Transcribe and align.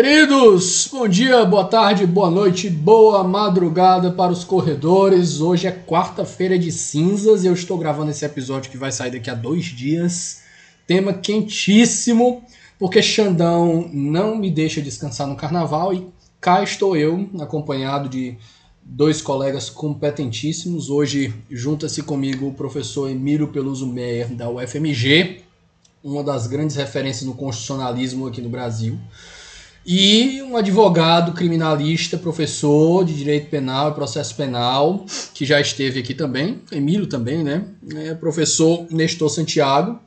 Queridos, 0.00 0.88
bom 0.92 1.08
dia, 1.08 1.44
boa 1.44 1.64
tarde, 1.64 2.06
boa 2.06 2.30
noite, 2.30 2.70
boa 2.70 3.24
madrugada 3.24 4.12
para 4.12 4.30
os 4.30 4.44
corredores. 4.44 5.40
Hoje 5.40 5.66
é 5.66 5.72
quarta-feira 5.72 6.56
de 6.56 6.70
cinzas 6.70 7.42
e 7.42 7.48
eu 7.48 7.52
estou 7.52 7.76
gravando 7.76 8.12
esse 8.12 8.24
episódio 8.24 8.70
que 8.70 8.78
vai 8.78 8.92
sair 8.92 9.10
daqui 9.10 9.28
a 9.28 9.34
dois 9.34 9.64
dias. 9.64 10.42
Tema 10.86 11.12
quentíssimo, 11.12 12.44
porque 12.78 13.02
Xandão 13.02 13.90
não 13.92 14.36
me 14.36 14.52
deixa 14.52 14.80
descansar 14.80 15.26
no 15.26 15.34
carnaval 15.34 15.92
e 15.92 16.06
cá 16.40 16.62
estou 16.62 16.96
eu, 16.96 17.28
acompanhado 17.40 18.08
de 18.08 18.36
dois 18.84 19.20
colegas 19.20 19.68
competentíssimos. 19.68 20.90
Hoje 20.90 21.34
junta-se 21.50 22.04
comigo 22.04 22.46
o 22.46 22.54
professor 22.54 23.10
Emílio 23.10 23.48
Peluso 23.48 23.84
Meyer, 23.84 24.32
da 24.32 24.48
UFMG, 24.48 25.40
uma 26.04 26.22
das 26.22 26.46
grandes 26.46 26.76
referências 26.76 27.24
no 27.24 27.34
constitucionalismo 27.34 28.28
aqui 28.28 28.40
no 28.40 28.48
Brasil 28.48 28.96
e 29.90 30.42
um 30.42 30.54
advogado 30.54 31.32
criminalista, 31.32 32.18
professor 32.18 33.06
de 33.06 33.14
direito 33.14 33.48
penal 33.48 33.90
e 33.90 33.94
processo 33.94 34.34
penal, 34.34 35.06
que 35.32 35.46
já 35.46 35.58
esteve 35.58 36.00
aqui 36.00 36.12
também, 36.12 36.60
Emílio 36.70 37.06
também, 37.06 37.42
né? 37.42 37.64
É, 37.94 38.12
professor 38.12 38.86
Nestor 38.90 39.30
Santiago. 39.30 39.98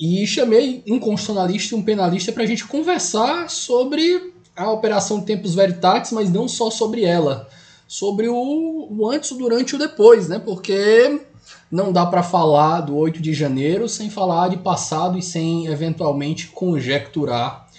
E 0.00 0.26
chamei 0.26 0.82
um 0.88 0.98
constitucionalista 0.98 1.74
e 1.74 1.78
um 1.78 1.82
penalista 1.82 2.32
para 2.32 2.42
a 2.42 2.46
gente 2.46 2.64
conversar 2.64 3.50
sobre 3.50 4.32
a 4.56 4.70
Operação 4.70 5.20
Tempos 5.20 5.54
Veritatis, 5.54 6.10
mas 6.10 6.32
não 6.32 6.48
só 6.48 6.70
sobre 6.70 7.04
ela, 7.04 7.46
sobre 7.86 8.30
o, 8.30 8.88
o 8.90 9.10
antes, 9.10 9.30
o 9.30 9.36
durante 9.36 9.72
e 9.72 9.76
o 9.76 9.78
depois, 9.78 10.26
né? 10.26 10.38
Porque 10.38 11.20
não 11.70 11.92
dá 11.92 12.06
para 12.06 12.22
falar 12.22 12.80
do 12.80 12.96
8 12.96 13.20
de 13.20 13.34
janeiro 13.34 13.86
sem 13.90 14.08
falar 14.08 14.48
de 14.48 14.56
passado 14.56 15.18
e 15.18 15.22
sem 15.22 15.66
eventualmente 15.66 16.46
conjecturar 16.46 17.70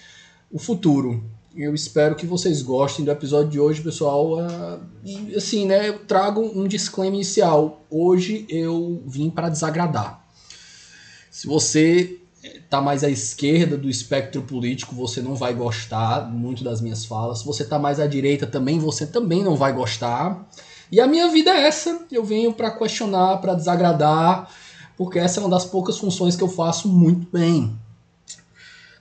o 0.54 0.60
futuro. 0.60 1.24
Eu 1.56 1.74
espero 1.74 2.16
que 2.16 2.26
vocês 2.26 2.62
gostem 2.62 3.04
do 3.04 3.12
episódio 3.12 3.50
de 3.50 3.60
hoje, 3.60 3.82
pessoal. 3.82 4.38
Uh, 4.38 4.80
e 5.04 5.36
assim, 5.36 5.66
né, 5.66 5.90
eu 5.90 6.00
trago 6.06 6.42
um 6.42 6.68
disclaimer 6.68 7.16
inicial. 7.16 7.84
Hoje 7.90 8.46
eu 8.48 9.02
vim 9.06 9.30
para 9.32 9.50
desagradar. 9.50 10.24
Se 11.32 11.48
você 11.48 12.20
está 12.44 12.80
mais 12.80 13.04
à 13.04 13.10
esquerda 13.10 13.76
do 13.78 13.90
espectro 13.90 14.44
político, 14.44 14.96
você 14.96 15.22
não 15.22 15.36
vai 15.36 15.54
gostar 15.54 16.30
muito 16.32 16.64
das 16.64 16.82
minhas 16.82 17.06
falas. 17.06 17.40
Se 17.40 17.46
você 17.46 17.64
está 17.64 17.80
mais 17.80 18.00
à 18.00 18.06
direita 18.06 18.46
também, 18.46 18.78
você 18.78 19.08
também 19.08 19.44
não 19.44 19.56
vai 19.56 19.74
gostar. 19.74 20.48
E 20.92 21.00
a 21.00 21.08
minha 21.08 21.30
vida 21.30 21.50
é 21.52 21.68
essa. 21.68 22.06
Eu 22.12 22.24
venho 22.24 22.54
para 22.54 22.70
questionar, 22.72 23.38
para 23.38 23.56
desagradar, 23.56 24.50
porque 24.96 25.18
essa 25.18 25.40
é 25.40 25.44
uma 25.44 25.50
das 25.50 25.66
poucas 25.66 25.98
funções 25.98 26.36
que 26.36 26.44
eu 26.44 26.50
faço 26.50 26.88
muito 26.88 27.28
bem. 27.32 27.76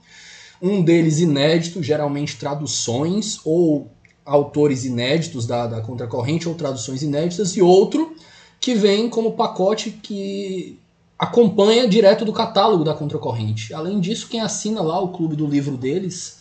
Um 0.61 0.81
deles 0.81 1.19
inédito, 1.19 1.83
geralmente 1.83 2.37
traduções 2.37 3.41
ou 3.43 3.91
autores 4.23 4.85
inéditos 4.85 5.45
da, 5.45 5.67
da 5.67 5.81
Contracorrente 5.81 6.47
ou 6.47 6.55
traduções 6.55 7.03
inéditas, 7.03 7.57
e 7.57 7.61
outro 7.61 8.15
que 8.65 8.73
vem 8.73 9.07
como 9.07 9.33
pacote 9.33 9.91
que 9.91 10.79
acompanha 11.19 11.87
direto 11.87 12.25
do 12.25 12.33
catálogo 12.33 12.83
da 12.83 12.95
Contracorrente. 12.95 13.71
Além 13.75 13.99
disso, 13.99 14.27
quem 14.27 14.41
assina 14.41 14.81
lá 14.81 14.99
o 14.99 15.09
clube 15.09 15.35
do 15.35 15.45
livro 15.45 15.77
deles 15.77 16.39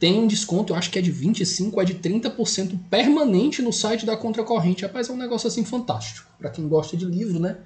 tem 0.00 0.18
um 0.18 0.26
desconto, 0.26 0.72
eu 0.72 0.76
acho 0.78 0.90
que 0.90 0.98
é 0.98 1.02
de 1.02 1.10
25 1.10 1.78
é 1.78 1.84
de 1.84 1.96
30% 1.96 2.78
permanente 2.88 3.60
no 3.60 3.74
site 3.74 4.06
da 4.06 4.16
Contracorrente. 4.16 4.86
Rapaz, 4.86 5.10
é 5.10 5.12
um 5.12 5.18
negócio 5.18 5.48
assim 5.48 5.66
fantástico, 5.66 6.26
para 6.38 6.48
quem 6.48 6.66
gosta 6.66 6.96
de 6.96 7.04
livro, 7.04 7.38
né? 7.38 7.58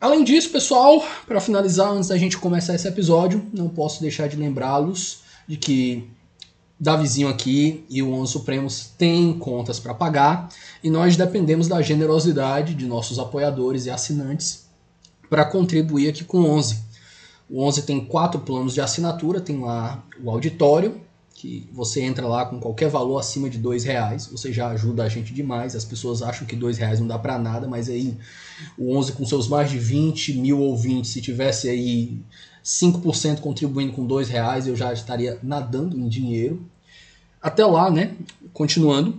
Além 0.00 0.24
disso, 0.24 0.48
pessoal, 0.48 1.04
para 1.26 1.42
finalizar, 1.42 1.90
antes 1.90 2.08
da 2.08 2.16
gente 2.16 2.38
começar 2.38 2.74
esse 2.74 2.88
episódio, 2.88 3.44
não 3.52 3.68
posso 3.68 4.00
deixar 4.00 4.26
de 4.26 4.36
lembrá-los 4.36 5.18
de 5.46 5.58
que 5.58 6.08
Davizinho 6.80 7.28
aqui 7.28 7.84
e 7.90 8.02
o 8.02 8.12
Onze 8.12 8.32
Supremos 8.32 8.90
têm 8.96 9.32
contas 9.32 9.80
para 9.80 9.94
pagar 9.94 10.48
e 10.82 10.88
nós 10.88 11.16
dependemos 11.16 11.66
da 11.66 11.82
generosidade 11.82 12.74
de 12.74 12.86
nossos 12.86 13.18
apoiadores 13.18 13.86
e 13.86 13.90
assinantes 13.90 14.66
para 15.28 15.44
contribuir 15.44 16.08
aqui 16.08 16.24
com 16.24 16.38
o 16.38 16.50
11. 16.50 16.78
O 17.50 17.62
11 17.62 17.82
tem 17.82 18.04
quatro 18.04 18.40
planos 18.40 18.74
de 18.74 18.80
assinatura, 18.80 19.40
tem 19.40 19.60
lá 19.60 20.04
o 20.22 20.30
auditório, 20.30 21.00
que 21.38 21.68
você 21.72 22.02
entra 22.02 22.26
lá 22.26 22.44
com 22.44 22.58
qualquer 22.58 22.90
valor 22.90 23.18
acima 23.18 23.48
de 23.48 23.58
dois 23.58 23.84
reais, 23.84 24.26
você 24.26 24.52
já 24.52 24.68
ajuda 24.68 25.04
a 25.04 25.08
gente 25.08 25.32
demais. 25.32 25.76
As 25.76 25.84
pessoas 25.84 26.20
acham 26.20 26.44
que 26.46 26.56
dois 26.56 26.78
reais 26.78 26.98
não 26.98 27.06
dá 27.06 27.16
para 27.16 27.38
nada, 27.38 27.68
mas 27.68 27.88
aí 27.88 28.16
o 28.76 28.96
11 28.96 29.12
com 29.12 29.24
seus 29.24 29.46
mais 29.46 29.70
de 29.70 29.78
20 29.78 30.34
mil 30.34 30.58
ouvintes, 30.58 31.12
se 31.12 31.22
tivesse 31.22 31.68
aí 31.68 32.20
5% 32.68 33.40
contribuindo 33.40 33.94
com 33.94 34.04
dois 34.04 34.28
reais, 34.28 34.66
eu 34.66 34.76
já 34.76 34.92
estaria 34.92 35.38
nadando 35.42 35.98
em 35.98 36.06
dinheiro. 36.06 36.62
Até 37.40 37.64
lá, 37.64 37.90
né? 37.90 38.14
Continuando. 38.52 39.16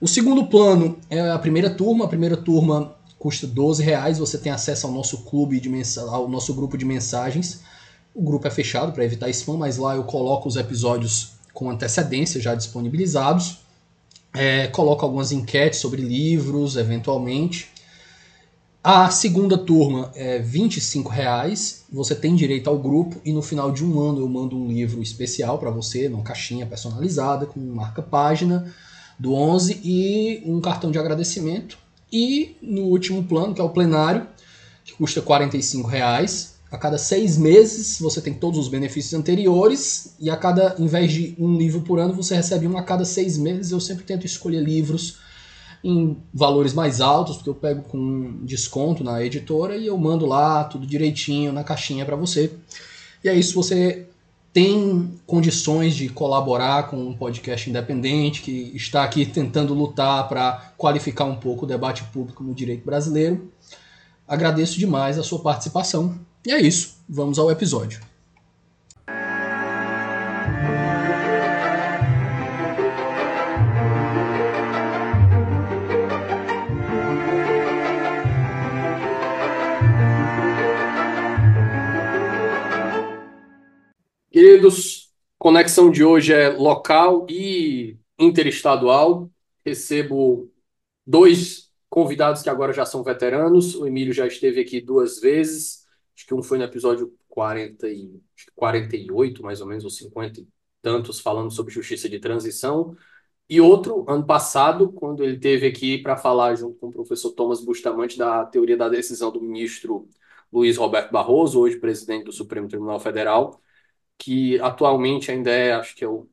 O 0.00 0.06
segundo 0.06 0.46
plano 0.46 0.96
é 1.10 1.30
a 1.30 1.38
primeira 1.38 1.68
turma. 1.68 2.04
A 2.04 2.08
primeira 2.08 2.36
turma 2.36 2.94
custa 3.18 3.44
12 3.44 3.82
reais. 3.82 4.18
Você 4.18 4.38
tem 4.38 4.52
acesso 4.52 4.86
ao 4.86 4.92
nosso 4.92 5.24
clube 5.24 5.58
de 5.58 5.68
ao 6.08 6.28
nosso 6.28 6.54
grupo 6.54 6.78
de 6.78 6.84
mensagens. 6.84 7.60
O 8.14 8.22
grupo 8.22 8.46
é 8.46 8.50
fechado 8.50 8.92
para 8.92 9.04
evitar 9.04 9.28
spam, 9.30 9.56
mas 9.56 9.78
lá 9.78 9.96
eu 9.96 10.04
coloco 10.04 10.48
os 10.48 10.54
episódios 10.54 11.32
com 11.52 11.68
antecedência 11.68 12.40
já 12.40 12.54
disponibilizados. 12.54 13.58
É, 14.32 14.68
coloco 14.68 15.04
algumas 15.04 15.32
enquetes 15.32 15.80
sobre 15.80 16.02
livros, 16.02 16.76
eventualmente. 16.76 17.68
A 18.88 19.10
segunda 19.10 19.58
turma 19.58 20.12
é 20.14 20.38
R$ 20.38 20.68
reais. 21.10 21.84
Você 21.90 22.14
tem 22.14 22.36
direito 22.36 22.70
ao 22.70 22.78
grupo 22.78 23.20
e 23.24 23.32
no 23.32 23.42
final 23.42 23.72
de 23.72 23.84
um 23.84 23.98
ano 23.98 24.20
eu 24.20 24.28
mando 24.28 24.56
um 24.56 24.68
livro 24.68 25.02
especial 25.02 25.58
para 25.58 25.72
você, 25.72 26.08
numa 26.08 26.22
caixinha 26.22 26.64
personalizada 26.64 27.46
com 27.46 27.58
marca 27.58 28.00
página 28.00 28.72
do 29.18 29.34
11 29.34 29.80
e 29.82 30.40
um 30.46 30.60
cartão 30.60 30.92
de 30.92 31.00
agradecimento. 31.00 31.76
E 32.12 32.56
no 32.62 32.82
último 32.82 33.24
plano, 33.24 33.52
que 33.52 33.60
é 33.60 33.64
o 33.64 33.70
plenário, 33.70 34.24
que 34.84 34.92
custa 34.92 35.18
R$ 35.20 35.82
reais. 35.88 36.54
A 36.70 36.78
cada 36.78 36.96
seis 36.96 37.36
meses 37.36 37.98
você 37.98 38.20
tem 38.20 38.34
todos 38.34 38.56
os 38.56 38.68
benefícios 38.68 39.14
anteriores 39.14 40.14
e 40.20 40.30
a 40.30 40.36
cada, 40.36 40.76
em 40.78 40.86
vez 40.86 41.10
de 41.10 41.34
um 41.40 41.56
livro 41.56 41.80
por 41.80 41.98
ano, 41.98 42.14
você 42.14 42.36
recebe 42.36 42.68
um 42.68 42.78
a 42.78 42.84
cada 42.84 43.04
seis 43.04 43.36
meses. 43.36 43.72
Eu 43.72 43.80
sempre 43.80 44.04
tento 44.04 44.24
escolher 44.24 44.60
livros 44.60 45.25
em 45.86 46.16
valores 46.34 46.74
mais 46.74 47.00
altos, 47.00 47.36
porque 47.36 47.48
eu 47.48 47.54
pego 47.54 47.82
com 47.82 48.44
desconto 48.44 49.04
na 49.04 49.22
editora 49.22 49.76
e 49.76 49.86
eu 49.86 49.96
mando 49.96 50.26
lá 50.26 50.64
tudo 50.64 50.84
direitinho 50.84 51.52
na 51.52 51.62
caixinha 51.62 52.04
para 52.04 52.16
você. 52.16 52.52
E 53.22 53.28
é 53.28 53.34
isso, 53.34 53.54
você 53.54 54.08
tem 54.52 55.12
condições 55.24 55.94
de 55.94 56.08
colaborar 56.08 56.88
com 56.88 56.96
um 56.96 57.14
podcast 57.14 57.70
independente 57.70 58.42
que 58.42 58.72
está 58.74 59.04
aqui 59.04 59.24
tentando 59.24 59.74
lutar 59.74 60.28
para 60.28 60.72
qualificar 60.76 61.24
um 61.24 61.36
pouco 61.36 61.64
o 61.64 61.68
debate 61.68 62.02
público 62.12 62.42
no 62.42 62.52
direito 62.52 62.84
brasileiro. 62.84 63.52
Agradeço 64.26 64.80
demais 64.80 65.20
a 65.20 65.22
sua 65.22 65.38
participação. 65.38 66.18
E 66.44 66.50
é 66.50 66.60
isso, 66.60 66.96
vamos 67.08 67.38
ao 67.38 67.48
episódio. 67.48 68.00
Queridos, 84.56 85.12
conexão 85.38 85.90
de 85.90 86.02
hoje 86.02 86.32
é 86.32 86.48
local 86.48 87.26
e 87.28 87.98
interestadual. 88.18 89.30
Recebo 89.62 90.50
dois 91.06 91.70
convidados 91.90 92.40
que 92.40 92.48
agora 92.48 92.72
já 92.72 92.86
são 92.86 93.04
veteranos. 93.04 93.74
O 93.74 93.86
Emílio 93.86 94.14
já 94.14 94.26
esteve 94.26 94.58
aqui 94.58 94.80
duas 94.80 95.20
vezes. 95.20 95.84
Acho 96.16 96.26
que 96.26 96.32
um 96.32 96.42
foi 96.42 96.56
no 96.56 96.64
episódio 96.64 97.14
40 97.28 97.86
e, 97.90 98.18
48, 98.54 99.42
mais 99.42 99.60
ou 99.60 99.66
menos, 99.66 99.84
ou 99.84 99.90
50 99.90 100.40
e 100.40 100.48
tantos, 100.80 101.20
falando 101.20 101.50
sobre 101.50 101.74
justiça 101.74 102.08
de 102.08 102.18
transição. 102.18 102.96
E 103.46 103.60
outro, 103.60 104.06
ano 104.08 104.24
passado, 104.24 104.90
quando 104.90 105.22
ele 105.22 105.38
teve 105.38 105.66
aqui 105.66 105.98
para 105.98 106.16
falar 106.16 106.54
junto 106.54 106.78
com 106.78 106.86
o 106.86 106.92
professor 106.92 107.30
Thomas 107.32 107.62
Bustamante 107.62 108.16
da 108.16 108.46
teoria 108.46 108.78
da 108.78 108.88
decisão 108.88 109.30
do 109.30 109.38
ministro 109.38 110.08
Luiz 110.50 110.78
Roberto 110.78 111.12
Barroso, 111.12 111.60
hoje 111.60 111.76
presidente 111.76 112.24
do 112.24 112.32
Supremo 112.32 112.68
Tribunal 112.68 112.98
Federal, 112.98 113.60
que 114.18 114.60
atualmente 114.60 115.30
ainda 115.30 115.50
é, 115.50 115.72
acho 115.72 115.94
que 115.96 116.04
é 116.04 116.08
o 116.08 116.28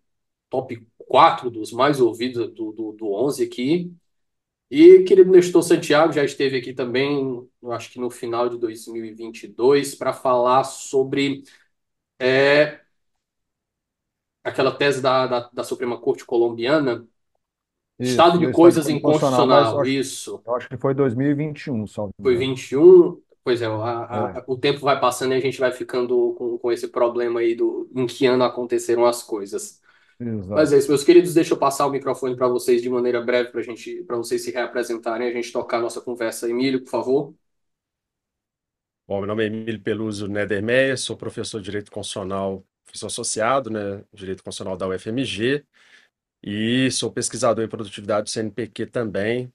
top 0.49 0.85
4 0.99 1.49
dos 1.51 1.71
mais 1.71 1.99
ouvidos 2.01 2.53
do, 2.53 2.71
do, 2.71 2.91
do 2.93 3.13
11 3.13 3.43
aqui. 3.45 3.93
E 4.69 5.03
querido 5.03 5.31
Nestor 5.31 5.63
Santiago 5.63 6.13
já 6.13 6.23
esteve 6.23 6.57
aqui 6.57 6.73
também, 6.73 7.47
acho 7.71 7.91
que 7.91 7.99
no 7.99 8.09
final 8.09 8.49
de 8.49 8.57
2022, 8.57 9.95
para 9.95 10.13
falar 10.13 10.63
sobre 10.63 11.43
é, 12.19 12.81
aquela 14.43 14.75
tese 14.75 15.01
da, 15.01 15.27
da, 15.27 15.49
da 15.51 15.63
Suprema 15.63 15.99
Corte 15.99 16.25
colombiana, 16.25 17.07
estado 17.99 18.37
Isso, 18.37 18.39
de 18.39 18.47
do 18.47 18.51
estado 18.51 18.51
coisas 18.51 18.89
inconstitucional, 18.89 18.99
inconstitucional, 18.99 19.81
acho, 19.81 19.91
isso. 19.91 20.43
eu 20.45 20.55
acho 20.55 20.69
que 20.69 20.77
foi 20.77 20.93
2021, 20.93 21.87
salvo 21.87 22.13
Foi 22.21 22.35
engano. 22.35 22.37
21. 22.37 23.22
Pois 23.43 23.61
é, 23.61 23.65
a- 23.65 23.71
É, 24.11 24.39
a- 24.39 24.43
o 24.47 24.57
tempo 24.57 24.79
vai 24.81 24.99
passando 24.99 25.33
e 25.33 25.37
a 25.37 25.39
gente 25.39 25.59
vai 25.59 25.71
ficando 25.71 26.33
com, 26.35 26.57
com 26.57 26.71
esse 26.71 26.87
problema 26.87 27.41
aí 27.41 27.55
do 27.55 27.89
em 27.95 28.05
que 28.07 28.25
ano 28.25 28.43
aconteceram 28.43 29.05
as 29.05 29.21
coisas. 29.23 29.81
Mas 30.53 30.73
é 30.73 30.77
isso, 30.79 30.89
meus 30.89 31.03
queridos, 31.03 31.33
deixa 31.35 31.53
eu 31.55 31.59
passar 31.59 31.87
o 31.87 31.91
microfone 31.91 32.35
para 32.35 32.47
vocês 32.47 32.81
de 32.81 32.89
maneira 32.89 33.21
breve 33.21 33.51
para 33.51 33.61
gente, 33.63 34.03
para 34.05 34.17
vocês 34.17 34.43
se 34.43 34.51
reapresentarem 34.51 35.27
e 35.29 35.31
a 35.31 35.33
gente 35.35 35.51
tocar 35.53 35.79
a 35.79 35.81
nossa 35.81 36.01
conversa. 36.01 36.49
Emílio, 36.49 36.83
por 36.83 36.89
favor. 36.91 37.35
Bom, 39.07 39.17
meu 39.19 39.27
nome 39.27 39.43
é 39.43 39.47
Emílio 39.47 39.81
Peluso 39.81 40.27
Nedermeyer, 40.27 40.97
sou 40.97 41.17
professor 41.17 41.59
de 41.59 41.65
Direito 41.65 41.91
Constitucional, 41.91 42.65
professor 42.85 43.07
associado, 43.07 43.69
né, 43.69 44.03
Direito 44.13 44.43
Constitucional 44.43 44.77
da 44.77 44.87
UFMG, 44.87 45.65
e 46.43 46.91
sou 46.91 47.11
pesquisador 47.11 47.63
em 47.65 47.69
produtividade 47.69 48.25
do 48.25 48.29
CNPq 48.31 48.87
também. 48.87 49.53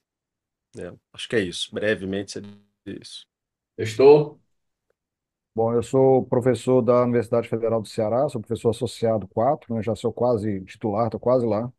né. 0.75 0.93
Acho 1.13 1.29
que 1.29 1.37
é 1.37 1.41
isso, 1.41 1.73
brevemente 1.75 2.33
seria 2.33 2.51
isso. 2.87 3.27
Estou. 3.79 4.37
Bom, 5.55 5.73
eu 5.73 5.81
sou 5.81 6.25
professor 6.25 6.81
da 6.81 7.03
Universidade 7.03 7.47
Federal 7.47 7.81
do 7.81 7.87
Ceará, 7.87 8.27
sou 8.27 8.41
professor 8.41 8.71
associado 8.71 9.25
4, 9.29 9.73
né, 9.73 9.81
já 9.81 9.95
sou 9.95 10.11
quase 10.11 10.61
titular, 10.65 11.05
estou 11.05 11.19
quase 11.19 11.45
lá. 11.45 11.71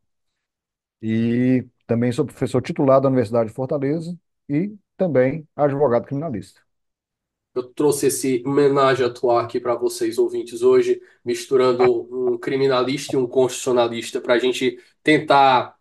E 1.02 1.66
também 1.86 2.10
sou 2.10 2.24
professor 2.24 2.62
titular 2.62 3.02
da 3.02 3.08
Universidade 3.08 3.50
de 3.50 3.54
Fortaleza 3.54 4.18
e 4.48 4.74
também 4.96 5.46
advogado 5.54 6.06
criminalista. 6.06 6.62
Eu 7.54 7.64
trouxe 7.64 8.06
esse 8.06 8.42
homenagem 8.46 9.04
à 9.04 9.40
aqui 9.40 9.60
para 9.60 9.74
vocês, 9.74 10.16
ouvintes, 10.16 10.62
hoje, 10.62 11.02
misturando 11.22 12.08
um 12.10 12.38
criminalista 12.38 13.14
e 13.14 13.18
um 13.18 13.26
constitucionalista 13.26 14.22
para 14.22 14.34
a 14.34 14.38
gente 14.38 14.78
tentar 15.02 15.76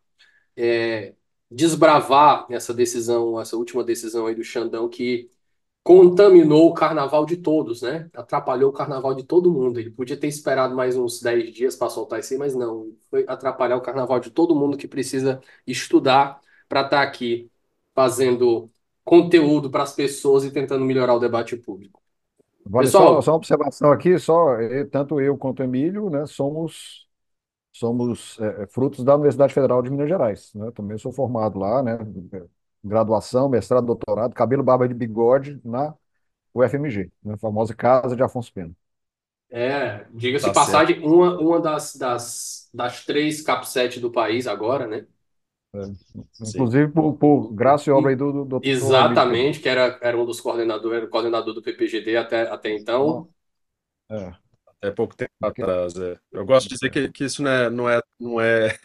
é, 0.58 1.14
desbravar 1.50 2.46
essa 2.50 2.74
decisão, 2.74 3.40
essa 3.40 3.56
última 3.56 3.84
decisão 3.86 4.26
aí 4.26 4.36
do 4.36 4.44
Xandão, 4.44 4.90
que 4.90 5.30
contaminou 5.90 6.70
o 6.70 6.74
carnaval 6.76 7.26
de 7.26 7.36
todos, 7.36 7.82
né? 7.82 8.12
Atrapalhou 8.14 8.70
o 8.70 8.74
carnaval 8.74 9.16
de 9.16 9.24
todo 9.24 9.52
mundo. 9.52 9.80
Ele 9.80 9.90
podia 9.90 10.16
ter 10.16 10.28
esperado 10.28 10.76
mais 10.76 10.96
uns 10.96 11.20
10 11.20 11.52
dias 11.52 11.76
para 11.76 11.90
soltar 11.90 12.20
isso 12.20 12.32
aí, 12.32 12.38
mas 12.38 12.54
não. 12.54 12.96
Foi 13.10 13.26
atrapalhar 13.28 13.76
o 13.76 13.82
carnaval 13.82 14.20
de 14.20 14.30
todo 14.30 14.56
mundo 14.56 14.78
que 14.78 14.88
precisa 14.88 15.42
estudar 15.66 16.40
para 16.68 16.82
estar 16.82 17.02
aqui 17.02 17.50
fazendo 17.96 18.70
conteúdo 19.04 19.72
para 19.72 19.82
as 19.82 19.92
pessoas 19.92 20.46
e 20.46 20.52
tentando 20.52 20.86
melhorar 20.86 21.16
o 21.16 21.20
debate 21.20 21.58
público. 21.58 22.00
Vale 22.64 22.88
só, 22.88 23.00
Pessoal, 23.00 23.22
só 23.24 23.32
uma 23.32 23.38
observação 23.38 23.92
aqui, 23.92 24.20
só 24.20 24.62
eh, 24.62 24.86
tanto 24.86 25.20
eu 25.20 25.36
quanto 25.40 25.62
o 25.62 25.64
Emílio, 25.64 26.08
né, 26.12 26.28
somos 26.28 27.08
somos 27.74 28.38
eh, 28.40 28.68
frutos 28.68 29.04
da 29.04 29.16
Universidade 29.16 29.56
Federal 29.56 29.82
de 29.82 29.90
Minas 29.90 30.08
Gerais, 30.08 30.54
né? 30.54 30.70
Também 30.72 31.00
sou 31.00 31.12
formado 31.12 31.58
lá, 31.58 31.82
né? 31.82 31.98
Graduação, 32.84 33.50
mestrado, 33.50 33.86
doutorado, 33.88 34.34
cabelo, 34.34 34.64
barba 34.64 34.88
de 34.88 34.94
bigode 34.94 35.60
na 35.66 35.94
UFMG, 36.54 37.12
na 37.24 37.38
famosa 37.38 37.76
Casa 37.76 38.16
de 38.16 38.24
Afonso 38.24 38.54
Pena. 38.54 38.74
é, 39.52 40.06
diga-se 40.14 40.46
de 40.46 40.52
Tá 40.52 40.54
certo. 40.54 40.92
passagem, 40.92 41.00
uma, 41.02 41.40
uma 41.40 41.60
das, 41.62 41.96
das, 41.96 42.70
das 42.74 43.04
três 43.06 43.42
capsete 43.42 44.00
do 44.00 44.12
país 44.12 44.46
agora, 44.48 44.86
né? 44.88 45.08
Sim. 45.74 45.98
Inclusive 46.42 46.88
por, 46.92 47.14
por 47.18 47.54
graça 47.54 47.90
e 47.90 47.94
obra 47.94 48.12
aí 48.12 48.16
do, 48.16 48.46
do 48.46 48.62
Peluso. 48.62 48.62
Exatamente, 48.62 49.60
que 49.62 49.70
era, 49.70 49.98
era 50.02 50.18
um 50.18 50.26
dos 50.26 50.42
coordenadores, 50.42 50.98
era 50.98 51.06
o 51.06 51.10
coordenador 51.10 51.54
do 51.54 51.62
PPGD 51.62 52.18
até, 52.18 52.42
até 52.44 52.72
então. 52.72 53.30
É, 54.12 54.34
É 54.90 54.92
pouco 54.92 55.16
tempo 55.16 55.32
atrás. 55.42 55.96
é. 55.98 56.20
Eu 56.32 56.46
gosto 56.46 56.70
de 56.70 56.76
dizer 56.76 56.90
que, 56.92 57.10
que 57.12 57.26
isso 57.26 57.44
não 57.44 57.52
é, 57.52 57.70
não 57.70 57.90
é, 57.90 58.02
não 58.20 58.42
é 58.42 58.80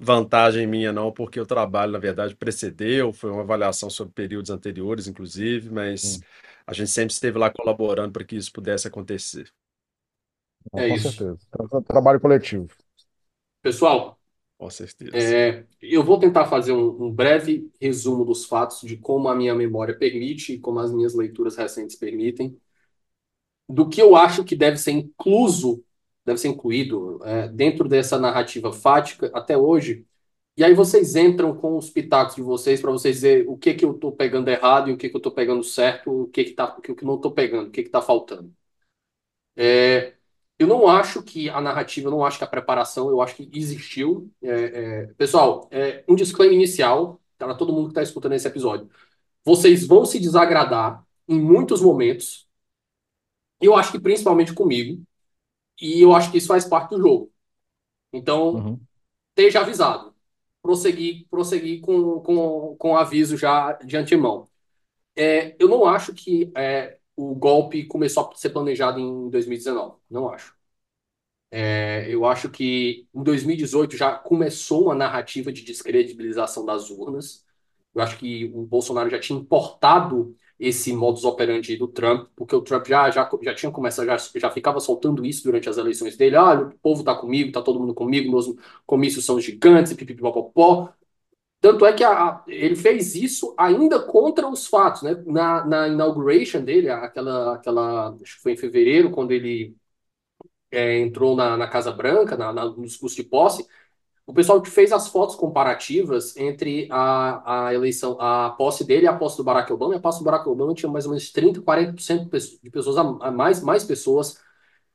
vantagem 0.00 0.66
minha, 0.66 0.92
não, 0.92 1.12
porque 1.12 1.40
o 1.40 1.46
trabalho, 1.46 1.92
na 1.92 1.98
verdade, 1.98 2.34
precedeu, 2.36 3.12
foi 3.12 3.30
uma 3.30 3.42
avaliação 3.42 3.90
sobre 3.90 4.12
períodos 4.14 4.50
anteriores, 4.50 5.06
inclusive, 5.06 5.70
mas 5.70 6.18
Sim. 6.18 6.24
a 6.66 6.72
gente 6.72 6.90
sempre 6.90 7.12
esteve 7.14 7.38
lá 7.38 7.50
colaborando 7.50 8.12
para 8.12 8.24
que 8.24 8.36
isso 8.36 8.52
pudesse 8.52 8.88
acontecer. 8.88 9.52
não, 10.72 10.82
É 10.82 10.86
com 10.86 10.96
isso. 10.96 11.26
certeza. 11.36 11.38
Tra- 11.50 11.82
Trabalho 11.82 12.20
coletivo. 12.20 12.68
Pessoal, 13.62 14.18
Com 14.58 14.68
certeza. 14.70 15.34
é, 15.34 15.66
eu 15.80 16.04
vou 16.04 16.18
tentar 16.18 16.46
fazer 16.46 16.72
um, 16.72 17.06
um 17.06 17.12
breve 17.12 17.70
resumo 17.80 18.24
dos 18.24 18.46
fatos 18.46 18.80
de 18.82 18.96
como 18.96 19.28
a 19.28 19.34
minha 19.36 19.54
memória 19.54 19.98
permite 19.98 20.54
e 20.54 20.60
como 20.60 20.80
as 20.80 20.92
minhas 20.92 21.14
leituras 21.14 21.56
recentes 21.56 21.96
permitem, 21.96 22.58
do 23.68 23.88
que 23.88 24.00
eu 24.00 24.14
acho 24.16 24.44
que 24.44 24.56
deve 24.56 24.76
ser 24.78 24.92
incluso, 24.92 25.84
deve 26.26 26.38
ser 26.40 26.48
incluído 26.48 27.20
é, 27.24 27.48
dentro 27.48 27.88
dessa 27.88 28.18
narrativa 28.18 28.72
fática 28.72 29.30
até 29.34 29.56
hoje. 29.56 30.04
E 30.56 30.64
aí 30.64 30.74
vocês 30.74 31.16
entram 31.16 31.56
com 31.56 31.76
os 31.78 31.90
pitacos 31.90 32.36
de 32.36 32.42
vocês 32.42 32.80
para 32.80 32.90
vocês 32.90 33.16
dizer 33.16 33.46
o 33.48 33.56
que 33.58 33.74
que 33.74 33.84
eu 33.84 33.92
estou 33.92 34.12
pegando 34.12 34.48
errado 34.48 34.90
e 34.90 34.92
o 34.92 34.96
que 34.98 35.08
que 35.08 35.16
eu 35.16 35.18
estou 35.18 35.32
pegando 35.32 35.62
certo, 35.64 36.24
o 36.24 36.28
que 36.28 36.44
que 36.44 36.52
tá, 36.52 36.74
o 36.76 36.80
que 36.82 36.94
que 36.94 37.04
não 37.04 37.16
estou 37.16 37.32
pegando, 37.32 37.68
o 37.68 37.70
que 37.70 37.82
que 37.82 37.88
está 37.88 38.02
faltando. 38.02 38.52
É, 39.54 40.14
eu 40.58 40.66
não 40.66 40.88
acho 40.88 41.22
que 41.22 41.48
a 41.50 41.60
narrativa, 41.60 42.08
eu 42.08 42.10
não 42.10 42.24
acho 42.24 42.38
que 42.38 42.44
a 42.44 42.46
preparação, 42.46 43.10
eu 43.10 43.20
acho 43.20 43.36
que 43.36 43.50
existiu. 43.54 44.30
É, 44.42 44.50
é, 44.50 45.06
pessoal, 45.14 45.68
é, 45.70 46.04
um 46.08 46.14
disclaimer 46.14 46.56
inicial 46.56 47.20
para 47.38 47.54
todo 47.54 47.72
mundo 47.72 47.86
que 47.86 47.90
está 47.92 48.02
escutando 48.02 48.32
esse 48.34 48.48
episódio. 48.48 48.88
Vocês 49.44 49.86
vão 49.86 50.04
se 50.06 50.18
desagradar 50.20 51.04
em 51.28 51.40
muitos 51.40 51.80
momentos. 51.82 52.48
Eu 53.60 53.76
acho 53.76 53.92
que 53.92 54.00
principalmente 54.00 54.52
comigo. 54.54 55.02
E 55.80 56.00
eu 56.02 56.14
acho 56.14 56.30
que 56.30 56.38
isso 56.38 56.48
faz 56.48 56.64
parte 56.64 56.90
do 56.90 56.98
jogo. 57.00 57.32
Então, 58.12 58.66
Uhum. 58.66 58.86
esteja 59.30 59.60
avisado. 59.62 60.14
Prosseguir, 60.62 61.26
prosseguir 61.30 61.80
com, 61.82 62.20
com, 62.20 62.76
com 62.78 62.96
aviso 62.96 63.36
já 63.38 63.72
de 63.74 63.96
antemão. 63.96 64.48
É, 65.16 65.56
eu 65.60 65.68
não 65.68 65.86
acho 65.86 66.14
que 66.14 66.52
é, 66.56 66.98
o 67.16 67.34
golpe 67.34 67.86
começou 67.86 68.30
a 68.32 68.36
ser 68.36 68.50
planejado 68.50 69.00
em 69.00 69.30
2019. 69.30 69.98
Não 70.10 70.28
acho. 70.30 70.54
É, 71.68 72.06
eu 72.08 72.24
acho 72.26 72.50
que 72.50 73.06
em 73.14 73.22
2018 73.22 73.96
já 73.96 74.14
começou 74.16 74.84
uma 74.84 74.94
narrativa 74.94 75.52
de 75.52 75.62
descredibilização 75.62 76.64
das 76.64 76.90
urnas. 76.90 77.44
Eu 77.94 78.02
acho 78.02 78.18
que 78.18 78.46
o 78.54 78.62
Bolsonaro 78.66 79.10
já 79.10 79.18
tinha 79.18 79.38
importado 79.38 80.36
esse 80.58 80.92
modus 80.92 81.24
operandi 81.24 81.76
do 81.76 81.88
Trump, 81.88 82.28
porque 82.36 82.54
o 82.56 82.62
Trump 82.62 82.86
já, 82.86 83.10
já, 83.10 83.28
já 83.42 83.54
tinha 83.54 83.70
começado, 83.72 84.06
já, 84.06 84.16
já 84.40 84.50
ficava 84.50 84.80
soltando 84.80 85.24
isso 85.26 85.44
durante 85.44 85.68
as 85.68 85.76
eleições 85.78 86.16
dele. 86.16 86.36
Olha, 86.36 86.66
o 86.68 86.78
povo 86.78 87.04
tá 87.04 87.14
comigo, 87.14 87.52
tá 87.52 87.62
todo 87.62 87.78
mundo 87.80 87.94
comigo, 87.94 88.30
meus 88.30 88.46
comícios 88.86 89.24
são 89.24 89.40
gigantes, 89.40 89.92
pipipipopopó. 89.92 90.90
Tanto 91.60 91.86
é 91.86 91.92
que 91.92 92.04
a- 92.04 92.12
a- 92.30 92.44
ele 92.48 92.76
fez 92.76 93.14
isso 93.16 93.54
ainda 93.58 94.00
contra 94.00 94.48
os 94.48 94.66
fatos, 94.66 95.02
né? 95.02 95.14
Na, 95.26 95.64
na 95.66 95.88
inauguration 95.88 96.62
dele, 96.64 96.88
aquela, 96.90 97.56
aquela, 97.56 98.10
acho 98.22 98.36
que 98.36 98.42
foi 98.42 98.52
em 98.52 98.56
fevereiro, 98.56 99.10
quando 99.10 99.32
ele 99.32 99.76
é, 100.70 100.98
entrou 101.00 101.36
na, 101.36 101.56
na 101.56 101.68
Casa 101.68 101.92
Branca, 101.92 102.36
na, 102.36 102.52
na- 102.52 102.64
no 102.66 102.82
discurso 102.84 103.16
de 103.16 103.24
posse, 103.24 103.66
o 104.26 104.32
pessoal 104.34 104.62
fez 104.64 104.90
as 104.92 105.08
fotos 105.08 105.36
comparativas 105.36 106.36
entre 106.36 106.88
a, 106.90 107.68
a 107.68 107.74
eleição, 107.74 108.16
a 108.20 108.50
posse 108.50 108.84
dele 108.84 109.04
e 109.04 109.08
a 109.08 109.16
posse 109.16 109.36
do 109.36 109.44
Barack 109.44 109.72
Obama. 109.72 109.94
E 109.94 109.98
a 109.98 110.00
posse 110.00 110.18
do 110.18 110.24
Barack 110.24 110.48
Obama 110.48 110.74
tinha 110.74 110.90
mais 110.90 111.04
ou 111.06 111.12
menos 111.12 111.30
30, 111.30 111.62
40% 111.62 112.28
de 112.62 112.70
pessoas, 112.70 112.96
a, 112.98 113.30
mais, 113.30 113.62
mais 113.62 113.84
pessoas. 113.84 114.40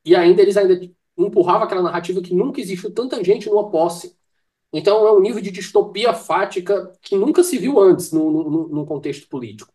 E 0.04 0.16
ainda 0.16 0.42
eles 0.42 0.58
ainda 0.58 0.80
empurravam 1.18 1.64
aquela 1.64 1.82
narrativa 1.82 2.22
que 2.22 2.36
nunca 2.36 2.60
existiu 2.60 2.94
tanta 2.94 3.24
gente 3.24 3.50
numa 3.50 3.70
posse. 3.72 4.18
Então 4.74 5.08
é 5.08 5.12
um 5.14 5.22
nível 5.22 5.42
de 5.42 5.52
distopia 5.52 6.14
fática 6.14 6.92
que 7.02 7.16
nunca 7.16 7.44
se 7.44 7.58
viu 7.58 7.80
antes 7.80 8.12
no 8.12 8.86
contexto 8.86 9.30
político. 9.30 9.74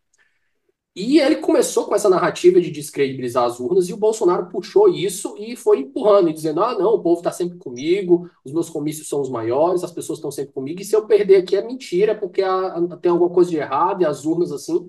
E 0.96 1.20
ele 1.20 1.36
começou 1.36 1.84
com 1.86 1.94
essa 1.94 2.08
narrativa 2.08 2.60
de 2.60 2.70
descredibilizar 2.70 3.44
as 3.44 3.60
urnas, 3.60 3.88
e 3.88 3.92
o 3.92 3.98
Bolsonaro 3.98 4.48
puxou 4.48 4.88
isso 4.88 5.36
e 5.38 5.54
foi 5.54 5.80
empurrando, 5.80 6.30
e 6.30 6.32
dizendo: 6.32 6.62
ah, 6.62 6.74
não, 6.78 6.94
o 6.94 7.02
povo 7.02 7.18
está 7.20 7.30
sempre 7.30 7.58
comigo, 7.58 8.30
os 8.44 8.52
meus 8.52 8.70
comícios 8.70 9.06
são 9.08 9.20
os 9.20 9.28
maiores, 9.30 9.84
as 9.84 9.92
pessoas 9.92 10.18
estão 10.18 10.30
sempre 10.30 10.54
comigo, 10.54 10.80
e 10.80 10.84
se 10.86 10.96
eu 10.96 11.06
perder 11.06 11.36
aqui 11.36 11.54
é 11.56 11.62
mentira, 11.62 12.14
porque 12.18 12.42
a- 12.42 12.74
tem 13.02 13.10
alguma 13.12 13.30
coisa 13.30 13.50
de 13.50 13.58
errado, 13.58 14.02
e 14.02 14.06
as 14.06 14.24
urnas 14.24 14.50
assim. 14.52 14.88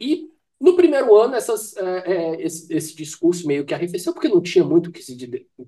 E 0.00 0.30
no 0.60 0.76
primeiro 0.76 1.14
ano, 1.16 1.34
essas, 1.34 1.76
é, 1.76 2.34
é, 2.36 2.42
esse, 2.46 2.72
esse 2.74 2.94
discurso 2.96 3.46
meio 3.46 3.64
que 3.66 3.74
arrefeceu, 3.74 4.12
porque 4.12 4.28
não 4.28 4.40
tinha 4.42 4.64
muito 4.64 4.88
o 4.88 4.92
que 4.92 5.02
se, 5.02 5.16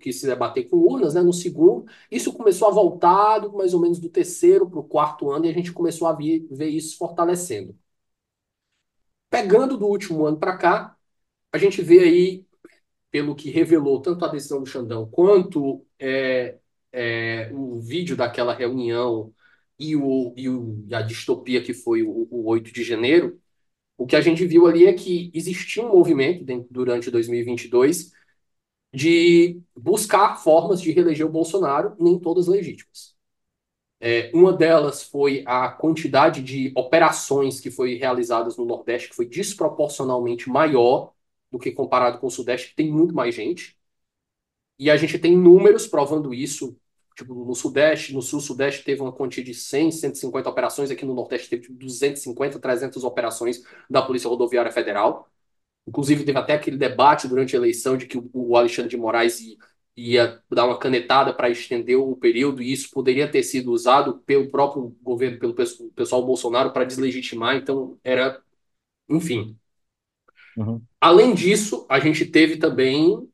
que 0.00 0.12
se 0.12 0.26
debater 0.26 0.68
com 0.68 0.76
urnas, 0.78 1.14
né? 1.14 1.22
No 1.22 1.32
segundo, 1.32 1.86
isso 2.10 2.32
começou 2.32 2.68
a 2.68 2.70
voltar, 2.72 3.48
mais 3.52 3.74
ou 3.74 3.80
menos 3.80 3.98
do 3.98 4.08
terceiro 4.08 4.68
para 4.68 4.80
o 4.80 4.84
quarto 4.84 5.30
ano, 5.30 5.46
e 5.46 5.50
a 5.50 5.52
gente 5.54 5.72
começou 5.72 6.08
a 6.08 6.12
ver, 6.14 6.46
ver 6.50 6.68
isso 6.68 6.96
fortalecendo. 6.98 7.74
Pegando 9.36 9.76
do 9.76 9.86
último 9.86 10.24
ano 10.24 10.38
para 10.38 10.56
cá, 10.56 10.96
a 11.52 11.58
gente 11.58 11.82
vê 11.82 11.98
aí, 12.00 12.46
pelo 13.10 13.34
que 13.36 13.50
revelou 13.50 14.00
tanto 14.00 14.24
a 14.24 14.28
decisão 14.28 14.60
do 14.60 14.66
Xandão 14.66 15.10
quanto 15.10 15.86
é, 15.98 16.58
é, 16.92 17.50
o 17.52 17.78
vídeo 17.80 18.16
daquela 18.16 18.54
reunião 18.54 19.34
e, 19.78 19.94
o, 19.96 20.32
e, 20.38 20.48
o, 20.48 20.84
e 20.88 20.94
a 20.94 21.02
distopia 21.02 21.62
que 21.62 21.74
foi 21.74 22.02
o, 22.02 22.28
o 22.30 22.46
8 22.46 22.72
de 22.72 22.82
janeiro, 22.82 23.38
o 23.98 24.06
que 24.06 24.16
a 24.16 24.22
gente 24.22 24.46
viu 24.46 24.66
ali 24.66 24.86
é 24.86 24.94
que 24.94 25.30
existia 25.34 25.82
um 25.82 25.90
movimento 25.90 26.44
dentro, 26.44 26.68
durante 26.70 27.10
2022 27.10 28.12
de 28.94 29.60
buscar 29.76 30.36
formas 30.36 30.80
de 30.80 30.92
reeleger 30.92 31.26
o 31.26 31.30
Bolsonaro, 31.30 31.96
nem 32.00 32.18
todas 32.18 32.46
legítimas. 32.46 33.15
É, 33.98 34.30
uma 34.34 34.52
delas 34.52 35.02
foi 35.02 35.42
a 35.46 35.68
quantidade 35.70 36.42
de 36.42 36.70
operações 36.76 37.60
que 37.60 37.70
foi 37.70 37.94
realizadas 37.94 38.56
no 38.56 38.64
Nordeste, 38.64 39.08
que 39.08 39.16
foi 39.16 39.26
desproporcionalmente 39.26 40.50
maior 40.50 41.12
do 41.50 41.58
que 41.58 41.72
comparado 41.72 42.18
com 42.18 42.26
o 42.26 42.30
Sudeste, 42.30 42.70
que 42.70 42.76
tem 42.76 42.90
muito 42.92 43.14
mais 43.14 43.34
gente. 43.34 43.76
E 44.78 44.90
a 44.90 44.96
gente 44.96 45.18
tem 45.18 45.36
números 45.36 45.86
provando 45.86 46.34
isso. 46.34 46.76
Tipo, 47.16 47.34
no 47.46 47.54
Sudeste, 47.54 48.12
no 48.12 48.20
Sul-Sudeste 48.20 48.84
teve 48.84 49.00
uma 49.00 49.12
quantia 49.12 49.42
de 49.42 49.54
100, 49.54 49.90
150 49.90 50.50
operações, 50.50 50.90
aqui 50.90 51.04
no 51.06 51.14
Nordeste 51.14 51.48
teve 51.48 51.72
250, 51.72 52.58
300 52.58 53.02
operações 53.04 53.62
da 53.88 54.02
Polícia 54.02 54.28
Rodoviária 54.28 54.70
Federal. 54.70 55.26
Inclusive, 55.86 56.24
teve 56.24 56.38
até 56.38 56.54
aquele 56.54 56.76
debate 56.76 57.28
durante 57.28 57.56
a 57.56 57.58
eleição 57.58 57.96
de 57.96 58.06
que 58.06 58.22
o 58.32 58.56
Alexandre 58.56 58.90
de 58.90 58.96
Moraes 58.98 59.40
ia 59.96 60.42
dar 60.50 60.66
uma 60.66 60.78
canetada 60.78 61.32
para 61.32 61.48
estender 61.48 61.98
o 61.98 62.14
período, 62.16 62.62
e 62.62 62.72
isso 62.72 62.90
poderia 62.90 63.30
ter 63.30 63.42
sido 63.42 63.72
usado 63.72 64.18
pelo 64.26 64.50
próprio 64.50 64.94
governo, 65.02 65.38
pelo 65.38 65.54
pessoal 65.94 66.24
Bolsonaro, 66.24 66.72
para 66.72 66.84
deslegitimar. 66.84 67.56
Então, 67.56 67.98
era. 68.04 68.42
Enfim. 69.08 69.56
Uhum. 70.56 70.82
Além 71.00 71.34
disso, 71.34 71.86
a 71.88 71.98
gente 71.98 72.26
teve 72.26 72.56
também 72.56 73.28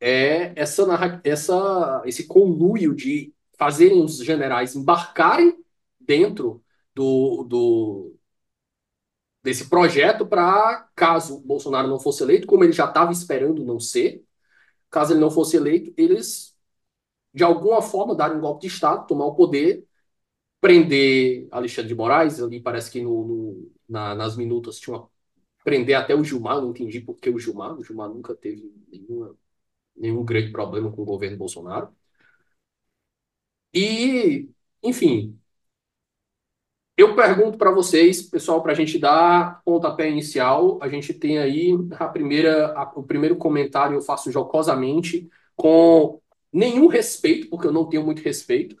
é, 0.00 0.52
essa, 0.56 1.20
essa, 1.24 2.02
esse 2.04 2.26
conluio 2.26 2.94
de 2.94 3.32
fazerem 3.58 4.02
os 4.02 4.18
generais 4.18 4.76
embarcarem 4.76 5.58
dentro 6.00 6.62
do, 6.94 7.44
do 7.44 8.14
desse 9.42 9.68
projeto 9.68 10.26
para, 10.26 10.88
caso 10.94 11.40
Bolsonaro 11.40 11.88
não 11.88 11.98
fosse 11.98 12.22
eleito, 12.22 12.46
como 12.46 12.64
ele 12.64 12.72
já 12.72 12.86
estava 12.86 13.12
esperando 13.12 13.64
não 13.64 13.80
ser, 13.80 14.22
caso 14.90 15.12
ele 15.12 15.20
não 15.20 15.30
fosse 15.30 15.56
eleito, 15.56 15.92
eles, 15.96 16.56
de 17.34 17.44
alguma 17.44 17.82
forma, 17.82 18.14
darem 18.14 18.38
um 18.38 18.40
golpe 18.40 18.62
de 18.62 18.68
Estado, 18.68 19.06
tomar 19.06 19.26
o 19.26 19.34
poder, 19.34 19.86
prender 20.60 21.48
Alexandre 21.50 21.88
de 21.88 21.94
Moraes, 21.94 22.42
ali 22.42 22.60
parece 22.62 22.90
que 22.90 23.02
no, 23.02 23.26
no 23.26 23.72
na, 23.88 24.14
nas 24.14 24.36
minutas 24.36 24.78
tinha 24.80 24.96
uma, 24.96 25.10
prender 25.64 25.96
até 25.96 26.14
o 26.14 26.24
Gilmar, 26.24 26.60
não 26.60 26.70
entendi 26.70 27.00
por 27.00 27.16
que 27.16 27.30
o 27.30 27.38
Gilmar, 27.38 27.74
o 27.78 27.84
Gilmar 27.84 28.08
nunca 28.10 28.34
teve 28.34 28.72
nenhuma, 28.88 29.36
nenhum 29.96 30.24
grande 30.24 30.52
problema 30.52 30.92
com 30.92 31.02
o 31.02 31.06
governo 31.06 31.38
Bolsonaro. 31.38 31.90
E, 33.72 34.48
enfim, 34.82 35.38
eu 36.98 37.14
pergunto 37.14 37.56
para 37.56 37.70
vocês, 37.70 38.20
pessoal, 38.22 38.60
para 38.60 38.72
a 38.72 38.74
gente 38.74 38.98
dar 38.98 39.62
pontapé 39.64 40.10
inicial, 40.10 40.80
a 40.82 40.88
gente 40.88 41.14
tem 41.14 41.38
aí 41.38 41.70
a 41.92 42.08
primeira, 42.08 42.72
a, 42.76 42.82
o 42.96 43.04
primeiro 43.04 43.36
comentário 43.36 43.96
eu 43.96 44.02
faço 44.02 44.32
jocosamente, 44.32 45.30
com 45.54 46.20
nenhum 46.52 46.88
respeito, 46.88 47.48
porque 47.48 47.68
eu 47.68 47.72
não 47.72 47.88
tenho 47.88 48.04
muito 48.04 48.20
respeito, 48.20 48.76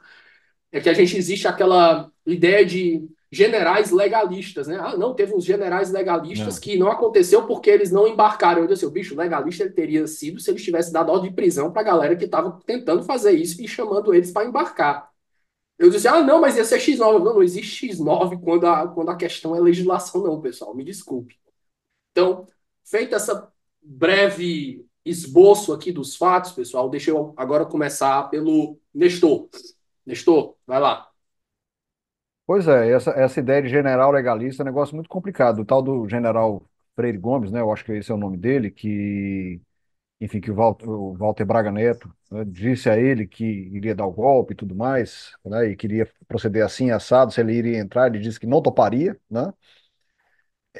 é 0.72 0.80
que 0.80 0.88
a 0.88 0.94
gente 0.94 1.16
existe 1.16 1.46
aquela 1.46 2.10
ideia 2.26 2.66
de 2.66 3.08
generais 3.30 3.92
legalistas, 3.92 4.66
né? 4.66 4.78
Ah, 4.80 4.96
não, 4.96 5.14
teve 5.14 5.34
uns 5.34 5.44
generais 5.44 5.92
legalistas 5.92 6.54
não. 6.54 6.60
que 6.60 6.76
não 6.76 6.90
aconteceu 6.90 7.46
porque 7.46 7.70
eles 7.70 7.92
não 7.92 8.08
embarcaram. 8.08 8.62
Eu 8.62 8.66
disse, 8.66 8.86
o 8.86 8.90
bicho 8.90 9.14
legalista 9.16 9.62
ele 9.62 9.72
teria 9.72 10.06
sido 10.08 10.40
se 10.40 10.50
ele 10.50 10.58
tivesse 10.60 10.92
dado 10.92 11.12
ordem 11.12 11.30
de 11.30 11.36
prisão 11.36 11.70
para 11.70 11.82
a 11.82 11.84
galera 11.84 12.16
que 12.16 12.24
estava 12.24 12.58
tentando 12.66 13.02
fazer 13.04 13.32
isso 13.32 13.62
e 13.62 13.68
chamando 13.68 14.12
eles 14.12 14.32
para 14.32 14.48
embarcar. 14.48 15.08
Eu 15.78 15.90
disse, 15.90 16.08
ah, 16.08 16.22
não, 16.22 16.40
mas 16.40 16.56
ia 16.56 16.64
ser 16.64 16.78
X9. 16.80 16.98
Não, 16.98 17.34
não 17.34 17.42
existe 17.42 17.86
X9 17.88 18.40
quando 18.42 18.66
a, 18.66 18.88
quando 18.88 19.10
a 19.10 19.16
questão 19.16 19.54
é 19.54 19.60
legislação, 19.60 20.22
não, 20.22 20.40
pessoal. 20.40 20.74
Me 20.74 20.84
desculpe. 20.84 21.38
Então, 22.10 22.46
feita 22.84 23.16
essa 23.16 23.52
breve 23.80 24.84
esboço 25.04 25.72
aqui 25.72 25.92
dos 25.92 26.16
fatos, 26.16 26.52
pessoal, 26.52 26.90
deixa 26.90 27.10
eu 27.10 27.32
agora 27.36 27.64
começar 27.64 28.28
pelo 28.28 28.78
Nestor. 28.92 29.48
Nestor, 30.04 30.56
vai 30.66 30.80
lá. 30.80 31.08
Pois 32.46 32.66
é, 32.66 32.90
essa, 32.90 33.10
essa 33.10 33.40
ideia 33.40 33.62
de 33.62 33.68
general 33.68 34.10
legalista 34.10 34.62
é 34.62 34.64
um 34.64 34.66
negócio 34.66 34.94
muito 34.94 35.08
complicado. 35.08 35.60
O 35.60 35.64
tal 35.64 35.82
do 35.82 36.08
general 36.08 36.62
Freire 36.96 37.18
Gomes, 37.18 37.50
né? 37.50 37.60
Eu 37.60 37.70
acho 37.70 37.84
que 37.84 37.92
esse 37.92 38.10
é 38.10 38.14
o 38.14 38.18
nome 38.18 38.36
dele, 38.36 38.70
que 38.70 39.60
enfim, 40.20 40.40
que 40.40 40.50
o 40.50 40.54
Walter, 40.54 40.88
o 40.88 41.14
Walter 41.14 41.44
Braga 41.44 41.70
Neto 41.70 42.12
né, 42.30 42.44
disse 42.44 42.90
a 42.90 42.98
ele 42.98 43.26
que 43.26 43.44
iria 43.44 43.94
dar 43.94 44.06
o 44.06 44.12
golpe 44.12 44.52
e 44.52 44.56
tudo 44.56 44.74
mais, 44.74 45.32
né, 45.44 45.70
e 45.70 45.76
queria 45.76 46.10
proceder 46.26 46.64
assim, 46.64 46.90
assado, 46.90 47.32
se 47.32 47.40
ele 47.40 47.54
iria 47.54 47.78
entrar, 47.78 48.08
ele 48.08 48.18
disse 48.18 48.40
que 48.40 48.46
não 48.46 48.62
toparia, 48.62 49.18
né? 49.30 49.52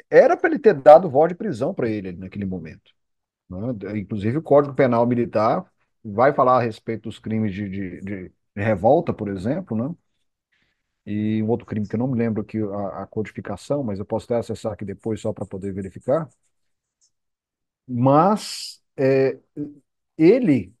Era 0.09 0.37
para 0.37 0.49
ele 0.49 0.59
ter 0.59 0.73
dado 0.73 1.09
voz 1.09 1.29
de 1.29 1.35
prisão 1.35 1.73
para 1.73 1.89
ele 1.89 2.11
naquele 2.13 2.45
momento. 2.45 2.91
Né? 3.49 3.99
Inclusive, 3.99 4.37
o 4.39 4.43
Código 4.43 4.75
Penal 4.75 5.05
Militar 5.07 5.65
vai 6.03 6.33
falar 6.33 6.57
a 6.59 6.61
respeito 6.61 7.03
dos 7.03 7.19
crimes 7.19 7.53
de, 7.53 7.69
de, 7.69 8.01
de 8.01 8.31
revolta, 8.55 9.13
por 9.13 9.29
exemplo, 9.29 9.77
né? 9.77 9.95
E 11.05 11.41
um 11.43 11.47
outro 11.49 11.65
crime 11.65 11.87
que 11.87 11.95
eu 11.95 11.99
não 11.99 12.07
me 12.07 12.17
lembro 12.17 12.41
aqui 12.41 12.59
a, 12.59 13.03
a 13.03 13.07
codificação, 13.07 13.83
mas 13.83 13.99
eu 13.99 14.05
posso 14.05 14.25
até 14.25 14.35
acessar 14.37 14.73
aqui 14.73 14.85
depois 14.85 15.19
só 15.21 15.33
para 15.33 15.45
poder 15.45 15.73
verificar. 15.73 16.29
Mas 17.87 18.81
é, 18.99 19.39
ele 20.17 20.73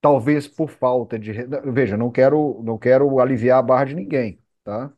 talvez 0.00 0.46
por 0.46 0.70
falta 0.70 1.18
de 1.18 1.32
veja 1.72 1.96
não 1.96 2.10
quero 2.10 2.62
não 2.62 2.78
quero 2.78 3.18
aliviar 3.20 3.58
a 3.58 3.62
barra 3.62 3.86
de 3.86 3.94
ninguém 3.94 4.40
tá 4.64 4.92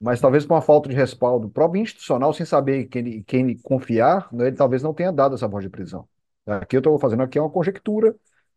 mas 0.00 0.20
talvez 0.20 0.46
por 0.46 0.54
uma 0.54 0.62
falta 0.62 0.88
de 0.88 0.96
respaldo 0.96 1.50
próprio 1.50 1.82
institucional 1.82 2.32
sem 2.32 2.46
saber 2.46 2.86
quem 2.86 3.22
quem 3.24 3.58
confiar 3.58 4.28
né, 4.32 4.48
ele 4.48 4.56
talvez 4.56 4.82
não 4.82 4.94
tenha 4.94 5.12
dado 5.12 5.34
essa 5.34 5.48
voz 5.48 5.64
de 5.64 5.70
prisão 5.70 6.08
aqui 6.46 6.76
eu 6.76 6.80
estou 6.80 6.98
fazendo 6.98 7.22
aqui 7.22 7.38
uma 7.38 7.50
conjectura 7.50 8.16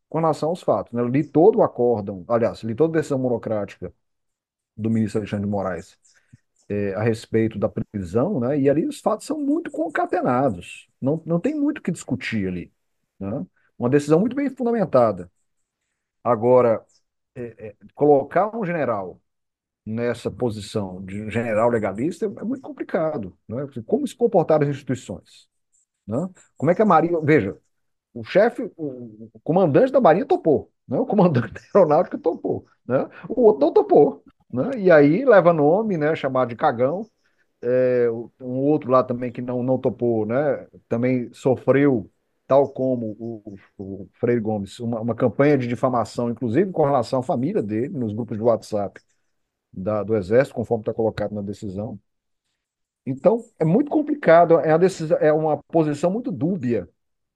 com 0.10 0.20
relação 0.20 0.50
aos 0.50 0.64
fatos 0.64 0.94
né? 0.94 1.02
eu 1.02 1.08
li 1.08 1.24
todo 1.24 1.60
o 1.60 1.64
acórdão 1.64 2.24
aliás 2.28 2.64
li 2.64 2.76
toda 2.76 2.98
a 2.98 3.02
decisão 3.02 3.20
monocrática 3.20 3.94
do 4.78 4.90
ministro 4.90 5.20
Alexandre 5.20 5.46
de 5.46 5.52
Moraes 5.52 5.98
é, 6.70 6.94
a 6.96 7.04
respeito 7.04 7.60
da 7.60 7.70
prisão, 7.70 8.40
né? 8.40 8.60
E 8.60 8.70
ali 8.70 8.88
os 8.88 9.00
fatos 9.00 9.26
são 9.28 9.40
muito 9.40 9.72
concatenados. 9.72 10.88
Não, 11.02 11.22
não 11.26 11.40
tem 11.40 11.54
muito 11.56 11.80
o 11.80 11.82
que 11.82 11.92
discutir 11.92 12.48
ali. 12.48 12.74
Né? 13.20 13.46
Uma 13.78 13.90
decisão 13.90 14.20
muito 14.20 14.36
bem 14.36 14.50
fundamentada. 14.50 15.32
Agora, 16.24 16.84
é, 17.36 17.68
é, 17.70 17.76
colocar 17.94 18.56
um 18.56 18.66
general 18.66 19.22
nessa 19.86 20.32
posição 20.32 21.04
de 21.04 21.30
general 21.30 21.70
legalista 21.70 22.26
é 22.26 22.44
muito 22.44 22.62
complicado. 22.62 23.38
Né? 23.48 23.58
Como 23.86 24.08
se 24.08 24.16
comportar 24.16 24.64
as 24.64 24.70
instituições? 24.70 25.48
Né? 26.08 26.18
Como 26.58 26.72
é 26.72 26.76
que 26.76 26.82
a 26.82 26.86
Marinha. 26.86 27.20
Veja, 27.22 27.58
o 28.14 28.24
chefe, 28.24 28.72
o, 28.78 29.30
o 29.34 29.40
comandante 29.44 29.92
da 29.92 30.02
Marinha 30.02 30.26
topou, 30.26 30.72
né? 30.88 30.98
o 31.00 31.06
comandante 31.06 31.54
da 31.54 31.62
Aeronáutica 31.76 32.18
topou, 32.18 32.66
né? 32.88 33.10
o 33.30 33.42
outro 33.42 33.62
não 33.66 33.74
topou. 33.74 34.24
Né? 34.52 34.72
E 34.80 34.92
aí 34.92 35.26
leva 35.26 35.54
nome, 35.54 35.98
né, 35.98 36.16
chamado 36.16 36.50
de 36.50 36.56
cagão. 36.56 37.06
É, 37.62 38.08
um 38.40 38.60
outro 38.60 38.92
lá 38.92 39.04
também 39.04 39.32
que 39.32 39.42
não, 39.42 39.64
não 39.64 39.80
topou, 39.80 40.26
né? 40.26 40.68
também 40.88 41.34
sofreu 41.34 42.10
tal 42.48 42.70
como 42.70 43.16
o, 43.20 43.56
o 43.78 44.10
Freire 44.14 44.42
Gomes, 44.42 44.80
uma, 44.80 45.02
uma, 45.02 45.16
campanha 45.16 45.58
de 45.58 45.68
difamação, 45.68 46.30
inclusive 46.30 46.72
com 46.72 46.84
relação 46.84 47.20
à 47.20 47.24
família 47.24 47.62
dele, 47.64 47.90
nos 47.90 48.14
grupos 48.14 48.38
de 48.38 48.44
WhatsApp 48.44 49.02
da, 49.74 50.04
do 50.04 50.16
Exército, 50.16 50.56
conforme 50.56 50.82
está 50.84 50.94
colocado 50.94 51.34
na 51.34 51.42
decisão. 51.42 52.00
Então, 53.06 53.44
é 53.60 53.66
muito 53.66 53.90
complicado, 53.92 54.60
é, 54.60 54.78
decisão, 54.78 55.18
é 55.20 55.32
uma 55.32 55.62
posição 55.64 56.10
muito 56.12 56.32
dúbia 56.32 56.90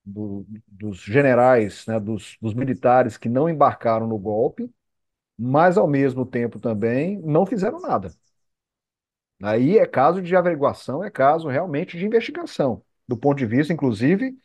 do, 0.06 0.46
dos 0.68 1.00
generais, 1.00 1.86
né, 1.88 2.00
dos, 2.00 2.38
dos 2.42 2.54
militares 2.54 3.18
que 3.18 3.30
não 3.30 3.50
embarcaram 3.50 4.08
no 4.08 4.18
golpe, 4.18 4.70
mas, 5.38 5.78
ao 5.78 5.88
mesmo 5.88 6.26
tempo, 6.26 6.60
também 6.60 7.20
não 7.22 7.46
fizeram 7.46 7.80
nada. 7.82 8.12
Aí 9.42 9.78
é 9.78 9.86
caso 9.86 10.22
de 10.22 10.36
averiguação, 10.36 11.04
é 11.04 11.10
caso 11.10 11.48
realmente 11.48 11.98
de 11.98 12.06
investigação, 12.06 12.84
do 13.08 13.18
ponto 13.18 13.38
de 13.38 13.46
vista, 13.46 13.72
inclusive, 13.72 14.38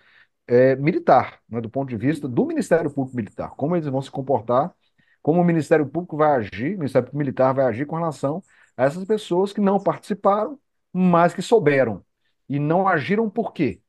é, 0.46 0.76
militar, 0.76 1.40
né, 1.48 1.60
do 1.60 1.70
ponto 1.70 1.88
de 1.88 1.96
vista 1.96 2.28
do 2.28 2.46
Ministério 2.46 2.90
Público 2.90 3.16
Militar, 3.16 3.50
como 3.56 3.76
eles 3.76 3.86
vão 3.88 4.02
se 4.02 4.10
comportar, 4.10 4.74
como 5.22 5.40
o 5.40 5.44
Ministério 5.44 5.86
Público 5.86 6.16
vai 6.16 6.36
agir, 6.36 6.74
o 6.74 6.78
Ministério 6.78 7.06
Público 7.06 7.18
Militar 7.18 7.54
vai 7.54 7.64
agir 7.64 7.86
com 7.86 7.96
relação 7.96 8.42
a 8.76 8.84
essas 8.84 9.04
pessoas 9.04 9.52
que 9.52 9.60
não 9.60 9.78
participaram, 9.78 10.58
mas 10.92 11.32
que 11.34 11.40
souberam. 11.40 12.04
E 12.48 12.58
não 12.58 12.86
agiram 12.86 13.30
por 13.30 13.52
quê? 13.52 13.80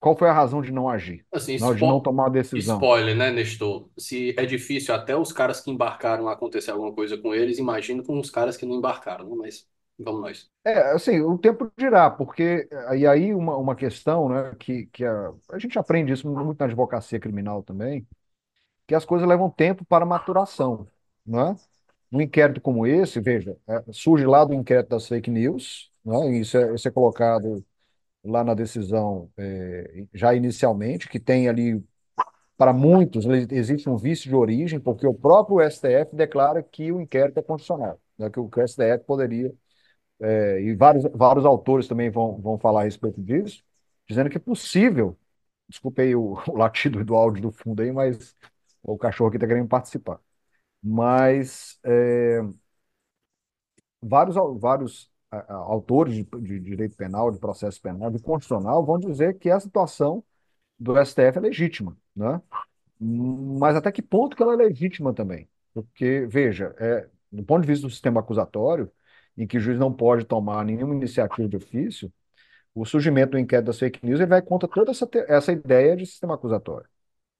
Qual 0.00 0.16
foi 0.16 0.28
a 0.28 0.32
razão 0.32 0.62
de 0.62 0.70
não 0.70 0.88
agir? 0.88 1.26
Assim, 1.32 1.58
não, 1.58 1.74
de 1.74 1.80
não 1.80 2.00
tomar 2.00 2.26
a 2.26 2.30
decisão. 2.30 2.76
Spoiler, 2.76 3.16
né, 3.16 3.30
Nestor? 3.30 3.88
Se 3.98 4.34
é 4.38 4.46
difícil 4.46 4.94
até 4.94 5.16
os 5.16 5.32
caras 5.32 5.60
que 5.60 5.70
embarcaram 5.70 6.28
acontecer 6.28 6.70
alguma 6.70 6.92
coisa 6.92 7.18
com 7.18 7.34
eles, 7.34 7.58
imagino 7.58 8.02
com 8.04 8.18
os 8.18 8.30
caras 8.30 8.56
que 8.56 8.64
não 8.64 8.76
embarcaram, 8.76 9.28
né? 9.28 9.34
Mas 9.36 9.66
Vamos 9.98 10.20
nós. 10.20 10.50
É, 10.64 10.92
assim, 10.92 11.20
o 11.20 11.38
tempo 11.38 11.72
dirá, 11.78 12.10
porque 12.10 12.68
e 12.96 13.06
aí 13.06 13.32
uma, 13.32 13.56
uma 13.56 13.76
questão, 13.76 14.28
né, 14.28 14.54
que, 14.58 14.86
que 14.86 15.04
a, 15.04 15.32
a 15.50 15.58
gente 15.58 15.78
aprende 15.78 16.12
isso 16.12 16.28
muito 16.28 16.58
na 16.58 16.66
advocacia 16.66 17.20
criminal 17.20 17.62
também, 17.62 18.06
que 18.86 18.94
as 18.94 19.04
coisas 19.04 19.28
levam 19.28 19.50
tempo 19.50 19.84
para 19.86 20.06
maturação, 20.06 20.88
não 21.26 21.40
é? 21.50 21.56
um 22.12 22.20
inquérito 22.20 22.60
como 22.60 22.86
esse, 22.86 23.20
veja, 23.20 23.56
é, 23.68 23.84
surge 23.92 24.26
lá 24.26 24.44
do 24.44 24.54
inquérito 24.54 24.90
das 24.90 25.08
fake 25.08 25.30
news, 25.30 25.92
né? 26.04 26.38
Isso 26.38 26.56
é, 26.58 26.74
isso 26.74 26.88
é 26.88 26.90
colocado 26.92 27.64
lá 28.24 28.44
na 28.44 28.54
decisão 28.54 29.30
é, 29.38 30.06
já 30.14 30.34
inicialmente, 30.34 31.08
que 31.08 31.20
tem 31.20 31.48
ali, 31.48 31.84
para 32.56 32.72
muitos, 32.72 33.26
existe 33.50 33.88
um 33.88 33.96
vício 33.96 34.28
de 34.30 34.34
origem, 34.34 34.80
porque 34.80 35.06
o 35.06 35.14
próprio 35.14 35.60
STF 35.60 36.16
declara 36.16 36.62
que 36.62 36.90
o 36.92 37.00
inquérito 37.00 37.38
é 37.38 37.42
constitucional, 37.42 38.00
né? 38.18 38.30
que 38.30 38.40
o 38.40 38.50
STF 38.58 39.04
poderia, 39.04 39.52
é, 40.20 40.60
e 40.62 40.74
vários, 40.74 41.04
vários 41.14 41.44
autores 41.44 41.88
também 41.88 42.10
vão, 42.10 42.40
vão 42.40 42.58
falar 42.58 42.82
a 42.82 42.84
respeito 42.84 43.22
disso, 43.22 43.62
dizendo 44.08 44.30
que 44.30 44.36
é 44.36 44.40
possível, 44.40 45.18
desculpe 45.68 46.02
aí 46.02 46.14
o, 46.16 46.34
o 46.48 46.56
latido 46.56 47.04
do 47.04 47.14
áudio 47.14 47.42
do 47.42 47.52
fundo 47.52 47.82
aí, 47.82 47.92
mas 47.92 48.36
o 48.82 48.96
cachorro 48.98 49.28
aqui 49.28 49.36
está 49.36 49.46
querendo 49.46 49.68
participar, 49.68 50.20
mas 50.82 51.78
é, 51.84 52.40
vários, 54.02 54.36
vários 54.60 55.10
autores 55.48 56.14
de, 56.14 56.24
de, 56.24 56.60
direito 56.60 56.96
penal, 56.96 57.30
de 57.30 57.38
processo 57.38 57.80
penal, 57.80 58.10
de 58.10 58.20
constitucional, 58.20 58.84
vão 58.84 58.98
dizer 58.98 59.38
que 59.38 59.50
a 59.50 59.60
situação 59.60 60.24
do 60.78 60.96
STF 60.98 61.38
é 61.38 61.40
legítima, 61.40 61.96
né? 62.14 62.40
Mas 63.00 63.76
até 63.76 63.92
que 63.92 64.02
ponto 64.02 64.36
que 64.36 64.42
ela 64.42 64.54
é 64.54 64.56
legítima 64.56 65.12
também? 65.14 65.48
Porque, 65.74 66.26
veja, 66.28 66.74
é, 66.78 67.08
do 67.30 67.44
ponto 67.44 67.62
de 67.62 67.68
vista 67.68 67.86
do 67.86 67.90
sistema 67.90 68.20
acusatório, 68.20 68.90
em 69.36 69.46
que 69.46 69.58
o 69.58 69.60
juiz 69.60 69.78
não 69.78 69.92
pode 69.92 70.24
tomar 70.24 70.64
nenhuma 70.64 70.94
iniciativa 70.94 71.48
de 71.48 71.56
ofício, 71.56 72.12
o 72.74 72.84
surgimento 72.84 73.32
do 73.32 73.38
inquérito 73.38 73.66
das 73.66 73.78
fake 73.78 74.04
news 74.04 74.20
ele 74.20 74.28
vai 74.28 74.42
contra 74.42 74.68
toda 74.68 74.90
essa, 74.90 75.08
essa 75.28 75.52
ideia 75.52 75.96
de 75.96 76.06
sistema 76.06 76.34
acusatório. 76.34 76.88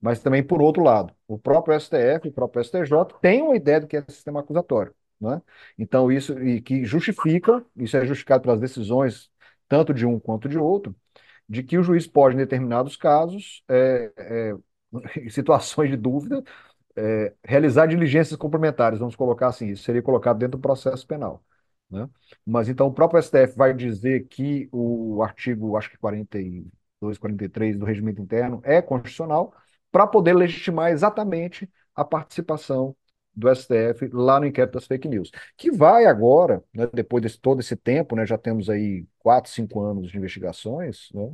Mas 0.01 0.19
também, 0.21 0.43
por 0.43 0.61
outro 0.61 0.83
lado, 0.83 1.13
o 1.27 1.37
próprio 1.39 1.75
STF, 1.75 2.27
o 2.29 2.31
próprio 2.31 2.61
STJ 2.63 3.19
tem 3.21 3.41
uma 3.41 3.55
ideia 3.55 3.81
do 3.81 3.87
que 3.87 3.97
é 3.97 4.03
sistema 4.07 4.41
acusatório. 4.41 4.93
Né? 5.19 5.41
Então, 5.77 6.11
isso 6.11 6.39
e 6.39 6.61
que 6.61 6.85
justifica, 6.85 7.65
isso 7.75 7.97
é 7.97 8.05
justificado 8.05 8.43
pelas 8.43 8.59
decisões, 8.59 9.31
tanto 9.67 9.93
de 9.93 10.05
um 10.05 10.19
quanto 10.19 10.47
de 10.47 10.57
outro, 10.57 10.95
de 11.49 11.63
que 11.63 11.77
o 11.77 11.83
juiz 11.83 12.07
pode, 12.07 12.35
em 12.35 12.39
determinados 12.39 12.95
casos, 12.95 13.63
é, 13.67 14.11
é, 14.17 14.55
em 15.21 15.29
situações 15.29 15.89
de 15.89 15.97
dúvida, 15.97 16.43
é, 16.95 17.33
realizar 17.43 17.87
diligências 17.87 18.37
complementares, 18.37 18.99
vamos 18.99 19.15
colocar 19.15 19.47
assim, 19.49 19.69
isso 19.69 19.83
seria 19.83 20.01
colocado 20.01 20.39
dentro 20.39 20.57
do 20.57 20.61
processo 20.61 21.05
penal. 21.07 21.43
Né? 21.89 22.07
Mas 22.45 22.67
então 22.69 22.87
o 22.87 22.93
próprio 22.93 23.19
STF 23.19 23.55
vai 23.55 23.73
dizer 23.73 24.27
que 24.27 24.67
o 24.71 25.21
artigo, 25.23 25.77
acho 25.77 25.89
que 25.89 25.97
42, 25.97 27.17
43 27.17 27.77
do 27.77 27.85
regimento 27.85 28.21
interno 28.21 28.61
é 28.63 28.81
constitucional 28.81 29.53
para 29.91 30.05
poder 30.05 30.33
legitimar 30.33 30.91
exatamente 30.91 31.69
a 31.95 32.03
participação 32.03 32.95
do 33.33 33.47
STF 33.49 34.09
lá 34.11 34.39
no 34.39 34.47
inquérito 34.47 34.73
das 34.73 34.87
fake 34.87 35.07
news, 35.07 35.31
que 35.55 35.71
vai 35.71 36.05
agora, 36.05 36.63
né, 36.73 36.87
depois 36.91 37.21
de 37.21 37.39
todo 37.39 37.59
esse 37.59 37.75
tempo, 37.75 38.15
né, 38.15 38.25
já 38.25 38.37
temos 38.37 38.69
aí 38.69 39.05
quatro, 39.19 39.51
cinco 39.51 39.79
anos 39.79 40.09
de 40.09 40.17
investigações, 40.17 41.09
né, 41.13 41.31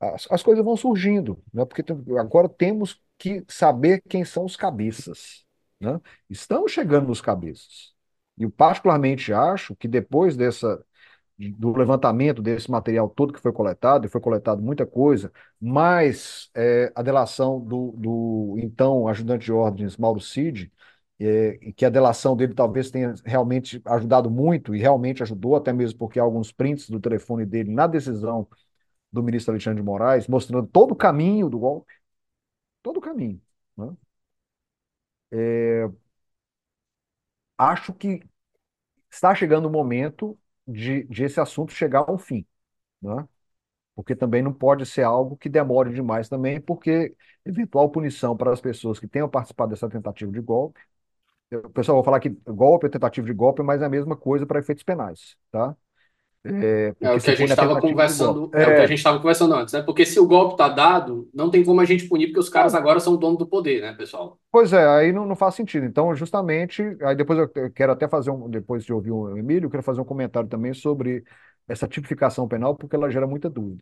as, 0.00 0.26
as 0.30 0.42
coisas 0.42 0.64
vão 0.64 0.76
surgindo, 0.76 1.42
né, 1.52 1.64
porque 1.64 1.84
agora 2.18 2.48
temos 2.48 3.00
que 3.18 3.44
saber 3.48 4.02
quem 4.08 4.24
são 4.24 4.44
os 4.44 4.56
cabeças. 4.56 5.44
Né? 5.80 6.00
Estamos 6.30 6.72
chegando 6.72 7.08
nos 7.08 7.20
cabeças. 7.20 7.92
E 8.38 8.44
eu 8.44 8.50
particularmente 8.50 9.32
acho 9.32 9.74
que 9.76 9.88
depois 9.88 10.36
dessa 10.36 10.84
do 11.38 11.72
levantamento 11.76 12.42
desse 12.42 12.70
material 12.70 13.08
todo 13.08 13.32
que 13.32 13.40
foi 13.40 13.52
coletado, 13.52 14.06
e 14.06 14.08
foi 14.08 14.20
coletado 14.20 14.62
muita 14.62 14.86
coisa, 14.86 15.32
mais 15.60 16.50
é, 16.54 16.92
a 16.94 17.02
delação 17.02 17.60
do, 17.60 17.92
do 17.96 18.56
então 18.58 19.08
ajudante 19.08 19.46
de 19.46 19.52
ordens 19.52 19.96
Mauro 19.96 20.20
Cid, 20.20 20.72
é, 21.20 21.72
que 21.76 21.84
a 21.84 21.90
delação 21.90 22.36
dele 22.36 22.54
talvez 22.54 22.90
tenha 22.90 23.14
realmente 23.24 23.80
ajudado 23.86 24.30
muito, 24.30 24.74
e 24.74 24.78
realmente 24.80 25.22
ajudou, 25.22 25.56
até 25.56 25.72
mesmo 25.72 25.98
porque 25.98 26.18
há 26.20 26.22
alguns 26.22 26.52
prints 26.52 26.88
do 26.90 27.00
telefone 27.00 27.44
dele 27.46 27.70
na 27.72 27.86
decisão 27.86 28.46
do 29.12 29.22
ministro 29.22 29.52
Alexandre 29.52 29.80
de 29.82 29.86
Moraes, 29.86 30.28
mostrando 30.28 30.66
todo 30.68 30.92
o 30.92 30.96
caminho 30.96 31.48
do 31.50 31.58
golpe, 31.58 31.92
todo 32.82 32.98
o 32.98 33.00
caminho. 33.00 33.40
Né? 33.76 33.88
É, 35.30 35.88
acho 37.70 37.92
que 37.94 38.22
está 39.10 39.34
chegando 39.34 39.66
o 39.68 39.70
momento 39.70 40.38
de, 40.66 41.04
de 41.04 41.24
esse 41.24 41.40
assunto 41.40 41.72
chegar 41.72 42.00
ao 42.08 42.18
fim, 42.18 42.46
né? 43.02 43.28
porque 43.94 44.16
também 44.16 44.42
não 44.42 44.52
pode 44.54 44.86
ser 44.86 45.02
algo 45.04 45.36
que 45.36 45.48
demore 45.50 45.92
demais 45.94 46.28
também, 46.28 46.60
porque 46.60 47.16
eventual 47.44 47.90
punição 47.90 48.36
para 48.36 48.52
as 48.52 48.60
pessoas 48.60 49.00
que 49.00 49.08
tenham 49.08 49.28
participado 49.30 49.70
dessa 49.72 49.88
tentativa 49.90 50.32
de 50.32 50.40
golpe 50.40 50.80
o 51.52 51.70
pessoal 51.70 51.98
vai 51.98 52.04
falar 52.04 52.20
que 52.20 52.30
golpe 52.30 52.86
é 52.86 52.90
tentativa 52.90 53.26
de 53.26 53.32
golpe, 53.34 53.62
mas 53.62 53.82
é 53.82 53.86
a 53.86 53.88
mesma 53.88 54.16
coisa 54.16 54.46
para 54.46 54.58
efeitos 54.60 54.84
penais, 54.84 55.36
tá? 55.50 55.76
É, 56.44 56.92
é 57.00 57.12
o 57.12 57.20
que 57.20 57.30
a 57.30 57.34
gente 57.36 57.50
estava 57.50 57.80
conversando, 57.80 58.50
é, 58.52 58.62
é, 58.62 58.64
o 58.64 58.66
que 58.66 58.72
a 58.72 58.82
é. 58.82 58.86
gente 58.88 58.98
estava 58.98 59.18
conversando 59.18 59.54
antes, 59.54 59.72
né? 59.72 59.80
Porque 59.80 60.04
se 60.04 60.18
o 60.18 60.26
golpe 60.26 60.54
está 60.54 60.68
dado, 60.68 61.28
não 61.32 61.48
tem 61.48 61.64
como 61.64 61.80
a 61.80 61.84
gente 61.84 62.08
punir, 62.08 62.26
porque 62.26 62.40
os 62.40 62.48
caras 62.48 62.74
agora 62.74 62.98
são 62.98 63.16
dono 63.16 63.36
do 63.36 63.46
poder, 63.46 63.80
né, 63.80 63.92
pessoal? 63.92 64.38
Pois 64.50 64.72
é, 64.72 64.84
aí 64.84 65.12
não, 65.12 65.24
não 65.24 65.36
faz 65.36 65.54
sentido. 65.54 65.86
Então, 65.86 66.12
justamente, 66.16 66.82
aí 67.02 67.14
depois 67.14 67.38
eu 67.38 67.70
quero 67.70 67.92
até 67.92 68.08
fazer 68.08 68.32
um, 68.32 68.50
depois 68.50 68.84
de 68.84 68.92
ouvir 68.92 69.12
o 69.12 69.38
Emílio, 69.38 69.66
eu 69.66 69.70
quero 69.70 69.84
fazer 69.84 70.00
um 70.00 70.04
comentário 70.04 70.48
também 70.48 70.74
sobre 70.74 71.22
essa 71.68 71.86
tipificação 71.86 72.48
penal, 72.48 72.74
porque 72.74 72.96
ela 72.96 73.08
gera 73.08 73.26
muita 73.26 73.48
dúvida. 73.48 73.80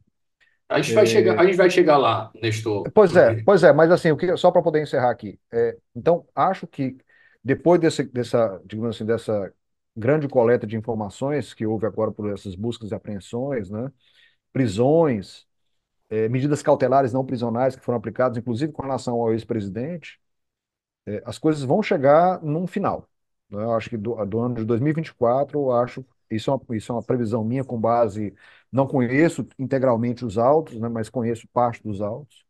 A 0.68 0.81
gente 0.81 0.94
vai 0.94 1.07
chegar, 1.07 1.40
a 1.40 1.44
gente 1.44 1.57
vai 1.57 1.70
chegar 1.70 1.96
lá, 1.96 2.31
Nestor. 2.40 2.90
Pois 2.92 3.16
é, 3.16 3.42
pois 3.42 3.64
é, 3.64 3.73
mas 3.73 3.90
assim, 3.90 4.14
que, 4.16 4.37
só 4.37 4.51
para 4.51 4.62
poder 4.62 4.83
encerrar 4.83 5.11
aqui. 5.11 5.38
É, 5.51 5.77
então, 5.96 6.25
acho 6.35 6.66
que 6.66 6.96
depois 7.42 7.81
desse, 7.81 8.05
dessa, 8.05 8.61
digamos 8.66 8.94
assim, 8.94 9.07
dessa 9.07 9.51
grande 9.96 10.29
coleta 10.29 10.66
de 10.66 10.76
informações 10.76 11.55
que 11.55 11.66
houve 11.66 11.87
agora 11.87 12.12
por 12.12 12.31
essas 12.33 12.55
buscas 12.55 12.90
e 12.90 12.94
apreensões, 12.94 13.70
né? 13.70 13.90
prisões, 14.53 15.46
é, 16.11 16.29
medidas 16.29 16.62
cautelares 16.62 17.12
não 17.12 17.24
prisionais 17.24 17.76
que 17.76 17.85
foram 17.85 17.98
aplicadas, 17.98 18.38
inclusive 18.38 18.72
com 18.72 18.83
relação 18.83 19.20
ao 19.20 19.33
ex-presidente, 19.33 20.20
é, 21.07 21.22
as 21.26 21.38
coisas 21.38 21.62
vão 21.62 21.83
chegar 21.83 22.42
num 22.42 22.66
final. 22.66 23.09
Né? 23.50 23.62
Eu 23.62 23.72
acho 23.74 23.90
que 23.90 23.96
do, 23.96 24.24
do, 24.26 24.40
ano 24.40 24.57
de 24.57 24.64
2024, 24.64 25.59
eu 25.59 25.72
acho 25.72 26.05
isso 26.31 26.50
é, 26.50 26.55
uma, 26.55 26.76
isso 26.76 26.92
é 26.92 26.94
uma 26.94 27.03
previsão 27.03 27.44
minha 27.44 27.64
com 27.64 27.81
base, 27.81 28.35
não 28.70 28.87
conheço 28.87 29.46
integralmente 29.59 30.24
os 30.24 30.38
autos, 30.38 30.79
né, 30.81 30.88
mas 30.88 31.11
conheço 31.11 31.48
parte 31.48 31.83
dos 31.83 32.00
autos, 32.00 32.44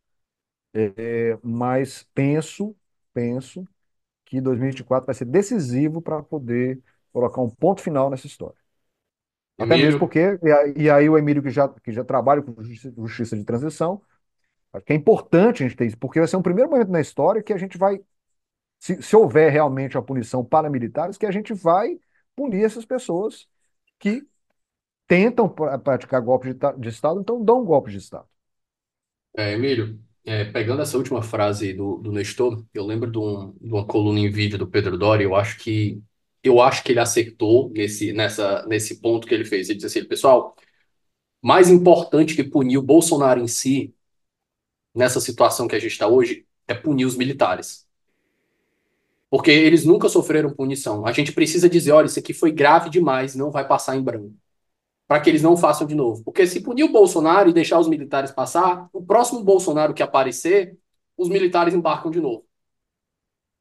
é, 0.74 1.38
mas 1.42 2.04
penso, 2.14 2.76
penso 3.12 3.66
que 4.24 4.40
2024 4.40 5.06
vai 5.06 5.14
ser 5.14 5.26
decisivo 5.26 6.02
para 6.02 6.22
poder 6.22 6.82
colocar 7.12 7.40
um 7.40 7.50
ponto 7.50 7.80
final 7.80 8.10
nessa 8.10 8.26
história. 8.26 8.56
Até 9.58 9.76
mesmo 9.76 10.00
porque, 10.00 10.38
e 10.74 10.88
aí 10.88 11.08
o 11.08 11.18
Emílio, 11.18 11.42
que 11.42 11.50
já, 11.50 11.68
que 11.68 11.92
já 11.92 12.02
trabalha 12.02 12.40
com 12.40 12.54
justiça, 12.62 13.36
de 13.36 13.44
transição, 13.44 14.00
acho 14.72 14.84
que 14.86 14.92
é 14.92 14.96
importante 14.96 15.62
a 15.62 15.68
gente 15.68 15.76
ter 15.76 15.86
isso, 15.86 15.98
porque 15.98 16.18
vai 16.18 16.26
ser 16.26 16.36
um 16.36 16.42
primeiro 16.42 16.70
momento 16.70 16.90
na 16.90 17.00
história 17.00 17.42
que 17.42 17.52
a 17.52 17.58
gente 17.58 17.76
vai, 17.76 18.00
se, 18.78 19.02
se 19.02 19.14
houver 19.14 19.52
realmente 19.52 19.98
a 19.98 20.02
punição 20.02 20.42
para 20.42 20.70
militares, 20.70 21.18
que 21.18 21.26
a 21.26 21.30
gente 21.30 21.52
vai 21.52 21.98
punir 22.34 22.64
essas 22.64 22.86
pessoas 22.86 23.46
que 23.98 24.26
tentam 25.06 25.48
praticar 25.48 26.22
golpe 26.22 26.54
de, 26.54 26.58
de 26.78 26.88
Estado, 26.88 27.20
então 27.20 27.44
dão 27.44 27.60
um 27.60 27.64
golpe 27.64 27.90
de 27.90 27.98
Estado. 27.98 28.26
É, 29.36 29.52
Emílio, 29.52 30.00
é, 30.24 30.44
pegando 30.44 30.82
essa 30.82 30.96
última 30.96 31.22
frase 31.22 31.72
do, 31.72 31.98
do 31.98 32.12
Nestor, 32.12 32.64
eu 32.72 32.86
lembro 32.86 33.10
de, 33.10 33.18
um, 33.18 33.52
de 33.60 33.72
uma 33.72 33.86
coluna 33.86 34.20
em 34.20 34.30
vídeo 34.30 34.56
do 34.58 34.66
Pedro 34.66 34.96
Doria, 34.96 35.24
eu 35.26 35.34
acho 35.34 35.58
que 35.58 36.02
eu 36.42 36.60
acho 36.60 36.82
que 36.84 36.92
ele 36.92 37.00
acertou 37.00 37.70
nesse, 37.70 38.12
nessa, 38.12 38.66
nesse 38.66 39.00
ponto 39.00 39.26
que 39.26 39.34
ele 39.34 39.44
fez. 39.44 39.68
Ele 39.68 39.78
disse 39.78 39.98
assim, 39.98 40.08
pessoal, 40.08 40.56
mais 41.42 41.68
importante 41.70 42.36
que 42.36 42.44
punir 42.44 42.78
o 42.78 42.82
Bolsonaro 42.82 43.40
em 43.40 43.48
si, 43.48 43.94
nessa 44.94 45.20
situação 45.20 45.68
que 45.68 45.76
a 45.76 45.78
gente 45.78 45.92
está 45.92 46.06
hoje, 46.08 46.46
é 46.66 46.74
punir 46.74 47.04
os 47.04 47.16
militares. 47.16 47.86
Porque 49.28 49.50
eles 49.50 49.84
nunca 49.84 50.08
sofreram 50.08 50.54
punição. 50.54 51.06
A 51.06 51.12
gente 51.12 51.32
precisa 51.32 51.68
dizer, 51.68 51.92
olha, 51.92 52.06
isso 52.06 52.18
aqui 52.18 52.32
foi 52.32 52.50
grave 52.50 52.90
demais, 52.90 53.34
não 53.34 53.50
vai 53.50 53.66
passar 53.66 53.96
em 53.96 54.02
branco 54.02 54.34
para 55.10 55.20
que 55.20 55.28
eles 55.28 55.42
não 55.42 55.56
façam 55.56 55.88
de 55.88 55.94
novo. 55.96 56.22
Porque 56.22 56.46
se 56.46 56.60
punir 56.62 56.84
o 56.84 56.92
Bolsonaro 56.92 57.50
e 57.50 57.52
deixar 57.52 57.80
os 57.80 57.88
militares 57.88 58.30
passar, 58.30 58.88
o 58.92 59.04
próximo 59.04 59.42
Bolsonaro 59.42 59.92
que 59.92 60.04
aparecer, 60.04 60.78
os 61.16 61.28
militares 61.28 61.74
embarcam 61.74 62.12
de 62.12 62.20
novo. 62.20 62.46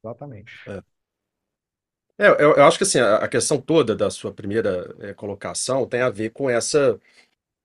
Exatamente. 0.00 0.52
É. 0.68 0.80
É, 2.20 2.28
eu, 2.28 2.54
eu, 2.54 2.64
acho 2.64 2.76
que 2.76 2.84
assim, 2.84 2.98
a, 3.00 3.26
questão 3.26 3.58
toda 3.58 3.96
da 3.96 4.10
sua 4.10 4.30
primeira 4.30 4.94
é, 5.00 5.14
colocação 5.14 5.86
tem 5.86 6.02
a 6.02 6.10
ver 6.10 6.28
com 6.30 6.50
essa 6.50 7.00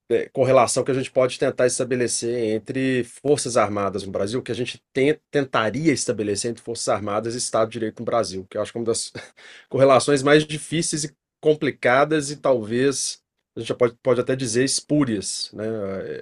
é, 0.10 0.30
correlação 0.30 0.82
que 0.82 0.92
a 0.92 0.94
gente 0.94 1.12
pode 1.12 1.38
tentar 1.38 1.68
estabelecer 1.68 2.56
entre 2.56 3.04
Forças 3.04 3.58
Armadas 3.58 4.04
no 4.06 4.14
Brasil, 4.14 4.42
que 4.42 4.54
a 4.54 4.56
gente 4.56 4.82
tentaria 5.30 5.92
estabelecer 5.92 6.52
entre 6.52 6.64
Forças 6.64 6.88
Armadas 6.88 7.36
e 7.36 7.38
Estado 7.38 7.68
de 7.68 7.74
Direito 7.74 8.00
no 8.00 8.06
Brasil, 8.06 8.48
que 8.50 8.58
eu 8.58 8.62
acho 8.62 8.72
que 8.72 8.78
é 8.78 8.82
uma 8.82 8.86
das 8.86 9.12
correlações 9.68 10.24
mais 10.24 10.46
difíceis 10.46 11.04
e 11.04 11.14
complicadas 11.42 12.32
e 12.32 12.38
talvez 12.38 13.22
a 13.58 13.60
gente 13.60 13.68
já 13.70 13.76
pode, 13.76 13.96
pode 14.02 14.22
até 14.22 14.38
dizer 14.38 14.64
espúrias, 14.64 15.52
né? 15.54 15.66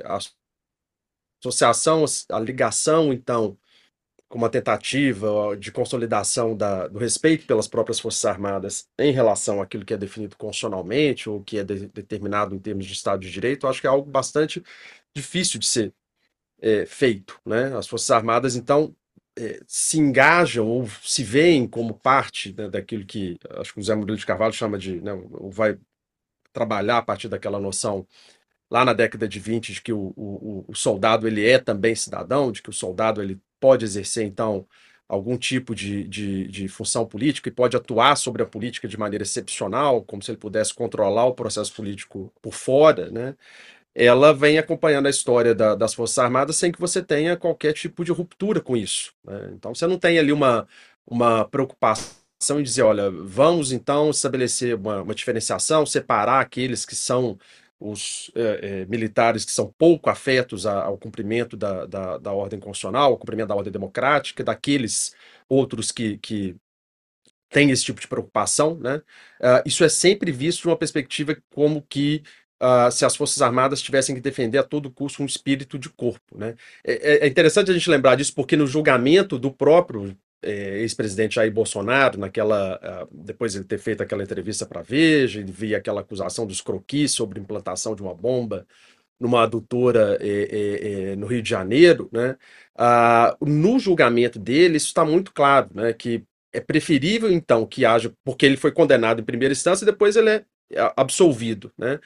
A 0.05 0.17
associação, 1.39 2.03
a 2.29 2.39
ligação, 2.39 3.13
então, 3.13 3.57
como 4.33 4.45
uma 4.45 4.49
tentativa 4.49 5.55
de 5.59 5.71
consolidação 5.71 6.57
da, 6.57 6.87
do 6.87 6.97
respeito 6.97 7.45
pelas 7.45 7.67
próprias 7.67 7.99
Forças 7.99 8.25
Armadas 8.25 8.89
em 8.97 9.11
relação 9.11 9.61
àquilo 9.61 9.85
que 9.85 9.93
é 9.93 9.97
definido 9.97 10.35
constitucionalmente 10.35 11.29
ou 11.29 11.43
que 11.43 11.59
é 11.59 11.63
de, 11.63 11.85
determinado 11.89 12.55
em 12.55 12.57
termos 12.57 12.87
de 12.87 12.93
Estado 12.93 13.21
de 13.21 13.29
Direito, 13.29 13.67
eu 13.67 13.69
acho 13.69 13.79
que 13.79 13.85
é 13.85 13.91
algo 13.91 14.09
bastante 14.09 14.63
difícil 15.15 15.59
de 15.59 15.67
ser 15.67 15.93
é, 16.59 16.83
feito. 16.83 17.39
Né? 17.45 17.77
As 17.77 17.85
Forças 17.87 18.09
Armadas, 18.09 18.55
então, 18.55 18.95
é, 19.37 19.59
se 19.67 19.99
engajam 19.99 20.67
ou 20.67 20.89
se 21.03 21.23
veem 21.23 21.67
como 21.67 21.93
parte 21.93 22.55
né, 22.57 22.67
daquilo 22.67 23.05
que 23.05 23.37
acho 23.59 23.71
que 23.71 23.81
o 23.81 23.83
Zé 23.83 23.93
Murilo 23.93 24.17
de 24.17 24.25
Carvalho 24.25 24.51
chama 24.51 24.79
de, 24.79 24.99
né, 24.99 25.11
vai 25.51 25.77
trabalhar 26.51 26.97
a 26.97 27.03
partir 27.03 27.27
daquela 27.27 27.59
noção 27.59 28.07
lá 28.73 28.83
na 28.83 28.93
década 28.93 29.27
de 29.27 29.39
20 29.39 29.71
de 29.71 29.81
que 29.83 29.93
o, 29.93 30.11
o, 30.17 30.65
o, 30.67 30.75
soldado 30.75 31.27
ele 31.27 31.47
é 31.47 31.59
também 31.59 31.93
cidadão, 31.93 32.51
de 32.51 32.59
que 32.59 32.71
o 32.71 32.73
soldado 32.73 33.21
ele 33.21 33.39
pode 33.59 33.85
exercer 33.85 34.25
então 34.25 34.65
algum 35.07 35.37
tipo 35.37 35.75
de, 35.75 36.07
de, 36.07 36.47
de, 36.47 36.67
função 36.67 37.05
política 37.05 37.49
e 37.49 37.51
pode 37.51 37.77
atuar 37.77 38.15
sobre 38.17 38.41
a 38.41 38.47
política 38.47 38.87
de 38.87 38.97
maneira 38.97 39.21
excepcional, 39.21 40.01
como 40.01 40.23
se 40.23 40.31
ele 40.31 40.39
pudesse 40.39 40.73
controlar 40.73 41.25
o 41.25 41.35
processo 41.35 41.71
político 41.71 42.33
por 42.41 42.51
fora, 42.51 43.11
né? 43.11 43.35
ela 43.93 44.33
vem 44.33 44.57
acompanhando 44.57 45.05
a 45.05 45.11
história 45.11 45.53
da, 45.53 45.75
das 45.75 45.93
Forças 45.93 46.17
Armadas 46.17 46.55
sem 46.55 46.71
que 46.71 46.79
você 46.79 47.03
tenha 47.03 47.37
qualquer 47.37 47.73
tipo 47.73 48.03
de 48.03 48.11
ruptura 48.11 48.59
com 48.59 48.75
isso. 48.75 49.13
Né? 49.23 49.51
Então 49.53 49.75
você 49.75 49.85
não 49.85 49.99
tem 49.99 50.17
ali 50.17 50.31
uma, 50.33 50.67
uma 51.05 51.45
preocupação 51.45 52.59
em 52.59 52.63
dizer, 52.63 52.81
olha, 52.81 53.11
vamos 53.11 53.71
então 53.71 54.09
estabelecer 54.09 54.75
uma, 54.75 55.03
uma 55.03 55.13
diferenciação, 55.13 55.85
separar 55.85 56.39
aqueles 56.41 56.87
que 56.87 56.95
são 56.95 57.37
os 57.79 58.31
é, 58.35 58.81
é, 58.81 58.85
militares 58.85 59.43
que 59.43 59.51
são 59.51 59.73
pouco 59.77 60.09
afetos 60.09 60.65
a, 60.65 60.83
ao 60.83 60.97
cumprimento 60.97 61.57
da, 61.57 61.85
da, 61.85 62.17
da, 62.17 62.31
ordem 62.31 62.59
constitucional, 62.59 63.11
ao 63.11 63.17
cumprimento 63.17 63.49
da 63.49 63.55
ordem 63.55 63.73
democrática, 63.73 64.43
daqueles 64.43 65.13
outros 65.49 65.91
que, 65.91 66.17
que 66.19 66.55
têm 67.49 67.71
esse 67.71 67.83
tipo 67.83 68.01
de 68.01 68.07
preocupação, 68.07 68.75
né? 68.75 68.97
Uh, 69.39 69.61
isso 69.65 69.83
é 69.83 69.89
sempre 69.89 70.31
visto 70.31 70.61
de 70.61 70.67
uma 70.67 70.77
perspectiva 70.77 71.37
como 71.53 71.81
que 71.81 72.23
uh, 72.61 72.91
se 72.91 73.05
as 73.05 73.15
Forças 73.15 73.41
Armadas 73.41 73.81
tivessem 73.81 74.15
que 74.15 74.21
defender 74.21 74.57
a 74.57 74.63
todo 74.63 74.91
custo 74.91 75.21
um 75.21 75.25
espírito 75.25 75.77
de 75.77 75.89
corpo. 75.89 76.37
Né? 76.37 76.55
É, 76.83 76.93
é, 76.93 77.25
é 77.25 77.27
interessante 77.27 77.69
a 77.69 77.73
gente 77.73 77.89
lembrar 77.89 78.15
disso, 78.15 78.33
porque 78.33 78.55
no 78.55 78.65
julgamento 78.65 79.37
do 79.37 79.51
próprio 79.51 80.17
ex-presidente 80.43 81.35
Jair 81.35 81.51
Bolsonaro, 81.51 82.19
naquela, 82.19 82.79
uh, 83.03 83.07
depois 83.11 83.53
de 83.53 83.59
ele 83.59 83.65
ter 83.65 83.77
feito 83.77 84.01
aquela 84.01 84.23
entrevista 84.23 84.65
para 84.65 84.81
a 84.81 84.83
Veja, 84.83 85.39
ele 85.39 85.51
via 85.51 85.77
aquela 85.77 86.01
acusação 86.01 86.45
dos 86.45 86.61
croquis 86.61 87.11
sobre 87.11 87.39
implantação 87.39 87.95
de 87.95 88.01
uma 88.01 88.13
bomba 88.13 88.65
numa 89.19 89.43
adutora 89.43 90.17
é, 90.19 91.11
é, 91.11 91.15
no 91.15 91.27
Rio 91.27 91.41
de 91.41 91.49
Janeiro, 91.49 92.09
né? 92.11 92.35
Uh, 92.75 93.45
no 93.45 93.79
julgamento 93.79 94.37
dele, 94.39 94.77
isso 94.77 94.87
está 94.87 95.05
muito 95.05 95.31
claro, 95.33 95.69
né? 95.73 95.93
Que 95.93 96.23
é 96.51 96.59
preferível, 96.59 97.31
então, 97.31 97.65
que 97.65 97.85
haja, 97.85 98.13
porque 98.23 98.45
ele 98.45 98.57
foi 98.57 98.71
condenado 98.71 99.21
em 99.21 99.25
primeira 99.25 99.53
instância 99.53 99.85
e 99.85 99.85
depois 99.85 100.15
ele 100.15 100.29
é 100.29 100.45
absolvido, 100.95 101.71
né? 101.77 101.99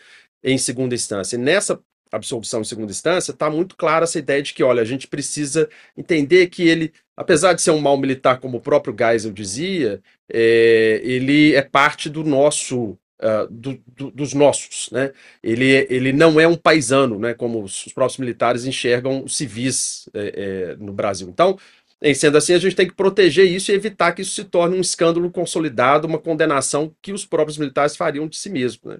em 0.44 0.58
segunda 0.58 0.96
instância. 0.96 1.36
E 1.36 1.40
nessa 1.40 1.80
absolução 2.12 2.62
em 2.62 2.64
segunda 2.64 2.92
instância, 2.92 3.32
está 3.32 3.50
muito 3.50 3.76
clara 3.76 4.06
essa 4.06 4.20
ideia 4.20 4.42
de 4.42 4.54
que, 4.54 4.64
olha, 4.64 4.82
a 4.82 4.86
gente 4.86 5.08
precisa 5.08 5.70
entender 5.96 6.48
que 6.48 6.68
ele, 6.68 6.94
apesar 7.18 7.54
de 7.54 7.62
ser 7.64 7.72
um 7.72 7.80
mal 7.80 7.98
militar, 7.98 8.40
como 8.40 8.58
o 8.58 8.62
próprio 8.62 8.96
Geisel 8.98 9.32
dizia, 9.34 10.00
é, 10.32 11.02
ele 11.04 11.56
é 11.56 11.62
parte 11.64 12.10
do 12.10 12.24
nosso. 12.24 12.98
Uh, 13.20 13.50
do, 13.50 13.84
do, 13.88 14.12
dos 14.12 14.36
nossos, 14.36 14.92
né? 14.92 15.12
Ele, 15.42 15.88
ele 15.90 16.14
não 16.14 16.40
é 16.40 16.48
um 16.48 16.56
paisano, 16.56 17.18
né? 17.18 17.34
Como 17.34 17.64
os, 17.64 17.88
os 17.88 17.92
próprios 17.92 18.20
militares 18.20 18.64
enxergam 18.64 19.24
os 19.24 19.36
civis 19.36 20.08
é, 20.14 20.34
é, 20.36 20.76
no 20.76 20.94
Brasil. 20.94 21.28
Então, 21.28 21.58
em 22.00 22.14
sendo 22.14 22.38
assim, 22.38 22.54
a 22.54 22.60
gente 22.60 22.76
tem 22.76 22.88
que 22.88 22.94
proteger 22.94 23.46
isso 23.48 23.72
e 23.72 23.74
evitar 23.74 24.12
que 24.12 24.22
isso 24.22 24.36
se 24.36 24.44
torne 24.44 24.78
um 24.78 24.82
escândalo 24.82 25.32
consolidado, 25.32 26.08
uma 26.08 26.20
condenação 26.20 26.96
que 27.02 27.12
os 27.12 27.26
próprios 27.26 27.58
militares 27.58 27.98
fariam 27.98 28.28
de 28.28 28.38
si 28.38 28.52
mesmos. 28.52 28.94
Né? 28.94 29.00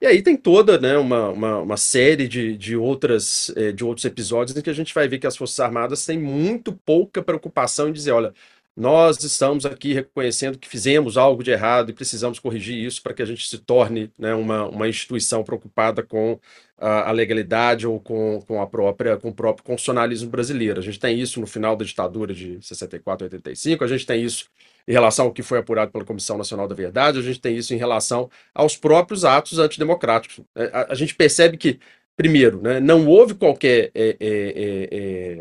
E 0.00 0.06
aí 0.06 0.22
tem 0.22 0.36
toda 0.36 0.78
né, 0.78 0.96
uma, 0.96 1.28
uma, 1.30 1.58
uma 1.58 1.76
série 1.76 2.28
de, 2.28 2.56
de, 2.56 2.76
outras, 2.76 3.52
eh, 3.56 3.72
de 3.72 3.84
outros 3.84 4.04
episódios 4.04 4.56
em 4.56 4.62
que 4.62 4.70
a 4.70 4.72
gente 4.72 4.94
vai 4.94 5.08
ver 5.08 5.18
que 5.18 5.26
as 5.26 5.36
Forças 5.36 5.58
Armadas 5.58 6.06
têm 6.06 6.16
muito 6.18 6.72
pouca 6.72 7.20
preocupação 7.20 7.88
em 7.88 7.92
dizer, 7.92 8.12
olha, 8.12 8.32
nós 8.78 9.22
estamos 9.24 9.66
aqui 9.66 9.92
reconhecendo 9.92 10.56
que 10.56 10.68
fizemos 10.68 11.16
algo 11.16 11.42
de 11.42 11.50
errado 11.50 11.90
e 11.90 11.92
precisamos 11.92 12.38
corrigir 12.38 12.76
isso 12.76 13.02
para 13.02 13.12
que 13.12 13.22
a 13.22 13.24
gente 13.24 13.48
se 13.48 13.58
torne 13.58 14.12
né, 14.16 14.32
uma, 14.34 14.68
uma 14.68 14.88
instituição 14.88 15.42
preocupada 15.42 16.00
com 16.04 16.38
a, 16.78 17.08
a, 17.08 17.12
legalidade 17.12 17.84
ou 17.84 17.98
com, 17.98 18.40
com, 18.46 18.62
a 18.62 18.68
própria, 18.68 19.16
com 19.16 19.30
o 19.30 19.34
próprio 19.34 19.64
constitucionalismo 19.64 20.30
brasileiro. 20.30 20.78
A 20.78 20.82
gente 20.82 21.00
tem 21.00 21.18
isso 21.18 21.40
no 21.40 21.46
final 21.46 21.74
da 21.74 21.84
ditadura 21.84 22.32
de 22.32 22.58
64 22.64 23.24
e 23.24 23.26
85, 23.26 23.82
a 23.82 23.88
gente 23.88 24.06
tem 24.06 24.22
isso 24.22 24.46
em 24.88 24.92
relação 24.92 25.26
ao 25.26 25.32
que 25.32 25.42
foi 25.42 25.58
apurado 25.58 25.92
pela 25.92 26.04
Comissão 26.04 26.38
Nacional 26.38 26.66
da 26.66 26.74
Verdade, 26.74 27.18
a 27.18 27.22
gente 27.22 27.40
tem 27.40 27.54
isso 27.54 27.74
em 27.74 27.76
relação 27.76 28.30
aos 28.54 28.74
próprios 28.74 29.22
atos 29.22 29.58
antidemocráticos. 29.58 30.40
É, 30.56 30.64
a, 30.72 30.92
a 30.92 30.94
gente 30.94 31.14
percebe 31.14 31.58
que, 31.58 31.78
primeiro, 32.16 32.62
né, 32.62 32.80
não 32.80 33.06
houve 33.06 33.34
qualquer 33.34 33.90
é, 33.94 34.16
é, 34.18 34.18
é, 34.18 34.88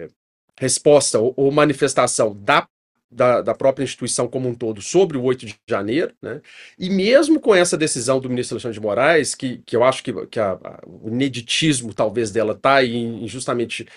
é 0.04 0.08
resposta 0.60 1.18
ou, 1.20 1.34
ou 1.38 1.50
manifestação 1.50 2.36
da 2.36 2.68
da, 3.10 3.42
da, 3.42 3.56
própria 3.56 3.86
instituição 3.86 4.28
como 4.28 4.50
um 4.50 4.54
todo 4.54 4.82
sobre 4.82 5.18
o 5.18 5.24
8 5.24 5.46
de 5.46 5.56
janeiro, 5.66 6.14
né? 6.22 6.42
e 6.78 6.90
mesmo 6.90 7.40
com 7.40 7.56
essa 7.56 7.78
decisão 7.78 8.20
do 8.20 8.30
ministro 8.30 8.56
Alexandre 8.56 8.78
de 8.78 8.86
Moraes, 8.86 9.34
que, 9.34 9.60
que 9.66 9.78
eu 9.78 9.84
acho 9.86 10.04
que, 10.04 10.14
que 10.26 10.38
a, 10.38 10.52
a, 10.52 10.82
o 10.86 11.08
ineditismo 11.08 11.94
talvez 11.94 12.32
dela 12.32 12.52
está 12.52 12.84
em, 12.84 13.24
em 13.24 13.28
justamente 13.30 13.88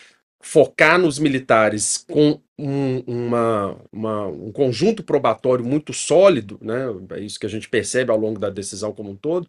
focar 0.41 0.99
nos 0.99 1.19
militares 1.19 2.05
com 2.09 2.41
um, 2.59 2.99
uma, 3.07 3.77
uma, 3.93 4.27
um 4.27 4.51
conjunto 4.51 5.03
probatório 5.03 5.65
muito 5.65 5.93
sólido, 5.93 6.59
né? 6.63 6.87
É 7.11 7.21
isso 7.21 7.39
que 7.39 7.47
a 7.47 7.51
gente 7.51 7.69
percebe 7.69 8.11
ao 8.11 8.19
longo 8.19 8.41
da 8.41 8.51
decisão 8.51 8.93
como 8.93 9.11
um 9.11 9.17
todo. 9.17 9.49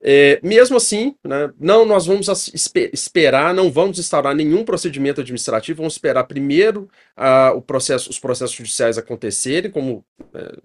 É, 0.00 0.38
mesmo 0.44 0.76
assim, 0.76 1.16
né, 1.24 1.52
não, 1.58 1.84
nós 1.84 2.06
vamos 2.06 2.28
esperar, 2.92 3.52
não 3.52 3.70
vamos 3.70 3.98
instaurar 3.98 4.32
nenhum 4.34 4.64
procedimento 4.64 5.20
administrativo, 5.20 5.78
vamos 5.78 5.94
esperar 5.94 6.22
primeiro 6.22 6.88
o 7.56 7.60
processo, 7.60 8.08
os 8.08 8.18
processos 8.18 8.54
judiciais 8.54 8.96
acontecerem, 8.96 9.72
como 9.72 10.04
é, 10.32 10.56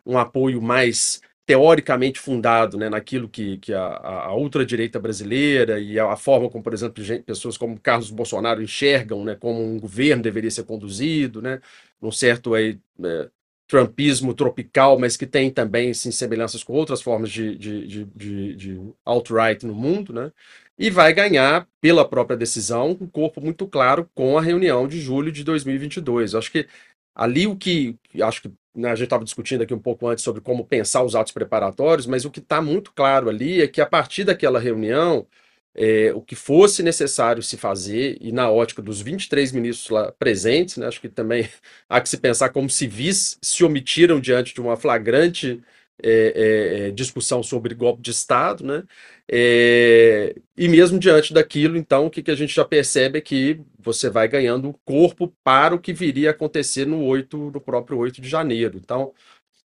um 0.06 0.18
apoio 0.18 0.62
mais 0.62 1.20
teoricamente 1.48 2.20
fundado 2.20 2.76
né, 2.76 2.90
naquilo 2.90 3.26
que, 3.26 3.56
que 3.56 3.72
a, 3.72 3.80
a 3.80 4.34
ultradireita 4.34 5.00
brasileira 5.00 5.80
e 5.80 5.98
a, 5.98 6.12
a, 6.12 6.14
forma 6.14 6.50
como, 6.50 6.62
por 6.62 6.74
exemplo, 6.74 7.02
gente, 7.02 7.22
pessoas 7.22 7.56
como 7.56 7.80
Carlos 7.80 8.10
Bolsonaro 8.10 8.62
enxergam 8.62 9.24
né, 9.24 9.34
como 9.34 9.64
um 9.64 9.80
governo 9.80 10.22
deveria 10.22 10.50
ser 10.50 10.64
conduzido, 10.64 11.40
né, 11.40 11.58
num 12.02 12.12
certo 12.12 12.52
aí, 12.52 12.78
é, 13.02 13.30
trumpismo 13.66 14.34
tropical, 14.34 14.98
mas 14.98 15.16
que 15.16 15.26
tem 15.26 15.50
também 15.50 15.94
sim, 15.94 16.10
semelhanças 16.10 16.62
com 16.62 16.74
outras 16.74 17.00
formas 17.00 17.30
de, 17.30 17.56
de, 17.56 17.86
de, 17.86 18.04
de, 18.04 18.54
de 18.54 18.80
alt-right 19.02 19.64
no 19.64 19.74
mundo, 19.74 20.12
né, 20.12 20.30
e 20.78 20.90
vai 20.90 21.14
ganhar, 21.14 21.66
pela 21.80 22.06
própria 22.06 22.36
decisão, 22.36 22.90
um 23.00 23.06
corpo 23.06 23.40
muito 23.40 23.66
claro 23.66 24.06
com 24.14 24.36
a 24.36 24.42
reunião 24.42 24.86
de 24.86 25.00
julho 25.00 25.32
de 25.32 25.42
2022. 25.44 26.34
Eu 26.34 26.40
acho 26.40 26.52
que 26.52 26.68
ali 27.14 27.46
o 27.46 27.56
que 27.56 27.96
acho 28.22 28.42
que 28.42 28.52
a 28.86 28.94
gente 28.94 29.04
estava 29.04 29.24
discutindo 29.24 29.62
aqui 29.62 29.74
um 29.74 29.78
pouco 29.78 30.06
antes 30.06 30.24
sobre 30.24 30.40
como 30.40 30.64
pensar 30.64 31.02
os 31.02 31.14
atos 31.16 31.32
preparatórios, 31.32 32.06
mas 32.06 32.24
o 32.24 32.30
que 32.30 32.40
está 32.40 32.60
muito 32.62 32.92
claro 32.92 33.28
ali 33.28 33.62
é 33.62 33.68
que 33.68 33.80
a 33.80 33.86
partir 33.86 34.24
daquela 34.24 34.58
reunião, 34.58 35.26
é, 35.74 36.12
o 36.14 36.20
que 36.22 36.34
fosse 36.34 36.82
necessário 36.82 37.42
se 37.42 37.56
fazer, 37.56 38.18
e 38.20 38.32
na 38.32 38.50
ótica 38.50 38.82
dos 38.82 39.00
23 39.00 39.52
ministros 39.52 39.90
lá 39.90 40.12
presentes, 40.12 40.76
né, 40.76 40.86
acho 40.86 41.00
que 41.00 41.08
também 41.08 41.48
há 41.88 42.00
que 42.00 42.08
se 42.08 42.18
pensar 42.18 42.50
como 42.50 42.70
civis 42.70 43.38
se 43.42 43.64
omitiram 43.64 44.20
diante 44.20 44.54
de 44.54 44.60
uma 44.60 44.76
flagrante 44.76 45.62
é, 46.02 46.88
é, 46.88 46.90
discussão 46.92 47.42
sobre 47.42 47.74
golpe 47.74 48.02
de 48.02 48.10
Estado, 48.10 48.64
né? 48.64 48.84
É, 49.30 50.34
e 50.56 50.68
mesmo 50.68 50.98
diante 50.98 51.34
daquilo, 51.34 51.76
então, 51.76 52.06
o 52.06 52.10
que, 52.10 52.22
que 52.22 52.30
a 52.30 52.34
gente 52.34 52.54
já 52.54 52.64
percebe 52.64 53.18
é 53.18 53.20
que 53.20 53.60
você 53.78 54.08
vai 54.08 54.26
ganhando 54.26 54.74
corpo 54.84 55.32
para 55.44 55.74
o 55.74 55.78
que 55.78 55.92
viria 55.92 56.30
a 56.30 56.32
acontecer 56.32 56.86
no 56.86 57.04
8, 57.04 57.36
no 57.52 57.60
próprio 57.60 57.98
8 57.98 58.22
de 58.22 58.28
janeiro. 58.28 58.78
Então, 58.78 59.12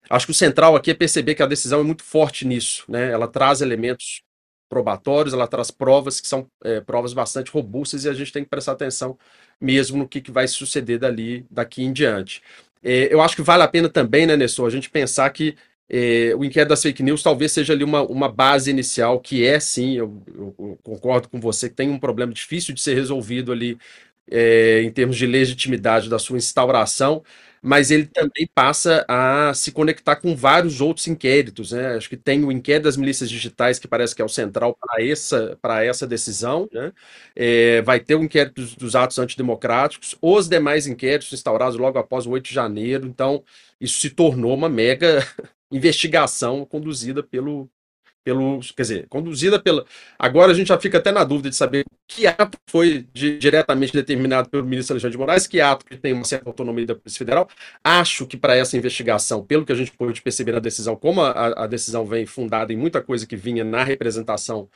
acho 0.09 0.25
que 0.25 0.31
o 0.31 0.35
central 0.35 0.75
aqui 0.75 0.91
é 0.91 0.93
perceber 0.93 1.35
que 1.35 1.43
a 1.43 1.47
decisão 1.47 1.79
é 1.79 1.83
muito 1.83 2.03
forte 2.03 2.45
nisso, 2.45 2.83
né? 2.89 3.11
Ela 3.11 3.27
traz 3.27 3.61
elementos 3.61 4.21
probatórios, 4.69 5.33
ela 5.33 5.47
traz 5.47 5.71
provas 5.71 6.19
que 6.19 6.27
são 6.27 6.47
é, 6.63 6.81
provas 6.81 7.13
bastante 7.13 7.51
robustas 7.51 8.03
e 8.03 8.09
a 8.09 8.13
gente 8.13 8.33
tem 8.33 8.43
que 8.43 8.49
prestar 8.49 8.73
atenção 8.73 9.17
mesmo 9.61 9.97
no 9.97 10.07
que, 10.07 10.19
que 10.19 10.31
vai 10.31 10.47
suceder 10.47 10.99
dali 10.99 11.45
daqui 11.49 11.83
em 11.83 11.93
diante. 11.93 12.41
É, 12.83 13.13
eu 13.13 13.21
acho 13.21 13.35
que 13.35 13.41
vale 13.41 13.63
a 13.63 13.67
pena 13.67 13.89
também, 13.89 14.25
né, 14.25 14.35
Nessor, 14.35 14.67
a 14.67 14.69
gente 14.69 14.89
pensar 14.89 15.29
que 15.29 15.55
é, 15.89 16.33
o 16.35 16.43
inquérito 16.43 16.69
das 16.69 16.81
fake 16.81 17.03
news 17.03 17.21
talvez 17.21 17.51
seja 17.51 17.73
ali 17.73 17.83
uma, 17.83 18.01
uma 18.03 18.29
base 18.29 18.71
inicial, 18.71 19.19
que 19.19 19.45
é 19.45 19.59
sim, 19.59 19.93
eu, 19.93 20.23
eu, 20.27 20.79
concordo 20.83 21.29
com 21.29 21.39
você, 21.39 21.69
que 21.69 21.75
tem 21.75 21.89
um 21.89 21.99
problema 21.99 22.33
difícil 22.33 22.73
de 22.73 22.81
ser 22.81 22.95
resolvido 22.95 23.51
ali 23.51 23.77
é, 24.29 24.81
em 24.81 24.91
termos 24.91 25.15
de 25.17 25.27
legitimidade 25.27 26.09
da 26.09 26.17
sua 26.17 26.37
instauração, 26.37 27.23
mas 27.65 27.89
ele 27.89 28.05
também 28.05 28.47
passa 28.53 29.03
a 29.07 29.51
se 29.55 29.71
conectar 29.71 30.17
com 30.17 30.35
vários 30.35 30.81
outros 30.81 31.07
inquéritos. 31.07 31.71
Né? 31.71 31.95
Acho 31.95 32.07
que 32.07 32.15
tem 32.15 32.43
o 32.43 32.51
inquérito 32.51 32.83
das 32.83 32.95
milícias 32.95 33.27
digitais, 33.27 33.79
que 33.79 33.87
parece 33.87 34.13
que 34.13 34.21
é 34.21 34.25
o 34.25 34.29
central 34.29 34.77
para 34.79 35.03
essa, 35.03 35.57
essa 35.83 36.05
decisão. 36.05 36.69
Né? 36.71 36.93
É, 37.35 37.81
vai 37.81 37.99
ter 37.99 38.13
o 38.13 38.23
inquérito 38.23 38.61
dos, 38.61 38.75
dos, 38.75 38.95
atos 38.95 39.17
antidemocráticos, 39.17 40.15
os 40.21 40.47
demais 40.47 40.85
inquéritos 40.85 41.33
instaurados 41.33 41.75
logo 41.75 41.97
após 41.97 42.27
o 42.27 42.29
8 42.31 42.45
de 42.45 42.53
janeiro. 42.53 43.07
Então, 43.07 43.43
isso 43.81 43.99
se 43.99 44.11
tornou 44.11 44.53
uma 44.53 44.69
mega 44.69 45.25
investigação 45.71 46.65
conduzida 46.65 47.23
pelo, 47.23 47.67
pelo, 48.25 48.59
quer 48.75 48.81
dizer, 48.81 49.07
conduzida 49.07 49.61
pela. 49.61 49.85
Agora 50.17 50.51
a 50.51 50.55
gente 50.55 50.67
já 50.67 50.79
fica 50.79 50.97
até 50.97 51.11
na 51.11 51.23
dúvida 51.23 51.49
de 51.49 51.55
saber 51.55 51.85
que 52.07 52.25
ato 52.25 52.57
foi 52.67 53.07
de, 53.13 53.37
diretamente 53.37 53.93
determinado 53.93 54.49
pelo 54.49 54.65
ministro 54.65 54.93
Alexandre 54.93 55.11
de 55.11 55.17
Moraes, 55.17 55.45
que 55.45 55.61
ato 55.61 55.85
que 55.85 55.95
tem 55.95 56.11
uma 56.11 56.23
certa 56.25 56.49
autonomia 56.49 56.87
da 56.87 56.95
Polícia 56.95 57.19
Federal. 57.19 57.47
Acho 57.83 58.25
que 58.25 58.35
para 58.35 58.55
essa 58.55 58.75
investigação, 58.75 59.45
pelo 59.45 59.63
que 59.63 59.71
a 59.71 59.75
gente 59.75 59.91
pôde 59.91 60.21
perceber 60.23 60.53
na 60.53 60.59
decisão, 60.59 60.95
como 60.95 61.21
a, 61.21 61.63
a 61.63 61.67
decisão 61.67 62.05
vem 62.05 62.25
fundada 62.25 62.73
em 62.73 62.77
muita 62.77 63.01
coisa 63.01 63.27
que 63.27 63.35
vinha 63.35 63.63
na 63.63 63.83
representação 63.83 64.67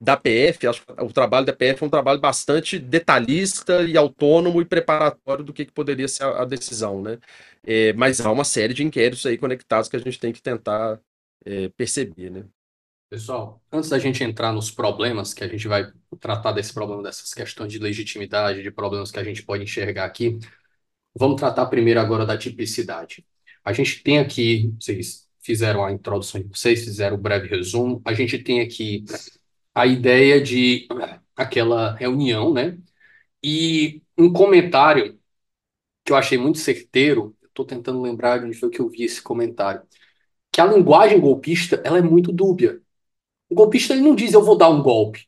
da 0.00 0.16
PF, 0.16 0.66
acho 0.66 0.84
que 0.84 0.92
o 1.02 1.12
trabalho 1.12 1.46
da 1.46 1.52
PF 1.54 1.82
é 1.82 1.86
um 1.86 1.90
trabalho 1.90 2.20
bastante 2.20 2.78
detalhista 2.78 3.82
e 3.82 3.96
autônomo 3.96 4.60
e 4.60 4.64
preparatório 4.64 5.44
do 5.44 5.52
que, 5.52 5.64
que 5.64 5.72
poderia 5.72 6.06
ser 6.08 6.24
a, 6.24 6.42
a 6.42 6.44
decisão, 6.44 7.00
né? 7.02 7.18
É, 7.64 7.92
mas 7.94 8.20
há 8.20 8.30
uma 8.30 8.44
série 8.44 8.74
de 8.74 8.84
inquéritos 8.84 9.24
aí 9.26 9.38
conectados 9.38 9.88
que 9.88 9.96
a 9.96 9.98
gente 10.00 10.18
tem 10.20 10.32
que 10.32 10.42
tentar 10.42 11.00
é, 11.44 11.68
perceber, 11.70 12.30
né? 12.30 12.44
Pessoal, 13.08 13.62
antes 13.70 13.88
da 13.88 13.98
gente 14.00 14.24
entrar 14.24 14.52
nos 14.52 14.70
problemas, 14.70 15.32
que 15.32 15.44
a 15.44 15.48
gente 15.48 15.68
vai 15.68 15.92
tratar 16.18 16.50
desse 16.52 16.74
problema, 16.74 17.02
dessas 17.04 17.32
questões 17.32 17.72
de 17.72 17.78
legitimidade, 17.78 18.62
de 18.62 18.70
problemas 18.70 19.12
que 19.12 19.18
a 19.18 19.24
gente 19.24 19.44
pode 19.44 19.62
enxergar 19.62 20.04
aqui, 20.04 20.38
vamos 21.14 21.40
tratar 21.40 21.66
primeiro 21.66 22.00
agora 22.00 22.26
da 22.26 22.36
tipicidade. 22.38 23.24
A 23.64 23.72
gente 23.72 24.02
tem 24.02 24.18
aqui, 24.18 24.74
vocês 24.80 25.28
fizeram 25.40 25.84
a 25.84 25.92
introdução 25.92 26.42
de 26.42 26.48
vocês, 26.48 26.84
fizeram 26.84 27.16
o 27.16 27.18
um 27.20 27.22
breve 27.22 27.48
resumo, 27.48 28.02
a 28.04 28.12
gente 28.12 28.38
tem 28.38 28.60
aqui 28.60 29.04
a 29.74 29.86
ideia 29.86 30.40
de 30.40 30.88
aquela 31.36 31.94
reunião, 31.94 32.52
né? 32.52 32.78
E 33.42 34.02
um 34.18 34.32
comentário 34.32 35.18
que 36.04 36.12
eu 36.12 36.16
achei 36.16 36.38
muito 36.38 36.58
certeiro, 36.58 37.36
estou 37.44 37.64
tentando 37.66 38.02
lembrar 38.02 38.38
de 38.38 38.46
onde 38.46 38.58
foi 38.58 38.70
que 38.70 38.80
eu 38.80 38.88
vi 38.88 39.04
esse 39.04 39.22
comentário, 39.22 39.82
que 40.52 40.60
a 40.60 40.66
linguagem 40.66 41.20
golpista 41.20 41.80
ela 41.84 41.98
é 41.98 42.02
muito 42.02 42.32
dúbia. 42.32 42.80
O 43.48 43.54
golpista 43.54 43.92
ele 43.92 44.02
não 44.02 44.14
diz 44.14 44.32
eu 44.32 44.42
vou 44.42 44.56
dar 44.56 44.68
um 44.68 44.82
golpe. 44.82 45.26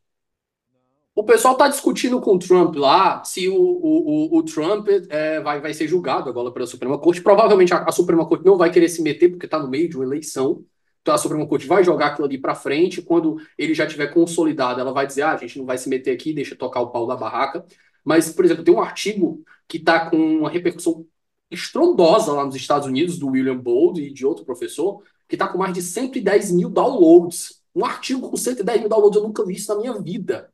O 1.15 1.25
pessoal 1.25 1.55
está 1.55 1.67
discutindo 1.67 2.21
com 2.21 2.37
o 2.37 2.39
Trump 2.39 2.77
lá 2.77 3.25
se 3.25 3.49
o, 3.49 3.55
o, 3.55 4.37
o, 4.37 4.39
o 4.39 4.43
Trump 4.45 4.87
é, 5.09 5.41
vai, 5.41 5.61
vai 5.61 5.75
ser 5.75 5.89
julgado 5.89 6.29
agora 6.29 6.53
pela 6.53 6.67
Suprema 6.67 6.97
Corte. 6.97 7.21
Provavelmente 7.21 7.75
a, 7.75 7.83
a 7.85 7.91
Suprema 7.91 8.25
Corte 8.25 8.45
não 8.45 8.57
vai 8.57 8.71
querer 8.71 8.89
se 8.89 9.03
meter 9.03 9.29
porque 9.31 9.47
está 9.47 9.59
no 9.59 9.69
meio 9.69 9.89
de 9.89 9.97
uma 9.97 10.05
eleição. 10.05 10.65
Então 11.03 11.15
a 11.15 11.19
Suprema 11.19 11.45
Corte 11.47 11.67
vai 11.67 11.83
jogar 11.83 12.09
aquilo 12.09 12.27
ali 12.27 12.39
para 12.39 12.55
frente. 12.55 13.03
Quando 13.03 13.37
ele 13.57 13.75
já 13.75 13.87
tiver 13.87 14.09
consolidado, 14.09 14.81
ela 14.81 14.93
vai 14.93 15.07
dizer: 15.09 15.23
ah, 15.23 15.33
a 15.33 15.37
gente 15.37 15.59
não 15.59 15.67
vai 15.67 15.77
se 15.77 15.89
meter 15.89 16.13
aqui, 16.13 16.33
deixa 16.33 16.55
tocar 16.55 16.81
o 16.81 16.91
pau 16.91 17.07
da 17.07 17.17
barraca. 17.17 17.65
Mas, 18.05 18.31
por 18.31 18.45
exemplo, 18.45 18.63
tem 18.63 18.73
um 18.73 18.81
artigo 18.81 19.43
que 19.67 19.79
está 19.79 20.09
com 20.09 20.17
uma 20.17 20.51
repercussão 20.51 21.05
estrondosa 21.51 22.33
lá 22.33 22.45
nos 22.45 22.55
Estados 22.55 22.87
Unidos, 22.87 23.19
do 23.19 23.29
William 23.31 23.57
Bold 23.57 24.01
e 24.01 24.13
de 24.13 24.25
outro 24.25 24.45
professor, 24.45 25.03
que 25.29 25.35
está 25.35 25.49
com 25.49 25.59
mais 25.59 25.75
de 25.75 25.83
110 25.83 26.53
mil 26.53 26.71
downloads. 26.71 27.58
Um 27.79 27.85
artigo 27.85 28.29
com 28.31 28.37
110 28.37 28.81
mil 28.81 28.89
downloads, 28.89 29.17
eu 29.17 29.23
nunca 29.23 29.45
vi 29.45 29.55
isso 29.55 29.75
na 29.75 29.81
minha 29.81 29.95
vida. 30.01 30.53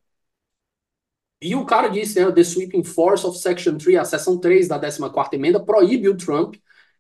E 1.41 1.55
o 1.55 1.67
cara 1.67 1.89
disse, 1.89 2.19
né, 2.25 2.31
The 2.33 2.41
Sweeping 2.43 2.85
Force 2.85 3.27
of 3.27 3.39
Section 3.39 3.77
3, 3.77 3.99
a 3.99 4.05
seção 4.05 4.39
3 4.39 4.67
da 4.69 4.79
14ª 4.79 5.35
emenda, 5.35 5.61
proíbe 5.63 6.09
o 6.09 6.17
Trump 6.17 6.55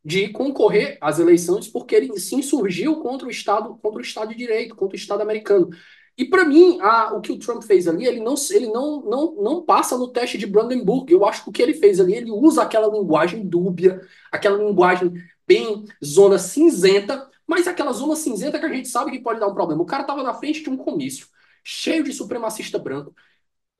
de 0.04 0.28
concorrer 0.28 0.98
às 1.00 1.18
eleições 1.18 1.66
porque 1.66 1.94
ele 1.94 2.18
se 2.20 2.34
insurgiu 2.34 3.00
contra 3.00 3.26
o 3.26 3.30
Estado, 3.30 3.78
contra 3.80 3.98
o 3.98 4.02
Estado 4.02 4.28
de 4.30 4.36
Direito, 4.36 4.74
contra 4.76 4.94
o 4.94 4.98
Estado 4.98 5.22
americano. 5.22 5.70
E 6.16 6.24
para 6.26 6.44
mim, 6.44 6.78
a, 6.80 7.14
o 7.14 7.20
que 7.22 7.32
o 7.32 7.38
Trump 7.38 7.62
fez 7.64 7.88
ali, 7.88 8.06
ele 8.06 8.20
não, 8.20 8.34
ele 8.50 8.66
não, 8.68 9.00
não, 9.02 9.34
não 9.42 9.62
passa 9.64 9.96
no 9.96 10.08
teste 10.08 10.36
de 10.38 10.46
Brandenburg. 10.46 11.10
Eu 11.10 11.24
acho 11.24 11.42
que 11.44 11.48
o 11.50 11.52
que 11.52 11.62
ele 11.62 11.74
fez 11.74 11.98
ali, 11.98 12.14
ele 12.14 12.30
usa 12.30 12.62
aquela 12.62 12.86
linguagem 12.88 13.46
dúbia, 13.48 14.00
aquela 14.30 14.58
linguagem 14.58 15.12
bem 15.46 15.84
zona 16.04 16.38
cinzenta, 16.38 17.28
mas 17.46 17.66
aquela 17.68 17.92
zona 17.92 18.16
cinzenta 18.16 18.58
que 18.58 18.66
a 18.66 18.72
gente 18.72 18.88
sabe 18.88 19.10
que 19.10 19.20
pode 19.20 19.40
dar 19.40 19.48
um 19.48 19.54
problema. 19.54 19.82
O 19.82 19.86
cara 19.86 20.02
estava 20.02 20.22
na 20.22 20.34
frente 20.34 20.62
de 20.62 20.70
um 20.70 20.76
comício, 20.76 21.28
cheio 21.62 22.02
de 22.04 22.12
supremacista 22.12 22.78
branco, 22.78 23.14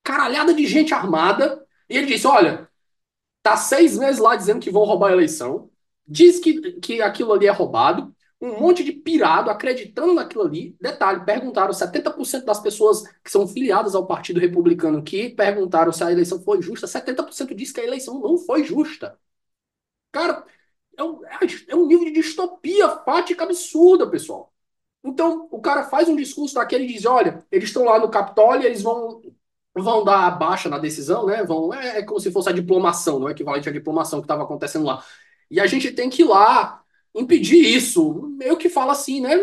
caralhada 0.03 0.55
de 0.55 0.67
gente 0.67 0.95
armada, 0.95 1.65
e 1.89 1.97
ele 1.97 2.07
disse: 2.07 2.27
Olha, 2.27 2.69
tá 3.43 3.57
seis 3.57 3.99
meses 3.99 4.21
lá 4.21 4.37
dizendo 4.37 4.61
que 4.61 4.71
vão 4.71 4.85
roubar 4.85 5.11
a 5.11 5.13
eleição, 5.13 5.71
diz 6.07 6.39
que, 6.41 6.73
que 6.81 7.03
aquilo 7.03 7.33
ali 7.33 7.47
é 7.47 7.51
roubado, 7.51 8.15
um 8.41 8.61
monte 8.61 8.85
de 8.85 8.93
pirado 8.93 9.51
acreditando 9.51 10.15
naquilo 10.15 10.45
ali. 10.45 10.77
Detalhe: 10.81 11.25
perguntaram 11.25 11.73
70% 11.73 12.45
das 12.45 12.61
pessoas 12.61 13.03
que 13.23 13.31
são 13.31 13.47
filiadas 13.49 13.95
ao 13.95 14.07
Partido 14.07 14.41
Republicano 14.41 15.03
que 15.03 15.31
perguntaram 15.31 15.93
se 15.93 16.05
a 16.05 16.13
eleição 16.13 16.41
foi 16.43 16.61
justa, 16.63 16.87
70% 16.87 17.55
diz 17.55 17.73
que 17.73 17.81
a 17.81 17.85
eleição 17.85 18.21
não 18.21 18.39
foi 18.39 18.65
justa. 18.65 19.19
Cara, 20.13 20.45
é 20.97 21.03
um, 21.03 21.21
é 21.69 21.77
um 21.77 21.87
nível 21.87 22.05
de 22.07 22.13
distopia 22.13 22.89
fática 22.89 23.45
absurda, 23.45 24.09
pessoal. 24.09 24.53
Então, 25.05 25.47
o 25.51 25.61
cara 25.61 25.85
faz 25.85 26.09
um 26.09 26.17
discurso 26.17 26.55
daquele 26.55 26.85
e 26.85 26.95
diz: 26.95 27.05
olha, 27.05 27.45
eles 27.53 27.69
estão 27.69 27.85
lá 27.85 27.99
no 27.99 28.11
Capitólio, 28.11 28.67
eles 28.67 28.83
vão, 28.83 29.21
vão 29.75 30.03
dar 30.03 30.27
a 30.27 30.31
baixa 30.31 30.69
na 30.69 30.79
decisão, 30.79 31.27
né? 31.27 31.45
Vão, 31.45 31.73
é, 31.75 31.99
é 31.99 32.03
como 32.03 32.19
se 32.19 32.33
fosse 32.33 32.49
a 32.49 32.53
diplomação, 32.53 33.19
não 33.19 33.29
é 33.29 33.33
equivalente 33.33 33.69
à 33.69 33.73
diplomação 33.73 34.21
que 34.21 34.25
estava 34.25 34.45
acontecendo 34.45 34.87
lá. 34.87 35.05
E 35.51 35.61
a 35.61 35.67
gente 35.67 35.93
tem 35.93 36.09
que 36.09 36.23
ir 36.23 36.25
lá 36.25 36.83
impedir 37.15 37.59
isso. 37.59 38.29
Meio 38.39 38.57
que 38.57 38.69
fala 38.71 38.93
assim, 38.93 39.21
né? 39.21 39.37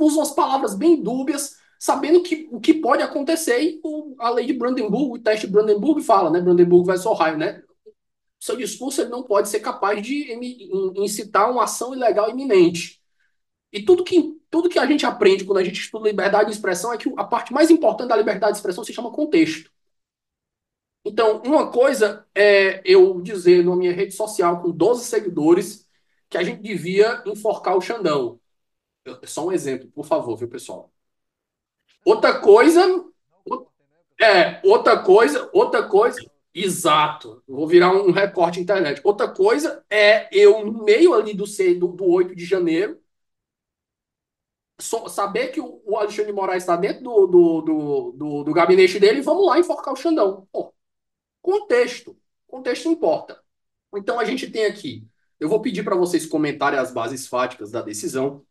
Usa 0.00 0.16
umas 0.16 0.30
palavras 0.30 0.74
bem 0.74 1.02
dúbias, 1.02 1.56
sabendo 1.78 2.22
que 2.22 2.48
o 2.50 2.58
que 2.58 2.74
pode 2.74 3.02
acontecer. 3.02 3.60
E 3.60 3.80
a 4.18 4.30
lei 4.30 4.46
de 4.46 4.54
Brandenburg, 4.54 5.18
o 5.18 5.22
teste 5.22 5.46
de 5.46 5.52
Brandenburg 5.52 6.02
fala, 6.02 6.30
né? 6.30 6.40
Brandenburg 6.40 6.86
versus 6.86 7.06
Ohio, 7.06 7.36
né? 7.36 7.62
Seu 8.44 8.58
discurso 8.58 9.00
ele 9.00 9.08
não 9.08 9.22
pode 9.22 9.48
ser 9.48 9.60
capaz 9.60 10.02
de 10.02 10.30
incitar 10.96 11.50
uma 11.50 11.64
ação 11.64 11.94
ilegal 11.94 12.28
iminente. 12.28 13.00
E 13.72 13.82
tudo 13.82 14.04
que, 14.04 14.38
tudo 14.50 14.68
que 14.68 14.78
a 14.78 14.84
gente 14.84 15.06
aprende 15.06 15.46
quando 15.46 15.56
a 15.56 15.64
gente 15.64 15.80
estuda 15.80 16.10
liberdade 16.10 16.50
de 16.50 16.54
expressão 16.54 16.92
é 16.92 16.98
que 16.98 17.10
a 17.16 17.24
parte 17.24 17.54
mais 17.54 17.70
importante 17.70 18.10
da 18.10 18.16
liberdade 18.16 18.52
de 18.52 18.58
expressão 18.58 18.84
se 18.84 18.92
chama 18.92 19.10
contexto. 19.10 19.72
Então, 21.06 21.40
uma 21.42 21.72
coisa 21.72 22.26
é 22.34 22.82
eu 22.84 23.18
dizer 23.22 23.64
na 23.64 23.74
minha 23.74 23.94
rede 23.94 24.12
social 24.12 24.60
com 24.60 24.70
12 24.70 25.06
seguidores 25.06 25.88
que 26.28 26.36
a 26.36 26.44
gente 26.44 26.60
devia 26.60 27.22
enforcar 27.24 27.74
o 27.74 27.80
Xandão. 27.80 28.38
Só 29.24 29.46
um 29.46 29.52
exemplo, 29.52 29.88
por 29.88 30.04
favor, 30.04 30.36
viu, 30.36 30.48
pessoal? 30.48 30.92
Outra 32.04 32.38
coisa. 32.38 33.06
É, 34.20 34.60
outra 34.62 35.02
coisa, 35.02 35.48
outra 35.50 35.88
coisa. 35.88 36.33
Exato. 36.54 37.42
Vou 37.48 37.66
virar 37.66 37.92
um 37.92 38.12
recorte 38.12 38.60
internet. 38.60 39.00
Outra 39.04 39.28
coisa 39.28 39.84
é 39.90 40.28
eu, 40.32 40.64
no 40.64 40.84
meio 40.84 41.12
ali 41.12 41.34
do, 41.34 41.44
do, 41.44 41.88
do 41.88 42.04
8 42.06 42.34
de 42.36 42.44
janeiro, 42.44 43.00
so, 44.80 45.08
saber 45.08 45.48
que 45.48 45.60
o, 45.60 45.82
o 45.84 45.96
Alexandre 45.96 46.26
de 46.26 46.32
Moraes 46.32 46.62
está 46.62 46.76
dentro 46.76 47.02
do, 47.02 47.26
do, 47.26 47.60
do, 47.62 48.12
do, 48.12 48.44
do 48.44 48.52
gabinete 48.52 48.98
dele 49.00 49.18
e 49.18 49.22
vamos 49.22 49.46
lá 49.46 49.58
enforcar 49.58 49.92
o 49.92 49.96
Xandão. 49.96 50.46
Pô, 50.52 50.72
contexto. 51.42 52.16
Contexto 52.46 52.88
importa. 52.88 53.42
Então 53.96 54.20
a 54.20 54.24
gente 54.24 54.50
tem 54.50 54.66
aqui. 54.66 55.06
Eu 55.40 55.48
vou 55.48 55.60
pedir 55.62 55.84
para 55.84 55.96
vocês 55.96 56.26
comentarem 56.26 56.78
as 56.78 56.92
bases 56.92 57.26
fáticas 57.26 57.70
da 57.70 57.82
decisão, 57.82 58.44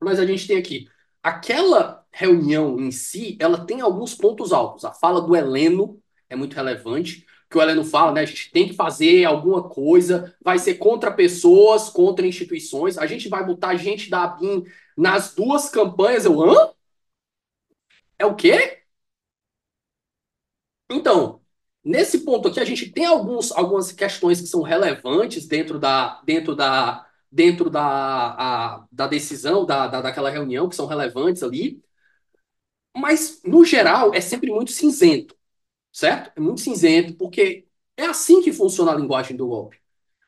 mas 0.00 0.18
a 0.20 0.26
gente 0.26 0.46
tem 0.46 0.58
aqui. 0.58 0.88
Aquela 1.22 2.06
reunião 2.10 2.78
em 2.80 2.90
si, 2.90 3.36
ela 3.40 3.64
tem 3.66 3.80
alguns 3.80 4.14
pontos 4.14 4.52
altos. 4.52 4.84
A 4.84 4.92
fala 4.92 5.20
do 5.22 5.36
Heleno 5.36 6.01
é 6.32 6.36
muito 6.36 6.54
relevante, 6.54 7.26
que 7.50 7.58
o 7.58 7.62
Heleno 7.62 7.84
fala, 7.84 8.12
né? 8.12 8.22
A 8.22 8.24
gente 8.24 8.50
tem 8.50 8.68
que 8.68 8.74
fazer 8.74 9.24
alguma 9.24 9.68
coisa, 9.68 10.34
vai 10.42 10.58
ser 10.58 10.74
contra 10.76 11.10
pessoas, 11.12 11.88
contra 11.90 12.26
instituições. 12.26 12.96
A 12.98 13.06
gente 13.06 13.28
vai 13.28 13.44
botar 13.44 13.76
gente 13.76 14.08
da 14.10 14.24
ABIN 14.24 14.64
nas 14.96 15.34
duas 15.34 15.68
campanhas. 15.68 16.24
Eu, 16.24 16.40
hã? 16.42 16.72
É 18.18 18.24
o 18.26 18.34
quê? 18.34 18.82
Então, 20.90 21.40
nesse 21.84 22.20
ponto 22.24 22.48
aqui, 22.48 22.60
a 22.60 22.64
gente 22.64 22.90
tem 22.90 23.04
alguns, 23.06 23.50
algumas 23.52 23.92
questões 23.92 24.40
que 24.40 24.46
são 24.46 24.62
relevantes 24.62 25.46
dentro 25.46 25.78
da, 25.78 26.20
dentro 26.24 26.54
da, 26.54 27.06
dentro 27.30 27.70
da, 27.70 27.82
a, 28.82 28.86
da 28.92 29.06
decisão, 29.06 29.64
da, 29.64 29.86
da, 29.88 30.00
daquela 30.02 30.30
reunião, 30.30 30.68
que 30.68 30.76
são 30.76 30.86
relevantes 30.86 31.42
ali. 31.42 31.82
Mas, 32.96 33.40
no 33.44 33.64
geral, 33.64 34.14
é 34.14 34.20
sempre 34.20 34.50
muito 34.50 34.72
cinzento, 34.72 35.34
certo? 35.92 36.32
É 36.34 36.40
muito 36.40 36.60
cinzento, 36.60 37.14
porque 37.14 37.66
é 37.96 38.06
assim 38.06 38.42
que 38.42 38.52
funciona 38.52 38.92
a 38.92 38.96
linguagem 38.96 39.36
do 39.36 39.46
golpe. 39.46 39.78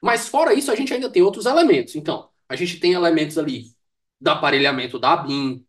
Mas, 0.01 0.29
fora 0.29 0.53
isso, 0.53 0.71
a 0.71 0.77
gente 0.77 0.93
ainda 0.93 1.11
tem 1.11 1.23
outros 1.23 1.47
elementos. 1.47 1.97
Então, 1.97 2.29
a 2.49 2.55
gente 2.55 2.79
tem 2.79 2.93
elementos 2.93 3.39
ali 3.39 3.73
do 4.21 4.29
aparelhamento 4.29 4.99
da 4.99 5.15
ABIN, 5.15 5.65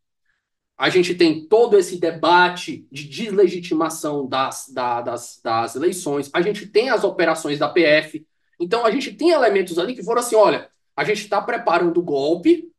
a 0.78 0.90
gente 0.90 1.16
tem 1.16 1.48
todo 1.48 1.78
esse 1.78 1.98
debate 1.98 2.86
de 2.92 3.08
deslegitimação 3.08 4.28
das, 4.28 4.68
da, 4.68 5.02
das, 5.02 5.40
das 5.42 5.76
eleições, 5.76 6.30
a 6.34 6.42
gente 6.42 6.68
tem 6.68 6.90
as 6.90 7.06
operações 7.06 7.60
da 7.60 7.70
PF. 7.70 8.28
Então, 8.60 8.86
a 8.86 8.92
gente 8.92 9.14
tem 9.14 9.32
elementos 9.32 9.80
ali 9.80 9.96
que 9.96 10.04
foram 10.04 10.20
assim: 10.20 10.36
olha, 10.36 10.70
a 10.96 11.04
gente 11.06 11.22
está 11.22 11.42
preparando 11.42 11.98
o 11.98 12.04
golpe, 12.04 12.70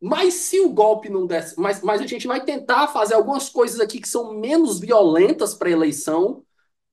mas 0.00 0.34
se 0.34 0.60
o 0.60 0.68
golpe 0.68 1.08
não 1.08 1.26
der. 1.26 1.54
Mas, 1.56 1.82
mas 1.82 2.02
a 2.02 2.06
gente 2.06 2.26
vai 2.26 2.44
tentar 2.44 2.88
fazer 2.88 3.14
algumas 3.14 3.48
coisas 3.48 3.80
aqui 3.80 3.98
que 3.98 4.08
são 4.08 4.34
menos 4.34 4.78
violentas 4.78 5.54
para 5.54 5.68
a 5.68 5.72
eleição 5.72 6.44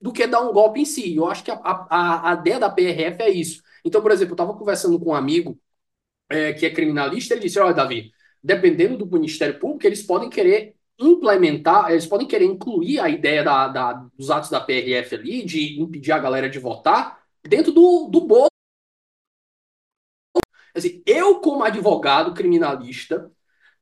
do 0.05 0.13
que 0.13 0.27
dar 0.27 0.41
um 0.41 0.53
golpe 0.53 0.79
em 0.81 0.85
si. 0.85 1.15
Eu 1.15 1.25
acho 1.25 1.43
que 1.43 1.49
a, 1.49 1.57
a, 1.63 2.29
a 2.29 2.33
ideia 2.35 2.59
da 2.59 2.69
PRF 2.69 3.23
é 3.23 3.29
isso. 3.31 3.63
Então, 3.83 4.03
por 4.03 4.11
exemplo, 4.11 4.33
eu 4.33 4.35
estava 4.35 4.53
conversando 4.55 4.99
com 4.99 5.09
um 5.09 5.15
amigo 5.15 5.59
é, 6.29 6.53
que 6.53 6.63
é 6.63 6.69
criminalista, 6.69 7.33
ele 7.33 7.41
disse: 7.41 7.59
Olha, 7.59 7.73
Davi, 7.73 8.11
dependendo 8.43 8.97
do 8.97 9.07
Ministério 9.07 9.59
Público, 9.59 9.87
eles 9.87 10.03
podem 10.03 10.29
querer 10.29 10.75
implementar, 10.99 11.89
eles 11.89 12.05
podem 12.05 12.27
querer 12.27 12.45
incluir 12.45 12.99
a 12.99 13.09
ideia 13.09 13.43
da, 13.43 13.67
da, 13.67 13.93
dos 14.15 14.29
atos 14.29 14.51
da 14.51 14.61
PRF 14.61 15.15
ali, 15.15 15.43
de 15.43 15.81
impedir 15.81 16.11
a 16.11 16.19
galera 16.19 16.47
de 16.47 16.59
votar, 16.59 17.19
dentro 17.43 17.71
do, 17.71 18.07
do 18.07 18.21
bolo. 18.21 18.49
Assim, 20.75 21.01
eu, 21.03 21.39
como 21.39 21.63
advogado 21.63 22.31
criminalista, 22.31 23.31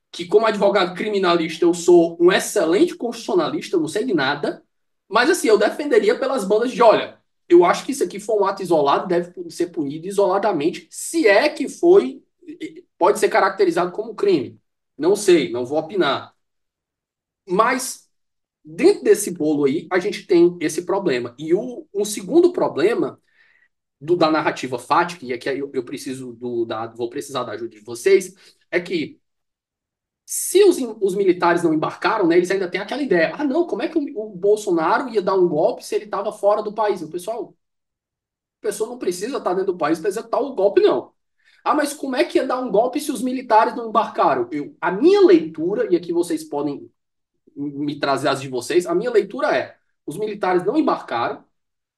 que 0.09 0.25
como 0.25 0.45
advogado 0.45 0.95
criminalista 0.95 1.65
eu 1.65 1.73
sou 1.73 2.17
um 2.17 2.31
excelente 2.31 2.95
constitucionalista, 2.95 3.75
eu 3.75 3.81
não 3.81 3.89
sei 3.89 4.05
de 4.05 4.13
nada, 4.13 4.63
mas 5.13 5.29
assim, 5.29 5.47
eu 5.47 5.59
defenderia 5.59 6.17
pelas 6.17 6.43
bandas 6.43 6.71
de, 6.71 6.81
olha, 6.81 7.19
eu 7.47 7.63
acho 7.63 7.85
que 7.85 7.91
isso 7.91 8.03
aqui 8.03 8.19
foi 8.19 8.35
um 8.35 8.45
ato 8.45 8.63
isolado, 8.63 9.07
deve 9.07 9.31
ser 9.51 9.67
punido 9.67 10.07
isoladamente, 10.07 10.87
se 10.89 11.27
é 11.27 11.47
que 11.49 11.69
foi 11.69 12.23
pode 12.97 13.19
ser 13.19 13.29
caracterizado 13.29 13.91
como 13.91 14.15
crime. 14.15 14.59
Não 14.97 15.15
sei, 15.15 15.51
não 15.51 15.65
vou 15.65 15.77
opinar. 15.77 16.33
Mas 17.47 18.09
dentro 18.65 19.03
desse 19.03 19.29
bolo 19.29 19.65
aí, 19.65 19.87
a 19.91 19.99
gente 19.99 20.25
tem 20.25 20.57
esse 20.59 20.83
problema. 20.83 21.35
E 21.37 21.53
o, 21.53 21.87
um 21.93 22.03
segundo 22.05 22.51
problema 22.51 23.21
do, 24.01 24.15
da 24.15 24.31
narrativa 24.31 24.79
fática, 24.79 25.25
e 25.25 25.33
aqui 25.33 25.49
eu, 25.49 25.69
eu 25.73 25.85
preciso 25.85 26.33
do, 26.33 26.65
da, 26.65 26.87
vou 26.87 27.09
precisar 27.09 27.43
da 27.43 27.51
ajuda 27.53 27.69
de 27.69 27.81
vocês, 27.81 28.33
é 28.71 28.81
que 28.81 29.21
se 30.25 30.63
os, 30.63 30.77
os 31.01 31.15
militares 31.15 31.63
não 31.63 31.73
embarcaram, 31.73 32.27
né, 32.27 32.37
eles 32.37 32.49
ainda 32.51 32.69
têm 32.69 32.81
aquela 32.81 33.01
ideia. 33.01 33.33
Ah, 33.35 33.43
não, 33.43 33.67
como 33.67 33.81
é 33.81 33.87
que 33.87 33.97
o, 33.97 34.01
o 34.01 34.35
Bolsonaro 34.35 35.09
ia 35.09 35.21
dar 35.21 35.35
um 35.35 35.47
golpe 35.47 35.85
se 35.85 35.95
ele 35.95 36.05
estava 36.05 36.31
fora 36.31 36.61
do 36.63 36.73
país? 36.73 37.01
O 37.01 37.09
pessoal, 37.09 37.55
a 38.61 38.67
pessoa 38.67 38.89
não 38.89 38.97
precisa 38.97 39.37
estar 39.37 39.53
dentro 39.53 39.73
do 39.73 39.77
país 39.77 39.99
para 39.99 40.09
executar 40.09 40.41
o 40.41 40.55
golpe, 40.55 40.81
não. 40.81 41.11
Ah, 41.63 41.73
mas 41.73 41.93
como 41.93 42.15
é 42.15 42.23
que 42.23 42.37
ia 42.37 42.47
dar 42.47 42.59
um 42.59 42.71
golpe 42.71 42.99
se 42.99 43.11
os 43.11 43.21
militares 43.21 43.75
não 43.75 43.89
embarcaram? 43.89 44.47
Eu, 44.51 44.75
a 44.81 44.91
minha 44.91 45.21
leitura, 45.21 45.87
e 45.91 45.95
aqui 45.95 46.11
vocês 46.13 46.43
podem 46.43 46.89
me 47.55 47.99
trazer 47.99 48.29
as 48.29 48.41
de 48.41 48.49
vocês, 48.49 48.85
a 48.85 48.95
minha 48.95 49.11
leitura 49.11 49.55
é: 49.55 49.77
os 50.05 50.17
militares 50.17 50.65
não 50.65 50.77
embarcaram, 50.77 51.43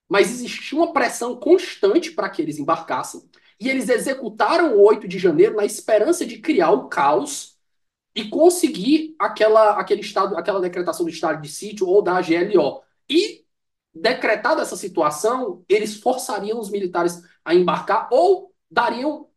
mas 0.09 0.31
existia 0.31 0.77
uma 0.77 0.93
pressão 0.93 1.35
constante 1.37 2.11
para 2.11 2.29
que 2.29 2.41
eles 2.41 2.59
embarcassem, 2.59 3.23
e 3.59 3.69
eles 3.69 3.89
executaram 3.89 4.75
o 4.77 4.83
8 4.83 5.07
de 5.07 5.17
janeiro 5.19 5.55
na 5.55 5.65
esperança 5.65 6.25
de 6.25 6.39
criar 6.39 6.71
o 6.71 6.87
caos 6.89 7.54
e 8.15 8.29
conseguir 8.29 9.15
aquela, 9.19 9.71
aquele 9.79 10.01
estado, 10.01 10.37
aquela 10.37 10.61
decretação 10.61 11.05
do 11.05 11.11
estado 11.11 11.41
de 11.41 11.49
sítio 11.49 11.87
ou 11.87 12.01
da 12.01 12.21
GLO. 12.21 12.81
E 13.09 13.45
decretada 13.93 14.61
essa 14.61 14.77
situação, 14.77 15.63
eles 15.69 15.97
forçariam 15.97 16.59
os 16.59 16.69
militares 16.69 17.21
a 17.43 17.53
embarcar 17.53 18.07
ou 18.11 18.53
dariam 18.71 19.27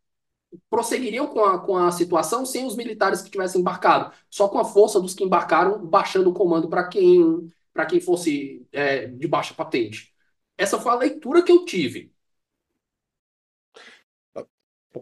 prosseguiriam 0.70 1.26
com 1.26 1.44
a, 1.44 1.58
com 1.58 1.76
a 1.76 1.90
situação 1.92 2.46
sem 2.46 2.64
os 2.64 2.74
militares 2.76 3.20
que 3.20 3.30
tivessem 3.30 3.60
embarcado, 3.60 4.12
só 4.30 4.48
com 4.48 4.58
a 4.58 4.64
força 4.64 5.00
dos 5.00 5.14
que 5.14 5.24
embarcaram, 5.24 5.84
baixando 5.86 6.30
o 6.30 6.34
comando 6.34 6.68
para 6.68 6.88
quem, 6.88 7.48
quem 7.88 8.00
fosse 8.00 8.66
é, 8.72 9.06
de 9.06 9.28
baixa 9.28 9.54
patente. 9.54 10.14
Essa 10.56 10.78
foi 10.78 10.92
a 10.92 10.96
leitura 10.96 11.42
que 11.42 11.52
eu 11.52 11.64
tive. 11.64 12.12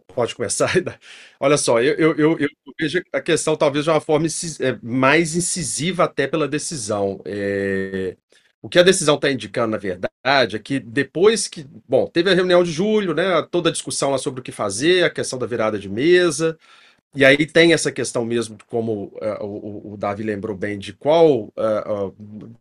Pode 0.09 0.35
começar? 0.35 0.70
Olha 1.40 1.57
só, 1.57 1.81
eu, 1.81 2.14
eu, 2.16 2.38
eu, 2.38 2.49
vejo 2.79 3.03
a 3.12 3.20
questão 3.20 3.57
talvez 3.57 3.85
de 3.85 3.90
uma 3.90 4.01
forma 4.01 4.27
é, 4.27 4.79
mais 4.83 5.35
incisiva 5.37 6.05
até 6.05 6.27
pela 6.27 6.49
decisão. 6.49 7.20
É, 7.25 8.16
o 8.61 8.68
que 8.68 8.79
a 8.79 8.83
decisão 8.83 9.14
está 9.14 9.31
indicando, 9.31 9.72
na 9.72 9.79
verdade, 9.79 10.57
é 10.57 10.59
que 10.59 10.81
depois 10.81 11.46
que. 11.46 11.64
Bom, 11.88 12.07
teve 12.07 12.31
a 12.31 12.35
reunião 12.35 12.64
de 12.64 12.72
julho, 12.72 13.14
né? 13.14 13.25
Toda 13.51 13.68
a 13.68 13.72
discussão 13.72 14.11
lá 14.11 14.18
sobre 14.18 14.40
o 14.40 14.42
que 14.42 14.53
fazer, 14.53 15.05
a 15.05 15.11
questão 15.11 15.38
da 15.38 15.46
virada 15.46 15.79
de 15.79 15.88
mesa. 15.88 16.59
E 17.14 17.25
aí 17.25 17.46
tem 17.46 17.72
essa 17.72 17.90
questão 17.92 18.25
mesmo, 18.25 18.59
como 18.66 19.05
uh, 19.22 19.44
o, 19.44 19.94
o, 19.94 19.96
Davi 19.96 20.22
lembrou 20.22 20.57
bem, 20.57 20.79
de 20.79 20.92
qual 20.92 21.44
uh, 21.44 22.09
uh, 22.09 22.57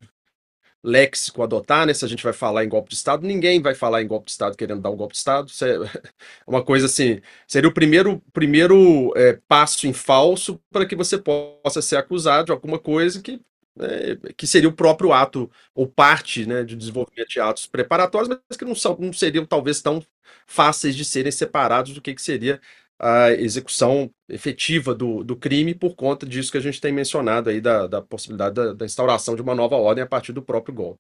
léxico 0.86 1.42
adotar, 1.44 1.86
né? 1.86 1.94
Se 1.94 2.06
a 2.06 2.08
gente 2.08 2.24
vai 2.24 2.34
falar 2.34 2.64
em 2.64 2.70
golpe 2.70 2.90
de 2.90 2.96
Estado, 2.96 3.26
ninguém 3.26 3.62
vai 3.62 3.74
falar 3.74 4.02
em 4.02 4.08
golpe 4.08 4.28
de 4.28 4.32
Estado 4.32 4.56
querendo 4.56 4.82
dar 4.82 4.92
um 4.92 4.96
golpe 4.96 5.14
de 5.14 5.18
Estado. 5.18 5.48
Isso 5.50 5.66
é 5.66 5.78
uma 6.48 6.64
coisa 6.64 6.86
assim, 6.86 7.22
seria 7.48 7.70
o 7.70 7.74
primeiro, 7.74 8.22
primeiro 8.32 9.12
é, 9.16 9.40
passo 9.48 9.88
em 9.88 9.94
falso 9.94 10.62
para 10.72 10.86
que 10.86 10.96
você 10.96 11.18
possa 11.18 11.82
ser 11.82 11.98
acusado 11.98 12.46
de 12.46 12.52
alguma 12.52 12.80
coisa 12.80 13.22
que 13.22 13.42
né, 13.76 14.16
que 14.38 14.48
seria 14.48 14.70
o 14.70 14.74
próprio 14.74 15.12
ato 15.12 15.52
ou 15.74 15.88
parte 15.88 16.46
né, 16.46 16.64
de 16.64 16.76
desenvolvimento 16.76 17.28
de 17.30 17.40
atos 17.42 17.68
preparatórios, 17.68 18.30
mas 18.30 18.58
que 18.58 18.64
não, 18.64 18.76
são, 18.76 18.96
não 18.98 19.12
seriam 19.12 19.46
talvez 19.46 19.82
tão 19.82 20.02
fáceis 20.48 20.96
de 20.96 21.04
serem 21.04 21.32
separados 21.32 21.94
do 21.94 22.02
que, 22.02 22.14
que 22.16 22.22
seria 22.22 22.62
a 23.00 23.32
execução 23.32 24.10
efetiva 24.30 24.96
do, 24.96 25.24
do 25.24 25.36
crime 25.36 25.76
por 25.76 25.96
conta 25.96 26.26
disso 26.26 26.52
que 26.52 26.58
a 26.58 26.62
gente 26.62 26.80
tem 26.80 26.92
mencionado 26.92 27.50
aí 27.50 27.60
da, 27.60 27.88
da 27.88 28.02
possibilidade 28.02 28.56
da, 28.56 28.74
da 28.74 28.86
instauração 28.86 29.36
de 29.36 29.42
uma 29.42 29.54
nova 29.54 29.76
ordem 29.76 30.04
a 30.04 30.08
partir 30.08 30.32
do 30.32 30.42
próprio 30.42 30.74
golpe. 30.74 31.00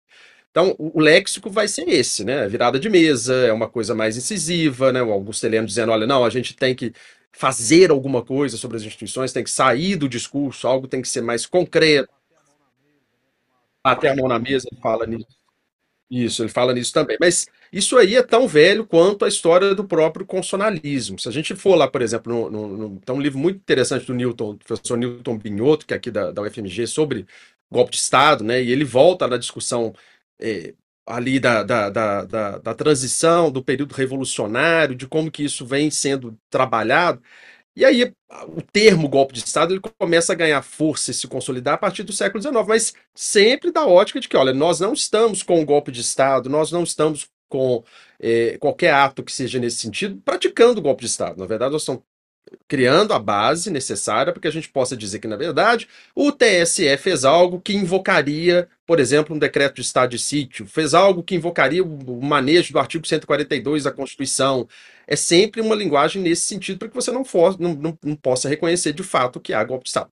Então, 0.51 0.73
o, 0.77 1.01
léxico 1.01 1.49
vai 1.49 1.67
ser 1.67 1.87
esse, 1.89 2.23
né? 2.23 2.47
Virada 2.47 2.79
de 2.79 2.89
mesa, 2.89 3.33
é 3.45 3.51
uma 3.51 3.67
coisa 3.67 3.93
mais 3.93 4.15
incisiva, 4.15 4.91
né? 4.91 5.03
O 5.03 5.11
Augusto 5.11 5.45
Heleno 5.45 5.67
dizendo, 5.67 5.91
olha, 5.91 6.07
não, 6.07 6.23
a 6.23 6.29
gente 6.29 6.55
tem 6.55 6.73
que 6.73 6.93
fazer 7.31 7.91
alguma 7.91 8.23
coisa 8.23 8.55
sobre 8.55 8.77
as 8.77 8.83
instituições, 8.83 9.33
tem 9.33 9.43
que 9.43 9.51
sair 9.51 9.97
do 9.97 10.07
discurso, 10.07 10.67
algo 10.67 10.87
tem 10.87 11.01
que 11.01 11.09
ser 11.09 11.21
mais 11.21 11.45
concreto, 11.45 12.09
bater 13.83 14.07
a 14.11 14.15
mão 14.15 14.29
na 14.29 14.39
mesa, 14.39 14.65
ele 14.71 14.81
fala 14.81 15.05
nisso. 15.05 15.27
Isso, 16.09 16.43
ele 16.43 16.49
fala 16.49 16.73
nisso 16.73 16.93
também. 16.93 17.17
Mas 17.19 17.47
isso 17.75 17.97
aí 17.97 18.15
é 18.15 18.23
tão 18.23 18.47
velho 18.47 18.85
quanto 18.87 19.25
a 19.25 19.27
história 19.27 19.75
do 19.75 19.83
próprio 19.83 20.25
constitucionalismo. 20.25 21.19
Se 21.19 21.27
a 21.27 21.31
gente 21.31 21.53
for 21.55 21.75
lá, 21.75 21.89
por 21.89 22.01
exemplo, 22.01 22.31
no, 22.31 22.49
no, 22.49 22.77
no, 22.89 22.99
tem 23.01 23.13
um 23.13 23.19
livro 23.19 23.37
muito 23.37 23.57
interessante 23.57 24.05
do 24.05 24.13
Newton, 24.13 24.53
do 24.55 24.65
professor 24.65 24.97
Newton 24.97 25.37
Binhoto, 25.37 25.85
que 25.85 25.93
é 25.93 25.97
aqui 25.97 26.09
da, 26.09 26.31
da 26.31 26.41
UFMG, 26.41 26.87
sobre 26.87 27.25
golpe 27.69 27.91
de 27.91 27.97
Estado, 27.97 28.45
né? 28.45 28.63
E 28.63 28.71
ele 28.71 28.85
volta 28.85 29.27
na 29.27 29.35
discussão 29.35 29.93
é, 30.39 30.73
ali 31.05 31.37
da, 31.37 31.63
da, 31.63 31.89
da, 31.89 32.23
da, 32.25 32.57
da 32.59 32.73
transição, 32.73 33.51
do 33.51 33.61
período 33.61 33.93
revolucionário, 33.93 34.95
de 34.95 35.05
como 35.05 35.29
que 35.29 35.43
isso 35.43 35.65
vem 35.65 35.91
sendo 35.91 36.37
trabalhado. 36.49 37.21
E 37.75 37.83
aí 37.83 38.13
o 38.47 38.61
termo 38.61 39.09
golpe 39.09 39.33
de 39.33 39.39
Estado 39.39 39.73
ele 39.73 39.81
começa 39.99 40.31
a 40.31 40.35
ganhar 40.35 40.61
força 40.61 41.11
e 41.11 41.13
se 41.13 41.27
consolidar 41.27 41.73
a 41.73 41.77
partir 41.77 42.03
do 42.03 42.13
século 42.13 42.41
XIX, 42.41 42.65
mas 42.65 42.93
sempre 43.13 43.69
da 43.71 43.85
ótica 43.85 44.19
de 44.19 44.29
que, 44.29 44.37
olha, 44.37 44.53
nós 44.53 44.79
não 44.79 44.93
estamos 44.93 45.43
com 45.43 45.61
o 45.61 45.65
golpe 45.65 45.91
de 45.91 45.99
Estado, 45.99 46.49
nós 46.49 46.71
não 46.71 46.83
estamos 46.83 47.27
com 47.55 47.83
é, 48.19 48.57
qualquer 48.57 48.93
ato 48.93 49.23
que 49.23 49.31
seja 49.31 49.59
nesse 49.59 49.77
sentido 49.77 50.21
praticando 50.23 50.79
o 50.79 50.83
golpe 50.83 51.01
de 51.01 51.07
Estado. 51.07 51.39
Na 51.39 51.45
verdade, 51.45 51.71
nós 51.71 51.83
estamos 51.83 52.03
criando 52.67 53.13
a 53.13 53.19
base 53.19 53.71
necessária 53.71 54.31
para 54.31 54.41
que 54.41 54.47
a 54.47 54.51
gente 54.51 54.69
possa 54.69 54.95
dizer 54.95 55.19
que, 55.19 55.27
na 55.27 55.35
verdade, 55.35 55.87
o 56.13 56.31
TSE 56.31 56.97
fez 56.97 57.25
algo 57.25 57.59
que 57.59 57.73
invocaria, 57.73 58.67
por 58.85 58.99
exemplo, 58.99 59.35
um 59.35 59.39
decreto 59.39 59.75
de 59.75 59.81
estado 59.81 60.11
de 60.11 60.19
sítio, 60.19 60.67
fez 60.67 60.93
algo 60.93 61.23
que 61.23 61.35
invocaria 61.35 61.83
o 61.83 62.21
manejo 62.23 62.73
do 62.73 62.79
artigo 62.79 63.07
142 63.07 63.83
da 63.83 63.91
Constituição. 63.91 64.67
É 65.07 65.15
sempre 65.15 65.61
uma 65.61 65.75
linguagem 65.75 66.21
nesse 66.21 66.43
sentido 66.43 66.79
para 66.79 66.89
que 66.89 66.95
você 66.95 67.11
não, 67.11 67.25
for, 67.25 67.59
não, 67.59 67.73
não, 67.73 67.97
não, 68.03 68.15
possa 68.15 68.49
reconhecer 68.49 68.93
de 68.93 69.03
fato 69.03 69.39
que 69.39 69.53
há 69.53 69.63
golpe 69.63 69.85
de 69.85 69.89
Estado. 69.89 70.11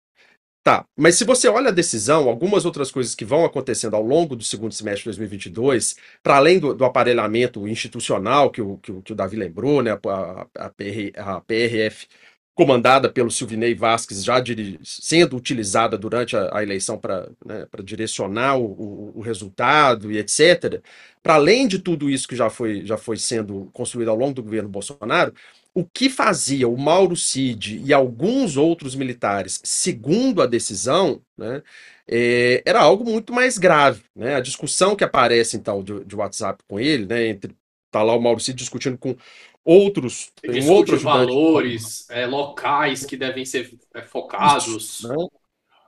Tá, 0.64 0.86
mas 0.96 1.16
se 1.16 1.26
você 1.26 1.50
olha 1.50 1.68
a 1.68 1.72
decisão, 1.74 2.30
algumas 2.30 2.64
outras 2.64 2.90
coisas 2.90 3.14
que 3.14 3.26
vão 3.26 3.44
acontecendo 3.44 3.96
ao 3.98 4.02
longo 4.02 4.34
do 4.34 4.46
segundo 4.46 4.74
semestre 4.74 5.02
de 5.02 5.18
2022, 5.18 5.98
para 6.24 6.38
além 6.38 6.58
do, 6.58 6.74
do, 6.74 6.86
aparelhamento 6.86 7.68
institucional 7.68 8.50
que 8.50 8.62
o, 8.62 8.78
que 8.78 8.90
o, 8.90 9.02
que 9.02 9.12
o 9.12 9.16
Davi 9.16 9.36
lembrou, 9.36 9.84
né, 9.84 9.92
a, 9.92 10.48
a, 10.56 10.70
PR, 10.70 11.12
a 11.18 11.42
PRF 11.42 12.08
comandada 12.56 13.10
pelo 13.10 13.32
Silvinei 13.32 13.74
Vasquez, 13.76 14.24
já 14.24 14.36
sendo 14.84 15.36
utilizada 15.36 15.98
durante 15.98 16.38
a, 16.38 16.58
a 16.58 16.64
eleição 16.64 16.98
para 16.98 17.30
né, 17.46 17.68
direcionar 17.84 18.58
o, 18.58 18.66
o, 18.66 19.12
o, 19.16 19.22
resultado 19.22 20.12
e 20.12 20.18
etc. 20.18 20.82
Para 21.22 21.36
além 21.36 21.68
de 21.68 21.80
tudo 21.80 22.10
isso 22.10 22.28
que 22.28 22.36
já 22.36 22.50
foi, 22.50 22.86
já 22.86 22.98
foi 22.98 23.18
sendo 23.18 23.70
construído 23.74 24.10
ao 24.10 24.18
longo 24.18 24.36
do 24.36 24.44
governo 24.44 24.70
Bolsonaro, 24.70 25.34
o 25.74 25.84
que 25.84 26.10
fazia 26.10 26.68
o 26.68 26.78
Mauro 26.78 27.16
Cid 27.16 27.82
e 27.84 27.92
alguns 27.92 28.58
outros 28.58 28.96
militares, 28.96 29.60
segundo 29.64 30.42
a 30.42 30.46
decisão, 30.46 31.22
né, 31.38 31.64
é, 32.08 32.62
era 32.66 32.82
algo 32.82 33.04
muito 33.04 33.34
mais 33.34 33.58
grave. 33.58 34.04
Né? 34.16 34.36
A 34.36 34.40
discussão 34.40 34.96
que 34.96 35.04
aparece, 35.04 35.58
então, 35.58 35.84
de, 35.84 36.04
de 36.04 36.16
WhatsApp 36.16 36.64
com 36.68 36.80
ele, 36.80 37.06
né, 37.06 37.28
entre 37.28 37.56
tá 37.90 38.02
lá 38.02 38.16
o 38.16 38.22
Mauro 38.22 38.40
Cid 38.40 38.58
discutindo 38.58 38.98
com 38.98 39.16
outros, 39.64 40.32
um 40.44 40.72
outros 40.72 41.02
valores 41.02 42.10
é, 42.10 42.26
locais 42.26 43.06
que 43.06 43.16
devem 43.16 43.46
ser 43.46 43.72
é, 43.94 44.02
focados. 44.02 44.68
Isso, 44.68 45.08
né? 45.08 45.16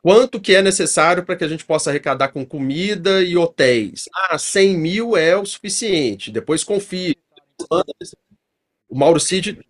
Quanto 0.01 0.39
que 0.39 0.53
é 0.53 0.61
necessário 0.61 1.25
para 1.25 1.35
que 1.35 1.43
a 1.43 1.47
gente 1.47 1.65
possa 1.65 1.89
arrecadar 1.89 2.27
com 2.27 2.45
comida 2.45 3.23
e 3.23 3.35
hotéis? 3.35 4.07
Ah, 4.13 4.37
100 4.37 4.77
mil 4.77 5.17
é 5.17 5.35
o 5.35 5.43
suficiente. 5.43 6.29
Depois 6.29 6.63
confie. 6.63 7.17
O 8.87 8.95
Mauro 8.95 9.19
Cid 9.19 9.65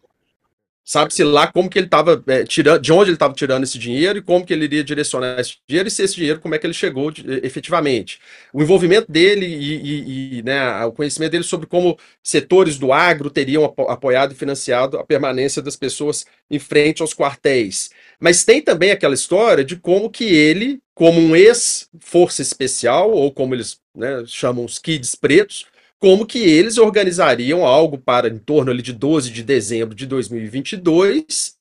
Sabe-se 0.88 1.24
lá 1.24 1.48
como 1.48 1.68
que 1.68 1.80
ele 1.80 1.88
estava 1.88 2.24
é, 2.28 2.44
tirando, 2.44 2.80
de 2.80 2.94
onde 2.94 3.10
ele 3.10 3.16
estava 3.16 3.34
tirando 3.34 3.64
esse 3.64 3.80
dinheiro 3.80 4.20
e 4.20 4.22
como 4.22 4.46
que 4.46 4.54
ele 4.54 4.66
iria 4.66 4.84
direcionar 4.84 5.40
esse 5.40 5.56
dinheiro 5.68 5.88
e 5.88 5.92
se 5.92 6.04
esse 6.04 6.14
dinheiro, 6.14 6.40
como 6.40 6.54
é 6.54 6.60
que 6.60 6.68
ele 6.68 6.76
chegou 6.76 7.10
de, 7.10 7.26
efetivamente. 7.44 8.20
O 8.54 8.62
envolvimento 8.62 9.12
dele 9.12 9.48
e, 9.48 9.76
e, 9.78 10.38
e 10.38 10.44
né, 10.44 10.86
o 10.86 10.92
conhecimento 10.92 11.32
dele 11.32 11.44
sobre 11.44 11.66
como 11.66 11.98
setores 12.22 12.78
do 12.78 12.94
agro 12.94 13.32
teriam 13.32 13.66
apoiado 13.66 14.34
e 14.34 14.36
financiado 14.36 15.00
a 15.00 15.04
permanência 15.04 15.60
das 15.60 15.76
pessoas 15.76 16.24
em 16.52 16.60
frente 16.60 17.02
aos 17.02 17.16
quartéis. 17.16 17.90
Mas 18.20 18.46
tem 18.46 18.62
também 18.62 18.92
aquela 18.92 19.16
história 19.16 19.66
de 19.66 19.78
como 19.78 20.08
que 20.08 20.26
ele, 20.26 20.80
como 20.94 21.20
um 21.20 21.36
ex-força 21.36 22.44
especial, 22.44 23.10
ou 23.10 23.32
como 23.32 23.56
eles 23.56 23.80
né, 23.96 24.24
chamam 24.28 24.64
os 24.64 24.78
kids 24.78 25.16
pretos, 25.16 25.66
como 26.00 26.26
que 26.26 26.40
eles 26.40 26.78
organizariam 26.78 27.66
algo 27.66 27.98
para 27.98 28.28
em 28.28 28.38
torno 28.38 28.72
ali 28.72 28.82
de 28.82 28.94
12 28.94 29.32
de 29.32 29.44
dezembro 29.44 29.96
de 29.96 30.06
2022, 30.06 31.56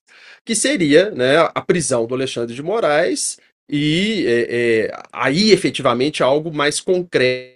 que 0.44 0.54
seria 0.54 1.10
né, 1.10 1.38
a 1.54 1.60
prisão 1.60 2.06
do 2.06 2.14
Alexandre 2.14 2.54
de 2.54 2.62
Moraes 2.62 3.38
e 3.68 4.24
é, 4.26 4.88
é, 4.90 5.02
aí 5.12 5.50
efetivamente 5.50 6.22
algo 6.22 6.52
mais 6.52 6.80
concreto 6.80 7.54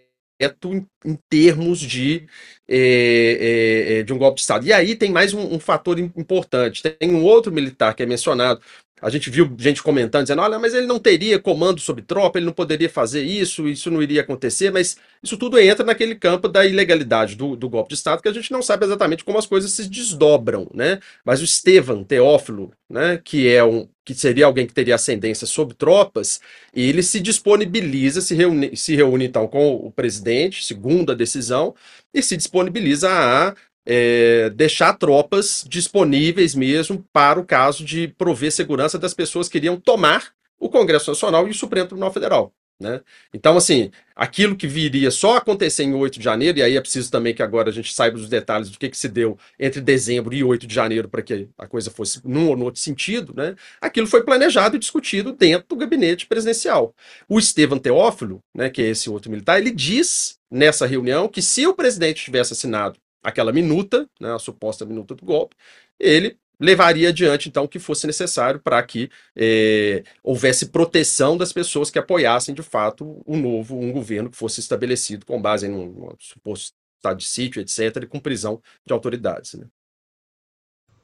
em, 0.65 0.87
em 1.05 1.19
termos 1.29 1.81
de, 1.81 2.27
é, 2.67 2.79
é, 2.79 3.99
é, 3.99 4.03
de 4.03 4.13
um 4.13 4.19
golpe 4.19 4.37
de 4.37 4.43
Estado. 4.43 4.67
E 4.67 4.73
aí 4.73 4.95
tem 4.95 5.11
mais 5.11 5.35
um, 5.35 5.55
um 5.55 5.61
fator 5.61 5.99
importante. 5.99 6.83
Tem 6.83 7.11
um 7.11 7.23
outro 7.23 7.53
militar 7.53 7.95
que 7.95 8.03
é 8.03 8.07
mencionado, 8.07 8.61
a 9.01 9.11
gente 9.11 9.31
viu 9.31 9.55
gente 9.59 9.83
comentando, 9.83 10.23
dizendo: 10.23 10.43
olha, 10.43 10.59
mas 10.59 10.75
ele 10.75 10.87
não 10.87 10.99
teria 10.99 11.39
comando 11.39 11.81
sobre 11.81 12.03
tropa, 12.03 12.39
ele 12.39 12.47
não 12.47 12.53
poderia 12.53 12.89
fazer 12.89 13.23
isso, 13.23 13.69
isso 13.69 13.91
não 13.91 14.03
iria 14.03 14.21
acontecer, 14.21 14.71
mas 14.71 14.97
isso 15.23 15.37
tudo 15.37 15.59
entra 15.59 15.85
naquele 15.85 16.15
campo 16.15 16.49
da 16.49 16.65
ilegalidade 16.65 17.35
do, 17.37 17.57
do 17.57 17.69
golpe 17.69 17.91
de 17.91 17.95
Estado, 17.95 18.23
que 18.23 18.29
a 18.29 18.33
gente 18.33 18.53
não 18.53 18.63
sabe 18.63 18.85
exatamente 18.85 19.25
como 19.25 19.39
as 19.39 19.47
coisas 19.47 19.71
se 19.73 19.89
desdobram, 19.89 20.69
né? 20.75 21.01
Mas 21.25 21.41
o 21.41 21.45
Estevam 21.45 22.05
Teófilo, 22.05 22.73
né, 22.89 23.21
que 23.23 23.49
é 23.49 23.63
um 23.65 23.89
que 24.05 24.15
seria 24.15 24.47
alguém 24.47 24.67
que 24.67 24.73
teria 24.73 24.95
ascendência 24.95 25.47
sobre 25.47 25.75
tropas, 25.75 26.41
ele 26.73 27.03
se 27.03 27.21
disponibiliza, 27.21 28.23
se 28.23 28.35
reúne, 28.35 28.75
se 28.75 28.97
reúne 28.97 29.27
então 29.27 29.47
com 29.47 29.75
o 29.75 29.93
presidente, 29.93 30.65
segundo 30.65 31.13
a 31.13 31.15
decisão, 31.15 31.75
e 32.15 32.23
se 32.23 32.35
disponibiliza 32.35 33.11
a 33.11 33.55
é, 33.91 34.51
deixar 34.51 34.93
tropas 34.93 35.65
disponíveis 35.67 36.55
mesmo 36.55 37.03
para 37.11 37.41
o 37.41 37.45
caso 37.45 37.83
de 37.83 38.09
prover 38.09 38.53
segurança 38.53 38.99
das 38.99 39.15
pessoas 39.15 39.49
que 39.49 39.57
iriam 39.57 39.81
tomar 39.81 40.33
o 40.61 40.69
Congresso 40.69 41.11
Nacional 41.11 41.49
e 41.49 41.53
o 41.53 41.55
Supremo 41.55 41.87
Tribunal 41.87 42.13
Federal. 42.13 42.53
Né? 42.81 43.01
Então, 43.35 43.57
assim, 43.57 43.91
aquilo 44.15 44.55
que 44.55 44.67
viria 44.67 45.11
só 45.11 45.39
acontecer 45.39 45.83
em 45.83 45.95
8 45.95 46.19
de 46.19 46.25
janeiro, 46.25 46.59
e 46.59 46.63
aí 46.63 46.77
é 46.77 46.81
preciso 46.81 47.11
também 47.11 47.35
que 47.35 47.43
agora 47.43 47.71
a 47.71 47.73
gente 47.73 47.93
saiba 47.93 48.17
os 48.17 48.29
detalhes 48.29 48.71
do 48.71 48.79
que, 48.79 48.89
que 48.89 48.97
se 48.97 49.09
deu 49.09 49.37
entre 49.59 49.81
dezembro 49.81 50.33
e 50.33 50.45
8 50.45 50.67
de 50.67 50.75
janeiro 50.75 51.09
para 51.09 51.23
que 51.23 51.49
a 51.59 51.67
coisa 51.67 51.91
fosse 51.91 52.21
num 52.25 52.49
ou 52.49 52.57
no 52.57 52.67
outro 52.67 52.81
sentido, 52.81 53.33
né? 53.35 53.57
aquilo 53.81 54.07
foi 54.07 54.23
planejado 54.23 54.77
e 54.77 54.79
discutido 54.79 55.33
dentro 55.33 55.67
do 55.67 55.77
gabinete 55.77 56.27
presidencial. 56.27 56.95
O 57.29 57.39
Estevam 57.39 57.79
Teófilo, 57.79 58.41
né, 58.55 58.71
que 58.71 58.83
é 58.83 58.89
esse 58.91 59.11
outro 59.11 59.31
militar, 59.31 59.59
ele 59.59 59.73
diz 59.73 60.39
nessa 60.49 60.87
reunião 60.87 61.27
que 61.27 61.43
se 61.43 61.67
o 61.67 61.75
presidente 61.75 62.25
tivesse 62.25 62.53
assinado 62.53 62.99
aquela 63.23 63.53
minuta, 63.53 64.09
né, 64.21 64.35
a 64.35 64.39
suposta 64.39 64.85
minuta 64.85 65.15
do 65.15 65.25
golpe, 65.25 65.57
ele 65.99 66.39
levaria 66.61 67.11
adiante, 67.11 67.49
então, 67.49 67.65
o 67.65 67.69
que 67.69 67.79
fosse 67.79 68.07
necessário 68.07 68.61
para 68.61 68.83
que 68.83 69.09
eh, 69.37 70.03
houvesse 70.25 70.67
proteção 70.67 71.37
das 71.37 71.53
pessoas 71.53 71.89
que 71.91 71.99
apoiassem, 71.99 72.55
de 72.55 72.63
fato, 72.63 73.23
um 73.27 73.41
novo, 73.41 73.79
um 73.79 73.93
governo 73.93 74.29
que 74.29 74.37
fosse 74.37 74.59
estabelecido 74.59 75.25
com 75.25 75.41
base 75.41 75.67
em 75.67 75.71
um, 75.71 76.09
um 76.09 76.15
suposto 76.19 76.75
estado 76.97 77.19
de 77.19 77.27
sítio, 77.27 77.61
etc., 77.63 78.03
e 78.03 78.07
com 78.07 78.19
prisão 78.19 78.61
de 78.85 78.93
autoridades. 78.93 79.55
Né? 79.55 79.67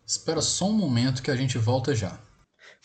Espera 0.05 0.41
só 0.41 0.67
um 0.69 0.73
momento 0.73 1.23
que 1.23 1.31
a 1.31 1.37
gente 1.37 1.57
volta 1.57 1.95
já. 1.95 2.21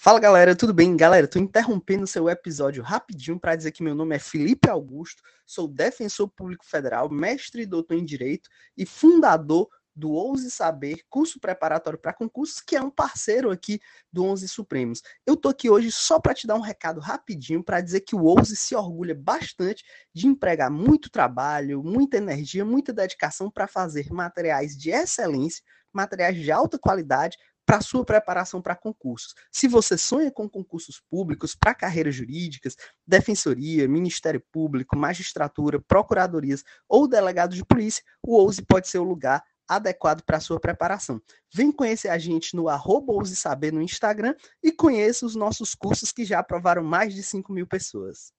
Fala 0.02 0.18
galera, 0.18 0.56
tudo 0.56 0.74
bem? 0.74 0.95
Galera, 0.95 1.28
tô 1.28 1.38
interrompendo 1.38 2.08
seu 2.08 2.30
episódio 2.30 2.82
rapidinho 2.82 3.38
para 3.38 3.54
dizer 3.54 3.74
que 3.74 3.84
meu 3.84 3.93
nome 3.93 4.16
é 4.16 4.20
Felipe 4.20 4.70
Augusto, 4.70 5.22
sou 5.45 5.68
defensor 5.68 6.30
público 6.30 6.66
federal, 6.66 7.10
mestre 7.10 7.64
e 7.64 7.66
doutor 7.66 7.95
em 7.95 8.06
direito 8.06 8.50
e 8.78 8.86
fundador 8.86 9.68
do 9.93 10.12
Ouse 10.12 10.50
Saber, 10.52 11.02
curso 11.10 11.38
preparatório 11.38 12.00
para 12.00 12.14
concursos, 12.14 12.62
que 12.62 12.78
é 12.78 12.82
um 12.82 12.89
parceiro 12.89 13.52
aqui 13.52 13.82
do 14.10 14.24
Onze 14.24 14.47
Supremos. 14.47 15.02
Eu 15.26 15.36
tô 15.36 15.50
aqui 15.50 15.70
hoje 15.70 15.91
só 15.91 16.18
para 16.18 16.34
te 16.34 16.47
dar 16.47 16.56
um 16.56 16.62
recado 16.62 17.02
rapidinho 17.02 17.62
para 17.62 17.82
dizer 17.82 18.00
que 18.00 18.16
o 18.16 18.24
Ouse 18.24 18.56
se 18.56 18.74
orgulha 18.74 19.14
bastante 19.14 19.84
de 20.14 20.28
empregar 20.28 20.72
muito 20.72 21.10
trabalho, 21.10 21.84
muita 21.84 22.16
energia, 22.16 22.64
muita 22.64 22.93
dedicação 22.93 23.52
para 23.52 23.68
fazer 23.68 24.10
materiais 24.14 24.78
de 24.78 24.91
excelência, 24.91 25.62
materiais 25.91 26.38
de 26.38 26.50
alta 26.54 26.80
qualidade 26.80 27.38
para 27.70 27.82
sua 27.82 28.03
preparação 28.03 28.63
para 28.63 28.76
concursos. 28.76 29.36
Se 29.51 29.67
você 29.67 29.95
sonha 29.95 30.32
com 30.32 30.49
concursos 30.49 30.99
públicos 31.07 31.55
para 31.55 31.76
carreiras 31.76 32.15
jurídicas, 32.15 32.76
defensoria, 33.05 33.88
Ministério 33.88 34.41
Público, 34.51 34.97
magistratura, 34.97 35.80
procuradorias 35.80 36.63
ou 36.88 37.07
delegado 37.07 37.53
de 37.53 37.63
polícia, 37.63 38.03
o 38.24 38.36
OUSE 38.38 38.63
pode 38.63 38.88
ser 38.88 38.97
o 38.97 39.03
lugar 39.03 39.43
adequado 39.67 40.24
para 40.24 40.39
sua 40.39 40.59
preparação. 40.59 41.22
Vem 41.53 41.72
conhecer 41.72 42.07
a 42.09 42.17
gente 42.17 42.55
no 42.55 42.67
arroba 42.67 43.13
Saber 43.26 43.72
no 43.72 43.84
Instagram 43.84 44.34
e 44.63 44.72
conheça 44.72 45.24
os 45.24 45.36
nossos 45.36 45.76
cursos 45.76 46.11
que 46.11 46.26
já 46.26 46.39
aprovaram 46.39 46.84
mais 46.84 47.13
de 47.13 47.22
5 47.22 47.53
mil 47.53 47.67
pessoas. 47.67 48.34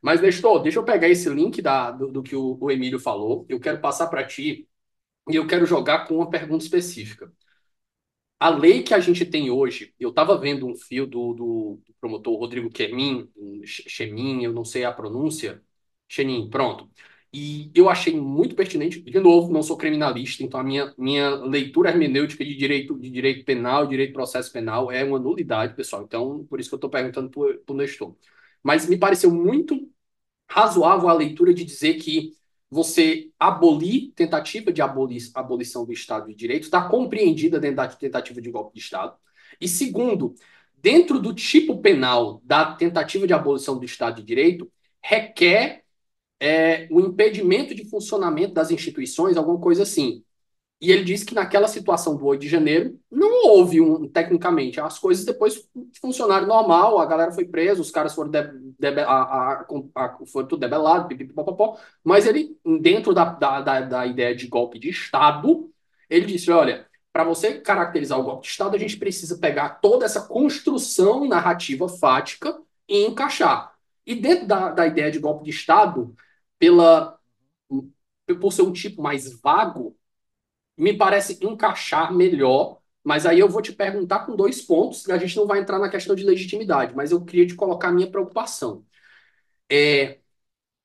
Mas, 0.00 0.22
Nestor, 0.22 0.62
deixa 0.62 0.78
eu 0.78 0.84
pegar 0.84 1.10
esse 1.10 1.28
link 1.28 1.60
da, 1.60 1.90
do, 1.90 2.10
do 2.10 2.22
que 2.22 2.34
o, 2.34 2.56
o 2.58 2.70
Emílio 2.70 2.98
falou. 2.98 3.44
Eu 3.46 3.60
quero 3.60 3.78
passar 3.78 4.06
para 4.06 4.26
ti 4.26 4.66
e 5.28 5.36
eu 5.36 5.46
quero 5.46 5.66
jogar 5.66 6.06
com 6.06 6.16
uma 6.16 6.30
pergunta 6.30 6.64
específica 6.64 7.30
a 8.40 8.48
lei 8.50 8.82
que 8.82 8.94
a 8.94 9.00
gente 9.00 9.24
tem 9.26 9.50
hoje, 9.50 9.94
eu 10.00 10.10
estava 10.10 10.38
vendo 10.38 10.66
um 10.66 10.74
fio 10.74 11.06
do, 11.06 11.34
do, 11.34 11.82
promotor 12.00 12.38
Rodrigo 12.38 12.70
Chemin, 12.74 13.28
Chemin, 13.66 14.44
eu 14.44 14.52
não 14.52 14.64
sei 14.64 14.84
a 14.84 14.92
pronúncia, 14.92 15.62
Chenin, 16.08 16.48
pronto. 16.50 16.90
E 17.32 17.70
eu 17.74 17.88
achei 17.88 18.18
muito 18.18 18.56
pertinente, 18.56 19.00
de 19.00 19.20
novo, 19.20 19.52
não 19.52 19.62
sou 19.62 19.76
criminalista, 19.76 20.42
então 20.42 20.58
a 20.58 20.64
minha, 20.64 20.92
minha 20.98 21.30
leitura 21.36 21.90
hermenêutica 21.90 22.44
de 22.44 22.56
direito, 22.56 22.98
de 22.98 23.10
direito 23.10 23.44
penal, 23.44 23.86
direito 23.86 24.12
processo 24.14 24.52
penal 24.52 24.90
é 24.90 25.04
uma 25.04 25.18
nulidade, 25.18 25.76
pessoal. 25.76 26.02
Então, 26.02 26.44
por 26.46 26.58
isso 26.58 26.68
que 26.70 26.74
eu 26.74 26.78
estou 26.78 26.90
perguntando 26.90 27.30
para 27.30 27.74
o 27.74 27.76
Nestor. 27.76 28.16
Mas 28.62 28.88
me 28.88 28.98
pareceu 28.98 29.30
muito 29.32 29.88
razoável 30.48 31.08
a 31.08 31.14
leitura 31.14 31.54
de 31.54 31.64
dizer 31.64 31.94
que 31.94 32.32
você 32.70 33.30
abolir 33.38 34.12
tentativa 34.14 34.72
de 34.72 34.80
aboli 34.80 35.18
abolição 35.34 35.84
do 35.84 35.92
Estado 35.92 36.28
de 36.28 36.34
Direito, 36.34 36.64
está 36.64 36.88
compreendida 36.88 37.58
dentro 37.58 37.76
da 37.76 37.88
tentativa 37.88 38.40
de 38.40 38.50
golpe 38.50 38.74
de 38.74 38.80
Estado. 38.80 39.16
E 39.60 39.66
segundo, 39.66 40.34
dentro 40.76 41.18
do 41.18 41.34
tipo 41.34 41.80
penal 41.80 42.40
da 42.44 42.74
tentativa 42.74 43.26
de 43.26 43.32
abolição 43.32 43.78
do 43.78 43.84
Estado 43.84 44.16
de 44.16 44.22
Direito, 44.22 44.70
requer 45.02 45.82
é, 46.38 46.88
o 46.90 47.00
impedimento 47.00 47.74
de 47.74 47.84
funcionamento 47.84 48.54
das 48.54 48.70
instituições, 48.70 49.36
alguma 49.36 49.60
coisa 49.60 49.82
assim. 49.82 50.24
E 50.80 50.90
ele 50.90 51.04
disse 51.04 51.26
que 51.26 51.34
naquela 51.34 51.68
situação 51.68 52.16
do 52.16 52.24
8 52.24 52.40
de 52.40 52.48
janeiro 52.48 52.98
não 53.10 53.46
houve 53.48 53.80
um, 53.82 54.08
tecnicamente, 54.08 54.80
as 54.80 54.98
coisas 54.98 55.26
depois 55.26 55.68
funcionaram 56.00 56.46
normal, 56.46 56.98
a 56.98 57.04
galera 57.04 57.32
foi 57.32 57.44
presa, 57.44 57.82
os 57.82 57.90
caras 57.90 58.14
foram, 58.14 58.30
de, 58.30 58.40
de, 58.80 59.00
a, 59.00 59.12
a, 59.12 59.66
a, 59.94 60.26
foram 60.26 60.48
tudo 60.48 60.60
debelado, 60.60 61.08
pipipipopopó, 61.08 61.78
mas 62.02 62.26
ele, 62.26 62.58
dentro 62.80 63.12
da, 63.14 63.24
da, 63.26 63.60
da, 63.60 63.80
da 63.82 64.06
ideia 64.06 64.34
de 64.34 64.46
golpe 64.48 64.78
de 64.78 64.88
Estado, 64.88 65.70
ele 66.08 66.26
disse, 66.26 66.50
olha, 66.50 66.86
para 67.12 67.24
você 67.24 67.60
caracterizar 67.60 68.18
o 68.18 68.22
golpe 68.24 68.42
de 68.42 68.48
Estado, 68.48 68.76
a 68.76 68.78
gente 68.78 68.96
precisa 68.96 69.38
pegar 69.38 69.80
toda 69.80 70.04
essa 70.04 70.22
construção 70.22 71.26
narrativa 71.26 71.88
fática 71.88 72.60
e 72.88 73.06
encaixar. 73.06 73.74
E 74.06 74.14
dentro 74.14 74.46
da, 74.46 74.70
da 74.70 74.86
ideia 74.86 75.10
de 75.10 75.18
golpe 75.18 75.44
de 75.44 75.50
Estado, 75.50 76.14
pela, 76.58 77.18
por 78.40 78.52
ser 78.52 78.62
um 78.62 78.72
tipo 78.72 79.02
mais 79.02 79.40
vago, 79.40 79.96
me 80.76 80.96
parece 80.96 81.38
encaixar 81.44 82.12
melhor. 82.12 82.79
Mas 83.04 83.26
aí 83.26 83.38
eu 83.40 83.48
vou 83.48 83.62
te 83.62 83.72
perguntar 83.72 84.26
com 84.26 84.36
dois 84.36 84.60
pontos, 84.62 85.08
a 85.10 85.18
gente 85.18 85.36
não 85.36 85.46
vai 85.46 85.60
entrar 85.60 85.78
na 85.78 85.88
questão 85.90 86.14
de 86.14 86.24
legitimidade, 86.24 86.94
mas 86.94 87.10
eu 87.12 87.24
queria 87.24 87.46
te 87.46 87.54
colocar 87.54 87.88
a 87.88 87.92
minha 87.92 88.10
preocupação. 88.10 88.84
É, 89.70 90.20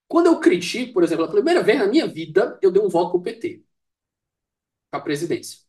quando 0.08 0.28
eu 0.28 0.40
critico, 0.40 0.94
por 0.94 1.04
exemplo, 1.04 1.26
a 1.26 1.30
primeira 1.32 1.64
vez 1.64 1.80
na 1.80 1.88
minha 1.88 2.08
vida, 2.08 2.60
eu 2.62 2.72
dei 2.72 2.82
um 2.82 2.90
voto 2.90 3.12
para 3.12 3.20
o 3.20 3.24
PT, 3.24 3.64
para 4.90 5.00
a 5.00 5.04
presidência. 5.04 5.60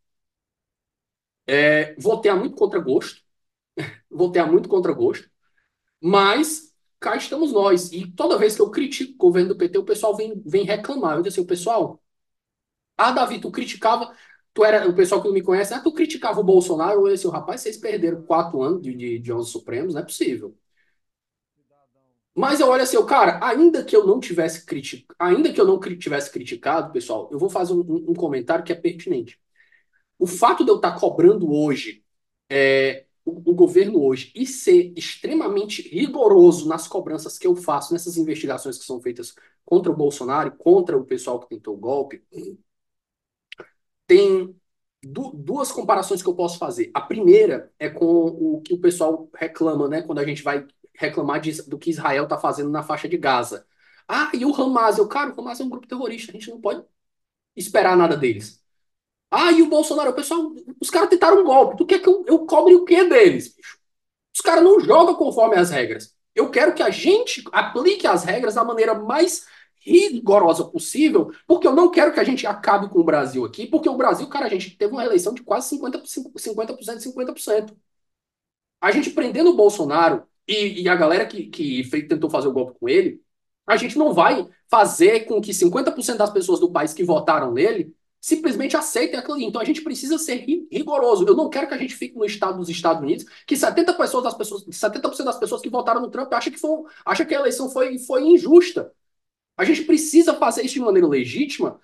É, 1.47 1.95
votei 1.99 2.31
a 2.31 2.37
muito 2.37 2.57
contra 2.57 2.79
gosto, 2.81 3.23
votei 4.11 4.43
a 4.43 4.47
muito 4.47 4.69
contra 4.69 4.93
gosto, 4.93 5.31
mas 6.03 6.75
cá 7.01 7.17
estamos 7.17 7.53
nós. 7.53 7.93
E 7.93 8.11
toda 8.13 8.39
vez 8.39 8.57
que 8.57 8.63
eu 8.63 8.71
critico 8.71 9.15
o 9.15 9.19
governo 9.19 9.51
do 9.51 9.57
PT, 9.59 9.79
o 9.79 9.85
pessoal 9.85 10.17
vem, 10.17 10.43
vem 10.47 10.65
reclamar. 10.65 11.17
Eu 11.19 11.23
disse 11.23 11.41
assim, 11.41 11.47
pessoal, 11.49 12.03
ah, 12.97 13.13
Davi, 13.13 13.41
tu 13.41 13.51
criticava, 13.51 14.15
tu 14.57 14.65
era, 14.65 14.89
o 14.89 14.95
pessoal 14.95 15.21
que 15.21 15.29
não 15.29 15.35
me 15.35 15.43
conhece, 15.43 15.75
ah, 15.75 15.81
tu 15.81 15.93
criticava 15.93 16.41
o 16.41 16.45
Bolsonaro, 16.45 17.07
eu 17.07 17.15
disse, 17.15 17.29
rapaz, 17.29 17.61
vocês 17.61 17.77
perderam 17.77 18.23
quatro 18.23 18.63
anos 18.63 18.81
de, 18.83 18.95
de, 18.95 19.19
de 19.19 19.33
11 19.33 19.51
Supremos, 19.51 19.95
não 19.95 20.01
é 20.01 20.05
possível. 20.05 20.57
Mas 22.35 22.61
eu 22.61 22.69
olho 22.69 22.83
assim, 22.83 23.05
cara, 23.07 23.39
ainda 23.43 23.85
que 23.85 23.95
eu 23.95 24.07
não 24.07 24.19
tivesse 24.19 24.65
criticado, 24.65 25.15
ainda 25.19 25.53
que 25.53 25.61
eu 25.61 25.67
não 25.67 25.79
tivesse 25.81 26.31
criticado, 26.31 26.93
pessoal, 26.93 27.29
eu 27.31 27.39
vou 27.39 27.51
fazer 27.51 27.75
um, 27.75 27.81
um 28.11 28.15
comentário 28.15 28.65
que 28.65 28.73
é 28.73 28.75
pertinente. 28.75 29.39
O 30.19 30.27
fato 30.27 30.65
de 30.65 30.71
eu 30.71 30.77
estar 30.77 30.99
cobrando 30.99 31.53
hoje 31.53 32.05
é, 32.51 33.07
o, 33.25 33.51
o, 33.51 33.55
governo 33.55 34.03
hoje 34.03 34.33
e 34.35 34.47
ser 34.47 34.93
extremamente 34.97 35.83
rigoroso 35.89 36.69
nas 36.69 36.89
cobranças 36.89 37.39
que 37.39 37.47
eu 37.47 37.57
faço 37.57 37.93
nessas 37.93 38.17
investigações 38.17 38.79
que 38.79 38.85
são 38.85 39.01
feitas 39.01 39.35
contra 39.65 39.93
o 39.93 39.97
Bolsonaro, 39.97 40.53
contra 40.53 40.97
o 40.97 41.05
pessoal 41.05 41.41
que 41.41 41.49
tentou 41.49 41.75
o 41.75 41.79
golpe, 41.79 42.23
tem 44.07 44.55
du 45.03 45.33
duas 45.35 45.71
comparações 45.73 46.23
que 46.23 46.29
eu 46.29 46.35
posso 46.35 46.59
fazer. 46.59 46.91
A 46.95 47.01
primeira 47.01 47.73
é 47.79 47.89
com 47.89 48.07
o 48.07 48.61
que 48.63 48.75
o 48.75 48.81
pessoal 48.81 49.29
reclama, 49.35 49.89
né, 49.89 50.03
quando 50.03 50.19
a 50.19 50.25
gente 50.25 50.43
vai 50.43 50.67
reclamar 50.95 51.41
de, 51.41 51.63
do 51.63 51.79
que 51.79 51.91
Israel 51.91 52.25
está 52.25 52.39
fazendo 52.39 52.71
na 52.71 52.83
faixa 52.83 53.09
de 53.09 53.17
Gaza. 53.17 53.67
Ah, 54.09 54.31
e 54.35 54.45
o 54.45 54.55
Hamas? 54.55 54.99
Eu, 54.99 55.09
cara, 55.09 55.35
o 55.35 55.41
Hamas 55.41 55.61
é 55.61 55.65
um 55.65 55.69
grupo 55.69 55.87
terrorista, 55.87 56.33
a 56.33 56.35
gente 56.35 56.51
não 56.51 56.61
pode 56.61 56.83
esperar 57.57 57.97
nada 57.97 58.17
deles. 58.17 58.63
Ah, 59.31 59.53
e 59.53 59.63
o 59.63 59.69
Bolsonaro? 59.69 60.11
O 60.11 60.15
pessoal, 60.15 60.53
os 60.81 60.91
caras 60.91 61.09
tentaram 61.11 61.41
um 61.41 61.45
golpe. 61.45 61.77
Tu 61.77 61.87
quer 61.87 61.99
que 62.01 62.09
eu, 62.09 62.25
eu 62.27 62.47
cobre 62.47 62.75
o 62.75 62.85
que 62.85 63.05
deles, 63.05 63.55
bicho? 63.55 63.79
Os 64.35 64.41
caras 64.41 64.63
não 64.63 64.81
jogam 64.81 65.15
conforme 65.15 65.57
as 65.57 65.71
regras. 65.71 66.15
Eu 66.35 66.51
quero 66.51 66.75
que 66.75 66.83
a 66.83 66.91
gente 66.91 67.43
aplique 67.53 68.07
as 68.07 68.25
regras 68.25 68.55
da 68.55 68.65
maneira 68.65 68.95
mais 68.95 69.47
rigorosa 69.87 70.65
possível, 70.65 71.33
porque 71.47 71.67
eu 71.67 71.75
não 71.75 71.91
quero 71.91 72.13
que 72.13 72.21
a 72.21 72.25
gente 72.25 72.47
acabe 72.47 72.89
com 72.89 72.99
o 72.99 73.05
Brasil 73.05 73.45
aqui, 73.45 73.67
porque 73.67 73.89
o 73.89 73.97
Brasil, 73.97 74.27
cara, 74.29 74.47
a 74.47 74.49
gente 74.49 74.77
teve 74.77 74.93
uma 74.93 75.05
eleição 75.05 75.33
de 75.35 75.43
quase 75.43 75.77
50%, 75.77 76.33
50%, 76.35 76.99
50%. 77.01 77.77
A 78.81 78.91
gente 78.91 79.11
prendendo 79.11 79.51
o 79.51 79.57
Bolsonaro 79.57 80.25
e, 80.47 80.83
e 80.83 80.89
a 80.89 80.97
galera 80.97 81.27
que, 81.27 81.47
que 81.47 81.85
tentou 82.09 82.31
fazer 82.31 82.49
o 82.49 82.53
golpe 82.53 82.79
com 82.79 82.89
ele, 82.89 83.21
a 83.67 83.77
gente 83.77 83.99
não 83.99 84.13
vai 84.13 84.47
fazer 84.69 85.27
com 85.27 85.41
que 85.41 85.53
50% 85.53 86.17
das 86.17 86.31
pessoas 86.31 86.61
do 86.61 86.71
país 86.71 86.93
que 86.93 87.05
votaram 87.05 87.53
nele 87.53 87.95
simplesmente 88.21 88.77
aceitem 88.77 89.19
aquilo 89.19 89.35
ali. 89.35 89.45
Então 89.45 89.61
a 89.61 89.65
gente 89.65 89.83
precisa 89.83 90.19
ser 90.19 90.45
rigoroso. 90.71 91.25
Eu 91.27 91.37
não 91.37 91.49
quero 91.49 91.69
que 91.69 91.75
a 91.75 91.79
gente 91.79 91.95
fique 91.95 92.17
no 92.17 92.25
estado 92.25 92.59
dos 92.59 92.69
Estados 92.69 93.03
Unidos, 93.03 93.25
que 93.47 93.55
70%, 93.55 93.97
pessoas 93.97 94.25
das 94.25 94.35
pessoas, 94.35 94.65
70 94.69 95.25
das 95.25 95.39
pessoas 95.39 95.63
que 95.63 95.71
votaram 95.71 96.01
no 96.01 96.11
Trump 96.11 96.33
acham 96.33 96.53
que, 96.53 96.59
foi, 96.59 96.83
acham 97.05 97.27
que 97.27 97.35
a 97.35 97.41
eleição 97.41 97.71
foi, 97.71 97.99
foi 97.99 98.23
injusta. 98.25 98.93
A 99.57 99.65
gente 99.65 99.85
precisa 99.85 100.35
fazer 100.35 100.65
isso 100.65 100.75
de 100.75 100.81
maneira 100.81 101.09
legítima 101.09 101.81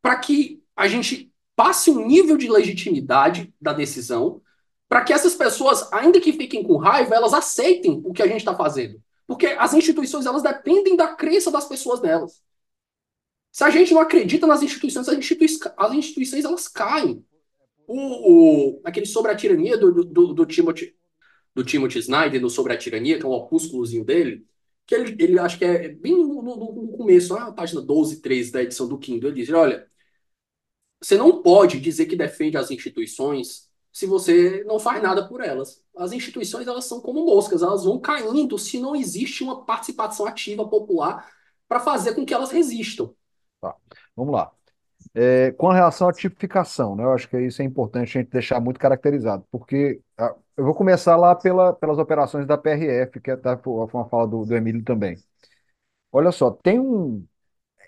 para 0.00 0.16
que 0.16 0.62
a 0.76 0.86
gente 0.86 1.32
passe 1.56 1.90
um 1.90 2.06
nível 2.06 2.36
de 2.36 2.50
legitimidade 2.50 3.52
da 3.60 3.72
decisão, 3.72 4.42
para 4.88 5.02
que 5.02 5.12
essas 5.12 5.34
pessoas, 5.34 5.90
ainda 5.92 6.20
que 6.20 6.32
fiquem 6.32 6.62
com 6.62 6.76
raiva, 6.76 7.14
elas 7.14 7.34
aceitem 7.34 8.00
o 8.04 8.12
que 8.12 8.22
a 8.22 8.26
gente 8.26 8.38
está 8.38 8.54
fazendo. 8.54 9.02
Porque 9.26 9.46
as 9.46 9.74
instituições, 9.74 10.26
elas 10.26 10.42
dependem 10.42 10.94
da 10.94 11.08
crença 11.08 11.50
das 11.50 11.66
pessoas 11.66 12.00
nelas. 12.00 12.40
Se 13.50 13.64
a 13.64 13.70
gente 13.70 13.92
não 13.92 14.00
acredita 14.00 14.46
nas 14.46 14.62
instituições, 14.62 15.08
as, 15.08 15.18
as 15.76 15.92
instituições 15.94 16.44
elas 16.44 16.68
caem. 16.68 17.24
O, 17.88 18.76
o, 18.76 18.80
aquele 18.84 19.06
sobre 19.06 19.32
a 19.32 19.36
tirania 19.36 19.78
do, 19.78 20.04
do, 20.04 20.34
do, 20.34 20.46
Timothy, 20.46 20.94
do 21.54 21.64
Timothy 21.64 22.00
Snyder, 22.00 22.40
no 22.40 22.50
Sobre 22.50 22.72
a 22.74 22.76
Tirania, 22.76 23.18
que 23.18 23.24
é 23.24 23.28
um 23.28 23.32
opúsculozinho 23.32 24.04
dele, 24.04 24.44
que 24.86 24.94
ele, 24.94 25.16
ele 25.22 25.38
acho 25.38 25.58
que 25.58 25.64
é 25.64 25.88
bem 25.88 26.12
no, 26.12 26.42
no, 26.42 26.72
no 26.72 26.88
começo, 26.96 27.34
na 27.34 27.52
página 27.52 27.80
12, 27.80 28.20
13 28.20 28.52
da 28.52 28.62
edição 28.62 28.88
do 28.88 28.98
Kindle, 28.98 29.30
ele 29.30 29.42
diz, 29.42 29.52
olha, 29.52 29.86
você 31.02 31.16
não 31.16 31.42
pode 31.42 31.80
dizer 31.80 32.06
que 32.06 32.16
defende 32.16 32.56
as 32.56 32.70
instituições 32.70 33.66
se 33.92 34.06
você 34.06 34.62
não 34.64 34.78
faz 34.78 35.02
nada 35.02 35.26
por 35.26 35.42
elas. 35.42 35.82
As 35.96 36.12
instituições, 36.12 36.66
elas 36.66 36.84
são 36.84 37.00
como 37.00 37.24
moscas, 37.24 37.62
elas 37.62 37.84
vão 37.84 37.98
caindo 37.98 38.58
se 38.58 38.78
não 38.78 38.94
existe 38.94 39.42
uma 39.42 39.64
participação 39.64 40.26
ativa 40.26 40.68
popular 40.68 41.30
para 41.66 41.80
fazer 41.80 42.14
com 42.14 42.24
que 42.24 42.34
elas 42.34 42.50
resistam. 42.50 43.14
Tá. 43.60 43.74
Vamos 44.14 44.34
lá. 44.34 44.52
É, 45.14 45.50
com 45.52 45.68
relação 45.68 46.08
à 46.08 46.12
tipificação, 46.12 46.94
né, 46.94 47.04
eu 47.04 47.12
acho 47.12 47.28
que 47.28 47.40
isso 47.40 47.62
é 47.62 47.64
importante 47.64 48.18
a 48.18 48.20
gente 48.20 48.30
deixar 48.30 48.60
muito 48.60 48.78
caracterizado, 48.78 49.46
porque 49.50 50.00
eu 50.56 50.64
vou 50.64 50.74
começar 50.74 51.16
lá 51.16 51.34
pela, 51.34 51.72
pelas 51.72 51.98
operações 51.98 52.46
da 52.46 52.56
PRF, 52.58 53.20
que 53.20 53.30
é 53.30 53.36
tá, 53.36 53.56
foi 53.58 53.74
uma 53.92 54.08
fala 54.08 54.26
do, 54.26 54.44
do 54.44 54.56
Emílio 54.56 54.82
também. 54.84 55.16
Olha 56.12 56.32
só, 56.32 56.50
tem 56.50 56.80
um. 56.80 57.26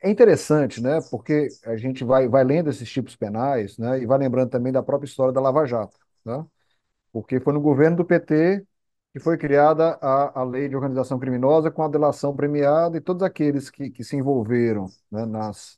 É 0.03 0.11
interessante, 0.11 0.81
né? 0.83 1.01
Porque 1.11 1.49
a 1.64 1.77
gente 1.77 2.05
vai, 2.05 2.29
vai 2.29 2.45
lendo 2.45 2.71
esses 2.71 2.91
tipos 2.91 3.16
penais, 3.16 3.79
né? 3.79 4.01
E 4.01 4.07
vai 4.07 4.19
lembrando 4.19 4.51
também 4.51 4.73
da 4.73 4.83
própria 4.83 5.09
história 5.09 5.33
da 5.33 5.41
Lava 5.41 5.66
Jato, 5.66 5.99
né? 6.25 6.45
Porque 7.12 7.41
foi 7.41 7.53
no 7.53 7.61
governo 7.61 7.99
do 7.99 8.05
PT 8.05 8.66
que 9.12 9.21
foi 9.21 9.39
criada 9.39 9.99
a, 10.03 10.41
a 10.41 10.45
lei 10.45 10.69
de 10.69 10.77
organização 10.77 11.19
criminosa 11.19 11.71
com 11.71 11.83
a 11.83 11.89
delação 11.89 12.37
premiada 12.37 12.99
e 12.99 13.01
todos 13.01 13.23
aqueles 13.23 13.71
que, 13.71 13.91
que 13.91 14.05
se 14.05 14.16
envolveram 14.16 14.87
né, 15.11 15.27
nas, 15.27 15.78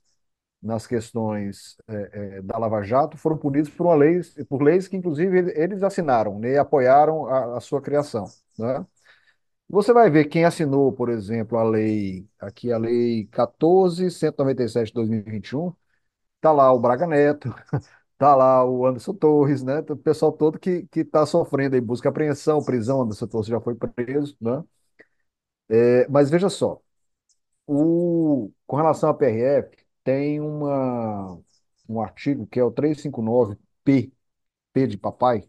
nas 0.62 0.86
questões 0.86 1.76
é, 1.88 2.38
é, 2.38 2.42
da 2.42 2.58
Lava 2.58 2.82
Jato 2.82 3.16
foram 3.16 3.36
punidos 3.38 3.70
por 3.70 3.86
uma 3.86 3.94
lei, 3.94 4.20
por 4.48 4.62
leis 4.62 4.88
que 4.88 4.96
inclusive 4.96 5.52
eles 5.56 5.82
assinaram 5.82 6.38
né, 6.38 6.52
e 6.52 6.58
apoiaram 6.58 7.26
a, 7.26 7.56
a 7.58 7.60
sua 7.60 7.80
criação. 7.80 8.26
Né? 8.58 8.84
Você 9.68 9.92
vai 9.92 10.10
ver 10.10 10.26
quem 10.26 10.44
assinou, 10.44 10.92
por 10.92 11.08
exemplo, 11.10 11.58
a 11.58 11.62
lei, 11.64 12.28
aqui 12.40 12.72
a 12.72 12.78
lei 12.78 13.26
14.197 13.28 14.88
de 14.88 14.94
2021, 14.94 15.72
está 16.36 16.52
lá 16.52 16.72
o 16.72 16.80
Braga 16.80 17.06
Neto, 17.06 17.54
Tá 18.18 18.36
lá 18.36 18.62
o 18.66 18.86
Anderson 18.86 19.14
Torres, 19.14 19.62
né? 19.62 19.78
O 19.80 19.96
pessoal 19.96 20.30
todo 20.32 20.58
que 20.58 20.86
está 20.94 21.24
sofrendo 21.24 21.74
aí 21.74 21.80
busca 21.80 22.10
apreensão, 22.10 22.62
prisão. 22.62 23.00
Anderson 23.02 23.26
Torres 23.26 23.46
já 23.48 23.58
foi 23.60 23.74
preso, 23.74 24.36
né? 24.40 24.62
É, 25.68 26.08
mas 26.08 26.30
veja 26.30 26.48
só, 26.48 26.80
o, 27.66 28.52
com 28.66 28.76
relação 28.76 29.10
à 29.10 29.14
PRF, 29.14 29.79
tem 30.04 30.40
uma, 30.40 31.38
um 31.88 32.00
artigo 32.00 32.46
que 32.46 32.58
é 32.60 32.64
o 32.64 32.70
359P, 32.72 34.12
P 34.72 34.86
de 34.86 34.98
papai, 34.98 35.44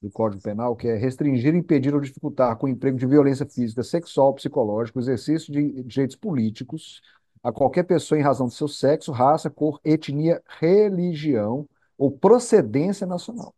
do 0.00 0.10
Código 0.10 0.42
Penal, 0.42 0.74
que 0.74 0.88
é 0.88 0.96
restringir, 0.96 1.54
impedir 1.54 1.94
ou 1.94 2.00
dificultar 2.00 2.56
com 2.56 2.66
emprego 2.68 2.96
de 2.98 3.06
violência 3.06 3.46
física, 3.46 3.82
sexual, 3.82 4.34
psicológica, 4.34 4.98
exercício 4.98 5.52
de 5.52 5.82
direitos 5.82 6.16
políticos 6.16 7.02
a 7.42 7.52
qualquer 7.52 7.84
pessoa 7.84 8.18
em 8.18 8.22
razão 8.22 8.46
do 8.46 8.52
seu 8.52 8.68
sexo, 8.68 9.12
raça, 9.12 9.50
cor, 9.50 9.80
etnia, 9.84 10.42
religião 10.58 11.68
ou 11.96 12.10
procedência 12.10 13.06
nacional, 13.06 13.54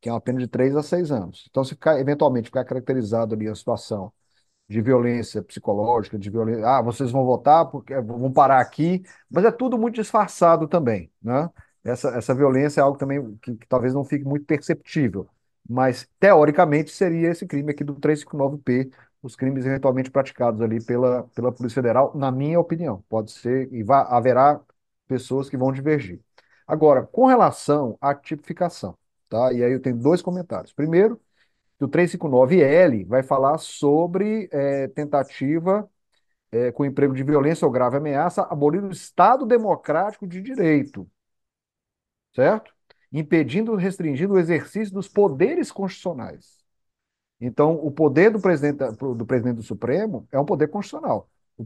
que 0.00 0.08
é 0.08 0.12
uma 0.12 0.20
pena 0.20 0.38
de 0.38 0.48
3 0.48 0.76
a 0.76 0.82
6 0.82 1.10
anos. 1.10 1.46
Então, 1.50 1.64
se 1.64 1.70
ficar, 1.70 1.98
eventualmente 2.00 2.46
ficar 2.46 2.64
caracterizado 2.64 3.34
ali 3.34 3.48
a 3.48 3.54
situação 3.54 4.12
de 4.68 4.80
violência 4.80 5.42
psicológica, 5.42 6.18
de 6.18 6.30
violência, 6.30 6.66
ah, 6.66 6.82
vocês 6.82 7.10
vão 7.10 7.24
votar 7.24 7.66
porque 7.70 7.94
vão 8.00 8.32
parar 8.32 8.60
aqui, 8.60 9.02
mas 9.30 9.44
é 9.44 9.50
tudo 9.50 9.78
muito 9.78 9.96
disfarçado 9.96 10.66
também, 10.68 11.10
né? 11.22 11.50
Essa, 11.84 12.08
essa 12.16 12.34
violência 12.34 12.80
é 12.80 12.82
algo 12.84 12.96
também 12.96 13.36
que, 13.42 13.56
que 13.56 13.66
talvez 13.68 13.92
não 13.92 14.04
fique 14.04 14.24
muito 14.24 14.46
perceptível, 14.46 15.28
mas 15.68 16.08
teoricamente 16.18 16.90
seria 16.90 17.30
esse 17.30 17.46
crime 17.46 17.70
aqui 17.72 17.84
do 17.84 17.94
359P, 17.96 18.90
os 19.22 19.36
crimes 19.36 19.64
eventualmente 19.66 20.10
praticados 20.10 20.60
ali 20.62 20.82
pela, 20.82 21.24
pela 21.34 21.52
Polícia 21.52 21.76
Federal, 21.82 22.12
na 22.16 22.30
minha 22.30 22.58
opinião. 22.60 23.02
Pode 23.08 23.32
ser, 23.32 23.72
e 23.72 23.84
haverá 23.90 24.60
pessoas 25.06 25.48
que 25.48 25.56
vão 25.56 25.72
divergir. 25.72 26.20
Agora, 26.66 27.02
com 27.06 27.26
relação 27.26 27.96
à 28.00 28.14
tipificação, 28.14 28.96
tá? 29.28 29.52
E 29.52 29.62
aí 29.62 29.72
eu 29.72 29.80
tenho 29.80 29.96
dois 29.96 30.22
comentários. 30.22 30.72
Primeiro, 30.72 31.20
que 31.84 31.86
o 31.86 31.88
359L 31.88 33.06
vai 33.06 33.22
falar 33.22 33.58
sobre 33.58 34.48
é, 34.52 34.88
tentativa 34.88 35.88
é, 36.50 36.72
com 36.72 36.84
emprego 36.84 37.14
de 37.14 37.22
violência 37.22 37.66
ou 37.66 37.72
grave 37.72 37.96
ameaça 37.96 38.42
abolir 38.42 38.82
o 38.82 38.90
Estado 38.90 39.44
democrático 39.44 40.26
de 40.26 40.40
direito, 40.40 41.08
certo? 42.34 42.72
impedindo, 43.12 43.76
restringindo 43.76 44.34
o 44.34 44.38
exercício 44.38 44.92
dos 44.92 45.08
poderes 45.08 45.70
constitucionais. 45.70 46.64
Então, 47.40 47.74
o 47.74 47.90
poder 47.90 48.30
do 48.30 48.40
presidente, 48.40 48.78
do 48.96 49.26
presidente 49.26 49.56
do 49.56 49.62
Supremo 49.62 50.26
é 50.32 50.38
um 50.38 50.44
poder 50.44 50.68
constitucional. 50.68 51.28
O, 51.56 51.64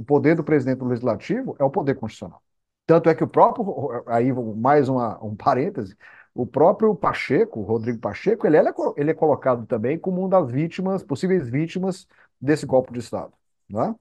o 0.00 0.04
poder 0.04 0.34
do 0.34 0.42
presidente 0.42 0.78
do 0.78 0.86
Legislativo 0.86 1.54
é 1.58 1.64
o 1.64 1.70
poder 1.70 1.94
constitucional. 1.94 2.42
Tanto 2.86 3.08
é 3.10 3.14
que 3.14 3.22
o 3.22 3.28
próprio, 3.28 4.02
aí 4.06 4.32
mais 4.32 4.88
uma, 4.88 5.22
um 5.22 5.36
parêntese, 5.36 5.96
o 6.34 6.46
próprio 6.46 6.94
Pacheco, 6.94 7.62
Rodrigo 7.62 7.98
Pacheco, 7.98 8.46
ele 8.46 8.56
é, 8.56 8.62
ele 8.96 9.10
é 9.10 9.14
colocado 9.14 9.66
também 9.66 9.98
como 9.98 10.20
uma 10.20 10.28
das 10.28 10.50
vítimas, 10.50 11.02
possíveis 11.02 11.48
vítimas 11.48 12.06
desse 12.40 12.64
golpe 12.66 12.92
de 12.92 13.00
Estado. 13.00 13.32
Né? 13.68 13.94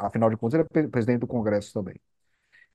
Afinal 0.00 0.28
de 0.30 0.36
contas, 0.36 0.60
ele 0.60 0.86
é 0.86 0.88
presidente 0.88 1.20
do 1.20 1.26
Congresso 1.26 1.72
também. 1.72 2.00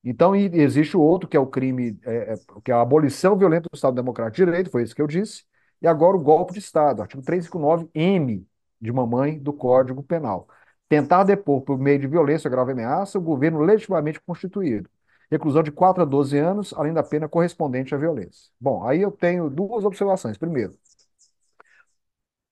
Então, 0.03 0.35
existe 0.35 0.97
o 0.97 1.01
outro, 1.01 1.29
que 1.29 1.37
é 1.37 1.39
o 1.39 1.45
crime, 1.45 1.99
é, 2.03 2.33
é, 2.33 2.35
que 2.63 2.71
é 2.71 2.73
a 2.73 2.81
abolição 2.81 3.37
violenta 3.37 3.67
do 3.71 3.75
Estado 3.75 3.95
Democrático 3.95 4.37
de 4.37 4.45
Direito, 4.45 4.71
foi 4.71 4.83
isso 4.83 4.95
que 4.95 5.01
eu 5.01 5.07
disse, 5.07 5.43
e 5.81 5.87
agora 5.87 6.17
o 6.17 6.19
golpe 6.19 6.53
de 6.53 6.59
Estado, 6.59 7.01
artigo 7.01 7.21
359-M 7.23 8.47
de 8.79 8.91
mamãe 8.91 9.37
do 9.39 9.53
Código 9.53 10.01
Penal. 10.01 10.47
Tentar 10.89 11.23
depor 11.23 11.61
por 11.61 11.77
meio 11.79 11.99
de 11.99 12.07
violência 12.07 12.47
ou 12.47 12.51
grave 12.51 12.71
ameaça 12.71 13.17
o 13.17 13.21
governo 13.21 13.61
legitimamente 13.61 14.19
constituído. 14.21 14.89
Reclusão 15.31 15.63
de 15.63 15.71
4 15.71 16.03
a 16.03 16.05
12 16.05 16.37
anos, 16.37 16.73
além 16.75 16.93
da 16.93 17.01
pena 17.01 17.27
correspondente 17.29 17.95
à 17.95 17.97
violência. 17.97 18.51
Bom, 18.59 18.85
aí 18.85 19.01
eu 19.01 19.11
tenho 19.11 19.49
duas 19.49 19.85
observações. 19.85 20.37
Primeiro, 20.37 20.73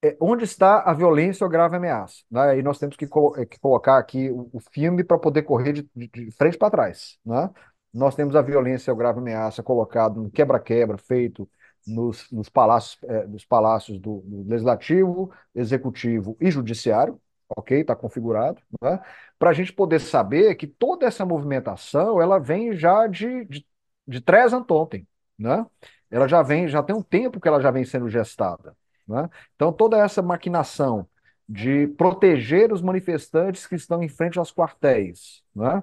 é, 0.02 0.16
onde 0.20 0.44
está 0.44 0.80
a 0.80 0.94
violência 0.94 1.44
ou 1.44 1.50
grave 1.50 1.76
ameaça? 1.76 2.22
Né? 2.30 2.58
E 2.58 2.62
nós 2.62 2.78
temos 2.78 2.96
que, 2.96 3.04
é, 3.04 3.46
que 3.46 3.60
colocar 3.60 3.98
aqui 3.98 4.30
o, 4.30 4.48
o 4.52 4.60
filme 4.72 5.04
para 5.04 5.18
poder 5.18 5.42
correr 5.42 5.74
de, 5.74 5.90
de, 5.94 6.30
frente 6.32 6.56
para 6.56 6.70
trás. 6.70 7.18
Né? 7.24 7.50
Nós 7.92 8.14
temos 8.14 8.34
a 8.34 8.42
violência 8.42 8.90
ou 8.92 8.96
grave 8.96 9.18
ameaça 9.18 9.62
colocado 9.62 10.22
no 10.22 10.30
quebra-quebra 10.30 10.96
feito 10.96 11.48
nos, 11.86 12.30
nos 12.30 12.48
palácios, 12.48 12.98
é, 13.04 13.26
palácios 13.48 13.98
do, 13.98 14.22
do, 14.24 14.48
Legislativo, 14.48 15.30
Executivo 15.54 16.36
e 16.40 16.50
Judiciário, 16.50 17.20
ok? 17.56 17.80
Está 17.80 17.96
configurado, 17.96 18.60
né? 18.82 19.00
para 19.38 19.50
a 19.50 19.52
gente 19.52 19.72
poder 19.72 20.00
saber 20.00 20.54
que 20.54 20.66
toda 20.66 21.06
essa 21.06 21.24
movimentação 21.24 22.20
ela 22.20 22.38
vem 22.38 22.74
já 22.74 23.06
de, 23.06 23.44
de, 23.46 23.66
de 24.06 24.20
trás 24.20 24.52
antontem, 24.52 25.06
né? 25.38 25.66
Ela 26.10 26.26
já 26.26 26.42
vem, 26.42 26.68
já 26.68 26.82
tem 26.82 26.94
um 26.94 27.02
tempo 27.02 27.40
que 27.40 27.46
ela 27.48 27.60
já 27.60 27.70
vem 27.70 27.84
sendo 27.84 28.08
gestada. 28.08 28.76
Né? 29.06 29.28
Então, 29.54 29.72
toda 29.72 29.98
essa 29.98 30.20
maquinação 30.22 31.08
de 31.48 31.86
proteger 31.88 32.72
os 32.72 32.82
manifestantes 32.82 33.66
que 33.66 33.74
estão 33.74 34.02
em 34.02 34.08
frente 34.08 34.38
aos 34.38 34.52
quartéis, 34.52 35.42
né? 35.54 35.82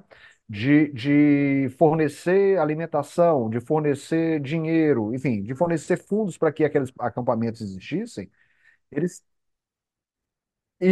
de, 0.50 0.92
de 0.94 1.70
fornecer 1.78 2.58
alimentação, 2.58 3.50
de 3.50 3.60
fornecer 3.60 4.40
dinheiro, 4.40 5.14
enfim, 5.14 5.44
de 5.44 5.54
fornecer 5.56 5.98
fundos 5.98 6.38
para 6.38 6.52
que 6.52 6.64
aqueles 6.64 6.92
acampamentos 7.00 7.62
existissem, 7.62 8.30
eles. 8.92 9.24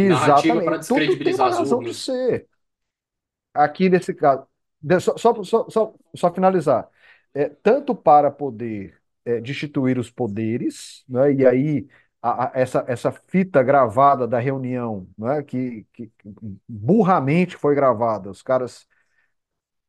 Narrativa 0.00 0.62
para 0.62 0.78
Exatamente. 0.78 0.86
Tudo 0.86 1.16
tem 1.16 1.34
descredibilizar 1.34 1.48
uma 1.48 1.50
razão 1.50 1.82
de 1.82 1.92
ser. 1.94 2.48
Aqui 3.54 3.88
nesse 3.88 4.12
caso, 4.14 4.46
só, 5.00 5.16
só, 5.16 5.42
só, 5.44 5.70
só, 5.70 5.94
só 6.14 6.32
finalizar. 6.34 6.88
É, 7.34 7.48
tanto 7.48 7.94
para 7.94 8.30
poder 8.30 9.00
é, 9.24 9.40
destituir 9.40 9.98
os 9.98 10.10
poderes, 10.10 11.04
né, 11.08 11.32
e 11.32 11.46
aí 11.46 11.86
a- 12.22 12.46
a- 12.46 12.52
essa, 12.54 12.84
essa 12.88 13.12
fita 13.12 13.62
gravada 13.62 14.26
da 14.26 14.38
reunião, 14.38 15.08
né, 15.18 15.42
que, 15.42 15.84
que 15.92 16.06
que 16.08 16.30
burramente 16.68 17.56
foi 17.56 17.74
gravada, 17.74 18.30
os 18.30 18.42
caras 18.42 18.86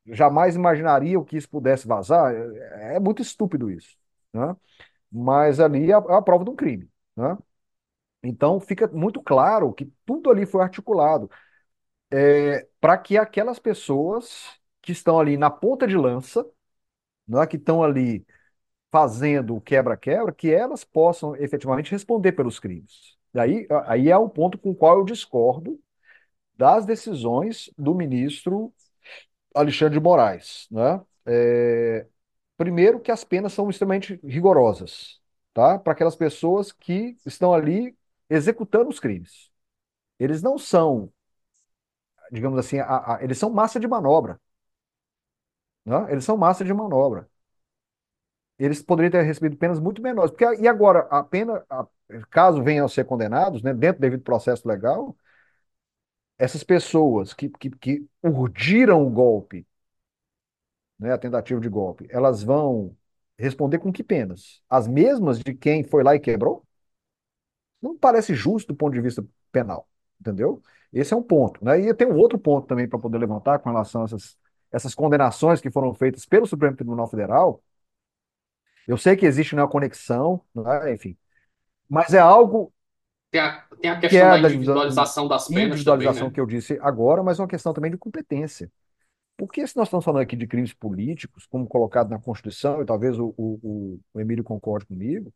jamais 0.07 0.55
imaginariam 0.55 1.23
que 1.23 1.37
isso 1.37 1.49
pudesse 1.49 1.87
vazar, 1.87 2.33
é, 2.33 2.95
é 2.95 2.99
muito 2.99 3.21
estúpido 3.21 3.69
isso, 3.69 3.97
né? 4.33 4.55
Mas 5.11 5.59
ali 5.59 5.91
é 5.91 5.95
a, 5.95 5.97
é 5.99 6.15
a 6.15 6.21
prova 6.23 6.43
de 6.45 6.51
um 6.51 6.55
crime, 6.55 6.89
né? 7.17 7.37
Então 8.23 8.59
fica 8.59 8.87
muito 8.87 9.21
claro 9.21 9.73
que 9.73 9.85
tudo 10.05 10.29
ali 10.31 10.45
foi 10.45 10.61
articulado 10.63 11.29
para 12.79 12.97
que 12.97 13.17
aquelas 13.17 13.59
pessoas 13.59 14.57
que 14.81 14.91
estão 14.91 15.19
ali 15.19 15.37
na 15.37 15.49
ponta 15.49 15.87
de 15.87 15.97
lança, 15.97 16.45
né, 17.27 17.45
que 17.47 17.57
estão 17.57 17.83
ali 17.83 18.25
fazendo 18.91 19.55
o 19.55 19.61
quebra-quebra, 19.61 20.33
que 20.33 20.51
elas 20.51 20.83
possam 20.83 21.35
efetivamente 21.37 21.91
responder 21.91 22.33
pelos 22.33 22.59
crimes. 22.59 23.17
Aí, 23.35 23.67
aí 23.87 24.09
é 24.09 24.17
o 24.17 24.29
ponto 24.29 24.57
com 24.57 24.71
o 24.71 24.75
qual 24.75 24.99
eu 24.99 25.05
discordo 25.05 25.79
das 26.57 26.85
decisões 26.85 27.71
do 27.77 27.95
ministro 27.95 28.73
Alexandre 29.55 29.99
de 29.99 30.03
Moraes, 30.03 30.67
né? 30.71 31.01
É, 31.25 32.07
primeiro 32.57 32.99
que 32.99 33.11
as 33.11 33.23
penas 33.23 33.53
são 33.53 33.69
extremamente 33.69 34.19
rigorosas, 34.23 35.19
tá? 35.53 35.79
Para 35.79 35.93
aquelas 35.93 36.15
pessoas 36.15 36.71
que 36.71 37.17
estão 37.25 37.53
ali 37.53 37.97
executando 38.29 38.89
os 38.89 38.99
crimes. 38.99 39.51
Eles 40.19 40.41
não 40.43 40.57
são, 40.57 41.11
digamos 42.31 42.59
assim, 42.59 42.79
a- 42.79 43.15
a- 43.17 43.23
eles 43.23 43.37
são 43.37 43.49
massa 43.49 43.79
de 43.79 43.87
manobra, 43.87 44.39
né? 45.85 46.07
Eles 46.11 46.23
são 46.25 46.37
massa 46.37 46.63
de 46.65 46.73
manobra. 46.73 47.27
Eles 48.59 48.81
poderiam 48.81 49.11
ter 49.11 49.21
recebido 49.23 49.55
penas 49.57 49.79
muito 49.79 50.01
menores, 50.01 50.31
porque 50.31 50.45
e 50.61 50.67
agora 50.67 51.01
a 51.11 51.23
pena, 51.23 51.63
a- 51.69 51.87
caso 52.31 52.63
venham 52.63 52.85
a 52.85 52.89
ser 52.89 53.05
condenados, 53.05 53.61
né, 53.61 53.73
dentro 53.73 53.99
do 53.99 54.01
devido 54.01 54.23
processo 54.23 54.67
legal, 54.67 55.15
essas 56.37 56.63
pessoas 56.63 57.33
que, 57.33 57.49
que, 57.49 57.69
que 57.71 58.07
urdiram 58.23 59.05
o 59.05 59.09
golpe 59.09 59.65
né, 60.99 61.11
a 61.13 61.17
tentativa 61.17 61.59
de 61.59 61.69
golpe, 61.69 62.07
elas 62.09 62.43
vão 62.43 62.95
responder 63.37 63.79
com 63.79 63.91
que 63.91 64.03
penas? 64.03 64.61
As 64.69 64.87
mesmas 64.87 65.39
de 65.39 65.53
quem 65.53 65.83
foi 65.83 66.03
lá 66.03 66.15
e 66.15 66.19
quebrou? 66.19 66.65
Não 67.81 67.97
parece 67.97 68.33
justo 68.35 68.69
do 68.73 68.75
ponto 68.75 68.93
de 68.93 69.01
vista 69.01 69.25
penal, 69.51 69.87
entendeu? 70.19 70.61
Esse 70.91 71.13
é 71.13 71.17
um 71.17 71.23
ponto, 71.23 71.63
né? 71.63 71.79
E 71.79 71.93
tem 71.93 72.07
um 72.07 72.15
outro 72.17 72.39
ponto 72.39 72.67
também 72.67 72.87
para 72.87 72.99
poder 72.99 73.17
levantar 73.17 73.59
com 73.59 73.69
relação 73.69 74.01
a 74.01 74.05
essas, 74.05 74.37
essas 74.71 74.95
condenações 74.95 75.61
que 75.61 75.71
foram 75.71 75.93
feitas 75.93 76.25
pelo 76.25 76.47
Supremo 76.47 76.75
Tribunal 76.75 77.07
Federal. 77.07 77.63
Eu 78.87 78.97
sei 78.97 79.15
que 79.15 79.25
existe 79.25 79.53
uma 79.55 79.67
conexão, 79.67 80.41
né, 80.55 80.93
enfim, 80.93 81.17
mas 81.89 82.13
é 82.13 82.19
algo 82.19 82.73
Tem 83.31 83.41
a, 83.41 83.61
tem 83.81 83.91
a 83.91 83.99
que 84.07 84.07
questão 84.09 84.27
é 84.27 84.31
da 84.31 84.37
da 84.39 84.49
individualização 84.49 85.27
das 85.27 85.49
penas 85.49 85.83
também, 85.83 86.07
individualização 86.07 86.27
né? 86.27 86.33
que 86.33 86.39
eu 86.39 86.45
disse 86.45 86.77
agora, 86.81 87.23
mas 87.23 87.39
é 87.39 87.41
uma 87.41 87.47
questão 87.47 87.73
também 87.73 87.91
de 87.91 87.97
competência. 87.97 88.71
Porque 89.37 89.65
se 89.67 89.77
nós 89.77 89.87
estamos 89.87 90.05
falando 90.05 90.23
aqui 90.23 90.35
de 90.35 90.47
crimes 90.47 90.73
políticos, 90.73 91.45
como 91.47 91.67
colocado 91.67 92.09
na 92.09 92.19
Constituição, 92.19 92.81
e 92.81 92.85
talvez 92.85 93.19
o, 93.19 93.33
o, 93.37 93.99
o 94.13 94.21
Emílio 94.21 94.43
concorde 94.43 94.85
comigo, 94.85 95.33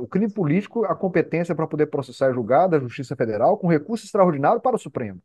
o 0.00 0.06
crime 0.06 0.30
político, 0.32 0.84
a 0.84 0.94
competência 0.94 1.54
para 1.54 1.66
poder 1.66 1.86
processar 1.86 2.30
e 2.30 2.34
julgar 2.34 2.68
da 2.68 2.78
Justiça 2.80 3.16
Federal 3.16 3.58
com 3.58 3.68
recurso 3.68 4.04
extraordinário 4.06 4.60
para 4.60 4.76
o 4.76 4.78
Supremo. 4.78 5.20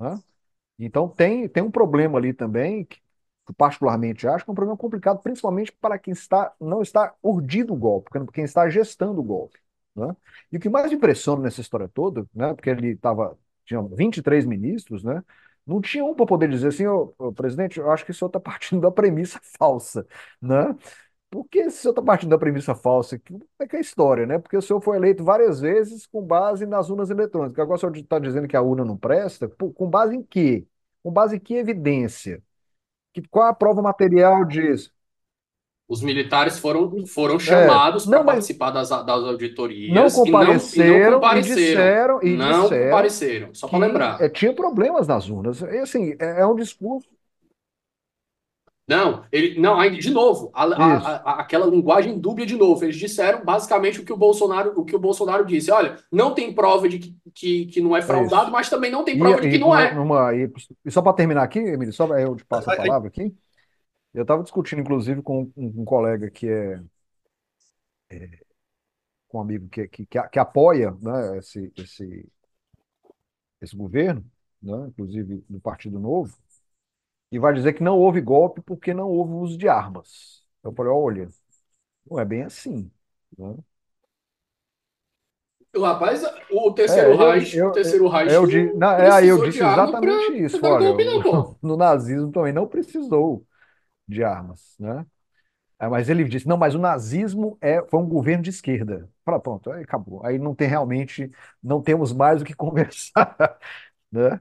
né? 0.00 0.20
Então 0.78 1.08
tem, 1.08 1.48
tem 1.48 1.62
um 1.62 1.70
problema 1.70 2.18
ali 2.18 2.34
também, 2.34 2.84
que 2.86 3.00
eu 3.48 3.54
particularmente 3.54 4.28
acho 4.28 4.44
que 4.44 4.50
é 4.50 4.52
um 4.52 4.54
problema 4.54 4.78
complicado, 4.78 5.20
principalmente 5.22 5.72
para 5.72 5.98
quem 5.98 6.12
está, 6.12 6.54
não 6.60 6.82
está 6.82 7.14
urdindo 7.22 7.74
o 7.74 7.76
golpe, 7.76 8.10
quem 8.32 8.44
está 8.44 8.68
gestando 8.70 9.20
o 9.20 9.24
golpe. 9.24 9.58
né? 9.96 10.16
E 10.52 10.56
o 10.56 10.60
que 10.60 10.68
mais 10.70 10.92
impressiona 10.92 11.42
nessa 11.44 11.60
história 11.62 11.88
toda, 11.88 12.26
né, 12.34 12.54
porque 12.54 12.70
ele 12.70 12.88
estava, 12.92 13.38
tinha 13.66 13.82
23 13.82 14.44
ministros, 14.46 15.04
né, 15.04 15.22
não 15.66 15.80
tinha 15.80 16.04
um 16.04 16.14
para 16.14 16.26
poder 16.26 16.48
dizer 16.50 16.68
assim, 16.68 16.86
ô, 16.86 17.08
presidente, 17.34 17.80
eu 17.80 17.90
acho 17.92 18.04
que 18.06 18.12
o 18.12 18.14
senhor 18.14 18.28
está 18.28 18.40
partindo 18.40 18.82
da 18.82 18.90
premissa 18.92 19.40
falsa, 19.58 20.06
né? 20.40 20.76
Por 21.32 21.46
que 21.48 21.64
o 21.66 21.70
senhor 21.72 21.92
está 21.92 22.02
partindo 22.02 22.30
da 22.30 22.38
premissa 22.38 22.74
falsa? 22.76 23.18
Como 23.20 23.42
é 23.60 23.66
que 23.68 23.76
é 23.76 23.80
a 23.80 23.82
história, 23.82 24.26
né? 24.26 24.38
Porque 24.38 24.56
o 24.56 24.62
senhor 24.62 24.82
foi 24.82 24.98
eleito 24.98 25.24
várias 25.24 25.60
vezes 25.60 26.06
com 26.06 26.22
base 26.22 26.66
nas 26.66 26.90
urnas 26.90 27.10
eletrônicas. 27.10 27.58
Agora 27.60 27.76
o 27.78 27.80
senhor 27.80 27.96
está 27.96 28.18
dizendo 28.18 28.48
que 28.48 28.56
a 28.56 28.62
urna 28.62 28.84
não 28.84 28.98
presta? 28.98 29.48
Com 29.48 29.90
base 29.90 30.16
em 30.16 30.22
quê? 30.24 30.66
Com 31.02 31.12
base 31.12 31.36
em 31.36 31.40
que 31.40 31.54
evidência? 31.54 32.42
Que, 33.12 33.22
qual 33.28 33.48
a 33.48 33.54
prova 33.54 33.82
material 33.82 34.44
disso? 34.46 34.92
Os 35.88 36.00
militares 36.02 36.58
foram, 36.58 37.06
foram 37.06 37.38
É, 37.44 37.44
chamados 37.44 38.06
para 38.06 38.20
não, 38.20 38.24
mas 38.24 38.42
participar 38.42 38.70
das, 38.70 38.88
das 38.88 39.24
não 39.86 40.08
auditorias 40.08 40.16
e 40.26 40.32
não, 40.34 40.60
e 40.64 40.86
não 40.86 41.00
compareceram 41.00 41.28
e 41.30 41.42
compareceram. 41.42 41.42
disseram 41.42 42.22
e 42.22 42.36
Não 42.36 42.76
disseram 42.76 42.78
compareceram, 42.78 43.54
só 43.54 43.68
para 43.68 43.78
lembrar. 43.80 44.26
é, 44.26 44.28
tinha 44.28 44.54
problemas 44.54 45.08
nas 45.08 45.28
urnas. 45.28 45.60
E, 45.62 45.78
assim, 45.78 46.12
é, 46.20 46.40
é 46.42 46.46
um 46.46 46.56
discurso. 46.56 47.08
Não, 48.94 49.24
ele, 49.32 49.58
não, 49.60 49.80
de 49.90 50.10
novo, 50.10 50.50
a- 50.54 50.64
a- 50.64 51.16
a- 51.16 51.40
aquela 51.40 51.66
linguagem 51.66 52.18
dúbia 52.18 52.44
de 52.46 52.56
novo. 52.56 52.84
Eles 52.84 52.96
disseram 52.96 53.44
basicamente 53.44 54.00
o 54.00 54.04
que 54.04 54.12
o 54.12 54.16
Bolsonaro, 54.16 54.72
o 54.76 54.84
que 54.84 54.96
o 54.96 54.98
Bolsonaro 54.98 55.44
disse. 55.46 55.70
Olha, 55.70 55.96
não 56.10 56.34
tem 56.34 56.52
prova 56.54 56.88
de 56.88 56.98
que, 56.98 57.16
que, 57.34 57.66
que 57.66 57.80
não 57.80 57.96
é 57.96 58.02
É 58.06 58.06
fraudado, 58.08 58.50
isso. 58.50 58.52
mas 58.52 58.68
também 58.68 58.90
não 58.90 59.04
tem 59.04 59.16
E, 59.16 59.18
prova 59.18 59.40
de 59.40 59.48
que 59.48 59.56
e, 59.56 59.58
não 59.58 59.74
numa, 59.74 59.78
é. 59.78 59.94
numa- 59.94 60.34
e- 60.34 60.50
e 60.84 60.90
só 60.90 61.02
para 61.02 61.14
terminar 61.14 61.42
aqui, 61.44 61.58
Emílio, 61.60 61.92
só 61.92 62.06
eu 62.18 62.36
te 62.36 62.44
passo 62.46 62.70
a 62.70 62.74
palavra 62.74 63.08
aqui. 63.08 63.36
Eu 64.14 64.22
estava 64.22 64.42
discutindo, 64.42 64.80
inclusive, 64.82 65.22
com 65.22 65.44
um, 65.56 65.82
um 65.82 65.84
colega 65.84 66.30
que 66.30 66.48
é, 66.48 66.82
com 69.28 69.38
um 69.38 69.40
amigo 69.42 69.68
que, 69.68 69.88
que, 69.88 70.06
que, 70.06 70.28
que 70.28 70.38
apoia, 70.38 70.90
né, 71.00 71.38
esse, 71.38 71.72
esse, 71.76 72.28
esse 73.60 73.76
governo, 73.76 74.24
né, 74.62 74.86
inclusive 74.88 75.44
do 75.48 75.60
Partido 75.60 75.98
Novo, 75.98 76.36
e 77.32 77.40
vai 77.40 77.54
dizer 77.54 77.74
que 77.74 77.84
não 77.84 77.98
houve 77.98 78.22
golpe 78.22 78.62
porque 78.62 78.94
não 78.94 79.08
houve 79.10 79.34
uso 79.34 79.58
de 79.58 79.68
armas. 79.68 80.44
Eu 80.64 80.72
falei, 80.74 80.92
olha, 80.92 81.30
Não 82.10 82.18
é 82.20 82.24
bem 82.26 82.42
assim. 82.44 82.90
Né? 83.38 83.56
Rapaz, 85.76 86.22
o 86.50 86.72
terceiro 86.74 87.14
É, 87.14 87.22
eu, 87.22 87.30
Reich, 87.30 87.54
eu, 87.54 87.68
o 87.68 87.70
terceiro 87.72 88.08
Reich 88.08 88.42
eu, 88.42 88.46
di- 88.46 88.72
não 88.72 88.74
na- 88.74 88.94
é, 88.98 89.10
aí 89.10 89.28
eu 89.28 89.38
disse 89.38 89.62
exatamente 89.62 90.32
pra, 90.36 90.36
isso. 90.36 90.58
pra 90.58 90.74
Olha, 90.74 90.92
golpe, 90.92 91.04
não, 91.04 91.22
no 91.62 91.76
nazismo 91.76 92.30
também 92.32 92.52
não 92.52 92.66
precisou 92.68 93.46
de 94.08 94.24
armas, 94.24 94.76
né? 94.80 95.06
É, 95.80 95.88
mas 95.88 96.08
ele 96.10 96.24
disse, 96.24 96.48
não, 96.48 96.56
mas 96.58 96.74
o 96.74 96.78
nazismo 96.78 97.58
é, 97.60 97.82
foi 97.88 98.00
um 98.00 98.08
governo 98.08 98.42
de 98.44 98.50
esquerda. 98.50 99.10
Fala, 99.24 99.40
pronto, 99.40 99.70
aí 99.72 99.82
acabou. 99.84 100.24
Aí 100.26 100.38
não 100.38 100.54
tem 100.54 100.68
realmente, 100.68 101.30
não 101.62 101.82
temos 101.82 102.12
mais 102.12 102.42
o 102.42 102.44
que 102.46 102.54
conversar, 102.56 103.36
né? 104.12 104.40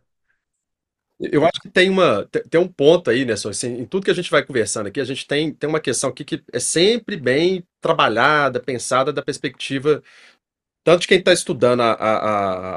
Eu 1.31 1.45
acho 1.45 1.61
que 1.61 1.69
tem 1.69 1.89
uma 1.89 2.25
tem 2.49 2.59
um 2.59 2.67
ponto 2.67 3.09
aí, 3.09 3.25
né? 3.25 3.33
Assim, 3.33 3.79
em 3.79 3.85
tudo 3.85 4.05
que 4.05 4.11
a 4.11 4.13
gente 4.13 4.31
vai 4.31 4.43
conversando 4.45 4.87
aqui, 4.87 4.99
a 4.99 5.05
gente 5.05 5.27
tem, 5.27 5.53
tem 5.53 5.69
uma 5.69 5.79
questão 5.79 6.09
aqui 6.09 6.25
que 6.25 6.43
é 6.51 6.59
sempre 6.59 7.15
bem 7.17 7.63
trabalhada, 7.81 8.59
pensada 8.59 9.13
da 9.13 9.21
perspectiva 9.21 10.01
tanto 10.83 11.01
de 11.01 11.07
quem 11.07 11.19
está 11.19 11.31
estudando 11.33 11.81
a, 11.81 11.93
a, 11.93 12.17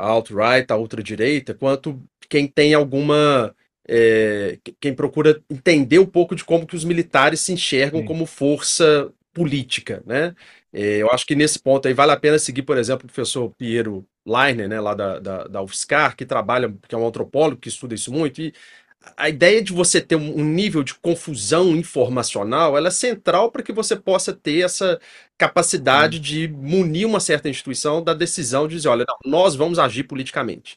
a 0.00 0.06
alt-right, 0.08 0.70
a 0.72 0.76
ultradireita, 0.76 1.54
quanto 1.54 2.02
quem 2.28 2.46
tem 2.46 2.74
alguma. 2.74 3.54
é, 3.88 4.58
quem 4.80 4.94
procura 4.94 5.42
entender 5.50 5.98
um 5.98 6.06
pouco 6.06 6.34
de 6.34 6.44
como 6.44 6.66
que 6.66 6.76
os 6.76 6.84
militares 6.84 7.40
se 7.40 7.52
enxergam 7.52 8.00
Sim. 8.00 8.06
como 8.06 8.26
força 8.26 9.10
política, 9.34 10.02
né? 10.06 10.34
É, 10.72 10.98
eu 10.98 11.10
acho 11.10 11.26
que 11.26 11.34
nesse 11.34 11.58
ponto 11.58 11.86
aí 11.86 11.94
vale 11.94 12.12
a 12.12 12.16
pena 12.16 12.38
seguir, 12.38 12.62
por 12.62 12.78
exemplo, 12.78 13.04
o 13.04 13.12
professor 13.12 13.50
Piero 13.58 14.06
Leiner, 14.26 14.68
né, 14.68 14.80
lá 14.80 14.94
da, 14.94 15.18
da, 15.18 15.44
da 15.44 15.62
UFSCar, 15.62 16.16
que 16.16 16.24
trabalha, 16.26 16.74
que 16.88 16.94
é 16.94 16.98
um 16.98 17.06
antropólogo 17.06 17.60
que 17.60 17.68
estuda 17.68 17.94
isso 17.94 18.12
muito, 18.12 18.40
e 18.40 18.54
a 19.16 19.28
ideia 19.28 19.62
de 19.62 19.72
você 19.72 20.00
ter 20.00 20.16
um, 20.16 20.44
nível 20.44 20.82
de 20.82 20.94
confusão 20.94 21.76
informacional, 21.76 22.76
ela 22.76 22.88
é 22.88 22.90
central 22.90 23.50
para 23.50 23.62
que 23.62 23.72
você 23.72 23.96
possa 23.96 24.32
ter 24.32 24.64
essa 24.64 25.00
capacidade 25.36 26.18
de 26.18 26.48
munir 26.48 27.06
uma 27.06 27.20
certa 27.20 27.48
instituição 27.48 28.02
da 28.02 28.14
decisão 28.14 28.66
de 28.66 28.76
dizer, 28.76 28.88
olha, 28.88 29.04
não, 29.06 29.30
nós 29.30 29.54
vamos 29.54 29.78
agir 29.78 30.04
politicamente. 30.04 30.76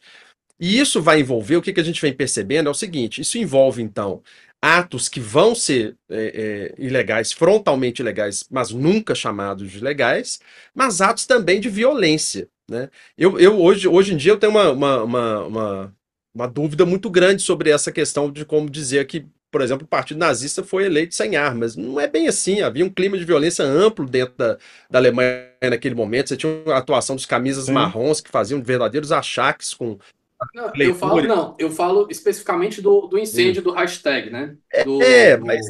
E 0.60 0.80
isso 0.80 1.02
vai 1.02 1.20
envolver, 1.20 1.58
o 1.58 1.62
que, 1.62 1.72
que 1.72 1.80
a 1.80 1.84
gente 1.84 2.02
vem 2.02 2.14
percebendo 2.14 2.68
é 2.68 2.72
o 2.72 2.74
seguinte, 2.74 3.22
isso 3.22 3.38
envolve, 3.38 3.82
então, 3.82 4.24
atos 4.62 5.08
que 5.08 5.20
vão 5.20 5.54
ser 5.54 5.96
é, 6.10 6.74
é, 6.78 6.84
ilegais, 6.84 7.32
frontalmente 7.32 8.02
ilegais, 8.02 8.46
mas 8.50 8.72
nunca 8.72 9.14
chamados 9.14 9.72
de 9.72 9.80
legais, 9.80 10.40
mas 10.74 11.00
atos 11.02 11.26
também 11.26 11.60
de 11.60 11.70
violência, 11.70 12.48
né? 12.70 12.90
Eu, 13.18 13.40
eu 13.40 13.60
hoje, 13.60 13.88
hoje 13.88 14.14
em 14.14 14.18
dia 14.18 14.32
eu 14.32 14.38
tenho 14.38 14.52
uma, 14.52 14.72
uma, 14.72 15.04
uma, 15.04 15.44
uma, 15.46 15.96
uma 16.34 16.48
dúvida 16.48 16.86
muito 16.86 17.10
grande 17.10 17.42
sobre 17.42 17.70
essa 17.70 17.92
questão 17.92 18.32
de 18.32 18.44
como 18.46 18.70
dizer 18.70 19.06
que, 19.06 19.26
por 19.52 19.62
exemplo, 19.62 19.86
o 19.86 19.88
Partido 19.88 20.18
Nazista 20.18 20.64
foi 20.64 20.86
eleito 20.86 21.16
sem 21.16 21.36
armas. 21.36 21.76
Não 21.76 22.00
é 22.00 22.08
bem 22.08 22.28
assim, 22.28 22.62
havia 22.62 22.84
um 22.84 22.90
clima 22.90 23.18
de 23.18 23.24
violência 23.24 23.64
amplo 23.64 24.06
dentro 24.06 24.36
da, 24.38 24.58
da 24.90 25.00
Alemanha 25.00 25.48
naquele 25.64 25.96
momento. 25.96 26.30
Você 26.30 26.38
tinha 26.38 26.52
a 26.68 26.78
atuação 26.78 27.16
dos 27.16 27.26
camisas 27.26 27.66
Sim. 27.66 27.74
marrons 27.74 28.20
que 28.20 28.30
faziam 28.30 28.62
verdadeiros 28.62 29.12
achaques 29.12 29.74
com 29.74 29.98
Não, 30.54 30.72
eu 30.80 30.96
falo, 30.96 31.22
não, 31.24 31.56
eu 31.60 31.72
falo 31.72 32.08
especificamente 32.10 32.82
do, 32.82 33.08
do 33.08 33.18
incêndio 33.18 33.62
do 33.62 33.72
hashtag, 33.72 34.30
né? 34.30 34.56
Do, 34.84 35.00
É, 35.00 35.38
do, 35.38 35.46
mas- 35.46 35.68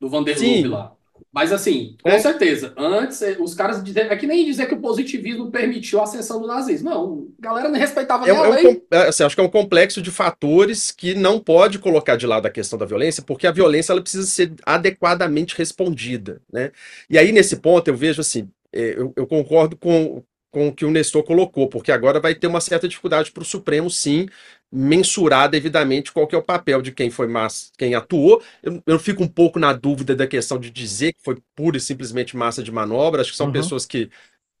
do 0.00 0.08
Vanderloob 0.08 0.40
Sim. 0.40 0.68
lá. 0.68 0.94
Mas 1.32 1.52
assim, 1.52 1.96
com 2.02 2.10
É. 2.10 2.18
certeza, 2.18 2.72
antes 2.76 3.20
eh, 3.22 3.36
os 3.40 3.54
caras 3.54 3.82
é 3.96 4.16
que 4.16 4.26
nem 4.26 4.44
dizer 4.44 4.66
que 4.66 4.74
o 4.74 4.80
positivismo 4.80 5.50
permitiu 5.50 6.00
a 6.00 6.04
ascensão 6.04 6.40
do 6.40 6.46
nazismo. 6.46 6.90
Não, 6.90 7.28
a 7.38 7.42
galera 7.42 7.68
não 7.68 7.78
respeitava 7.78 8.26
É, 8.26 8.30
nem 8.30 8.38
a 8.38 8.42
é 8.42 8.48
um 8.48 8.50
lei. 8.54 8.86
é, 8.90 8.96
assim, 9.08 9.22
acho 9.24 9.34
que 9.34 9.40
é 9.40 9.44
um 9.44 9.50
complexo 9.50 10.00
de 10.00 10.10
fatores 10.10 10.90
que 10.90 11.14
não 11.14 11.38
pode 11.40 11.78
colocar 11.78 12.16
de 12.16 12.26
lado 12.26 12.46
a 12.46 12.50
questão 12.50 12.78
da 12.78 12.86
violência, 12.86 13.22
porque 13.22 13.46
a 13.46 13.52
violência 13.52 13.92
ela 13.92 14.00
precisa 14.02 14.26
ser 14.26 14.54
adequadamente 14.64 15.54
respondida, 15.56 16.40
né? 16.52 16.70
E 17.10 17.18
aí, 17.18 17.32
nesse 17.32 17.56
ponto, 17.56 17.88
eu 17.88 17.96
vejo 17.96 18.20
assim, 18.20 18.48
é, 18.72 18.94
eu, 18.98 19.12
eu 19.16 19.26
concordo 19.26 19.76
com, 19.76 20.22
com 20.54 20.68
o 20.68 20.74
que 20.74 20.86
o 20.86 20.90
Nestor 20.92 21.24
colocou, 21.24 21.68
porque 21.68 21.92
agora 21.92 22.20
vai 22.20 22.34
ter 22.34 22.46
uma 22.46 22.62
certa 22.62 22.88
dificuldade 22.88 23.32
para 23.32 23.42
o 23.42 23.46
Supremo, 23.46 23.90
sim, 23.90 24.28
mensurar 24.72 25.48
devidamente 25.50 26.12
qual 26.12 26.26
que 26.26 26.34
é 26.34 26.38
o 26.38 26.42
papel 26.42 26.82
de 26.82 26.92
quem 26.92 27.10
foi 27.10 27.28
massa, 27.28 27.70
quem 27.78 27.94
atuou. 27.94 28.42
Eu, 28.62 28.82
eu 28.86 28.98
fico 28.98 29.22
um 29.22 29.28
pouco 29.28 29.58
na 29.58 29.72
dúvida 29.72 30.16
da 30.16 30.26
questão 30.26 30.58
de 30.58 30.70
dizer 30.70 31.12
que 31.14 31.22
foi 31.24 31.36
pura 31.54 31.76
e 31.76 31.80
simplesmente 31.80 32.36
massa 32.36 32.62
de 32.62 32.72
manobra. 32.72 33.20
Acho 33.22 33.32
que 33.32 33.36
são 33.36 33.48
Uhum. 33.48 33.50
pessoas 33.50 33.86
que 33.86 34.10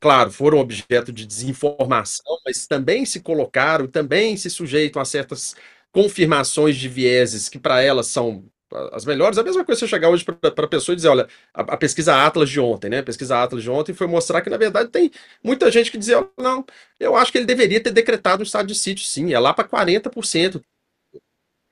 claro, 0.00 0.30
foram 0.30 0.58
objeto 0.58 1.12
de 1.12 1.26
desinformação, 1.26 2.38
mas 2.46 2.66
também 2.66 3.04
se 3.06 3.20
colocaram, 3.20 3.86
também 3.86 4.36
se 4.36 4.50
sujeitam 4.50 5.00
a 5.00 5.04
certas 5.04 5.54
confirmações 5.92 6.76
de 6.76 6.88
vieses 6.88 7.48
que 7.48 7.58
para 7.58 7.80
elas 7.82 8.06
são 8.08 8.44
as 8.92 9.04
melhores. 9.04 9.38
A 9.38 9.42
mesma 9.42 9.64
coisa 9.64 9.80
você 9.80 9.88
chegar 9.88 10.08
hoje 10.08 10.24
para 10.24 10.64
a 10.64 10.68
pessoa 10.68 10.94
e 10.94 10.96
dizer, 10.96 11.08
olha, 11.08 11.28
a, 11.52 11.62
a 11.62 11.76
pesquisa 11.76 12.24
Atlas 12.24 12.50
de 12.50 12.60
ontem, 12.60 12.88
né? 12.88 12.98
A 12.98 13.02
pesquisa 13.02 13.42
Atlas 13.42 13.62
de 13.62 13.70
ontem 13.70 13.92
foi 13.92 14.06
mostrar 14.06 14.40
que, 14.40 14.50
na 14.50 14.56
verdade, 14.56 14.90
tem 14.90 15.10
muita 15.42 15.70
gente 15.70 15.90
que 15.90 15.98
dizia, 15.98 16.26
não, 16.38 16.64
eu 16.98 17.16
acho 17.16 17.30
que 17.30 17.38
ele 17.38 17.46
deveria 17.46 17.80
ter 17.80 17.92
decretado 17.92 18.42
um 18.42 18.44
estado 18.44 18.66
de 18.66 18.74
sítio, 18.74 19.04
sim, 19.04 19.32
é 19.32 19.38
lá 19.38 19.52
para 19.52 19.68
40%. 19.68 20.60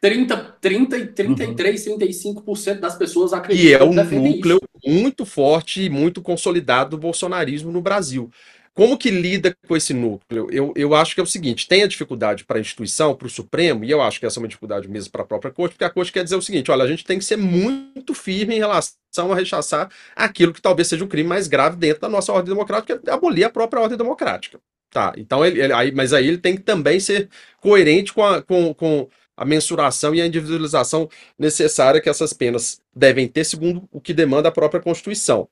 30, 0.01 0.57
30, 0.61 0.99
e 0.99 1.07
33, 1.07 1.87
35% 1.87 2.81
das 2.81 2.97
pessoas 2.97 3.31
que 3.31 3.37
é 3.37 3.39
acreditam 3.39 3.87
um 3.87 3.91
que 3.91 3.97
defendem 3.97 4.35
núcleo 4.35 4.61
isso. 4.85 5.01
muito 5.01 5.25
forte 5.25 5.83
e 5.83 5.89
muito 5.89 6.21
consolidado 6.21 6.91
do 6.91 6.99
bolsonarismo 6.99 7.71
no 7.71 7.81
Brasil. 7.81 8.29
Como 8.75 8.97
que 8.97 9.11
lida 9.11 9.55
com 9.69 9.77
esse 9.77 9.93
núcleo? 9.93 10.49
Eu, 10.51 10.73
eu 10.75 10.95
acho 10.95 11.15
que 11.15 11.21
é 11.21 11.23
o 11.23 11.27
seguinte: 11.27 11.69
tem 11.69 11.83
a 11.83 11.87
dificuldade 11.87 12.45
para 12.45 12.57
a 12.57 12.61
instituição, 12.61 13.15
para 13.15 13.27
o 13.27 13.31
Supremo, 13.31 13.85
e 13.85 13.91
eu 13.91 14.01
acho 14.01 14.19
que 14.19 14.25
essa 14.25 14.39
é 14.39 14.43
uma 14.43 14.49
dificuldade 14.49 14.89
mesmo 14.89 15.13
para 15.13 15.23
a 15.23 15.27
própria 15.27 15.53
corte, 15.53 15.73
porque 15.75 15.85
a 15.85 15.91
corte 15.91 16.11
quer 16.11 16.25
dizer 16.25 16.37
o 16.37 16.43
seguinte: 16.43 16.71
olha, 16.71 16.85
a 16.85 16.89
gente 16.89 17.05
tem 17.05 17.19
que 17.19 17.25
ser 17.25 17.37
muito 17.37 18.15
firme 18.15 18.55
em 18.55 18.59
relação 18.59 18.97
a 19.31 19.35
rechaçar 19.35 19.91
aquilo 20.17 20.55
que 20.55 20.63
talvez 20.63 20.89
seja 20.89 21.05
o 21.05 21.09
crime 21.09 21.29
mais 21.29 21.49
grave 21.49 21.77
dentro 21.77 22.01
da 22.01 22.09
nossa 22.09 22.33
ordem 22.33 22.55
democrática, 22.55 22.99
que 22.99 23.11
é 23.11 23.13
abolir 23.13 23.45
a 23.45 23.51
própria 23.51 23.83
ordem 23.83 23.99
democrática. 23.99 24.59
Tá, 24.91 25.13
então 25.17 25.45
ele, 25.45 25.61
ele- 25.63 25.73
aí, 25.73 25.91
mas 25.93 26.13
aí 26.13 26.27
ele 26.29 26.39
tem 26.39 26.55
que 26.57 26.63
também 26.63 27.01
ser 27.01 27.29
coerente 27.61 28.13
com 28.13 28.23
a, 28.25 28.43
com, 28.43 28.75
com 28.75 29.09
a 29.37 29.45
mensuração 29.45 30.15
e 30.15 30.21
a 30.21 30.27
individualização 30.27 31.09
necessária 31.39 32.01
que 32.01 32.11
essas 32.11 32.33
penas 32.35 32.81
devem 32.95 33.27
ter, 33.27 33.45
segundo 33.45 33.87
o 33.91 34.01
que 34.01 34.13
demanda 34.13 34.49
a 34.49 34.53
própria 34.53 34.83
Constituição. 34.83 35.49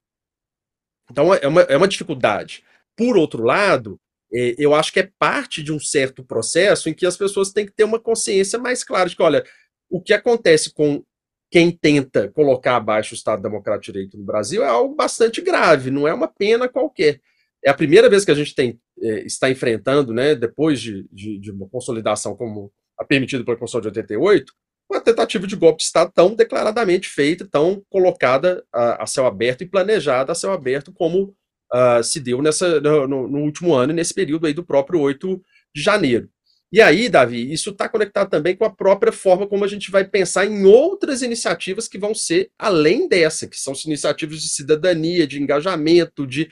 Então 1.10 1.34
é 1.34 1.46
uma, 1.46 1.62
é 1.62 1.76
uma 1.76 1.88
dificuldade. 1.88 2.62
Por 3.00 3.16
outro 3.16 3.42
lado, 3.42 3.98
eh, 4.30 4.54
eu 4.58 4.74
acho 4.74 4.92
que 4.92 5.00
é 5.00 5.08
parte 5.18 5.62
de 5.62 5.72
um 5.72 5.80
certo 5.80 6.22
processo 6.22 6.86
em 6.86 6.92
que 6.92 7.06
as 7.06 7.16
pessoas 7.16 7.50
têm 7.50 7.64
que 7.64 7.72
ter 7.72 7.84
uma 7.84 7.98
consciência 7.98 8.58
mais 8.58 8.84
clara 8.84 9.08
de 9.08 9.16
que, 9.16 9.22
olha, 9.22 9.42
o 9.88 10.02
que 10.02 10.12
acontece 10.12 10.70
com 10.70 11.02
quem 11.50 11.70
tenta 11.70 12.28
colocar 12.28 12.76
abaixo 12.76 13.14
o 13.14 13.16
Estado 13.16 13.40
Democrático 13.40 13.86
de 13.86 13.92
Direito 13.92 14.18
no 14.18 14.24
Brasil 14.26 14.62
é 14.62 14.66
algo 14.66 14.94
bastante 14.94 15.40
grave, 15.40 15.90
não 15.90 16.06
é 16.06 16.12
uma 16.12 16.28
pena 16.28 16.68
qualquer. 16.68 17.22
É 17.64 17.70
a 17.70 17.74
primeira 17.74 18.10
vez 18.10 18.22
que 18.22 18.32
a 18.32 18.34
gente 18.34 18.54
tem, 18.54 18.78
eh, 19.02 19.22
está 19.24 19.48
enfrentando, 19.48 20.12
né, 20.12 20.34
depois 20.34 20.78
de, 20.78 21.08
de, 21.10 21.38
de 21.38 21.50
uma 21.50 21.66
consolidação 21.70 22.36
como 22.36 22.70
a 22.98 23.04
permitida 23.04 23.42
pela 23.42 23.56
Constituição 23.56 23.90
de 23.90 23.98
88, 23.98 24.52
uma 24.90 25.00
tentativa 25.00 25.46
de 25.46 25.56
golpe 25.56 25.78
de 25.78 25.84
Estado 25.84 26.12
tão 26.14 26.34
declaradamente 26.34 27.08
feita, 27.08 27.48
tão 27.50 27.82
colocada 27.88 28.62
a, 28.70 29.04
a 29.04 29.06
céu 29.06 29.24
aberto 29.24 29.62
e 29.62 29.66
planejada 29.66 30.32
a 30.32 30.34
céu 30.34 30.52
aberto, 30.52 30.92
como 30.92 31.34
ah, 31.72 32.02
se 32.02 32.20
deu 32.20 32.42
nessa, 32.42 32.80
no, 32.80 33.06
no- 33.06 33.28
no 33.28 33.38
último 33.40 33.74
ano, 33.74 33.92
nesse 33.92 34.14
período 34.14 34.46
aí 34.46 34.52
do 34.54 34.64
próprio 34.64 35.00
8 35.00 35.40
de 35.74 35.82
janeiro. 35.82 36.28
E 36.72 36.80
aí, 36.80 37.08
Davi, 37.08 37.52
isso 37.52 37.70
está 37.70 37.88
conectado 37.88 38.30
também 38.30 38.54
com 38.56 38.64
a 38.64 38.70
própria 38.70 39.10
forma 39.12 39.44
como 39.46 39.64
a 39.64 39.68
gente 39.68 39.90
vai 39.90 40.04
pensar 40.04 40.46
em 40.46 40.64
outras 40.64 41.20
iniciativas 41.20 41.88
que 41.88 41.98
vão 41.98 42.14
ser 42.14 42.50
além 42.56 43.08
dessa, 43.08 43.48
que 43.48 43.58
são 43.58 43.72
iniciativas 43.84 44.40
de 44.40 44.48
cidadania, 44.48 45.26
de 45.26 45.42
engajamento, 45.42 46.24
de 46.26 46.48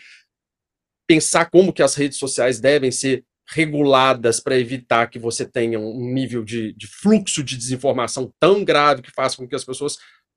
pensar 1.07 1.49
como 1.51 1.73
que 1.73 1.83
as 1.83 1.95
redes 1.95 2.19
sociais 2.19 2.61
devem 2.61 2.91
ser 2.91 3.25
reguladas 3.51 4.41
para 4.41 4.59
evitar 4.59 5.07
que 5.09 5.19
você 5.19 5.47
tenha 5.47 5.79
um 5.81 6.13
nível 6.13 6.45
de, 6.45 6.75
de 6.75 6.87
fluxo 6.87 7.43
de 7.43 7.57
desinformação 7.57 8.31
tão 8.39 8.63
grave 8.63 9.01
que 9.01 9.11
faça 9.11 9.37
com 9.37 9.49
que 9.49 9.55
as 9.55 9.65
pessoas 9.65 9.97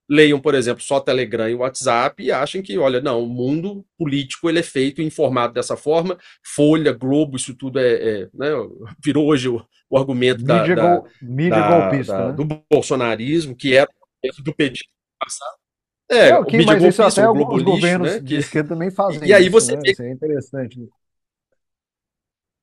leiam, 0.09 0.39
por 0.41 0.53
exemplo, 0.55 0.83
só 0.83 0.99
Telegram 0.99 1.49
e 1.49 1.55
WhatsApp 1.55 2.21
e 2.23 2.31
achem 2.31 2.61
que, 2.61 2.77
olha, 2.77 2.99
não, 3.01 3.23
o 3.23 3.27
mundo 3.27 3.85
político 3.97 4.49
ele 4.49 4.59
é 4.59 4.63
feito 4.63 5.01
e 5.01 5.05
informado 5.05 5.53
dessa 5.53 5.77
forma. 5.77 6.17
Folha, 6.43 6.91
Globo, 6.91 7.37
isso 7.37 7.55
tudo 7.55 7.79
é, 7.79 8.21
é, 8.23 8.29
né, 8.33 8.49
virou 9.03 9.25
hoje 9.27 9.47
o, 9.49 9.65
o 9.89 9.97
argumento 9.97 10.43
da, 10.43 10.61
Mídia, 10.61 10.75
da- 10.75 10.95
gol- 10.97 11.07
mídia 11.21 11.49
da- 11.61 11.67
golpista, 11.81 12.13
da- 12.13 12.27
né? 12.27 12.33
do 12.33 12.45
bolsonarismo, 12.69 13.55
que 13.55 13.73
era 13.75 13.89
dentro 14.23 14.43
do 14.43 14.53
petismo 14.53 14.89
passado. 15.19 15.55
É, 16.09 16.29
É, 16.29 16.37
o 16.37 16.41
ok, 16.41 16.57
mídia 16.59 16.73
mas 16.73 16.83
isso 16.83 17.01
golpista, 17.01 17.21
até 17.21 17.25
o 17.25 17.29
alguns 17.29 17.63
governos 17.63 18.11
né, 18.13 18.19
de 18.19 18.25
que- 18.27 18.35
esquerda 18.35 18.69
também 18.69 18.91
fazem 18.91 19.27
E 19.29 19.33
aí 19.33 19.43
isso, 19.43 19.51
você 19.51 19.75
né? 19.75 19.81
vê- 19.83 19.91
Isso 19.91 20.03
é 20.03 20.11
interessante. 20.11 20.79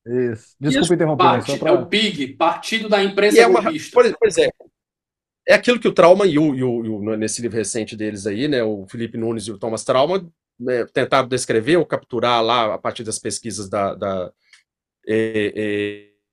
Isso. 0.05 0.55
Desculpa 0.59 0.93
interromper, 0.95 1.23
mas 1.23 1.45
só 1.45 1.51
Parti- 1.51 1.59
pra... 1.59 1.69
É 1.69 1.73
o 1.73 1.85
PIG, 1.85 2.27
Partido 2.37 2.89
da 2.89 3.03
E 3.03 3.07
Imprensa 3.07 3.41
é 3.41 3.47
uma, 3.47 3.61
Golpista. 3.61 3.93
por, 3.93 4.17
pois 4.19 4.37
é. 5.47 5.53
É 5.53 5.55
aquilo 5.55 5.79
que 5.79 5.87
o 5.87 5.93
Trauma 5.93 6.25
e 6.25 6.37
o, 6.37 6.55
e 6.55 6.63
o- 6.63 6.85
e 6.85 6.89
o- 6.89 7.17
nesse 7.17 7.41
livro 7.41 7.57
recente 7.57 7.95
deles 7.95 8.27
aí, 8.27 8.47
né, 8.47 8.63
o 8.63 8.85
Felipe 8.87 9.17
Nunes 9.17 9.45
e 9.47 9.51
o 9.51 9.57
Thomas 9.57 9.83
Trauma, 9.83 10.27
né, 10.59 10.85
tentaram 10.93 11.27
descrever 11.27 11.77
ou 11.77 11.85
capturar 11.85 12.43
lá 12.43 12.73
a 12.73 12.77
partir 12.77 13.03
das 13.03 13.19
pesquisas 13.19 13.69
da, 13.69 13.95
da, 13.95 14.31
é, 15.07 15.53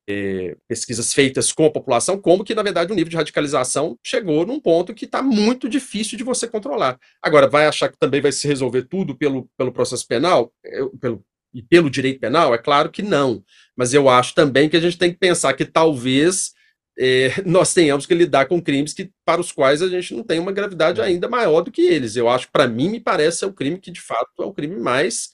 é, 0.09 0.13
é, 0.51 0.57
pesquisas 0.69 1.13
feitas 1.15 1.53
com 1.53 1.67
a 1.67 1.71
população, 1.73 2.21
como 2.21 2.45
que, 2.45 2.55
na 2.55 2.63
verdade, 2.63 2.93
o 2.93 2.97
nível 2.97 3.11
de 3.11 3.17
radicalização 3.17 3.99
chegou 4.05 4.47
num 4.47 4.61
ponto 4.61 4.95
que 4.95 5.05
está 5.07 5.23
muito 5.23 5.69
difícil 5.69 6.19
de 6.19 6.25
você 6.25 6.49
controlar. 6.49 6.99
Agora, 7.23 7.49
vai 7.49 7.67
achar 7.67 7.89
que 7.91 7.99
também 7.99 8.21
vai 8.21 8.33
se 8.33 8.47
resolver 8.49 8.85
tudo 8.85 9.17
pelo, 9.17 9.49
pelo 9.57 9.73
processo 9.73 10.07
penal? 10.07 10.53
Eu, 10.65 10.91
pelo, 10.99 11.25
e 11.55 11.63
pelo 11.63 11.91
direito 11.91 12.21
penal? 12.21 12.55
É 12.55 12.59
claro 12.59 12.91
que 12.91 13.03
não. 13.03 13.43
Mas 13.77 13.95
eu 13.95 14.09
acho 14.09 14.35
também 14.35 14.69
que 14.69 14.77
a 14.77 14.81
gente 14.81 14.99
tem 14.99 15.13
que 15.13 15.19
pensar 15.19 15.55
que 15.55 15.65
talvez 15.65 16.53
é, 16.99 17.31
nós 17.45 17.75
tenhamos 17.75 18.07
que 18.07 18.15
lidar 18.15 18.47
com 18.47 18.63
crimes 18.63 18.93
que, 18.93 19.11
para 19.25 19.41
os 19.41 19.53
quais 19.53 19.83
a 19.83 19.89
gente 19.89 20.15
não 20.15 20.23
tem 20.23 20.39
uma 20.39 20.53
gravidade 20.53 21.01
ainda 21.01 21.29
maior 21.29 21.61
do 21.61 21.71
que 21.71 21.83
eles. 21.83 22.17
Eu 22.17 22.29
acho, 22.29 22.51
para 22.51 22.67
mim, 22.67 22.89
me 22.89 23.01
parece 23.01 23.45
é 23.45 23.47
o 23.47 23.53
crime 23.53 23.79
que, 23.79 23.91
de 23.91 24.01
fato, 24.01 24.43
é 24.43 24.45
o 24.45 24.53
crime 24.53 24.77
mais 24.77 25.31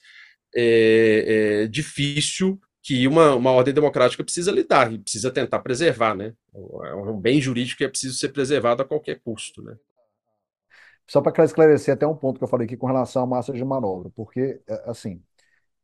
é, 0.55 1.63
é, 1.63 1.67
difícil 1.67 2.59
que 2.81 3.07
uma, 3.07 3.33
uma 3.33 3.51
ordem 3.51 3.73
democrática 3.73 4.23
precisa 4.23 4.51
lidar 4.51 4.91
e 4.91 4.99
precisa 4.99 5.31
tentar 5.31 5.59
preservar, 5.59 6.15
né? 6.15 6.33
É 6.53 6.95
um 6.95 7.17
bem 7.17 7.39
jurídico 7.39 7.77
que 7.77 7.85
é 7.85 7.89
preciso 7.89 8.17
ser 8.17 8.29
preservado 8.29 8.81
a 8.81 8.85
qualquer 8.85 9.21
custo, 9.23 9.63
né? 9.63 9.75
Só 11.07 11.21
para 11.21 11.45
esclarecer 11.45 11.93
até 11.93 12.05
um 12.05 12.15
ponto 12.15 12.37
que 12.37 12.43
eu 12.43 12.47
falei 12.47 12.65
aqui 12.65 12.77
com 12.77 12.87
relação 12.87 13.23
à 13.23 13.25
massa 13.25 13.53
de 13.53 13.63
manobra, 13.63 14.09
porque, 14.15 14.61
é, 14.67 14.83
assim, 14.85 15.21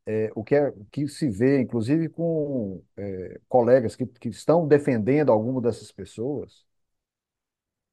é, 0.06 0.30
o 0.34 0.42
que, 0.44 0.54
é, 0.56 0.72
que 0.90 1.06
se 1.08 1.28
vê, 1.28 1.60
inclusive 1.60 2.08
com 2.08 2.82
é, 2.96 3.40
colegas 3.48 3.96
que, 3.96 4.06
que 4.06 4.28
estão 4.28 4.66
defendendo 4.66 5.30
alguma 5.32 5.60
dessas 5.60 5.92
pessoas 5.92 6.66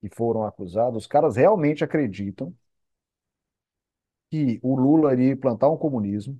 que 0.02 0.10
foram 0.10 0.44
acusados, 0.44 0.98
os 1.04 1.08
caras 1.08 1.36
realmente 1.36 1.84
acreditam 1.84 2.54
que 4.30 4.60
o 4.62 4.76
Lula 4.76 5.14
iria 5.14 5.32
implantar 5.34 5.72
um 5.72 5.78
comunismo, 5.78 6.40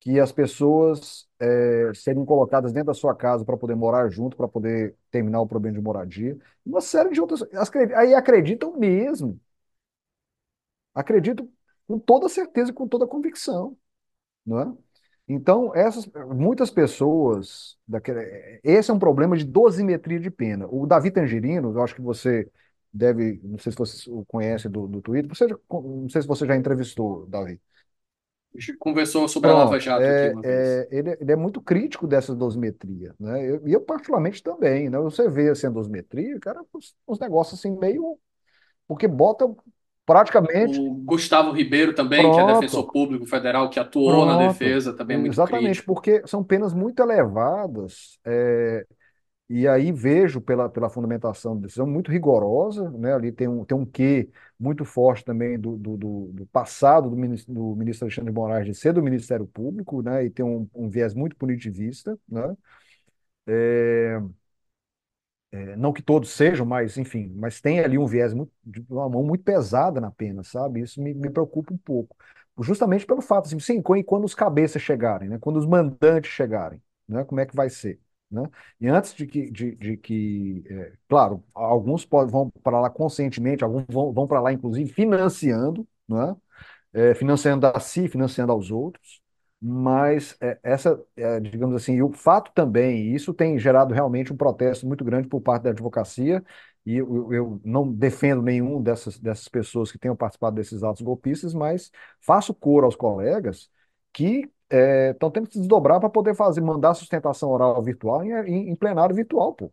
que 0.00 0.20
as 0.20 0.32
pessoas 0.32 1.28
é, 1.40 1.92
seriam 1.94 2.26
colocadas 2.26 2.72
dentro 2.72 2.88
da 2.88 2.94
sua 2.94 3.14
casa 3.16 3.44
para 3.44 3.56
poder 3.56 3.74
morar 3.76 4.10
junto, 4.10 4.36
para 4.36 4.48
poder 4.48 4.96
terminar 5.10 5.40
o 5.40 5.48
problema 5.48 5.76
de 5.78 5.82
moradia. 5.84 6.38
Uma 6.66 6.80
série 6.82 7.10
de 7.12 7.20
outras. 7.20 7.42
Aí 7.96 8.14
acreditam 8.14 8.78
mesmo. 8.78 9.40
Acreditam 10.94 11.48
com 11.86 11.98
toda 12.00 12.28
certeza 12.28 12.70
e 12.70 12.74
com 12.74 12.88
toda 12.88 13.06
convicção. 13.06 13.76
Não 14.44 14.60
é? 14.60 14.72
Então, 15.26 15.74
essas, 15.74 16.06
muitas 16.34 16.70
pessoas. 16.70 17.76
Daquele, 17.86 18.60
esse 18.62 18.90
é 18.90 18.94
um 18.94 18.98
problema 18.98 19.36
de 19.36 19.44
dosimetria 19.44 20.20
de 20.20 20.30
pena. 20.30 20.66
O 20.70 20.86
Davi 20.86 21.10
Tangerino, 21.10 21.72
eu 21.72 21.82
acho 21.82 21.94
que 21.94 22.02
você 22.02 22.48
deve. 22.92 23.40
Não 23.42 23.58
sei 23.58 23.72
se 23.72 23.78
você 23.78 24.10
o 24.10 24.24
conhece 24.26 24.68
do, 24.68 24.86
do 24.86 25.00
Twitter, 25.00 25.34
você, 25.34 25.46
não 25.70 26.08
sei 26.08 26.22
se 26.22 26.28
você 26.28 26.46
já 26.46 26.56
entrevistou, 26.56 27.26
Davi. 27.26 27.60
A 28.54 28.60
gente 28.60 28.76
conversou 28.76 29.26
sobre 29.26 29.48
Pronto, 29.48 29.62
a 29.62 29.64
Lava 29.64 29.80
Jato 29.80 30.02
é, 30.02 30.26
aqui 30.26 30.34
uma 30.34 30.46
é, 30.46 30.88
ele, 30.92 31.16
ele, 31.20 31.32
é 31.32 31.36
muito 31.36 31.60
crítico 31.60 32.06
dessa 32.06 32.32
dosimetria, 32.32 33.12
né? 33.18 33.44
E 33.44 33.48
eu, 33.48 33.62
eu, 33.66 33.80
particularmente 33.80 34.40
também, 34.42 34.88
né? 34.88 34.96
Você 35.00 35.28
vê 35.28 35.48
assim, 35.48 35.66
a 35.66 35.70
dosimetria, 35.70 36.38
cara, 36.38 36.62
uns, 36.72 36.94
uns 37.08 37.18
negócios 37.18 37.58
assim 37.58 37.76
meio. 37.76 38.16
Porque 38.86 39.08
bota 39.08 39.46
praticamente. 40.06 40.78
O 40.78 40.94
Gustavo 41.04 41.52
Ribeiro 41.52 41.94
também, 41.94 42.22
Pronto. 42.22 42.34
que 42.36 42.40
é 42.40 42.46
defensor 42.54 42.90
público 42.90 43.26
federal, 43.26 43.70
que 43.70 43.80
atuou 43.80 44.10
Pronto. 44.10 44.26
na 44.26 44.48
defesa, 44.48 44.92
também 44.92 45.16
é 45.16 45.20
muito 45.20 45.34
Exatamente, 45.34 45.66
crítico. 45.76 45.86
porque 45.94 46.22
são 46.26 46.42
penas 46.44 46.72
muito 46.74 47.00
elevadas. 47.02 48.18
É, 48.24 48.86
e 49.48 49.68
aí 49.68 49.92
vejo 49.92 50.40
pela, 50.40 50.68
pela 50.70 50.88
fundamentação 50.90 51.54
da 51.56 51.62
decisão 51.66 51.86
muito 51.86 52.10
rigorosa, 52.10 52.90
né? 52.92 53.14
Ali 53.14 53.30
tem 53.32 53.46
um, 53.48 53.64
tem 53.64 53.76
um 53.76 53.84
quê 53.84 54.30
muito 54.58 54.84
forte 54.84 55.24
também 55.24 55.58
do, 55.58 55.76
do, 55.76 55.96
do 56.32 56.46
passado 56.46 57.10
do 57.10 57.16
ministro, 57.16 57.52
do 57.54 57.76
ministro 57.76 58.06
Alexandre 58.06 58.30
de 58.32 58.34
Moraes 58.36 58.66
de 58.66 58.74
ser 58.74 58.92
do 58.94 59.02
Ministério 59.02 59.46
Público, 59.46 60.02
né? 60.02 60.24
E 60.24 60.30
tem 60.30 60.44
um, 60.44 60.68
um 60.74 60.88
viés 60.88 61.14
muito 61.14 61.36
punitivista, 61.36 62.18
né? 62.28 62.56
É, 63.46 64.20
é, 65.54 65.76
não 65.76 65.92
que 65.92 66.02
todos 66.02 66.30
sejam, 66.30 66.66
mas 66.66 66.98
enfim, 66.98 67.32
mas 67.36 67.60
tem 67.60 67.80
ali 67.80 67.98
um 67.98 68.06
viés 68.06 68.34
muito, 68.34 68.52
uma 68.90 69.08
mão 69.08 69.22
muito 69.22 69.44
pesada 69.44 70.00
na 70.00 70.10
pena, 70.10 70.42
sabe? 70.42 70.80
Isso 70.80 71.00
me, 71.02 71.14
me 71.14 71.30
preocupa 71.30 71.72
um 71.72 71.78
pouco. 71.78 72.16
Justamente 72.60 73.06
pelo 73.06 73.20
fato, 73.20 73.46
assim, 73.46 73.58
sim, 73.60 73.82
quando 73.82 74.24
os 74.24 74.34
cabeças 74.34 74.82
chegarem, 74.82 75.28
né? 75.28 75.38
Quando 75.40 75.56
os 75.58 75.66
mandantes 75.66 76.30
chegarem, 76.30 76.82
né? 77.08 77.24
Como 77.24 77.40
é 77.40 77.46
que 77.46 77.54
vai 77.56 77.70
ser? 77.70 78.00
Né? 78.30 78.42
E 78.80 78.88
antes 78.88 79.14
de 79.14 79.26
que, 79.26 79.50
de, 79.50 79.76
de 79.76 79.96
que 79.96 80.64
é, 80.68 80.92
claro, 81.08 81.44
alguns 81.54 82.04
vão 82.06 82.50
para 82.62 82.80
lá 82.80 82.90
conscientemente, 82.90 83.62
alguns 83.62 83.84
vão, 83.88 84.12
vão 84.12 84.26
para 84.26 84.40
lá, 84.40 84.52
inclusive, 84.52 84.92
financiando, 84.92 85.86
né? 86.08 86.34
É, 86.92 87.14
financiando 87.14 87.66
a 87.66 87.80
si, 87.80 88.08
financiando 88.08 88.52
aos 88.52 88.70
outros, 88.70 89.20
mas 89.66 90.36
é, 90.42 90.58
essa, 90.62 91.02
é, 91.16 91.40
digamos 91.40 91.74
assim, 91.74 92.02
o 92.02 92.12
fato 92.12 92.52
também, 92.54 92.98
e 92.98 93.14
isso 93.14 93.32
tem 93.32 93.58
gerado 93.58 93.94
realmente 93.94 94.30
um 94.30 94.36
protesto 94.36 94.86
muito 94.86 95.02
grande 95.02 95.26
por 95.26 95.40
parte 95.40 95.62
da 95.62 95.70
advocacia, 95.70 96.44
e 96.84 96.96
eu, 96.96 97.32
eu 97.32 97.60
não 97.64 97.90
defendo 97.90 98.42
nenhum 98.42 98.82
dessas, 98.82 99.18
dessas 99.18 99.48
pessoas 99.48 99.90
que 99.90 99.98
tenham 99.98 100.14
participado 100.14 100.56
desses 100.56 100.82
atos 100.82 101.00
golpistas, 101.00 101.54
mas 101.54 101.90
faço 102.20 102.52
cor 102.52 102.84
aos 102.84 102.94
colegas 102.94 103.70
que 104.12 104.50
estão 104.68 105.28
é, 105.30 105.32
tendo 105.32 105.46
que 105.46 105.54
se 105.54 105.60
desdobrar 105.60 105.98
para 105.98 106.10
poder 106.10 106.34
fazer, 106.34 106.60
mandar 106.60 106.92
sustentação 106.92 107.48
oral 107.48 107.82
virtual 107.82 108.22
em, 108.22 108.32
em, 108.32 108.68
em, 108.70 108.76
plenário 108.76 109.16
virtual, 109.16 109.54
pô. 109.54 109.72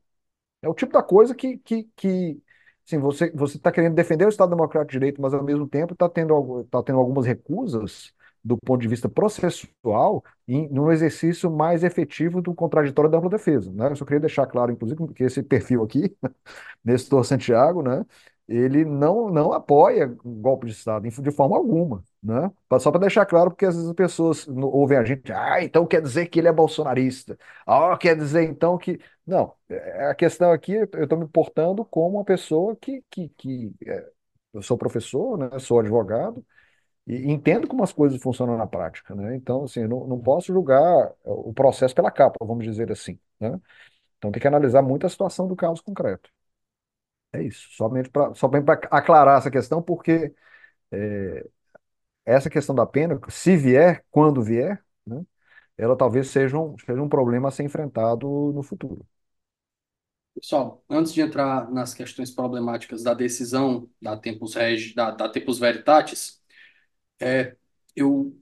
É 0.61 0.69
o 0.69 0.73
tipo 0.73 0.93
da 0.93 1.03
coisa 1.03 1.35
que, 1.35 1.57
que, 1.59 1.83
que 1.95 2.41
assim, 2.85 2.99
você 2.99 3.31
você 3.31 3.57
está 3.57 3.71
querendo 3.71 3.95
defender 3.95 4.25
o 4.25 4.29
Estado 4.29 4.51
Democrático 4.51 4.91
de 4.91 4.99
Direito, 4.99 5.21
mas 5.21 5.33
ao 5.33 5.43
mesmo 5.43 5.67
tempo 5.67 5.93
está 5.93 6.09
tendo, 6.09 6.63
tá 6.65 6.83
tendo 6.83 6.99
algumas 6.99 7.25
recusas 7.25 8.13
do 8.43 8.57
ponto 8.57 8.81
de 8.81 8.87
vista 8.87 9.07
processual 9.09 10.23
em, 10.47 10.67
num 10.69 10.91
exercício 10.91 11.49
mais 11.51 11.83
efetivo 11.83 12.41
do 12.41 12.53
contraditório 12.53 13.09
da 13.09 13.17
ampla 13.17 13.29
defesa. 13.29 13.71
Né? 13.71 13.89
Eu 13.91 13.95
só 13.95 14.05
queria 14.05 14.19
deixar 14.19 14.47
claro, 14.47 14.71
inclusive, 14.71 15.13
que 15.13 15.23
esse 15.23 15.43
perfil 15.43 15.83
aqui, 15.83 16.15
Nestor 16.83 17.23
Santiago, 17.23 17.81
né, 17.83 18.05
ele 18.47 18.83
não, 18.83 19.29
não 19.29 19.53
apoia 19.53 20.07
golpe 20.23 20.65
de 20.65 20.73
Estado 20.73 21.07
de 21.09 21.31
forma 21.31 21.55
alguma. 21.57 22.03
Né? 22.21 22.51
Só 22.79 22.91
para 22.91 23.01
deixar 23.01 23.25
claro, 23.25 23.49
porque 23.51 23.65
às 23.65 23.75
vezes 23.75 23.89
as 23.89 23.95
pessoas 23.95 24.47
ouvem 24.47 24.97
a 24.97 25.03
gente, 25.03 25.31
ah, 25.31 25.63
então 25.63 25.87
quer 25.87 26.01
dizer 26.01 26.27
que 26.27 26.39
ele 26.39 26.47
é 26.47 26.51
bolsonarista. 26.51 27.37
Ah, 27.65 27.97
quer 27.97 28.15
dizer 28.15 28.43
então 28.43 28.77
que. 28.77 28.99
Não, 29.25 29.53
é, 29.69 30.07
a 30.07 30.15
questão 30.15 30.51
aqui, 30.51 30.73
eu 30.73 31.03
estou 31.03 31.17
me 31.17 31.27
portando 31.27 31.85
como 31.85 32.17
uma 32.17 32.25
pessoa 32.25 32.75
que, 32.75 33.03
que, 33.09 33.29
que 33.29 33.73
é, 33.85 34.05
eu 34.53 34.61
sou 34.61 34.77
professor, 34.77 35.37
né? 35.37 35.59
sou 35.59 35.79
advogado, 35.79 36.45
e 37.07 37.31
entendo 37.31 37.67
como 37.67 37.83
as 37.83 37.93
coisas 37.93 38.21
funcionam 38.21 38.57
na 38.57 38.67
prática. 38.67 39.15
Né? 39.15 39.35
Então, 39.35 39.63
assim, 39.63 39.87
não, 39.87 40.07
não 40.07 40.19
posso 40.19 40.53
julgar 40.53 41.11
o 41.23 41.53
processo 41.53 41.95
pela 41.95 42.11
capa, 42.11 42.45
vamos 42.45 42.65
dizer 42.65 42.91
assim. 42.91 43.19
Né? 43.39 43.59
Então 44.17 44.31
tem 44.31 44.41
que 44.41 44.47
analisar 44.47 44.81
muito 44.83 45.05
a 45.05 45.09
situação 45.09 45.47
do 45.47 45.55
caso 45.55 45.83
concreto. 45.83 46.29
É 47.33 47.41
isso, 47.41 47.69
somente 47.71 48.09
para 48.09 48.33
só 48.35 48.47
para 48.47 48.73
aclarar 48.91 49.37
essa 49.39 49.49
questão, 49.49 49.81
porque 49.81 50.33
é, 50.91 51.47
essa 52.25 52.49
questão 52.49 52.75
da 52.75 52.85
pena, 52.85 53.19
se 53.29 53.57
vier, 53.57 54.05
quando 54.11 54.43
vier, 54.43 54.83
né, 55.05 55.25
ela 55.77 55.95
talvez 55.97 56.29
seja 56.29 56.57
um, 56.59 56.77
seja 56.79 57.01
um 57.01 57.09
problema 57.09 57.49
a 57.49 57.51
ser 57.51 57.63
enfrentado 57.63 58.27
no 58.53 58.63
futuro. 58.63 59.05
Pessoal, 60.35 60.83
antes 60.89 61.13
de 61.13 61.21
entrar 61.21 61.69
nas 61.71 61.93
questões 61.93 62.31
problemáticas 62.31 63.03
da 63.03 63.13
decisão 63.13 63.89
da 64.01 64.17
Tempus 64.17 64.55
Regi, 64.55 64.95
da, 64.95 65.11
da 65.11 65.29
Tempus 65.29 65.59
Veritatis, 65.59 66.40
é, 67.21 67.55
eu 67.95 68.35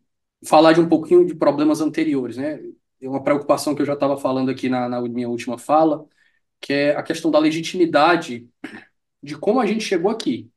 falar 0.45 0.73
de 0.73 0.81
um 0.81 0.89
pouquinho 0.89 1.25
de 1.25 1.35
problemas 1.35 1.81
anteriores, 1.81 2.37
né? 2.37 2.59
É 3.01 3.09
uma 3.09 3.23
preocupação 3.23 3.75
que 3.75 3.81
eu 3.81 3.85
já 3.85 3.93
estava 3.93 4.17
falando 4.17 4.49
aqui 4.51 4.69
na, 4.69 4.89
na 4.89 5.01
minha 5.01 5.29
última 5.29 5.57
fala, 5.57 6.05
que 6.61 6.73
é 6.73 6.95
a 6.95 7.03
questão 7.03 7.31
da 7.31 7.39
legitimidade 7.39 8.49
de 9.23 9.37
como 9.37 9.59
a 9.59 9.65
gente 9.65 9.83
chegou 9.83 10.11
aqui. 10.11 10.51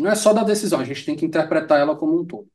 Não 0.00 0.10
é 0.10 0.14
só 0.14 0.32
da 0.32 0.44
decisão, 0.44 0.80
a 0.80 0.84
gente 0.84 1.04
tem 1.04 1.16
que 1.16 1.26
interpretar 1.26 1.80
ela 1.80 1.96
como 1.96 2.18
um 2.20 2.26
todo. 2.26 2.48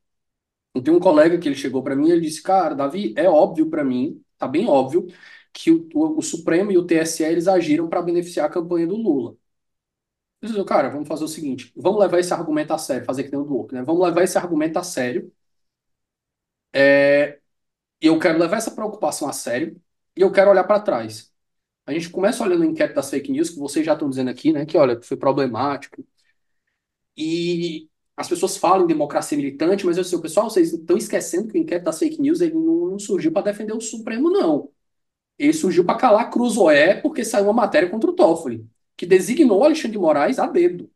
Tenho 0.82 0.96
um 0.96 1.00
colega 1.00 1.38
que 1.38 1.48
ele 1.48 1.54
chegou 1.56 1.82
para 1.82 1.94
mim 1.96 2.08
e 2.08 2.12
ele 2.12 2.20
disse, 2.22 2.42
cara, 2.42 2.74
Davi, 2.74 3.14
é 3.16 3.28
óbvio 3.28 3.70
para 3.70 3.84
mim, 3.84 4.22
tá 4.38 4.48
bem 4.48 4.66
óbvio, 4.66 5.06
que 5.52 5.70
o, 5.70 5.88
o, 5.94 6.18
o 6.18 6.22
Supremo 6.22 6.72
e 6.72 6.78
o 6.78 6.84
TSE 6.86 7.24
eles 7.24 7.46
agiram 7.48 7.88
para 7.88 8.02
beneficiar 8.02 8.46
a 8.46 8.50
campanha 8.52 8.86
do 8.86 8.96
Lula. 8.96 9.36
Cara, 10.66 10.90
vamos 10.90 11.08
fazer 11.08 11.24
o 11.24 11.28
seguinte, 11.28 11.72
vamos 11.76 12.00
levar 12.00 12.18
esse 12.18 12.32
argumento 12.34 12.72
a 12.72 12.78
sério, 12.78 13.04
fazer 13.06 13.24
que 13.24 13.30
nem 13.32 13.40
o 13.40 13.44
do 13.44 13.56
outro, 13.56 13.76
né? 13.76 13.82
Vamos 13.82 14.02
levar 14.02 14.22
esse 14.22 14.36
argumento 14.38 14.78
a 14.78 14.82
sério. 14.82 15.32
É, 16.72 17.40
eu 18.00 18.18
quero 18.18 18.38
levar 18.38 18.58
essa 18.58 18.70
preocupação 18.72 19.28
a 19.28 19.32
sério 19.34 19.80
e 20.16 20.22
eu 20.22 20.32
quero 20.32 20.50
olhar 20.50 20.64
para 20.64 20.80
trás. 20.80 21.32
A 21.86 21.92
gente 21.92 22.10
começa 22.10 22.44
olhando 22.44 22.62
o 22.62 22.66
inquérito 22.66 22.96
das 22.96 23.10
fake 23.10 23.32
news, 23.32 23.50
que 23.50 23.58
vocês 23.58 23.86
já 23.86 23.94
estão 23.94 24.10
dizendo 24.10 24.30
aqui, 24.30 24.52
né? 24.52 24.66
Que 24.66 24.78
olha, 24.78 25.00
foi 25.02 25.16
problemático. 25.16 26.04
E 27.16 27.88
as 28.16 28.28
pessoas 28.28 28.56
falam 28.56 28.84
em 28.84 28.88
democracia 28.88 29.36
militante, 29.36 29.84
mas 29.86 29.96
eu 29.96 30.04
sei, 30.04 30.18
o 30.18 30.22
pessoal, 30.22 30.48
vocês 30.50 30.72
estão 30.72 30.96
esquecendo 30.96 31.48
que 31.48 31.58
o 31.58 31.62
inquérito 31.62 31.84
das 31.84 31.98
fake 31.98 32.20
news 32.20 32.40
ele 32.40 32.54
não, 32.54 32.90
não 32.90 32.98
surgiu 32.98 33.32
para 33.32 33.42
defender 33.52 33.72
o 33.72 33.80
Supremo, 33.80 34.30
não. 34.30 34.70
Ele 35.38 35.52
surgiu 35.52 35.84
para 35.84 35.98
calar 35.98 36.30
Cruzoé 36.30 36.96
porque 37.00 37.24
saiu 37.24 37.46
uma 37.46 37.52
matéria 37.54 37.90
contra 37.90 38.10
o 38.10 38.14
Toffoli, 38.14 38.66
que 38.96 39.06
designou 39.06 39.64
Alexandre 39.64 39.92
de 39.92 39.98
Moraes 39.98 40.38
a 40.38 40.46
dedo. 40.46 40.90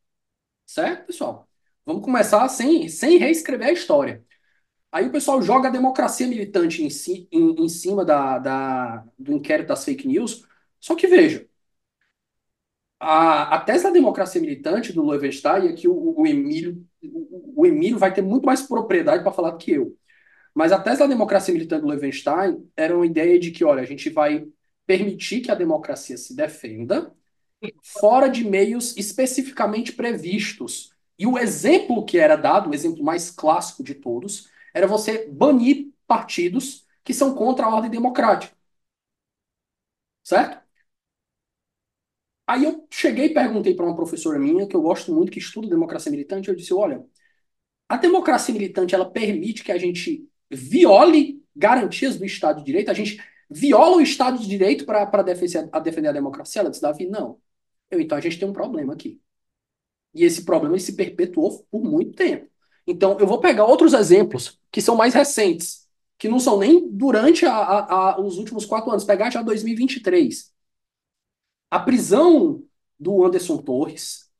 Certo, 0.66 1.06
pessoal? 1.06 1.48
Vamos 1.86 2.04
começar 2.04 2.48
sem, 2.48 2.88
sem 2.88 3.18
reescrever 3.18 3.68
a 3.68 3.72
história. 3.72 4.24
Aí 4.92 5.06
o 5.08 5.12
pessoal 5.12 5.42
joga 5.42 5.68
a 5.68 5.72
democracia 5.72 6.26
militante 6.26 6.82
em, 6.82 6.90
si, 6.90 7.28
em, 7.32 7.64
em 7.64 7.68
cima 7.68 8.04
da, 8.04 8.38
da, 8.38 9.04
do 9.18 9.32
inquérito 9.32 9.68
das 9.68 9.84
fake 9.84 10.08
news 10.08 10.46
Só 10.80 10.94
que 10.96 11.06
veja, 11.06 11.48
a, 13.00 13.56
a 13.56 13.60
tese 13.60 13.84
da 13.84 13.90
democracia 13.90 14.40
militante 14.40 14.92
do 14.92 15.02
Loewenstein, 15.02 15.66
e 15.66 15.68
aqui 15.68 15.88
o, 15.88 16.14
o, 16.20 16.26
Emílio, 16.26 16.84
o, 17.02 17.62
o 17.62 17.66
Emílio 17.66 17.98
vai 17.98 18.12
ter 18.12 18.22
muito 18.22 18.44
mais 18.44 18.62
propriedade 18.62 19.22
para 19.22 19.32
falar 19.32 19.50
do 19.52 19.58
que 19.58 19.72
eu. 19.72 19.96
Mas 20.54 20.72
a 20.72 20.80
tese 20.80 21.00
da 21.00 21.06
democracia 21.06 21.54
militante 21.54 21.82
do 21.82 21.88
Loewenstein 21.88 22.68
era 22.76 22.96
uma 22.96 23.06
ideia 23.06 23.38
de 23.38 23.50
que, 23.52 23.64
olha, 23.64 23.82
a 23.82 23.86
gente 23.86 24.10
vai 24.10 24.46
permitir 24.86 25.42
que 25.42 25.50
a 25.50 25.54
democracia 25.54 26.16
se 26.18 26.34
defenda 26.36 27.14
fora 27.82 28.28
de 28.28 28.44
meios 28.44 28.96
especificamente 28.96 29.92
previstos. 29.92 30.92
E 31.18 31.26
o 31.26 31.38
exemplo 31.38 32.04
que 32.04 32.18
era 32.18 32.36
dado, 32.36 32.70
o 32.70 32.74
exemplo 32.74 33.02
mais 33.04 33.30
clássico 33.30 33.82
de 33.82 33.94
todos, 33.94 34.48
era 34.74 34.86
você 34.86 35.28
banir 35.28 35.88
partidos 36.06 36.86
que 37.04 37.12
são 37.14 37.34
contra 37.34 37.66
a 37.66 37.74
ordem 37.74 37.90
democrática. 37.90 38.54
Certo? 40.22 40.62
Aí 42.46 42.64
eu 42.64 42.86
cheguei 42.90 43.26
e 43.26 43.34
perguntei 43.34 43.74
para 43.74 43.84
uma 43.84 43.94
professora 43.96 44.38
minha, 44.38 44.66
que 44.66 44.74
eu 44.74 44.80
gosto 44.82 45.12
muito, 45.14 45.30
que 45.30 45.38
estuda 45.38 45.68
democracia 45.68 46.10
militante, 46.10 46.48
eu 46.48 46.54
disse, 46.56 46.72
olha, 46.72 47.04
a 47.88 47.96
democracia 47.98 48.54
militante, 48.54 48.94
ela 48.94 49.10
permite 49.10 49.64
que 49.64 49.72
a 49.72 49.78
gente 49.78 50.28
viole 50.50 51.44
garantias 51.56 52.18
do 52.18 52.24
Estado 52.26 52.60
de 52.60 52.66
Direito, 52.66 52.90
a 52.90 52.94
gente 52.94 53.22
viola 53.50 53.96
o 53.98 54.02
Estado 54.02 54.38
de 54.38 54.48
Direito 54.48 54.86
para 54.86 55.22
defender, 55.22 55.68
a 55.72 55.80
defender 55.80 56.08
a 56.08 56.12
democracia? 56.12 56.60
Ela 56.62 56.70
disse, 56.70 56.82
Davi, 56.82 57.06
não. 57.06 57.40
Eu, 57.90 58.00
então 58.00 58.16
a 58.18 58.20
gente 58.20 58.38
tem 58.38 58.48
um 58.48 58.52
problema 58.52 58.92
aqui. 58.92 59.20
E 60.14 60.24
esse 60.24 60.44
problema 60.44 60.78
se 60.78 60.94
perpetuou 60.96 61.66
por 61.70 61.84
muito 61.84 62.12
tempo. 62.16 62.48
Então 62.86 63.18
eu 63.20 63.26
vou 63.26 63.40
pegar 63.40 63.66
outros 63.66 63.92
exemplos 63.94 64.60
que 64.72 64.82
são 64.82 64.96
mais 64.96 65.14
recentes, 65.14 65.88
que 66.18 66.28
não 66.28 66.40
são 66.40 66.58
nem 66.58 66.90
durante 66.90 67.46
a, 67.46 67.54
a, 67.54 68.10
a, 68.14 68.20
os 68.20 68.38
últimos 68.38 68.66
quatro 68.66 68.90
anos, 68.90 69.04
pegar 69.04 69.30
já 69.30 69.42
2023. 69.42 70.52
A 71.70 71.80
prisão 71.80 72.64
do 73.00 73.24
Anderson 73.24 73.58
Torres 73.58 74.30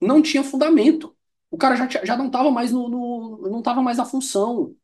não 0.00 0.22
tinha 0.22 0.42
fundamento. 0.44 1.16
O 1.50 1.56
cara 1.58 1.76
já, 1.76 1.88
já 2.04 2.16
não 2.16 2.26
estava 2.26 2.50
mais 2.50 2.72
no, 2.72 2.88
no, 2.88 3.38
não 3.50 3.58
estava 3.60 3.82
mais 3.82 3.98
na 3.98 4.04
função. 4.04 4.74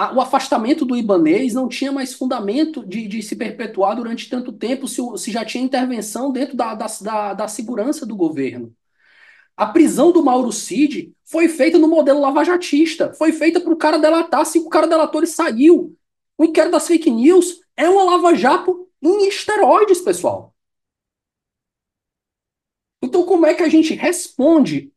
A, 0.00 0.14
o 0.14 0.20
afastamento 0.22 0.86
do 0.86 0.96
Ibanês 0.96 1.52
não 1.52 1.68
tinha 1.68 1.92
mais 1.92 2.14
fundamento 2.14 2.82
de, 2.86 3.06
de 3.06 3.22
se 3.22 3.36
perpetuar 3.36 3.94
durante 3.94 4.30
tanto 4.30 4.50
tempo 4.50 4.88
se, 4.88 5.02
se 5.18 5.30
já 5.30 5.44
tinha 5.44 5.62
intervenção 5.62 6.32
dentro 6.32 6.56
da, 6.56 6.74
da, 6.74 6.86
da, 7.02 7.34
da 7.34 7.48
segurança 7.48 8.06
do 8.06 8.16
governo. 8.16 8.74
A 9.54 9.66
prisão 9.66 10.10
do 10.10 10.24
Mauro 10.24 10.50
Cid 10.52 11.12
foi 11.22 11.50
feita 11.50 11.78
no 11.78 11.86
modelo 11.86 12.18
lavajatista. 12.18 13.12
Foi 13.12 13.30
feita 13.30 13.60
para 13.60 13.74
o 13.74 13.76
cara 13.76 13.98
delatar. 13.98 14.46
Se 14.46 14.58
o 14.58 14.70
cara 14.70 14.86
delatou, 14.86 15.20
ele 15.20 15.26
saiu. 15.26 15.94
O 16.38 16.44
inquérito 16.46 16.72
das 16.72 16.86
fake 16.86 17.10
news 17.10 17.60
é 17.76 17.86
uma 17.86 18.04
lava-jato 18.04 18.88
em 19.02 19.28
esteroides, 19.28 20.00
pessoal. 20.00 20.54
Então, 23.02 23.22
como 23.22 23.44
é 23.44 23.52
que 23.52 23.62
a 23.62 23.68
gente 23.68 23.92
responde 23.92 24.90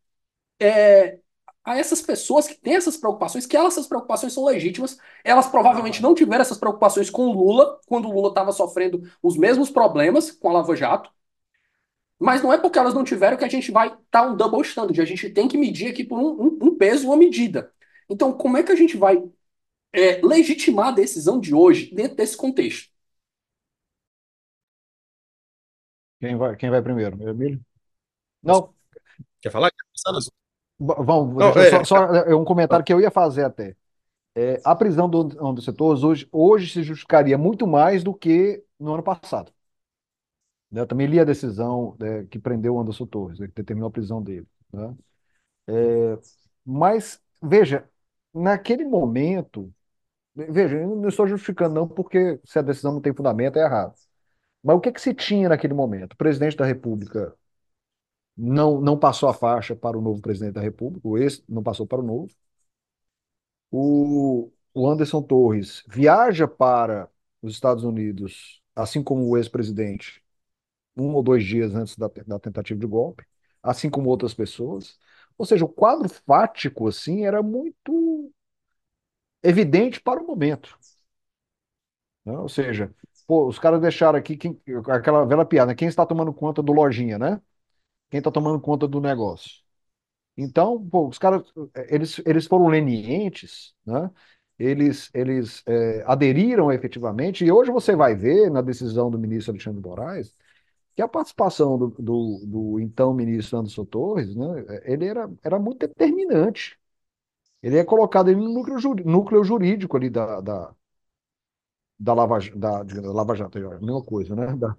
é, 0.61 1.19
a 1.63 1.77
essas 1.77 2.01
pessoas 2.01 2.47
que 2.47 2.55
têm 2.55 2.75
essas 2.75 2.97
preocupações, 2.97 3.45
que 3.45 3.55
elas, 3.55 3.73
essas 3.73 3.87
preocupações 3.87 4.33
são 4.33 4.45
legítimas, 4.45 4.97
elas 5.23 5.47
provavelmente 5.47 6.01
não 6.01 6.13
tiveram 6.13 6.41
essas 6.41 6.57
preocupações 6.57 7.09
com 7.09 7.27
o 7.27 7.31
Lula, 7.33 7.79
quando 7.87 8.07
o 8.09 8.11
Lula 8.11 8.29
estava 8.29 8.51
sofrendo 8.51 9.01
os 9.21 9.37
mesmos 9.37 9.69
problemas 9.69 10.31
com 10.31 10.49
a 10.49 10.53
Lava 10.53 10.75
Jato, 10.75 11.11
mas 12.19 12.41
não 12.41 12.53
é 12.53 12.57
porque 12.57 12.79
elas 12.79 12.93
não 12.93 13.03
tiveram 13.03 13.37
que 13.37 13.43
a 13.43 13.49
gente 13.49 13.71
vai 13.71 13.87
estar 13.87 14.01
tá 14.09 14.23
um 14.23 14.35
double 14.35 14.61
standard, 14.61 14.99
a 15.01 15.05
gente 15.05 15.29
tem 15.29 15.47
que 15.47 15.57
medir 15.57 15.89
aqui 15.89 16.03
por 16.03 16.19
um, 16.19 16.43
um, 16.43 16.59
um 16.67 16.77
peso, 16.77 17.07
uma 17.07 17.17
medida. 17.17 17.73
Então, 18.09 18.33
como 18.33 18.57
é 18.57 18.63
que 18.63 18.71
a 18.71 18.75
gente 18.75 18.97
vai 18.97 19.21
é, 19.91 20.21
legitimar 20.21 20.89
a 20.89 20.91
decisão 20.91 21.39
de 21.39 21.53
hoje 21.53 21.93
dentro 21.93 22.15
desse 22.17 22.35
contexto? 22.37 22.91
Quem 26.19 26.37
vai, 26.37 26.55
quem 26.55 26.69
vai 26.69 26.81
primeiro? 26.81 27.21
Emílio? 27.29 27.61
Não. 28.41 28.73
Quer 29.41 29.51
falar? 29.51 29.71
Vamos, 30.85 31.35
Não, 31.35 31.49
é, 31.49 31.69
só, 31.69 31.83
só, 31.83 32.05
é 32.15 32.35
um 32.35 32.43
comentário 32.43 32.83
que 32.83 32.93
eu 32.93 32.99
ia 32.99 33.11
fazer 33.11 33.45
até. 33.45 33.75
É, 34.35 34.59
a 34.65 34.75
prisão 34.75 35.09
do 35.09 35.19
Anderson 35.45 35.73
Torres 35.73 36.03
hoje, 36.03 36.27
hoje 36.31 36.71
se 36.71 36.83
justificaria 36.83 37.37
muito 37.37 37.67
mais 37.67 38.03
do 38.03 38.13
que 38.13 38.63
no 38.79 38.93
ano 38.93 39.03
passado. 39.03 39.51
Né, 40.71 40.81
eu 40.81 40.87
também 40.87 41.07
li 41.07 41.19
a 41.19 41.23
decisão 41.23 41.95
né, 41.99 42.25
que 42.25 42.39
prendeu 42.39 42.75
o 42.75 42.81
Anderson 42.81 43.05
Torres, 43.05 43.39
né, 43.39 43.47
que 43.47 43.53
determinou 43.53 43.87
a 43.89 43.91
prisão 43.91 44.21
dele. 44.21 44.47
Né? 44.71 44.95
É, 45.67 46.19
mas, 46.65 47.21
veja, 47.41 47.87
naquele 48.33 48.85
momento, 48.85 49.73
veja, 50.35 50.77
eu 50.77 50.95
não 50.95 51.09
estou 51.09 51.27
justificando 51.27 51.75
não, 51.75 51.87
porque 51.87 52.39
se 52.45 52.59
a 52.59 52.61
decisão 52.63 52.93
não 52.93 53.01
tem 53.01 53.13
fundamento, 53.13 53.57
é 53.59 53.63
errado. 53.63 53.95
Mas 54.63 54.77
o 54.77 54.81
que, 54.81 54.91
que 54.91 55.01
se 55.01 55.13
tinha 55.13 55.49
naquele 55.49 55.73
momento? 55.73 56.13
O 56.13 56.17
presidente 56.17 56.57
da 56.57 56.65
República 56.65 57.35
não, 58.37 58.81
não 58.81 58.97
passou 58.99 59.29
a 59.29 59.33
faixa 59.33 59.75
para 59.75 59.97
o 59.97 60.01
novo 60.01 60.21
presidente 60.21 60.53
da 60.55 60.61
República, 60.61 61.07
o 61.07 61.17
ex 61.17 61.43
não 61.47 61.63
passou 61.63 61.85
para 61.87 61.99
o 61.99 62.03
novo. 62.03 62.29
O, 63.71 64.51
o 64.73 64.87
Anderson 64.89 65.21
Torres 65.21 65.83
viaja 65.87 66.47
para 66.47 67.09
os 67.41 67.53
Estados 67.53 67.83
Unidos, 67.83 68.61
assim 68.75 69.03
como 69.03 69.27
o 69.27 69.37
ex-presidente, 69.37 70.23
um 70.97 71.13
ou 71.15 71.23
dois 71.23 71.45
dias 71.45 71.75
antes 71.75 71.97
da, 71.97 72.09
da 72.27 72.39
tentativa 72.39 72.79
de 72.79 72.87
golpe, 72.87 73.25
assim 73.63 73.89
como 73.89 74.09
outras 74.09 74.33
pessoas. 74.33 74.99
Ou 75.37 75.45
seja, 75.45 75.65
o 75.65 75.69
quadro 75.69 76.09
fático 76.09 76.87
assim 76.89 77.25
era 77.25 77.43
muito 77.43 78.31
evidente 79.43 80.01
para 80.01 80.21
o 80.21 80.27
momento. 80.27 80.77
Né? 82.25 82.37
Ou 82.37 82.49
seja, 82.49 82.93
Pô, 83.25 83.47
os 83.47 83.57
caras 83.59 83.79
deixaram 83.81 84.19
aqui 84.19 84.35
quem, 84.37 84.61
aquela 84.89 85.25
velha 85.25 85.45
piada, 85.45 85.73
quem 85.75 85.87
está 85.87 86.05
tomando 86.05 86.33
conta 86.33 86.61
do 86.61 86.73
lojinha, 86.73 87.17
né? 87.17 87.41
Quem 88.13 88.19
está 88.19 88.29
tomando 88.31 88.61
conta 88.61 88.87
do 88.87 89.01
negócio. 89.01 89.63
Então, 90.37 90.87
pô, 90.89 91.07
os 91.09 91.17
caras, 91.19 91.43
eles, 91.89 92.21
eles 92.25 92.47
foram 92.47 92.67
lenientes, 92.67 93.75
né? 93.85 94.11
Eles, 94.59 95.09
eles 95.13 95.63
é, 95.67 96.03
aderiram 96.07 96.71
efetivamente, 96.71 97.45
e 97.45 97.51
hoje 97.51 97.71
você 97.71 97.95
vai 97.95 98.15
ver 98.15 98.51
na 98.51 98.61
decisão 98.61 99.11
do 99.11 99.19
ministro 99.19 99.51
Alexandre 99.53 99.81
de 99.81 99.87
Moraes 99.89 100.35
que 100.95 101.01
a 101.01 101.07
participação 101.09 101.77
do, 101.77 101.89
do, 101.99 102.45
do 102.45 102.79
então 102.81 103.13
ministro 103.13 103.59
Anderson 103.59 103.85
Torres, 103.85 104.35
né, 104.35 104.45
ele 104.85 105.05
era, 105.07 105.31
era 105.43 105.59
muito 105.59 105.79
determinante. 105.87 106.79
Ele 107.63 107.77
é 107.77 107.85
colocado 107.85 108.31
no 108.33 108.49
núcleo, 108.49 108.77
núcleo 109.05 109.43
jurídico 109.43 109.97
ali 109.97 110.09
da, 110.09 110.41
da, 110.41 110.75
da 111.99 112.13
Lava, 112.13 112.39
da, 112.55 112.83
da 112.83 113.11
Lava 113.11 113.35
Jato, 113.35 113.57
é 113.57 113.65
a 113.65 113.79
mesma 113.79 114.03
coisa, 114.03 114.35
né? 114.35 114.55
Da... 114.55 114.75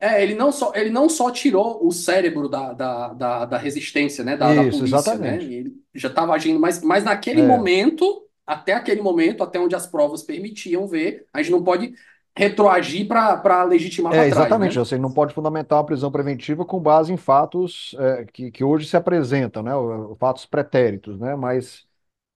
É, 0.00 0.22
ele 0.22 0.34
não 0.34 0.52
só, 0.52 0.72
ele 0.74 0.90
não 0.90 1.08
só 1.08 1.30
tirou 1.30 1.84
o 1.84 1.90
cérebro 1.90 2.48
da, 2.48 2.72
da, 2.72 3.08
da, 3.12 3.44
da 3.44 3.58
resistência, 3.58 4.24
né? 4.24 4.36
Da, 4.36 4.52
Isso, 4.52 4.56
da 4.56 4.70
polícia, 4.70 4.96
exatamente. 4.96 5.46
né? 5.46 5.52
Ele 5.52 5.72
já 5.94 6.08
estava 6.08 6.32
agindo, 6.34 6.60
mas, 6.60 6.82
mas 6.82 7.04
naquele 7.04 7.40
é. 7.40 7.46
momento, 7.46 8.26
até 8.46 8.74
aquele 8.74 9.02
momento, 9.02 9.42
até 9.42 9.58
onde 9.58 9.74
as 9.74 9.86
provas 9.86 10.22
permitiam 10.22 10.86
ver, 10.86 11.26
a 11.32 11.42
gente 11.42 11.50
não 11.50 11.62
pode 11.62 11.92
retroagir 12.36 13.08
para 13.08 13.64
legitimar 13.64 14.12
é, 14.12 14.16
trás, 14.16 14.32
Exatamente, 14.32 14.78
né? 14.78 14.84
você 14.84 14.96
não 14.96 15.10
pode 15.10 15.34
fundamentar 15.34 15.78
uma 15.78 15.86
prisão 15.86 16.10
preventiva 16.10 16.64
com 16.64 16.78
base 16.78 17.12
em 17.12 17.16
fatos 17.16 17.96
é, 17.98 18.24
que, 18.32 18.52
que 18.52 18.62
hoje 18.62 18.86
se 18.86 18.96
apresentam, 18.96 19.62
né? 19.62 19.72
Fatos 20.20 20.46
pretéritos, 20.46 21.18
né? 21.18 21.34
Mas 21.34 21.84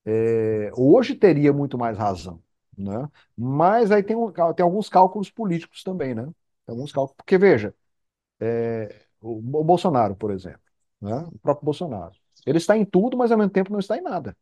é, 0.04 0.72
hoje 0.76 1.14
teria 1.14 1.52
muito 1.52 1.78
mais 1.78 1.96
razão 1.96 2.40
né? 2.76 3.08
Mas 3.36 3.90
aí 3.90 4.02
tem, 4.02 4.16
um, 4.16 4.30
tem 4.30 4.64
alguns 4.64 4.88
cálculos 4.88 5.30
políticos 5.30 5.82
também, 5.82 6.14
né? 6.14 6.28
Tem 6.66 6.72
alguns 6.74 6.92
cálculos, 6.92 7.16
porque 7.16 7.38
veja, 7.38 7.74
é, 8.40 9.06
o, 9.20 9.40
Bolsonaro, 9.64 10.16
por 10.16 10.30
exemplo, 10.32 10.60
né? 11.00 11.16
O 11.32 11.38
próprio 11.40 11.64
Bolsonaro, 11.66 12.14
ele 12.46 12.58
está 12.58 12.76
em 12.76 12.84
tudo, 12.84 13.16
mas 13.16 13.32
ao 13.32 13.38
mesmo 13.38 13.52
tempo 13.52 13.72
não 13.72 13.80
está 13.80 13.96
em 13.98 14.02
nada. 14.02 14.36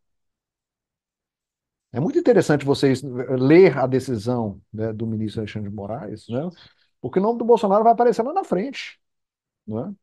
É 1.92 1.98
muito 2.00 2.18
interessante 2.18 2.64
vocês 2.64 3.02
ler 3.02 3.76
a 3.76 3.86
decisão 3.86 4.60
né, 4.72 4.92
do 4.92 5.06
ministro 5.06 5.40
Alexandre 5.40 5.70
de 5.70 5.74
Moraes, 5.74 6.28
né? 6.28 6.48
Porque 7.00 7.18
o 7.18 7.22
nome 7.22 7.38
do 7.38 7.44
Bolsonaro 7.44 7.82
vai 7.84 7.92
aparecer 7.92 8.22
lá 8.22 8.32
na 8.32 8.44
frente, 8.44 9.00
né? 9.66 9.94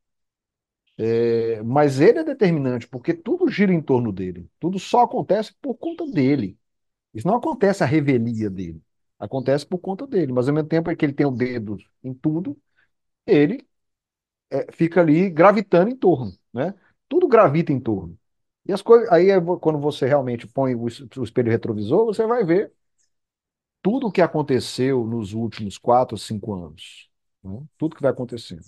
É, 0.98 1.62
mas 1.64 2.00
ele 2.00 2.20
é 2.20 2.24
determinante, 2.24 2.88
porque 2.88 3.14
tudo 3.14 3.48
gira 3.50 3.74
em 3.74 3.82
torno 3.82 4.12
dele. 4.12 4.50
Tudo 4.60 4.80
só 4.80 5.04
acontece 5.04 5.54
por 5.62 5.76
conta 5.76 6.06
dele. 6.08 6.58
Isso 7.14 7.28
não 7.28 7.36
acontece 7.38 7.84
a 7.84 7.88
revelia 7.88 8.50
dele. 8.50 8.82
Acontece 9.20 9.66
por 9.66 9.80
conta 9.80 10.06
dele. 10.08 10.32
Mas 10.34 10.48
ao 10.48 10.54
mesmo 10.56 10.70
tempo 10.70 10.96
que 10.96 11.06
ele 11.06 11.14
tem 11.14 11.26
o 11.26 11.32
dedo 11.32 11.78
em 12.04 12.14
tudo, 12.14 12.58
ele 13.26 13.68
é, 14.52 14.72
fica 14.74 15.02
ali 15.02 15.30
gravitando 15.30 15.92
em 15.92 15.96
torno, 15.96 16.34
né? 16.54 16.74
Tudo 17.10 17.28
gravita 17.28 17.72
em 17.72 17.80
torno. 17.80 18.18
E 18.68 18.74
as 18.74 18.82
coisas, 18.82 19.10
aí 19.12 19.30
é 19.30 19.40
quando 19.62 19.80
você 19.80 20.06
realmente 20.08 20.48
põe 20.48 20.76
o, 20.76 20.84
o 20.86 21.24
espelho 21.24 21.52
retrovisor, 21.52 22.06
você 22.06 22.26
vai 22.28 22.44
ver 22.46 22.74
tudo 23.82 24.08
o 24.08 24.12
que 24.12 24.22
aconteceu 24.22 25.06
nos 25.06 25.34
últimos 25.34 25.78
quatro, 25.78 26.18
cinco 26.18 26.54
anos. 26.54 27.10
Né? 27.44 27.62
Tudo 27.78 27.96
que 27.96 28.02
vai 28.02 28.12
acontecendo. 28.12 28.62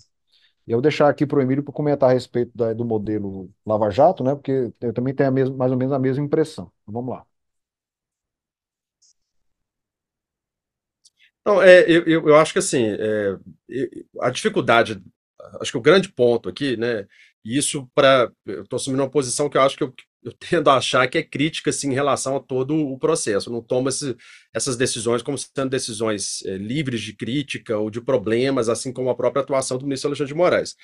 E 0.66 0.72
eu 0.72 0.76
vou 0.78 0.82
deixar 0.82 1.08
aqui 1.08 1.26
para 1.26 1.38
o 1.38 1.42
Emílio 1.42 1.64
para 1.64 1.74
comentar 1.74 2.10
a 2.10 2.12
respeito 2.14 2.52
da, 2.56 2.72
do 2.74 2.84
modelo 2.84 3.50
Lava 3.66 3.90
Jato, 3.90 4.24
né? 4.24 4.34
Porque 4.34 4.72
eu 4.80 4.94
também 4.94 5.14
tenho 5.14 5.32
mesma, 5.32 5.56
mais 5.56 5.72
ou 5.72 5.78
menos 5.78 5.92
a 5.94 5.98
mesma 5.98 6.24
impressão. 6.24 6.72
Então, 6.82 6.94
vamos 6.94 7.10
lá. 7.14 7.26
Não, 11.44 11.62
é, 11.62 11.84
eu, 11.88 12.04
eu, 12.06 12.36
acho 12.36 12.52
que 12.52 12.58
assim, 12.58 12.84
é, 12.90 13.38
a 14.20 14.30
dificuldade, 14.30 15.02
acho 15.60 15.72
que 15.72 15.78
o 15.78 15.82
grande 15.82 16.12
ponto 16.12 16.48
aqui, 16.48 16.76
né, 16.76 17.06
isso 17.44 17.88
para, 17.94 18.30
eu 18.46 18.62
estou 18.62 18.76
assumindo 18.76 19.02
uma 19.02 19.10
posição 19.10 19.48
que 19.48 19.56
eu 19.56 19.62
acho 19.62 19.76
que 19.76 19.82
eu, 19.82 19.94
eu 20.22 20.32
tendo 20.32 20.68
a 20.68 20.76
achar 20.76 21.08
que 21.08 21.16
é 21.18 21.22
crítica 21.22 21.70
assim, 21.70 21.90
em 21.90 21.94
relação 21.94 22.36
a 22.36 22.40
todo 22.40 22.76
o 22.76 22.98
processo. 22.98 23.50
Não 23.50 23.88
esse, 23.88 24.16
essas 24.52 24.76
decisões 24.76 25.22
como 25.22 25.38
sendo 25.38 25.70
decisões 25.70 26.44
é, 26.44 26.56
livres 26.56 27.00
de 27.00 27.14
crítica 27.14 27.78
ou 27.78 27.90
de 27.90 28.00
problemas, 28.00 28.68
assim 28.68 28.92
como 28.92 29.08
a 29.10 29.14
própria 29.14 29.42
atuação 29.42 29.78
do 29.78 29.84
ministro 29.84 30.08
Alexandre 30.08 30.32
de 30.32 30.36
Moraes. 30.36 30.76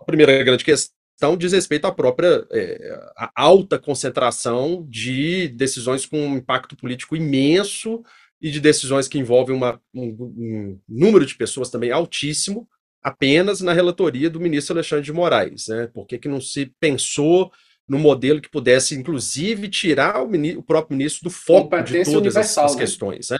A 0.00 0.04
primeira 0.04 0.42
grande 0.42 0.64
questão 0.64 1.36
diz 1.38 1.52
respeito 1.52 1.86
à 1.86 1.92
própria 1.92 2.44
é, 2.50 3.00
alta 3.36 3.78
concentração 3.78 4.84
de 4.88 5.46
decisões 5.48 6.04
com 6.04 6.18
um 6.18 6.36
impacto 6.38 6.76
político 6.76 7.14
imenso 7.14 8.02
e 8.42 8.50
de 8.50 8.60
decisões 8.60 9.06
que 9.06 9.20
envolvem 9.20 9.54
uma, 9.54 9.80
um, 9.94 10.08
um, 10.36 10.80
número 10.88 11.24
de 11.24 11.36
pessoas 11.36 11.70
também 11.70 11.92
altíssimo, 11.92 12.68
apenas 13.00 13.60
na 13.60 13.72
relatoria 13.72 14.28
do 14.28 14.40
ministro 14.40 14.74
Alexandre 14.74 15.04
de 15.04 15.12
Moraes. 15.12 15.68
Né? 15.68 15.86
Por 15.86 16.06
que, 16.06 16.18
que 16.18 16.28
não 16.28 16.40
se 16.40 16.66
pensou 16.80 17.52
no 17.88 18.00
modelo 18.00 18.40
que 18.40 18.50
pudesse, 18.50 18.96
inclusive, 18.96 19.68
tirar 19.68 20.20
o, 20.24 20.30
o 20.58 20.62
próprio 20.62 20.96
ministro 20.96 21.22
do 21.22 21.30
foco 21.30 21.80
de 21.82 22.04
todas 22.04 22.36
as, 22.36 22.56
né? 22.74 22.80
questões? 22.80 23.30
Né? 23.30 23.38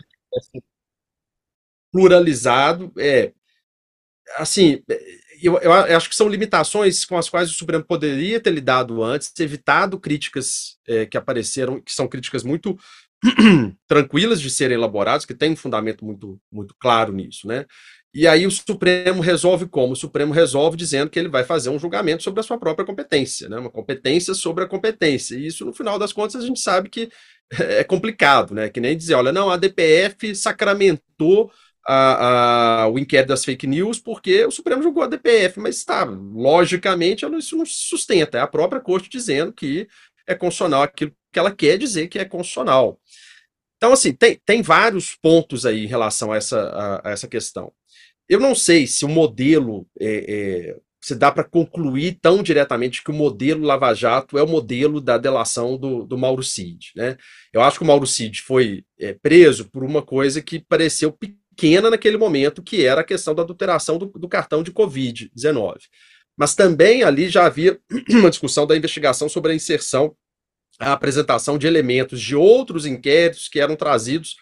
Pluralizado, 1.91 2.93
é. 2.97 3.33
Assim, 4.37 4.81
eu, 5.43 5.57
eu, 5.59 5.73
acho 5.73 6.07
que 6.07 6.15
são 6.15 6.29
limitações 6.29 7.03
com 7.03 7.17
as 7.17 7.29
quais 7.29 7.49
o 7.49 7.53
Supremo 7.53 7.83
poderia 7.83 8.39
ter 8.39 8.51
lidado 8.51 9.03
antes, 9.03 9.33
evitado 9.37 9.99
críticas 9.99 10.77
é, 10.87 11.05
que 11.05 11.17
apareceram, 11.17 11.81
que 11.81 11.93
são 11.93 12.07
críticas 12.07 12.43
muito 12.43 12.79
tranquilas 13.87 14.41
de 14.41 14.49
serem 14.49 14.75
elaboradas, 14.75 15.25
que 15.25 15.33
tem 15.33 15.51
um 15.51 15.55
fundamento 15.55 16.03
muito, 16.03 16.39
muito 16.51 16.75
claro 16.79 17.13
nisso, 17.13 17.47
né? 17.47 17.65
E 18.13 18.27
aí 18.27 18.45
o 18.45 18.51
Supremo 18.51 19.21
resolve 19.21 19.65
como? 19.67 19.93
O 19.93 19.95
Supremo 19.95 20.33
resolve 20.33 20.77
dizendo 20.77 21.09
que 21.09 21.17
ele 21.17 21.29
vai 21.29 21.43
fazer 21.43 21.69
um 21.69 21.79
julgamento 21.79 22.21
sobre 22.21 22.41
a 22.41 22.43
sua 22.43 22.59
própria 22.59 22.85
competência, 22.85 23.49
né? 23.49 23.57
Uma 23.57 23.71
competência 23.71 24.35
sobre 24.35 24.63
a 24.63 24.67
competência. 24.67 25.35
E 25.35 25.47
isso, 25.47 25.65
no 25.65 25.73
final 25.73 25.97
das 25.97 26.13
contas, 26.13 26.43
a 26.43 26.45
gente 26.45 26.59
sabe 26.59 26.89
que 26.89 27.09
é 27.51 27.83
complicado, 27.83 28.53
né? 28.53 28.69
Que 28.69 28.79
nem 28.79 28.95
dizer, 28.95 29.15
olha, 29.15 29.31
não, 29.31 29.49
a 29.49 29.57
DPF 29.57 30.35
sacramentou 30.35 31.51
a, 31.87 32.83
a, 32.83 32.87
o 32.87 32.99
inquérito 32.99 33.29
das 33.29 33.43
fake 33.43 33.67
news 33.67 33.99
porque 33.99 34.45
o 34.45 34.51
Supremo 34.51 34.83
julgou 34.83 35.03
a 35.03 35.07
DPF, 35.07 35.59
mas 35.59 35.77
está, 35.77 36.03
logicamente, 36.05 37.25
isso 37.37 37.57
não 37.57 37.65
se 37.65 37.73
sustenta. 37.89 38.37
É 38.37 38.41
a 38.41 38.47
própria 38.47 38.79
corte 38.79 39.09
dizendo 39.09 39.51
que 39.51 39.87
é 40.27 40.35
constitucional 40.35 40.83
aquilo 40.83 41.11
que 41.31 41.39
ela 41.39 41.51
quer 41.51 41.77
dizer 41.77 42.07
que 42.07 42.19
é 42.19 42.25
constitucional. 42.25 42.99
Então, 43.77 43.91
assim, 43.91 44.13
tem, 44.13 44.39
tem 44.45 44.61
vários 44.61 45.15
pontos 45.15 45.65
aí 45.65 45.83
em 45.83 45.87
relação 45.87 46.31
a 46.31 46.37
essa, 46.37 46.61
a, 46.61 47.09
a 47.09 47.11
essa 47.11 47.27
questão. 47.27 47.71
Eu 48.29 48.39
não 48.39 48.55
sei 48.55 48.87
se 48.87 49.03
o 49.03 49.09
modelo 49.09 49.85
é, 49.99 50.07
é, 50.07 50.77
se 51.03 51.15
dá 51.15 51.29
para 51.29 51.43
concluir 51.43 52.17
tão 52.21 52.41
diretamente 52.41 53.03
que 53.03 53.11
o 53.11 53.13
modelo 53.13 53.65
Lava 53.65 53.93
Jato 53.93 54.37
é 54.37 54.43
o 54.43 54.47
modelo 54.47 55.01
da 55.01 55.17
delação 55.17 55.77
do, 55.77 56.05
do 56.05 56.17
Mauro 56.17 56.41
Cid. 56.41 56.93
Né? 56.95 57.17
Eu 57.51 57.61
acho 57.61 57.77
que 57.77 57.83
o 57.83 57.87
Mauro 57.87 58.07
Cid 58.07 58.41
foi 58.41 58.85
é, 58.97 59.13
preso 59.13 59.69
por 59.69 59.83
uma 59.83 60.01
coisa 60.01 60.41
que 60.41 60.61
pareceu 60.61 61.11
pequena 61.11 61.89
naquele 61.89 62.15
momento, 62.15 62.63
que 62.63 62.85
era 62.85 63.01
a 63.01 63.03
questão 63.03 63.35
da 63.35 63.43
adulteração 63.43 63.97
do, 63.97 64.05
do 64.05 64.29
cartão 64.29 64.63
de 64.63 64.71
Covid-19. 64.71 65.75
Mas 66.37 66.55
também 66.55 67.03
ali 67.03 67.29
já 67.29 67.45
havia 67.45 67.79
uma 68.09 68.29
discussão 68.29 68.65
da 68.65 68.75
investigação 68.75 69.29
sobre 69.29 69.51
a 69.51 69.55
inserção 69.55 70.15
a 70.79 70.93
apresentação 70.93 71.57
de 71.57 71.67
elementos 71.67 72.21
de 72.21 72.35
outros 72.35 72.85
inquéritos 72.85 73.47
que 73.47 73.59
eram 73.59 73.75
trazidos 73.75 74.37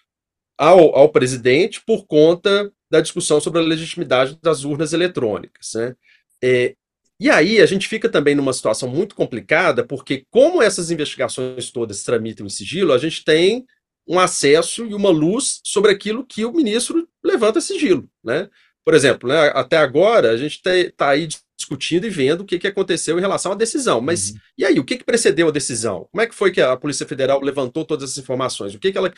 ao, 0.57 0.95
ao 0.95 1.09
presidente 1.09 1.81
por 1.85 2.05
conta 2.05 2.71
da 2.89 3.01
discussão 3.01 3.39
sobre 3.39 3.59
a 3.59 3.63
legitimidade 3.63 4.37
das 4.41 4.63
urnas 4.63 4.93
eletrônicas. 4.93 5.71
Né? 5.75 5.95
É, 6.43 6.75
e 7.19 7.29
aí 7.29 7.61
a 7.61 7.65
gente 7.65 7.87
fica 7.87 8.09
também 8.09 8.35
numa 8.35 8.53
situação 8.53 8.89
muito 8.89 9.15
complicada, 9.15 9.85
porque 9.85 10.25
como 10.29 10.61
essas 10.61 10.91
investigações 10.91 11.71
todas 11.71 12.03
tramitam 12.03 12.45
em 12.45 12.49
sigilo, 12.49 12.93
a 12.93 12.97
gente 12.97 13.23
tem 13.23 13.65
um 14.07 14.19
acesso 14.19 14.85
e 14.85 14.93
uma 14.93 15.09
luz 15.09 15.61
sobre 15.63 15.91
aquilo 15.91 16.25
que 16.25 16.43
o 16.43 16.51
ministro 16.51 17.07
levanta 17.23 17.61
sigilo. 17.61 18.09
Né? 18.23 18.49
Por 18.83 18.93
exemplo, 18.93 19.29
né, 19.29 19.51
até 19.53 19.77
agora 19.77 20.31
a 20.31 20.37
gente 20.37 20.59
está 20.65 21.09
aí 21.09 21.27
discutindo 21.61 22.05
e 22.05 22.09
vendo 22.09 22.41
o 22.41 22.45
que, 22.45 22.59
que 22.59 22.67
aconteceu 22.67 23.17
em 23.17 23.21
relação 23.21 23.51
à 23.51 23.55
decisão. 23.55 24.01
Mas 24.01 24.31
uhum. 24.31 24.37
e 24.57 24.65
aí, 24.65 24.79
o 24.79 24.83
que, 24.83 24.97
que 24.97 25.03
precedeu 25.03 25.47
a 25.47 25.51
decisão? 25.51 26.07
Como 26.11 26.21
é 26.21 26.27
que 26.27 26.35
foi 26.35 26.51
que 26.51 26.61
a 26.61 26.75
Polícia 26.75 27.05
Federal 27.05 27.41
levantou 27.41 27.85
todas 27.85 28.09
essas 28.09 28.23
informações? 28.23 28.75
O 28.75 28.79
que, 28.79 28.91
que 28.91 28.97
ela 28.97 29.13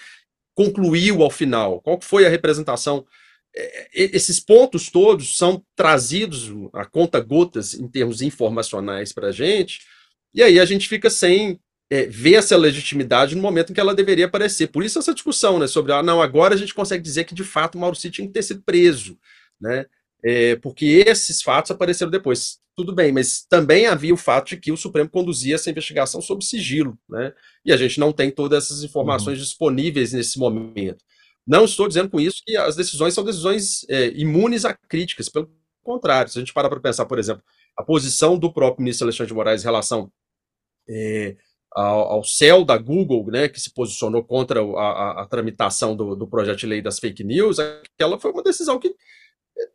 concluiu 0.55 1.23
ao 1.23 1.29
final? 1.29 1.81
Qual 1.81 1.99
foi 2.01 2.25
a 2.25 2.29
representação? 2.29 3.05
É, 3.55 3.87
esses 3.93 4.39
pontos 4.39 4.89
todos 4.89 5.37
são 5.37 5.63
trazidos 5.75 6.51
a 6.73 6.85
conta 6.85 7.19
gotas 7.19 7.73
em 7.73 7.87
termos 7.87 8.21
informacionais 8.21 9.13
para 9.13 9.27
a 9.27 9.31
gente, 9.31 9.81
e 10.33 10.41
aí 10.41 10.59
a 10.59 10.65
gente 10.65 10.89
fica 10.89 11.09
sem 11.09 11.59
é, 11.89 12.07
ver 12.07 12.35
essa 12.35 12.57
legitimidade 12.57 13.35
no 13.35 13.41
momento 13.41 13.69
em 13.69 13.73
que 13.75 13.79
ela 13.79 13.93
deveria 13.93 14.25
aparecer. 14.25 14.67
Por 14.67 14.83
isso 14.83 14.97
essa 14.97 15.13
discussão, 15.13 15.59
né, 15.59 15.67
sobre, 15.67 15.93
ah, 15.93 16.01
não, 16.01 16.19
agora 16.19 16.55
a 16.55 16.57
gente 16.57 16.73
consegue 16.73 17.03
dizer 17.03 17.25
que 17.25 17.35
de 17.35 17.43
fato 17.43 17.75
o 17.75 17.79
Mauro 17.79 17.95
Cid 17.95 18.15
tinha 18.15 18.27
que 18.27 18.33
ter 18.33 18.41
sido 18.41 18.63
preso, 18.63 19.17
né? 19.61 19.85
É, 20.24 20.55
porque 20.57 21.03
esses 21.05 21.41
fatos 21.41 21.71
apareceram 21.71 22.11
depois. 22.11 22.61
Tudo 22.76 22.93
bem, 22.93 23.11
mas 23.11 23.45
também 23.47 23.86
havia 23.86 24.13
o 24.13 24.17
fato 24.17 24.49
de 24.49 24.57
que 24.57 24.71
o 24.71 24.78
Supremo 24.78 25.07
conduzia 25.07 25.55
essa 25.55 25.69
investigação 25.69 26.21
sob 26.21 26.43
sigilo, 26.43 26.97
né? 27.07 27.32
E 27.63 27.71
a 27.71 27.78
gente 27.78 27.99
não 27.99 28.11
tem 28.11 28.32
todas 28.32 28.65
essas 28.65 28.84
informações 28.84 29.38
uhum. 29.38 29.43
disponíveis 29.43 30.11
nesse 30.11 30.39
momento. 30.39 31.03
Não 31.45 31.65
estou 31.65 31.88
dizendo 31.88 32.09
com 32.09 32.19
isso 32.19 32.41
que 32.43 32.57
as 32.57 32.76
decisões 32.76 33.13
são 33.13 33.24
decisões 33.24 33.86
é, 33.89 34.07
imunes 34.15 34.65
a 34.65 34.74
críticas, 34.74 35.30
pelo 35.30 35.51
contrário. 35.84 36.32
Se 36.32 36.39
a 36.39 36.41
gente 36.41 36.53
parar 36.53 36.69
para 36.69 36.80
pensar, 36.80 37.05
por 37.05 37.19
exemplo, 37.19 37.43
a 37.78 37.84
posição 37.84 38.39
do 38.39 38.51
próprio 38.51 38.84
ministro 38.84 39.05
Alexandre 39.05 39.28
de 39.28 39.34
Moraes 39.36 39.61
em 39.61 39.65
relação 39.65 40.11
é, 40.89 41.36
ao, 41.71 41.99
ao 42.13 42.24
céu 42.24 42.63
da 42.63 42.78
Google, 42.78 43.26
né, 43.28 43.47
que 43.49 43.59
se 43.59 43.74
posicionou 43.74 44.24
contra 44.24 44.61
a, 44.61 44.63
a, 44.63 45.21
a 45.24 45.26
tramitação 45.28 45.95
do, 45.95 46.15
do, 46.15 46.28
projeto 46.28 46.59
de 46.59 46.67
lei 46.67 46.82
das 46.82 46.99
fake 46.99 47.24
news, 47.24 47.59
aquela 47.59 48.19
foi 48.19 48.32
uma 48.32 48.43
decisão 48.43 48.80
que 48.80 48.95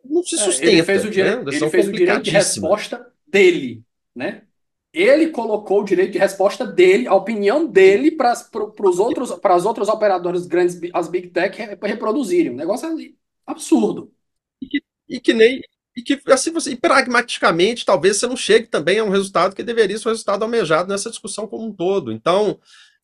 não 0.04 0.22
se 0.22 0.36
sustenta. 0.36 0.70
É, 0.70 0.72
ele 0.74 0.82
fez 0.82 1.04
o 1.04 1.10
direito, 1.10 1.44
né? 1.44 1.52
ele 1.54 1.70
fez 1.70 1.88
o 1.88 1.92
direito 1.92 2.22
de 2.22 2.30
resposta 2.30 3.12
dele, 3.26 3.82
né? 4.14 4.42
Ele 4.92 5.28
colocou 5.28 5.82
o 5.82 5.84
direito 5.84 6.12
de 6.12 6.18
resposta 6.18 6.66
dele, 6.66 7.06
a 7.06 7.14
opinião 7.14 7.66
dele 7.66 8.10
para 8.10 8.32
os 8.82 8.98
outros, 8.98 9.32
para 9.32 9.54
as 9.54 9.66
outras 9.66 9.88
operadoras 9.88 10.46
grandes, 10.46 10.78
as 10.94 11.08
big 11.08 11.28
tech 11.28 11.56
reproduzirem. 11.82 12.52
Um 12.52 12.56
negócio 12.56 12.88
ali 12.88 13.16
absurdo. 13.46 14.12
E 14.60 14.66
que, 14.66 14.82
e 15.08 15.20
que 15.20 15.34
nem 15.34 15.60
e 15.98 16.02
que 16.02 16.20
assim 16.28 16.52
você, 16.52 16.72
e 16.72 16.76
pragmaticamente 16.76 17.84
talvez 17.84 18.16
você 18.16 18.26
não 18.28 18.36
chegue 18.36 18.68
também 18.68 19.00
a 19.00 19.04
um 19.04 19.10
resultado 19.10 19.54
que 19.54 19.64
deveria 19.64 19.98
ser 19.98 20.08
um 20.08 20.12
resultado 20.12 20.44
almejado 20.44 20.88
nessa 20.88 21.10
discussão 21.10 21.46
como 21.46 21.66
um 21.66 21.72
todo. 21.72 22.12
Então, 22.12 22.56
é, 22.56 22.58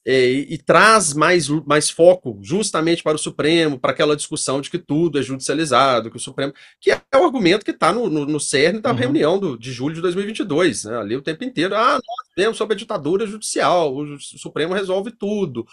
e, 0.07 0.47
e, 0.51 0.59
traz 0.59 1.15
mais, 1.15 1.49
mais 1.49 1.89
foco 1.89 2.39
justamente 2.43 3.03
para 3.03 3.17
o 3.17 3.19
Supremo, 3.19 3.79
para 3.79 3.93
aquela 3.93 4.15
discussão 4.15 4.61
de 4.61 4.71
que 4.71 4.79
tudo 4.79 5.19
é 5.19 5.23
judicializado, 5.23 6.11
que 6.11 6.17
o 6.19 6.21
Supremo. 6.21 6.53
que 6.79 6.91
é 6.91 7.01
o 7.17 7.25
argumento 7.25 7.65
que 7.65 7.71
está 7.71 7.91
no, 7.91 8.11
no, 8.11 8.27
no, 8.27 8.39
cerne 8.39 8.81
da 8.81 8.91
uhum. 8.91 8.97
reunião 8.97 9.39
do, 9.39 9.59
de 9.59 9.73
julho 9.73 9.95
de 9.95 10.03
2022, 10.03 10.85
né? 10.85 10.99
ali 10.99 11.17
o 11.17 11.23
tempo 11.23 11.43
inteiro. 11.43 11.75
Ah, 11.75 11.95
nós 11.95 12.35
temos 12.37 12.59
sobre 12.59 12.75
a 12.75 12.79
ditadura 12.79 13.27
judicial, 13.27 13.95
o, 13.95 14.15
o 14.15 14.21
Supremo 14.21 14.75
resolve 14.75 15.11
tudo. 15.11 15.67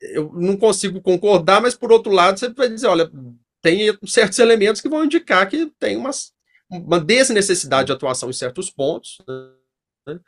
Eu 0.00 0.32
não 0.34 0.56
consigo 0.56 1.00
concordar, 1.00 1.60
mas 1.60 1.74
por 1.74 1.90
outro 1.90 2.12
lado, 2.12 2.38
você 2.38 2.48
vai 2.48 2.68
dizer: 2.68 2.86
olha, 2.86 3.10
tem 3.60 3.96
certos 4.06 4.38
elementos 4.38 4.80
que 4.80 4.88
vão 4.88 5.04
indicar 5.04 5.48
que 5.48 5.66
tem 5.80 5.96
umas, 5.96 6.32
uma 6.70 7.00
desnecessidade 7.00 7.86
de 7.86 7.92
atuação 7.92 8.30
em 8.30 8.34
certos 8.34 8.70
pontos. 8.70 9.18
Né? 10.06 10.18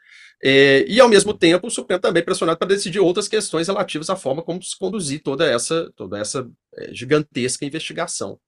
É, 0.47 0.85
e, 0.87 1.01
ao 1.01 1.09
mesmo 1.09 1.33
tempo, 1.33 1.69
o 1.69 1.71
Supremo 1.71 2.03
também 2.03 2.21
é 2.21 2.25
pressionado 2.25 2.59
para 2.59 2.69
decidir 2.69 3.01
outras 3.01 3.27
questões 3.27 3.67
relativas 3.67 4.11
à 4.11 4.17
forma 4.17 4.43
como 4.43 4.63
se 4.63 4.79
conduzir 4.79 5.23
toda 5.23 5.47
essa, 5.47 5.91
toda 5.97 6.19
essa 6.19 6.47
é, 6.75 6.93
gigantesca 6.93 7.65
investigação. 7.65 8.31
Não 8.33 8.39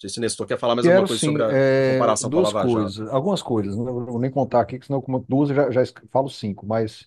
sei 0.00 0.08
se 0.08 0.18
o 0.18 0.20
Nestor 0.22 0.46
quer 0.46 0.58
falar 0.58 0.74
mais 0.74 0.86
Quero, 0.86 1.00
alguma 1.00 1.08
coisa 1.08 1.20
sim, 1.20 1.26
sobre 1.26 1.42
a 1.42 1.52
é, 1.52 1.92
comparação 1.92 2.30
duas 2.30 2.50
com 2.50 2.58
a 2.58 2.60
Lava 2.62 2.72
coisas, 2.72 2.94
Jato. 2.94 3.10
Algumas 3.10 3.42
coisas, 3.42 3.76
não 3.76 4.06
vou 4.06 4.18
nem 4.18 4.30
contar 4.30 4.60
aqui, 4.62 4.80
senão 4.82 5.02
como 5.02 5.24
duas 5.28 5.50
eu 5.50 5.56
já, 5.56 5.70
já 5.70 5.82
falo 6.10 6.30
cinco, 6.30 6.66
mas 6.66 7.06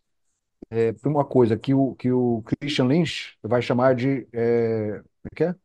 é, 0.69 0.93
uma 1.03 1.25
coisa 1.25 1.57
que 1.57 1.73
o, 1.73 1.95
que 1.95 2.11
o 2.11 2.43
Christian 2.43 2.85
Lynch 2.85 3.37
vai 3.41 3.61
chamar 3.61 3.95
de 3.95 4.27
é, 4.31 5.01
como 5.01 5.31
é 5.31 5.35
que 5.35 5.43
é? 5.45 5.55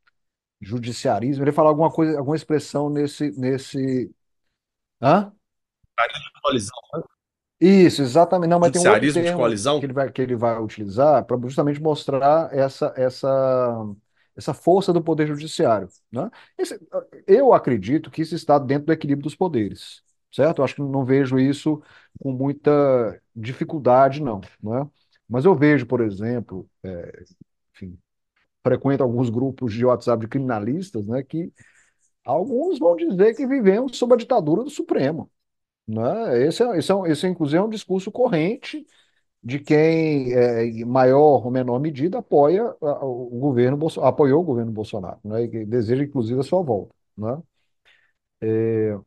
judiciarismo, 0.63 1.45
ele 1.45 1.53
falar 1.53 1.69
alguma 1.69 1.91
coisa, 1.91 2.17
alguma 2.19 2.37
expressão 2.37 2.89
nesse, 2.89 3.33
nesse... 3.33 4.11
Hã? 5.01 5.31
Isso, 7.65 8.03
exatamente. 8.03 8.51
Não, 8.51 8.59
mas 8.59 8.73
tem 8.73 8.81
um 8.81 8.87
outro 8.89 9.07
Judiciarismo 9.07 9.23
de 9.25 9.33
termo 9.33 9.33
coalizão? 9.33 9.79
que 9.79 9.87
ele 9.87 9.93
vai, 9.93 10.11
que 10.11 10.21
ele 10.23 10.35
vai 10.37 10.59
utilizar 10.61 11.25
para 11.25 11.39
justamente 11.41 11.81
mostrar 11.81 12.53
essa, 12.53 12.93
essa, 12.97 13.87
essa 14.37 14.53
força 14.55 14.93
do 14.93 15.03
poder 15.03 15.27
judiciário, 15.29 15.89
né? 16.11 16.29
Esse- 16.59 16.81
eu 17.27 17.53
acredito 17.53 18.11
que 18.11 18.23
isso 18.23 18.35
está 18.35 18.59
dentro 18.59 18.87
do 18.87 18.93
equilíbrio 18.93 19.25
dos 19.25 19.37
poderes, 19.37 20.03
certo? 20.33 20.59
Eu 20.61 20.65
acho 20.65 20.75
que 20.75 20.83
não 20.83 21.05
vejo 21.05 21.39
isso 21.39 21.81
com 22.21 22.33
muita 22.33 23.21
dificuldade, 23.35 24.21
não, 24.23 24.41
né? 24.63 24.89
Mas 25.29 25.45
eu 25.45 25.55
vejo, 25.55 25.87
por 25.87 26.01
exemplo, 26.01 26.69
é, 26.83 27.25
enfim, 27.75 27.99
frequento 28.65 29.03
alguns 29.05 29.31
grupos 29.31 29.73
de 29.75 29.85
WhatsApp 29.87 30.21
de 30.23 30.29
criminalistas, 30.29 31.07
né, 31.07 31.23
que 31.23 31.53
alguns 32.25 32.79
vão 32.79 32.97
dizer 32.97 33.35
que 33.35 33.47
vivemos 33.47 33.97
sob 33.99 34.15
a 34.15 34.17
ditadura 34.17 34.65
do 34.65 34.71
Supremo. 34.71 35.31
Né? 35.87 36.47
Esse, 36.47 36.63
é, 36.63 36.79
esse, 36.79 36.93
é, 36.93 36.97
esse, 37.11 37.27
inclusive, 37.27 37.59
é 37.59 37.63
um 37.63 37.69
discurso 37.69 38.11
corrente 38.11 38.87
de 39.43 39.61
quem, 39.61 40.35
é, 40.35 40.65
em 40.67 40.85
maior 40.85 41.45
ou 41.45 41.51
menor 41.51 41.81
medida, 41.81 42.19
apoia 42.19 42.75
o 42.81 43.39
governo, 43.41 43.79
apoiou 44.03 44.43
o 44.43 44.45
governo 44.45 44.73
Bolsonaro, 44.73 45.21
né? 45.25 45.45
e 45.45 45.67
deseja, 45.67 46.05
inclusive, 46.05 46.41
a 46.41 46.45
sua 46.45 46.63
volta. 46.63 46.95
Né? 47.17 47.43
É, 48.41 48.99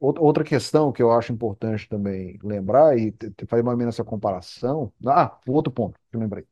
outra 0.00 0.44
questão 0.44 0.92
que 0.92 1.02
eu 1.02 1.12
acho 1.12 1.32
importante 1.32 1.88
também 1.88 2.38
lembrar, 2.42 2.98
e 2.98 3.14
fazer 3.48 3.62
mais 3.62 3.74
ou 3.74 3.78
menos 3.78 3.94
essa 3.96 4.04
comparação. 4.04 4.92
Ah, 5.06 5.38
outro 5.48 5.72
ponto 5.72 5.98
que 6.10 6.16
eu 6.16 6.20
lembrei. 6.20 6.46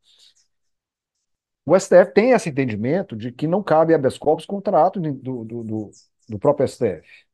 O 1.66 1.76
STF 1.76 2.12
tem 2.14 2.30
esse 2.32 2.48
entendimento 2.48 3.14
de 3.16 3.30
que 3.32 3.46
não 3.46 3.62
cabe 3.62 3.94
habeas 3.94 4.16
corpus 4.18 4.46
contra 4.46 4.84
ato 4.86 5.00
do, 5.00 5.12
do, 5.44 5.64
do, 5.64 5.90
do 6.28 6.38
próprio 6.38 6.64
STF. 6.64 7.27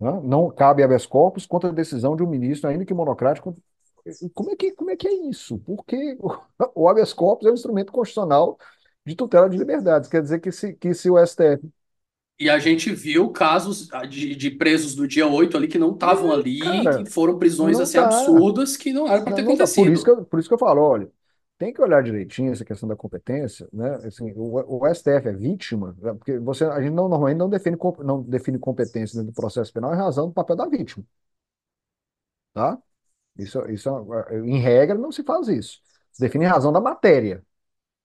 Né? 0.00 0.20
Não 0.22 0.50
cabe 0.50 0.82
habeas 0.82 1.06
corpus 1.06 1.46
contra 1.46 1.70
a 1.70 1.72
decisão 1.72 2.16
de 2.16 2.22
um 2.22 2.28
ministro, 2.28 2.68
ainda 2.68 2.84
que 2.84 2.94
monocrático. 2.94 3.56
Como 4.34 4.50
é 4.50 4.56
que, 4.56 4.72
como 4.72 4.90
é, 4.90 4.96
que 4.96 5.08
é 5.08 5.28
isso? 5.28 5.58
Porque 5.60 6.18
o 6.74 6.88
habeas 6.88 7.12
corpus 7.12 7.46
é 7.46 7.50
um 7.50 7.54
instrumento 7.54 7.92
constitucional 7.92 8.58
de 9.04 9.14
tutela 9.14 9.48
de 9.48 9.56
liberdades. 9.56 10.08
Quer 10.08 10.22
dizer 10.22 10.40
que 10.40 10.52
se, 10.52 10.74
que 10.74 10.92
se 10.94 11.10
o 11.10 11.18
STF 11.18 11.66
e 12.38 12.50
a 12.50 12.58
gente 12.58 12.92
viu 12.92 13.30
casos 13.30 13.88
de, 14.08 14.34
de 14.34 14.50
presos 14.50 14.94
do 14.94 15.06
dia 15.06 15.26
8 15.26 15.56
ali 15.56 15.68
que 15.68 15.78
não 15.78 15.92
estavam 15.92 16.32
ali, 16.32 16.58
cara, 16.58 17.04
que 17.04 17.10
foram 17.10 17.38
prisões 17.38 17.78
assim 17.78 17.98
tá. 17.98 18.06
absurdas 18.06 18.76
que 18.76 18.92
não 18.92 19.06
eram 19.06 19.22
para 19.24 19.34
ter 19.34 19.42
Não 19.42 19.56
tá. 19.56 19.64
Por 19.64 19.72
acontecido. 19.72 19.92
isso 19.92 20.04
que 20.04 20.10
eu, 20.10 20.24
por 20.24 20.40
isso 20.40 20.48
que 20.48 20.54
eu 20.54 20.58
falo, 20.58 20.82
olha, 20.82 21.08
tem 21.58 21.72
que 21.72 21.80
olhar 21.80 22.02
direitinho 22.02 22.52
essa 22.52 22.64
questão 22.64 22.88
da 22.88 22.96
competência, 22.96 23.68
né? 23.72 23.94
Assim, 24.06 24.32
o, 24.36 24.78
o 24.80 24.86
STF 24.86 25.28
é 25.28 25.32
vítima, 25.32 25.96
né? 26.00 26.12
porque 26.14 26.38
você, 26.38 26.64
a 26.64 26.80
gente 26.82 26.92
não, 26.94 27.08
normalmente 27.08 27.38
não 27.38 27.48
define, 27.48 27.76
não 28.04 28.22
define 28.22 28.58
competência 28.58 29.16
dentro 29.18 29.32
do 29.32 29.34
processo 29.40 29.72
penal 29.72 29.92
em 29.94 29.96
razão 29.96 30.26
do 30.28 30.32
papel 30.34 30.56
da 30.56 30.66
vítima, 30.68 31.04
tá? 32.52 32.78
Isso, 33.38 33.60
isso, 33.70 33.90
em 34.46 34.58
regra, 34.60 34.96
não 34.98 35.12
se 35.12 35.24
faz 35.24 35.48
isso. 35.48 35.80
Se 36.12 36.20
define 36.22 36.44
em 36.46 36.48
razão 36.48 36.72
da 36.72 36.80
matéria. 36.80 37.44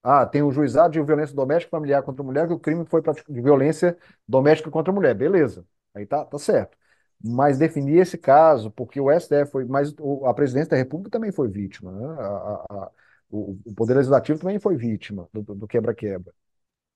Ah, 0.03 0.25
tem 0.25 0.43
o 0.43 0.51
juizado 0.51 0.93
de 0.93 1.01
violência 1.03 1.35
doméstica 1.35 1.71
familiar 1.71 2.03
contra 2.03 2.23
a 2.23 2.25
mulher, 2.25 2.47
que 2.47 2.53
o 2.53 2.59
crime 2.59 2.85
foi 2.87 3.01
de 3.29 3.41
violência 3.41 3.97
doméstica 4.27 4.71
contra 4.71 4.91
a 4.91 4.95
mulher. 4.95 5.15
Beleza. 5.15 5.65
Aí 5.93 6.05
tá, 6.05 6.25
tá 6.25 6.39
certo. 6.39 6.77
Mas 7.23 7.57
definir 7.59 7.99
esse 7.99 8.17
caso, 8.17 8.71
porque 8.71 8.99
o 9.01 9.11
STF 9.11 9.51
foi, 9.51 9.65
mas 9.65 9.93
a 10.25 10.33
presidência 10.33 10.71
da 10.71 10.77
República 10.77 11.11
também 11.11 11.31
foi 11.31 11.49
vítima, 11.49 11.91
né? 11.91 12.05
A- 12.21 12.65
a- 12.69 12.91
o, 13.29 13.57
o 13.65 13.73
Poder 13.75 13.95
Legislativo 13.95 14.39
também 14.39 14.59
foi 14.59 14.75
vítima 14.77 15.29
do 15.33 15.67
quebra-quebra. 15.67 16.33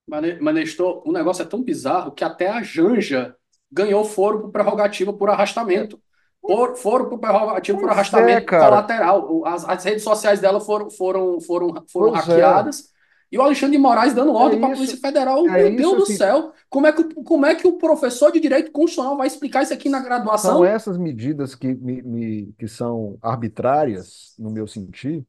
Mas, 0.07 0.22
Ne- 0.22 0.39
mas, 0.41 0.55
Nestor, 0.55 1.01
o 1.07 1.11
negócio 1.11 1.43
é 1.43 1.45
tão 1.45 1.64
bizarro 1.64 2.11
que 2.11 2.23
até 2.23 2.49
a 2.49 2.61
Janja 2.61 3.35
ganhou 3.72 4.03
foro 4.03 4.41
por 4.41 4.51
prerrogativa 4.51 5.14
por 5.14 5.30
arrastamento. 5.30 6.01
For, 6.41 6.76
foro 6.76 7.10
por 7.10 7.19
prerrogativa 7.19 7.80
por 7.80 7.89
é, 7.89 7.91
arrastamento 7.93 8.45
cara. 8.45 8.65
colateral. 8.69 9.45
As, 9.45 9.64
as 9.68 9.84
redes 9.85 10.03
sociais 10.03 10.39
dela 10.41 10.60
foram, 10.60 10.89
foram, 10.91 11.39
foram, 11.41 11.73
foram 11.89 12.10
Pois 12.10 12.27
é. 12.30 12.39
hackeadas. 12.43 12.91
E 13.31 13.38
o 13.38 13.41
Alexandre 13.41 13.77
de 13.77 13.81
Moraes 13.81 14.14
dando 14.14 14.34
ordem 14.34 14.60
para 14.60 14.69
a 14.69 14.72
Polícia 14.73 14.97
Federal. 14.97 15.47
é 15.47 15.64
Meu 15.64 15.69
isso, 15.69 15.95
Deus 15.95 15.97
do 15.97 16.05
assim. 16.05 16.18
céu! 16.18 16.51
Como 16.69 16.85
é, 16.85 16.91
que, 16.91 17.01
o- 17.01 17.23
como 17.23 17.45
é 17.45 17.55
que 17.55 17.65
o 17.68 17.77
professor 17.77 18.31
de 18.31 18.39
Direito 18.39 18.72
Constitucional 18.72 19.18
vai 19.18 19.26
explicar 19.27 19.64
isso 19.64 19.73
aqui 19.73 19.89
na 19.89 20.01
graduação? 20.01 20.53
São 20.53 20.65
essas 20.65 20.97
medidas 20.97 21.55
que, 21.55 21.73
me, 21.76 22.01
me- 22.01 22.53
que 22.57 22.68
são 22.68 23.18
arbitrárias, 23.22 24.35
no 24.38 24.49
meu 24.51 24.68
sentir, 24.68 25.26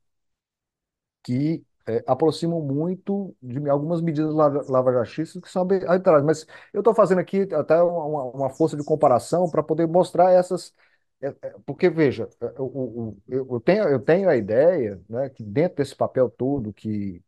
que 1.24 1.64
é, 1.88 2.04
aproximam 2.08 2.62
muito 2.62 3.36
de 3.42 3.68
algumas 3.70 4.02
medidas 4.02 4.34
lava- 4.34 4.64
lavajatistas 4.70 5.42
que 5.42 5.50
são 5.50 5.62
arbitrárias. 5.64 6.24
Mas 6.24 6.46
eu 6.74 6.80
estou 6.82 6.94
fazendo 6.94 7.20
aqui 7.20 7.42
até 7.54 7.82
uma, 7.82 8.24
uma 8.26 8.50
força 8.50 8.76
de 8.76 8.84
comparação 8.84 9.50
para 9.50 9.64
poder 9.64 9.88
mostrar 9.88 10.32
essas. 10.32 10.74
é, 11.22 11.28
é, 11.42 11.56
Porque, 11.66 11.90
veja, 11.90 12.28
é, 12.42 12.46
o- 12.62 13.10
o- 13.10 13.18
eu 13.28 13.48
eu 13.52 13.60
tenho, 13.60 13.84
eu 13.88 14.00
tenho 14.00 14.30
a 14.30 14.36
ideia, 14.36 15.02
né, 15.10 15.30
que 15.30 15.44
dentro 15.44 15.78
desse 15.78 15.96
papel 15.96 16.30
todo 16.30 16.72
que 16.74 17.22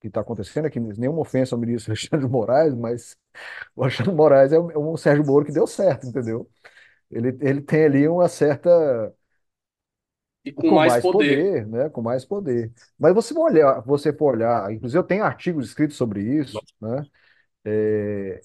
que 0.00 0.08
está 0.08 0.20
acontecendo 0.20 0.66
aqui, 0.66 0.78
nenhuma 0.80 1.20
ofensa 1.20 1.54
ao 1.54 1.60
ministro 1.60 1.92
Alexandre 1.92 2.26
de 2.26 2.32
Moraes, 2.32 2.74
mas 2.74 3.16
o 3.76 3.82
Alexandre 3.84 4.12
de 4.12 4.16
Moraes 4.18 4.52
é 4.52 4.60
um, 4.60 4.70
é 4.72 4.78
um 4.78 4.96
Sérgio 4.96 5.24
Moro 5.26 5.44
que 5.46 5.52
deu 5.52 5.66
certo, 5.66 6.06
entendeu? 6.08 6.50
Ele, 7.10 7.28
ele 7.42 7.62
tem 7.62 7.84
ali 7.86 8.08
uma 8.08 8.28
certa 8.28 9.14
E 10.44 10.52
com 10.52 10.62
com 10.62 10.74
mais 10.74 10.92
mais 10.92 11.02
poder. 11.02 11.36
poder, 11.36 11.66
né? 11.66 11.88
Com 11.88 12.02
mais 12.02 12.24
poder. 12.24 12.72
Mas 12.98 13.14
você 13.14 13.32
for 13.32 13.50
olhar, 13.50 13.80
você 13.82 14.12
for 14.12 14.34
olhar, 14.34 14.70
inclusive 14.72 14.98
eu 14.98 15.04
tenho 15.04 15.24
artigos 15.24 15.66
escritos 15.66 15.96
sobre 15.96 16.22
isso, 16.22 16.60
né? 16.80 17.04
É, 17.64 18.40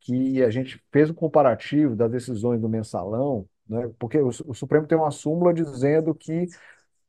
que 0.00 0.42
a 0.42 0.50
gente 0.50 0.82
fez 0.92 1.10
um 1.10 1.14
comparativo 1.14 1.94
das 1.94 2.10
decisões 2.10 2.60
do 2.60 2.68
mensalão, 2.68 3.46
né? 3.68 3.90
Porque 3.98 4.18
o, 4.18 4.28
o 4.28 4.54
Supremo 4.54 4.86
tem 4.86 4.98
uma 4.98 5.10
súmula 5.10 5.52
dizendo 5.54 6.14
que 6.14 6.46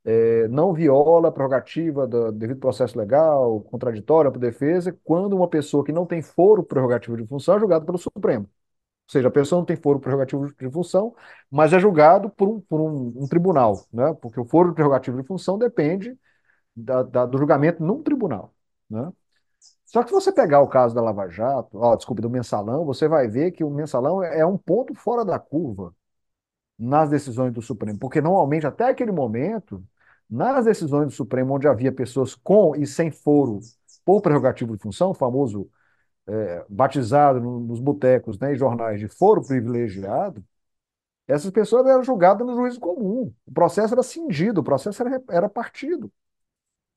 é, 0.05 0.47
não 0.49 0.73
viola 0.73 1.29
a 1.29 1.31
prerrogativa 1.31 2.07
do 2.07 2.31
devido 2.31 2.59
processo 2.59 2.97
legal, 2.97 3.61
contraditório, 3.61 4.29
ampla 4.29 4.41
defesa, 4.41 4.97
quando 5.03 5.35
uma 5.35 5.47
pessoa 5.47 5.83
que 5.85 5.91
não 5.91 6.05
tem 6.05 6.21
foro 6.21 6.63
prerrogativo 6.63 7.17
de 7.17 7.25
função 7.27 7.55
é 7.55 7.59
julgada 7.59 7.85
pelo 7.85 7.97
Supremo. 7.97 8.49
Ou 9.07 9.11
seja, 9.11 9.27
a 9.27 9.31
pessoa 9.31 9.59
não 9.59 9.65
tem 9.65 9.75
foro 9.75 9.99
prerrogativo 9.99 10.47
de 10.53 10.71
função, 10.71 11.15
mas 11.51 11.73
é 11.73 11.79
julgado 11.79 12.29
por 12.29 12.47
um, 12.49 12.59
por 12.61 12.81
um, 12.81 13.23
um 13.23 13.27
tribunal, 13.27 13.85
né? 13.93 14.13
Porque 14.21 14.39
o 14.39 14.45
foro 14.45 14.73
prerrogativo 14.73 15.21
de 15.21 15.27
função 15.27 15.57
depende 15.57 16.17
da- 16.75 17.03
da- 17.03 17.25
do 17.27 17.37
julgamento 17.37 17.83
num 17.83 18.03
tribunal, 18.03 18.53
né? 18.89 19.11
Só 19.85 20.03
que 20.03 20.09
se 20.09 20.15
você 20.15 20.31
pegar 20.31 20.61
o 20.61 20.67
caso 20.67 20.95
da 20.95 21.01
Lava 21.01 21.29
Jato, 21.29 21.77
ó, 21.79 21.95
desculpa, 21.95 22.21
do 22.21 22.29
mensalão, 22.29 22.85
você 22.85 23.07
vai 23.07 23.27
ver 23.27 23.51
que 23.51 23.63
o 23.63 23.69
mensalão 23.69 24.23
é 24.23 24.39
é 24.41 24.45
um 24.45 24.57
ponto 24.57 24.93
fora 24.95 25.25
da 25.25 25.39
curva 25.39 25.93
nas 26.77 27.09
decisões 27.09 27.53
do 27.53 27.61
Supremo, 27.61 27.99
porque 27.99 28.21
normalmente, 28.21 28.65
até 28.67 28.85
aquele 28.89 29.11
momento, 29.11 29.83
nas 30.29 30.65
decisões 30.65 31.07
do 31.07 31.11
Supremo, 31.13 31.53
onde 31.55 31.67
havia 31.67 31.91
pessoas 31.91 32.35
com 32.35 32.75
e 32.75 32.85
sem 32.87 33.11
foro 33.11 33.59
por 34.05 34.21
prerrogativo 34.21 34.75
de 34.75 34.81
função, 34.83 35.11
o 35.11 35.13
famoso 35.13 35.69
é, 36.27 36.65
batizado 36.69 37.39
no- 37.41 37.59
nos 37.61 37.79
botecos, 37.79 38.37
né, 38.39 38.53
e 38.53 38.57
jornais 38.57 38.99
de 38.99 39.07
foro 39.07 39.43
privilegiado, 39.45 40.43
essas 41.27 41.51
pessoas 41.51 41.85
eram 41.87 42.03
julgadas 42.03 42.45
no 42.47 42.55
juízo 42.55 42.79
comum. 42.79 43.33
O 43.47 43.53
processo 43.53 43.93
era 43.93 44.03
cindido, 44.03 44.61
o 44.61 44.63
processo 44.63 45.01
era, 45.03 45.23
era 45.29 45.49
partido. 45.49 46.11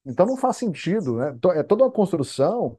Então 0.05 0.27
não 0.27 0.36
faz 0.36 0.57
sentido, 0.57 1.16
né? 1.16 1.36
To- 1.40 1.51
É 1.53 1.62
toda 1.62 1.85
uma 1.85 1.90
construção 1.90 2.78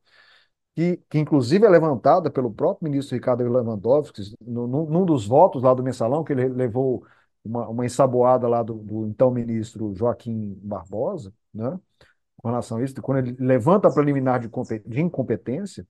que, 0.75 0.97
que 1.09 1.19
inclusive 1.19 1.65
é 1.65 1.69
levantada 1.69 2.31
pelo 2.31 2.53
próprio 2.53 2.85
ministro 2.89 3.15
Ricardo 3.15 3.43
Lewandowski, 3.43 4.21
no- 4.41 4.67
num, 4.67 5.05
dos 5.05 5.27
votos 5.27 5.63
lá 5.63 5.73
do 5.73 5.83
mensalão, 5.83 6.23
que 6.23 6.33
ele 6.33 6.47
levou 6.49 7.05
uma, 7.43 7.67
uma 7.69 7.85
ensaboada 7.85 8.47
lá 8.47 8.63
do, 8.63 8.75
do 8.75 9.07
então 9.07 9.31
ministro 9.31 9.93
Joaquim 9.95 10.55
Barbosa, 10.63 11.33
né? 11.53 11.79
Com 12.37 12.49
relação 12.49 12.77
a 12.79 12.83
isso, 12.83 13.01
quando 13.01 13.19
ele 13.27 13.37
levanta 13.39 13.87
a 13.89 13.93
preliminar 13.93 14.39
de, 14.39 14.49
de 14.87 15.01
incompetência. 15.01 15.87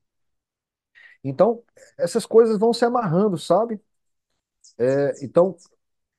Então, 1.29 1.63
essas 1.97 2.25
coisas 2.25 2.57
vão 2.59 2.73
se 2.73 2.85
amarrando, 2.85 3.37
sabe? 3.37 3.79
É, 4.77 5.13
então, 5.23 5.55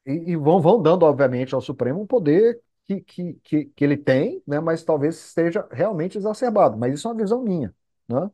e, 0.07 0.33
e 0.33 0.37
vão, 0.37 0.61
vão 0.61 0.83
dando, 0.83 1.05
obviamente, 1.05 1.55
ao 1.55 1.61
Supremo 1.63 2.03
um 2.03 2.07
poder 2.09 2.61
que, 2.87 3.01
que, 3.03 3.35
que, 3.45 3.65
que 3.67 3.85
ele 3.85 3.97
tem, 3.97 4.43
né? 4.47 4.61
Mas 4.61 4.85
talvez 4.85 5.17
esteja 5.17 5.67
realmente 5.73 6.19
exacerbado. 6.19 6.77
Mas 6.79 6.95
isso 6.95 7.09
é 7.09 7.13
uma 7.13 7.19
visão 7.19 7.43
minha, 7.43 7.75
né? 8.09 8.31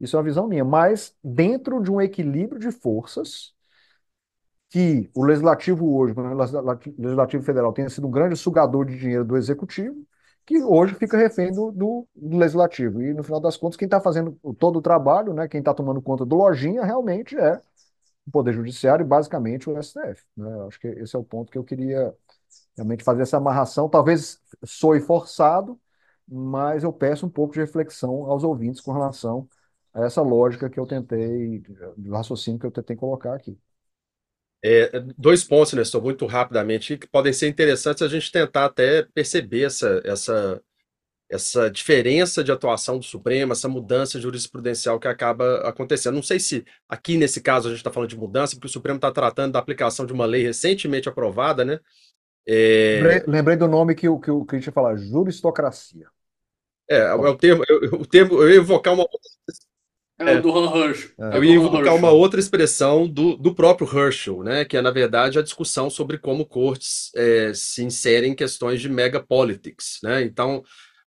Isso 0.00 0.16
é 0.16 0.18
uma 0.18 0.24
visão 0.26 0.48
minha, 0.48 0.64
mas 0.64 1.16
dentro 1.24 1.82
de 1.82 1.90
um 1.92 2.00
equilíbrio 2.00 2.60
de 2.60 2.70
forças 2.72 3.54
que 4.68 5.10
o 5.14 5.24
legislativo 5.24 5.96
hoje, 5.96 6.14
o 6.16 7.02
legislativo 7.02 7.42
federal, 7.44 7.72
tenha 7.72 7.88
sido 7.90 8.06
um 8.06 8.10
grande 8.10 8.36
sugador 8.36 8.84
de 8.86 8.96
dinheiro 8.98 9.24
do 9.24 9.36
executivo, 9.36 10.06
que 10.46 10.62
hoje 10.62 10.94
fica 10.94 11.16
refém 11.16 11.52
do, 11.52 11.70
do- 11.72 12.08
do 12.14 12.36
legislativo. 12.38 13.02
E 13.02 13.14
no 13.14 13.22
final 13.22 13.40
das 13.40 13.56
contas, 13.56 13.76
quem 13.76 13.86
está 13.86 14.00
fazendo 14.00 14.32
todo 14.58 14.78
o 14.78 14.82
trabalho, 14.82 15.32
né, 15.34 15.48
quem 15.48 15.60
está 15.60 15.74
tomando 15.74 16.02
conta 16.02 16.24
do 16.26 16.36
lojinha, 16.36 16.84
realmente 16.84 17.36
é 17.38 17.60
o 18.26 18.30
Poder 18.30 18.52
Judiciário 18.54 19.04
e 19.04 19.08
basicamente 19.08 19.68
o 19.70 19.76
STF. 19.78 20.24
né? 20.36 20.66
Acho 20.68 20.80
que 20.80 20.88
esse 20.88 21.16
é 21.16 21.18
o 21.18 21.24
ponto 21.24 21.50
que 21.52 21.58
eu 21.58 21.64
queria 21.64 22.14
realmente 22.76 23.04
fazer 23.04 23.22
essa 23.22 23.36
amarração. 23.38 23.88
Talvez 23.88 24.40
soe 24.64 25.00
forçado, 25.00 25.80
mas 26.28 26.84
eu 26.84 26.92
peço 26.92 27.26
um 27.26 27.30
pouco 27.30 27.54
de 27.54 27.60
reflexão 27.60 28.26
aos 28.30 28.44
ouvintes 28.44 28.80
com 28.80 28.92
relação 28.92 29.48
a 29.94 30.04
essa 30.06 30.22
lógica 30.22 30.70
que 30.70 30.78
eu 30.80 30.86
tentei, 30.86 31.60
do 31.96 32.12
raciocínio 32.12 32.60
que 32.60 32.66
eu 32.66 32.70
tentei 32.72 32.96
colocar 32.96 33.34
aqui. 33.34 33.58
É, 34.62 34.90
dois 35.16 35.42
pontos, 35.42 35.72
Nestor, 35.72 36.02
muito 36.02 36.26
rapidamente, 36.26 36.98
que 36.98 37.08
podem 37.08 37.32
ser 37.32 37.48
interessantes 37.48 38.02
a 38.02 38.08
gente 38.08 38.30
tentar 38.30 38.66
até 38.66 39.02
perceber 39.14 39.64
essa, 39.64 40.02
essa, 40.04 40.62
essa 41.30 41.70
diferença 41.70 42.44
de 42.44 42.52
atuação 42.52 42.98
do 42.98 43.04
Supremo, 43.04 43.52
essa 43.52 43.68
mudança 43.68 44.20
jurisprudencial 44.20 45.00
que 45.00 45.08
acaba 45.08 45.68
acontecendo. 45.68 46.14
Não 46.16 46.22
sei 46.22 46.40
se 46.40 46.64
aqui 46.88 47.16
nesse 47.16 47.40
caso 47.40 47.68
a 47.68 47.70
gente 47.70 47.78
está 47.80 47.92
falando 47.92 48.10
de 48.10 48.18
mudança, 48.18 48.54
porque 48.56 48.66
o 48.66 48.70
Supremo 48.70 48.96
está 48.96 49.10
tratando 49.12 49.52
da 49.52 49.58
aplicação 49.58 50.04
de 50.06 50.12
uma 50.12 50.26
lei 50.26 50.42
recentemente 50.42 51.08
aprovada, 51.08 51.64
né? 51.64 51.80
É, 52.46 53.00
Lembrei, 53.00 53.22
lembrei 53.26 53.56
do 53.56 53.68
nome 53.68 53.94
que, 53.94 54.08
o- 54.08 54.18
que 54.20 54.30
o 54.30 54.44
Christian 54.44 54.72
fala, 54.72 54.96
juristocracia. 54.96 56.08
É, 56.88 56.98
é 56.98 57.14
o 57.14 57.36
termo, 57.36 57.62
eu, 57.68 58.00
o 58.00 58.06
termo, 58.06 58.42
eu 58.42 58.50
ia 58.50 58.56
evocar 58.56 58.92
uma 58.92 59.04
outra 59.04 59.18
É, 60.26 60.34
o 60.36 60.42
do 60.42 60.50
Han 60.56 60.76
Herschel. 60.76 61.10
É. 61.20 61.34
É 61.34 61.36
Eu 61.38 61.44
ia 61.44 61.54
invocar 61.54 61.94
uma 61.94 62.10
outra 62.10 62.38
expressão 62.40 63.08
do, 63.08 63.36
do 63.36 63.54
próprio 63.54 63.88
Herschel, 63.88 64.42
né? 64.42 64.64
Que 64.64 64.76
é, 64.76 64.82
na 64.82 64.90
verdade, 64.90 65.38
a 65.38 65.42
discussão 65.42 65.88
sobre 65.88 66.18
como 66.18 66.44
cortes 66.46 67.10
é, 67.16 67.52
se 67.54 67.82
inserem 67.82 68.32
em 68.32 68.36
questões 68.36 68.80
de 68.80 68.88
megapolitics, 68.88 69.98
né? 70.02 70.22
Então, 70.22 70.62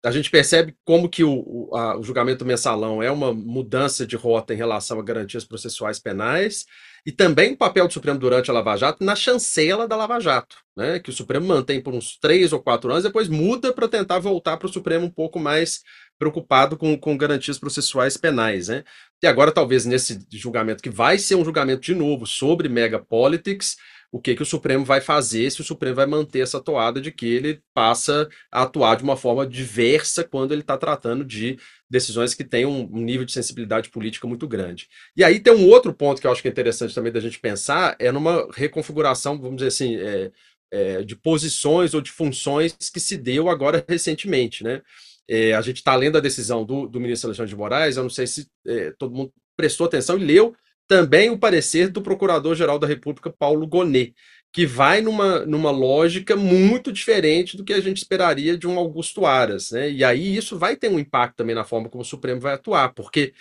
a 0.04 0.10
gente 0.12 0.30
percebe 0.30 0.76
como 0.84 1.08
que 1.08 1.24
o, 1.24 1.32
o, 1.70 1.76
a- 1.76 1.98
o 1.98 2.02
julgamento 2.04 2.44
mensalão 2.44 3.02
é 3.02 3.10
uma 3.10 3.32
mudança 3.34 4.06
de 4.06 4.14
rota 4.16 4.54
em 4.54 4.56
relação 4.56 4.98
a 5.00 5.02
garantias 5.02 5.44
processuais 5.44 5.98
penais 5.98 6.64
e 7.04 7.10
também 7.10 7.52
o 7.52 7.56
papel 7.56 7.86
do 7.86 7.92
Supremo 7.92 8.18
durante 8.18 8.50
a 8.50 8.54
Lava 8.54 8.76
Jato 8.76 9.02
na 9.04 9.16
chancela 9.16 9.88
da 9.88 9.96
Lava 9.96 10.20
Jato, 10.20 10.56
né? 10.76 10.98
Que 11.00 11.10
o 11.10 11.12
Supremo 11.12 11.46
mantém 11.46 11.80
por 11.82 11.94
uns 11.94 12.18
três 12.20 12.52
ou 12.52 12.60
quatro 12.62 12.90
anos, 12.90 13.04
depois 13.04 13.28
muda 13.28 13.72
para 13.72 13.88
tentar 13.88 14.18
voltar 14.18 14.56
para 14.56 14.66
o 14.66 14.72
Supremo 14.72 15.06
um 15.06 15.10
pouco 15.10 15.38
mais 15.38 15.80
preocupado 16.18 16.76
com, 16.76 16.98
com 16.98 17.16
garantias 17.16 17.58
processuais 17.58 18.16
penais, 18.16 18.68
né? 18.68 18.84
E 19.22 19.26
agora, 19.26 19.52
talvez, 19.52 19.84
nesse 19.84 20.18
julgamento, 20.30 20.82
que 20.82 20.90
vai 20.90 21.18
ser 21.18 21.34
um 21.36 21.44
julgamento 21.44 21.82
de 21.82 21.94
novo 21.94 22.26
sobre 22.26 22.68
megapolitics, 22.68 23.76
o 24.10 24.20
que, 24.20 24.34
que 24.34 24.42
o 24.42 24.46
Supremo 24.46 24.84
vai 24.84 25.00
fazer, 25.00 25.50
se 25.50 25.60
o 25.60 25.64
Supremo 25.64 25.96
vai 25.96 26.06
manter 26.06 26.40
essa 26.40 26.60
toada 26.60 27.00
de 27.00 27.12
que 27.12 27.26
ele 27.26 27.62
passa 27.74 28.28
a 28.50 28.62
atuar 28.62 28.96
de 28.96 29.02
uma 29.02 29.16
forma 29.16 29.46
diversa 29.46 30.24
quando 30.24 30.52
ele 30.52 30.62
está 30.62 30.78
tratando 30.78 31.24
de 31.24 31.58
decisões 31.90 32.32
que 32.32 32.42
têm 32.42 32.64
um, 32.64 32.88
um 32.90 33.00
nível 33.00 33.26
de 33.26 33.32
sensibilidade 33.32 33.90
política 33.90 34.26
muito 34.26 34.48
grande. 34.48 34.88
E 35.14 35.22
aí 35.22 35.38
tem 35.40 35.52
um 35.52 35.68
outro 35.68 35.92
ponto 35.92 36.20
que 36.20 36.26
eu 36.26 36.32
acho 36.32 36.40
que 36.40 36.48
é 36.48 36.50
interessante 36.50 36.94
também 36.94 37.12
da 37.12 37.20
gente 37.20 37.38
pensar, 37.38 37.96
é 37.98 38.10
numa 38.10 38.48
reconfiguração, 38.52 39.38
vamos 39.38 39.56
dizer 39.56 39.68
assim, 39.68 39.96
é, 39.96 40.32
é, 40.70 41.02
de 41.02 41.14
posições 41.14 41.92
ou 41.92 42.00
de 42.00 42.10
funções 42.10 42.72
que 42.72 43.00
se 43.00 43.16
deu 43.16 43.48
agora 43.48 43.84
recentemente, 43.86 44.64
né? 44.64 44.80
É, 45.28 45.52
a 45.52 45.60
gente 45.60 45.76
está 45.76 45.94
lendo 45.94 46.16
a 46.16 46.20
decisão 46.20 46.64
do, 46.64 46.88
do 46.88 46.98
ministro 46.98 47.28
Alexandre 47.28 47.50
de 47.50 47.56
Moraes, 47.56 47.96
eu 47.96 48.02
não 48.02 48.10
sei 48.10 48.26
se 48.26 48.48
é, 48.66 48.92
todo 48.98 49.14
mundo 49.14 49.32
prestou 49.56 49.86
atenção 49.86 50.16
e 50.16 50.24
leu 50.24 50.56
também 50.86 51.28
o 51.28 51.38
parecer 51.38 51.88
do 51.88 52.00
Procurador-Geral 52.00 52.78
da 52.78 52.86
República, 52.86 53.30
Paulo 53.30 53.66
Gonet, 53.66 54.14
que 54.50 54.64
vai 54.66 55.02
numa, 55.02 55.44
numa 55.44 55.70
lógica 55.70 56.34
muito 56.34 56.90
diferente 56.90 57.56
do 57.56 57.64
que 57.64 57.74
a 57.74 57.80
gente 57.80 57.98
esperaria 57.98 58.56
de 58.56 58.66
um 58.66 58.78
Augusto 58.78 59.26
Aras. 59.26 59.70
Né? 59.70 59.90
E 59.90 60.02
aí 60.02 60.34
isso 60.34 60.58
vai 60.58 60.74
ter 60.76 60.88
um 60.88 60.98
impacto 60.98 61.36
também 61.36 61.54
na 61.54 61.64
forma 61.64 61.90
como 61.90 62.02
o 62.02 62.06
Supremo 62.06 62.40
vai 62.40 62.54
atuar, 62.54 62.94
porque 62.94 63.34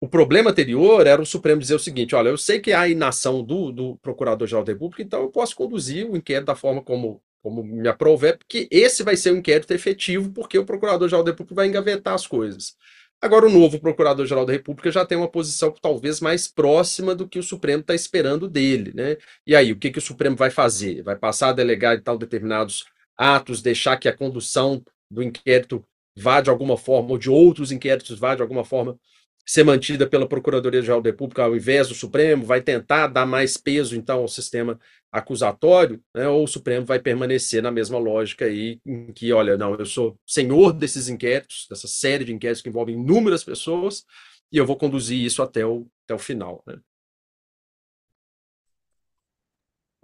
o 0.00 0.08
problema 0.08 0.50
anterior 0.50 1.06
era 1.06 1.20
o 1.20 1.26
Supremo 1.26 1.60
dizer 1.60 1.74
o 1.74 1.78
seguinte: 1.78 2.14
olha, 2.14 2.28
eu 2.28 2.38
sei 2.38 2.60
que 2.60 2.72
há 2.72 2.88
inação 2.88 3.42
do, 3.42 3.72
do 3.72 3.96
Procurador-Geral 3.96 4.64
da 4.64 4.72
República, 4.72 5.02
então 5.02 5.22
eu 5.22 5.30
posso 5.30 5.56
conduzir 5.56 6.08
o 6.08 6.16
inquérito 6.16 6.46
da 6.46 6.54
forma 6.54 6.80
como, 6.80 7.20
como 7.42 7.62
me 7.62 7.88
aprouver, 7.88 8.38
porque 8.38 8.68
esse 8.70 9.02
vai 9.02 9.16
ser 9.16 9.32
um 9.32 9.36
inquérito 9.36 9.72
efetivo, 9.72 10.30
porque 10.32 10.58
o 10.58 10.64
Procurador-Geral 10.64 11.24
da 11.24 11.30
República 11.30 11.54
vai 11.54 11.66
engavetar 11.66 12.14
as 12.14 12.26
coisas. 12.26 12.76
Agora, 13.20 13.46
o 13.46 13.50
novo 13.50 13.80
Procurador-Geral 13.80 14.46
da 14.46 14.52
República 14.52 14.92
já 14.92 15.04
tem 15.04 15.18
uma 15.18 15.28
posição 15.28 15.74
talvez 15.82 16.20
mais 16.20 16.46
próxima 16.46 17.14
do 17.14 17.28
que 17.28 17.38
o 17.38 17.42
Supremo 17.42 17.80
está 17.80 17.94
esperando 17.94 18.48
dele, 18.48 18.92
né? 18.94 19.16
E 19.46 19.56
aí, 19.56 19.72
o 19.72 19.76
que, 19.76 19.90
que 19.90 19.98
o 19.98 20.02
Supremo 20.02 20.36
vai 20.36 20.50
fazer? 20.50 21.02
Vai 21.02 21.16
passar 21.16 21.48
a 21.48 21.52
delegar 21.52 21.96
e 21.96 22.00
tal 22.00 22.16
determinados 22.16 22.84
atos, 23.16 23.60
deixar 23.60 23.96
que 23.96 24.08
a 24.08 24.16
condução 24.16 24.84
do 25.10 25.22
inquérito 25.22 25.84
vá 26.16 26.40
de 26.40 26.50
alguma 26.50 26.76
forma, 26.76 27.10
ou 27.10 27.18
de 27.18 27.28
outros 27.28 27.72
inquéritos 27.72 28.18
vá 28.18 28.34
de 28.36 28.42
alguma 28.42 28.64
forma 28.64 28.96
ser 29.46 29.64
mantida 29.64 30.06
pela 30.06 30.28
Procuradoria-Geral 30.28 31.00
da 31.00 31.10
República 31.10 31.44
ao 31.44 31.56
invés 31.56 31.88
do 31.88 31.94
Supremo, 31.94 32.44
vai 32.44 32.60
tentar 32.60 33.06
dar 33.06 33.26
mais 33.26 33.56
peso, 33.56 33.96
então, 33.96 34.20
ao 34.20 34.28
sistema 34.28 34.78
acusatório, 35.10 36.02
né, 36.14 36.28
ou 36.28 36.44
o 36.44 36.46
Supremo 36.46 36.84
vai 36.84 37.00
permanecer 37.00 37.62
na 37.62 37.70
mesma 37.70 37.98
lógica 37.98 38.44
aí, 38.44 38.78
em 38.84 39.12
que, 39.12 39.32
olha, 39.32 39.56
não, 39.56 39.74
eu 39.74 39.86
sou 39.86 40.18
senhor 40.26 40.72
desses 40.72 41.08
inquéritos, 41.08 41.66
dessa 41.68 41.88
série 41.88 42.24
de 42.24 42.34
inquéritos 42.34 42.62
que 42.62 42.68
envolvem 42.68 42.94
inúmeras 42.94 43.42
pessoas, 43.42 44.04
e 44.52 44.58
eu 44.58 44.66
vou 44.66 44.76
conduzir 44.76 45.18
isso 45.24 45.42
até 45.42 45.64
o, 45.64 45.86
até 46.04 46.14
o 46.14 46.18
final. 46.18 46.62
Né? 46.66 46.78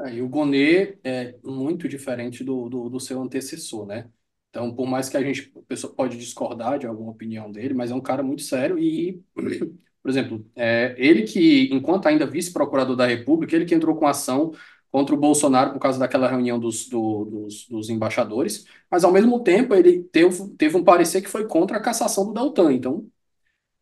É, 0.01 0.15
e 0.15 0.23
o 0.23 0.29
Gonê 0.29 0.99
é 1.05 1.37
muito 1.43 1.89
diferente 1.89 2.43
do, 2.43 2.69
do, 2.69 2.89
do 2.89 3.01
seu 3.01 3.21
antecessor, 3.23 3.87
né? 3.87 4.11
Então, 4.55 4.73
por 4.75 4.87
mais 4.87 5.09
que 5.09 5.17
a 5.17 5.23
gente, 5.23 5.53
a 5.57 5.63
pessoa 5.63 5.93
pode 5.95 6.17
discordar 6.17 6.79
de 6.79 6.87
alguma 6.87 7.11
opinião 7.11 7.51
dele, 7.51 7.75
mas 7.75 7.91
é 7.91 7.95
um 7.95 8.01
cara 8.01 8.23
muito 8.23 8.43
sério 8.43 8.79
e, 8.79 9.21
por 10.03 10.09
exemplo, 10.11 10.47
é, 10.55 10.95
ele 10.97 11.23
que, 11.25 11.69
enquanto 11.73 12.07
ainda 12.07 12.25
vice-procurador 12.27 12.95
da 12.97 13.07
República, 13.07 13.57
ele 13.57 13.65
que 13.65 13.75
entrou 13.75 13.97
com 13.97 14.07
ação 14.07 14.53
contra 14.93 15.13
o 15.15 15.19
Bolsonaro 15.19 15.73
por 15.73 15.81
causa 15.81 15.99
daquela 15.99 16.29
reunião 16.29 16.59
dos, 16.59 16.89
do- 16.89 17.25
dos, 17.25 17.67
dos 17.69 17.91
embaixadores, 17.91 18.65
mas 18.91 19.03
ao 19.03 19.11
mesmo 19.13 19.43
tempo 19.43 19.75
ele 19.75 20.05
teve, 20.05 20.49
teve 20.57 20.77
um 20.77 20.85
parecer 20.85 21.21
que 21.21 21.29
foi 21.29 21.47
contra 21.49 21.79
a 21.79 21.81
cassação 21.81 22.27
do 22.27 22.33
Deltan. 22.33 22.73
Então, 22.73 23.09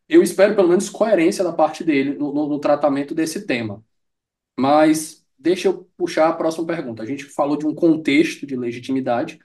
eu 0.08 0.22
espero 0.22 0.54
pelo 0.56 0.68
menos 0.68 0.90
coerência 0.90 1.44
da 1.44 1.52
parte 1.52 1.84
dele 1.84 2.14
no, 2.18 2.32
no- 2.32 2.48
no 2.48 2.58
tratamento 2.60 3.14
desse 3.14 3.46
tema. 3.46 3.82
Mas 4.58 5.24
deixa 5.38 5.68
eu 5.68 5.88
puxar 5.96 6.28
a 6.28 6.32
próxima 6.32 6.66
pergunta. 6.66 7.02
A 7.02 7.06
gente 7.06 7.24
falou 7.24 7.56
de 7.56 7.66
um 7.66 7.74
contexto 7.74 8.46
de 8.46 8.56
legitimidade 8.56 9.38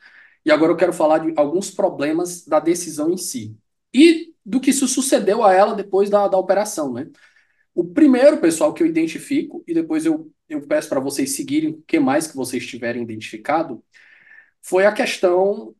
e 0.48 0.52
agora 0.52 0.72
eu 0.72 0.78
quero 0.78 0.94
falar 0.94 1.20
de 1.20 1.34
alguns 1.36 1.70
problemas 1.70 2.46
da 2.46 2.58
decisão 2.62 3.12
em 3.12 3.18
si 3.18 3.54
e 3.94 4.34
do 4.46 4.62
que 4.62 4.72
se 4.72 4.88
sucedeu 4.88 5.44
a 5.44 5.54
ela 5.54 5.76
depois 5.76 6.10
da, 6.10 6.26
da 6.30 6.38
operação, 6.38 6.94
né? 6.94 7.10
O 7.76 7.84
primeiro, 7.84 8.38
pessoal, 8.38 8.74
que 8.74 8.82
eu 8.82 8.88
identifico, 8.88 9.62
e 9.68 9.74
depois 9.74 10.06
eu, 10.06 10.32
eu 10.48 10.62
peço 10.66 10.88
para 10.88 11.02
vocês 11.02 11.32
seguirem 11.32 11.72
o 11.72 11.84
que 11.86 12.00
mais 12.00 12.28
que 12.28 12.36
vocês 12.38 12.66
tiverem 12.66 13.04
identificado, 13.04 13.84
foi 14.62 14.86
a 14.86 14.94
questão 14.94 15.76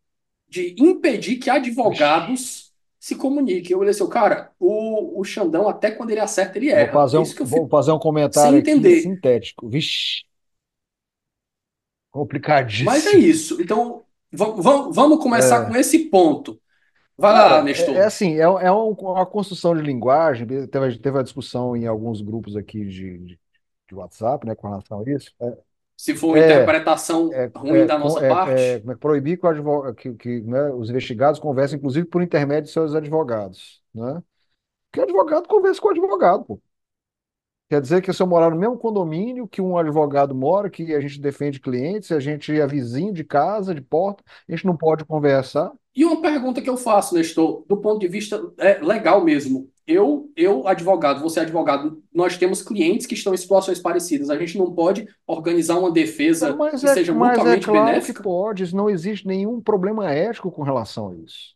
de 0.50 0.76
impedir 0.78 1.38
que 1.38 1.50
advogados 1.50 2.74
se 3.00 3.16
comuniquem. 3.16 3.72
Eu 3.72 3.80
olhei 3.80 3.92
assim, 3.92 4.10
cara, 4.10 4.52
o, 4.60 5.22
o 5.22 5.24
Xandão, 5.24 5.70
até 5.70 5.92
quando 5.92 6.12
ele 6.12 6.20
acerta, 6.20 6.58
ele 6.58 6.70
Vou 6.70 6.80
erra. 6.80 6.92
fazer 6.92 7.18
É 7.18 7.20
um, 7.22 7.24
isso 7.24 7.46
vou 7.46 7.70
fazer 7.70 7.92
um 7.94 8.00
comentário 8.00 8.60
aqui 8.60 9.02
sintético. 9.02 9.70
Vixe, 9.70 10.24
Mas 12.84 13.06
é 13.06 13.12
complicadíssimo. 13.12 13.18
isso. 13.18 13.62
Então, 13.62 14.04
vamos, 14.32 14.64
vamos, 14.96 14.96
começar 15.24 15.66
com 15.66 15.76
É, 15.76 15.78
esse 15.78 16.10
ponto. 16.10 16.62
Vai 17.18 17.34
lá, 17.34 17.46
cara, 17.46 17.64
é, 17.76 18.00
é 18.02 18.04
Nestor. 18.04 18.06
assim, 18.06 18.36
é, 18.36 18.42
é 18.42 18.72
um- 18.72 18.92
uma 18.94 19.26
construção 19.26 19.76
de 19.76 19.82
linguagem. 19.82 20.48
Teve, 20.48 20.98
teve 20.98 21.18
uma 21.18 21.24
discussão 21.24 21.76
em 21.76 21.86
alguns 21.88 22.22
grupos 22.22 22.56
aqui 22.56 22.86
de, 22.86 23.18
de, 23.20 23.40
de 23.90 23.96
WhatsApp, 23.96 24.46
né, 24.48 24.56
com 24.56 24.68
relação 24.70 25.02
a 25.02 25.10
isso. 25.12 25.32
Se 25.98 26.16
for 26.16 26.36
É, 26.36 26.40
interpretação 26.40 27.44
é, 27.46 27.52
ruim 27.56 27.86
é, 27.86 27.88
da 27.88 27.98
com- 28.00 28.00
nossa 28.00 28.22
é, 28.22 28.34
é, 28.46 28.76
parte, 28.76 28.84
é 28.92 28.96
proibir 28.98 29.40
que, 29.40 29.46
o 29.46 29.50
advo- 29.50 29.94
que, 29.96 30.14
que, 30.16 30.42
né, 30.44 30.72
os 30.74 30.90
investigados 30.90 31.40
conversem, 31.40 31.78
inclusive 31.80 32.08
por 32.08 32.24
intermédio 32.24 32.66
de 32.66 32.72
seus 32.72 32.96
advogados, 32.96 33.84
né? 33.94 34.24
Porque 34.92 35.02
advogado 35.04 35.48
conversa 35.50 35.82
com 35.82 35.90
advogado, 35.90 36.46
pô. 36.46 36.62
Quer 37.70 37.82
dizer 37.82 38.02
que 38.02 38.14
se 38.14 38.24
eu 38.24 38.28
morar 38.28 38.50
no 38.50 38.56
mesmo 38.56 38.78
condomínio 38.78 39.48
que 39.48 39.62
um 39.62 39.78
advogado 39.78 40.34
mora, 40.34 40.70
que 40.70 40.94
a 40.94 41.02
gente 41.02 41.20
defende 41.20 41.60
clientes, 41.60 42.12
a 42.14 42.20
gente 42.20 42.58
é 42.58 42.66
vizinho 42.66 43.14
de 43.14 43.26
casa, 43.26 43.76
de 43.76 43.82
porta, 43.82 44.24
a 44.48 44.52
gente 44.54 44.66
não 44.66 44.78
pode 44.78 45.04
conversar. 45.04 45.72
E 45.94 46.06
uma 46.06 46.22
pergunta 46.22 46.62
que 46.62 46.70
eu 46.70 46.78
faço, 46.78 47.16
Nestor, 47.16 47.66
do 47.68 47.76
ponto 47.76 48.00
de 48.00 48.08
vista 48.08 48.42
é, 48.58 48.80
legal 48.80 49.24
mesmo. 49.24 49.70
Eu, 49.86 50.30
eu, 50.36 50.68
advogado, 50.68 51.22
você 51.22 51.40
advogado, 51.40 52.04
nós 52.14 52.38
temos 52.38 52.62
clientes 52.62 53.06
que 53.08 53.16
estão 53.16 53.34
em 53.34 53.38
situações 53.38 53.80
parecidas. 53.80 54.30
A 54.30 54.38
gente 54.38 54.58
não 54.58 54.74
pode 54.74 55.08
organizar 55.26 55.78
uma 55.80 55.92
defesa 55.92 56.54
que 56.54 56.86
é, 56.86 56.94
seja 56.94 57.14
mas 57.14 57.32
é 57.32 57.38
mutuamente 57.38 57.66
claro 57.66 57.86
que 57.86 57.92
benéfica? 57.92 58.24
pode, 58.24 58.64
isso 58.64 58.76
não 58.76 58.90
existe 58.90 59.26
nenhum 59.26 59.60
problema 59.60 60.12
ético 60.12 60.52
com 60.52 60.62
relação 60.62 61.10
a 61.10 61.16
isso. 61.16 61.56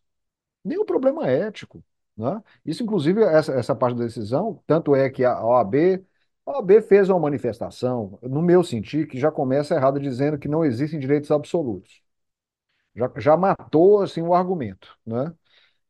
Nenhum 0.63 0.85
problema 0.85 1.27
ético, 1.27 1.83
né? 2.21 2.41
Isso, 2.65 2.83
inclusive, 2.83 3.23
essa, 3.23 3.53
essa 3.53 3.75
parte 3.75 3.97
da 3.97 4.05
decisão, 4.05 4.63
tanto 4.67 4.95
é 4.95 5.09
que 5.09 5.25
a 5.25 5.43
OAB, 5.45 6.05
a 6.45 6.51
OAB 6.51 6.81
fez 6.81 7.09
uma 7.09 7.19
manifestação, 7.19 8.19
no 8.23 8.41
meu 8.41 8.63
sentir, 8.63 9.07
que 9.07 9.19
já 9.19 9.31
começa 9.31 9.75
errado 9.75 9.99
dizendo 9.99 10.37
que 10.39 10.47
não 10.47 10.65
existem 10.65 10.99
direitos 10.99 11.31
absolutos. 11.31 12.01
Já, 12.95 13.11
já 13.17 13.37
matou, 13.37 14.01
assim, 14.01 14.21
o 14.21 14.33
argumento, 14.33 14.97
né? 15.05 15.33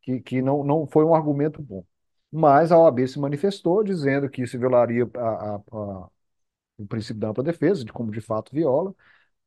Que, 0.01 0.21
que 0.21 0.41
não, 0.41 0.63
não 0.63 0.87
foi 0.87 1.05
um 1.05 1.15
argumento 1.15 1.61
bom. 1.61 1.85
Mas 2.31 2.71
a 2.71 2.79
OAB 2.79 3.07
se 3.07 3.19
manifestou 3.19 3.83
dizendo 3.83 4.29
que 4.29 4.43
isso 4.43 4.59
violaria 4.59 5.05
a, 5.15 5.55
a- 5.55 5.57
a- 5.57 6.09
o 6.77 6.87
princípio 6.87 7.19
da 7.21 7.29
ampla 7.29 7.43
defesa, 7.43 7.85
de 7.85 7.93
como 7.93 8.11
de 8.11 8.21
fato 8.21 8.53
viola. 8.53 8.95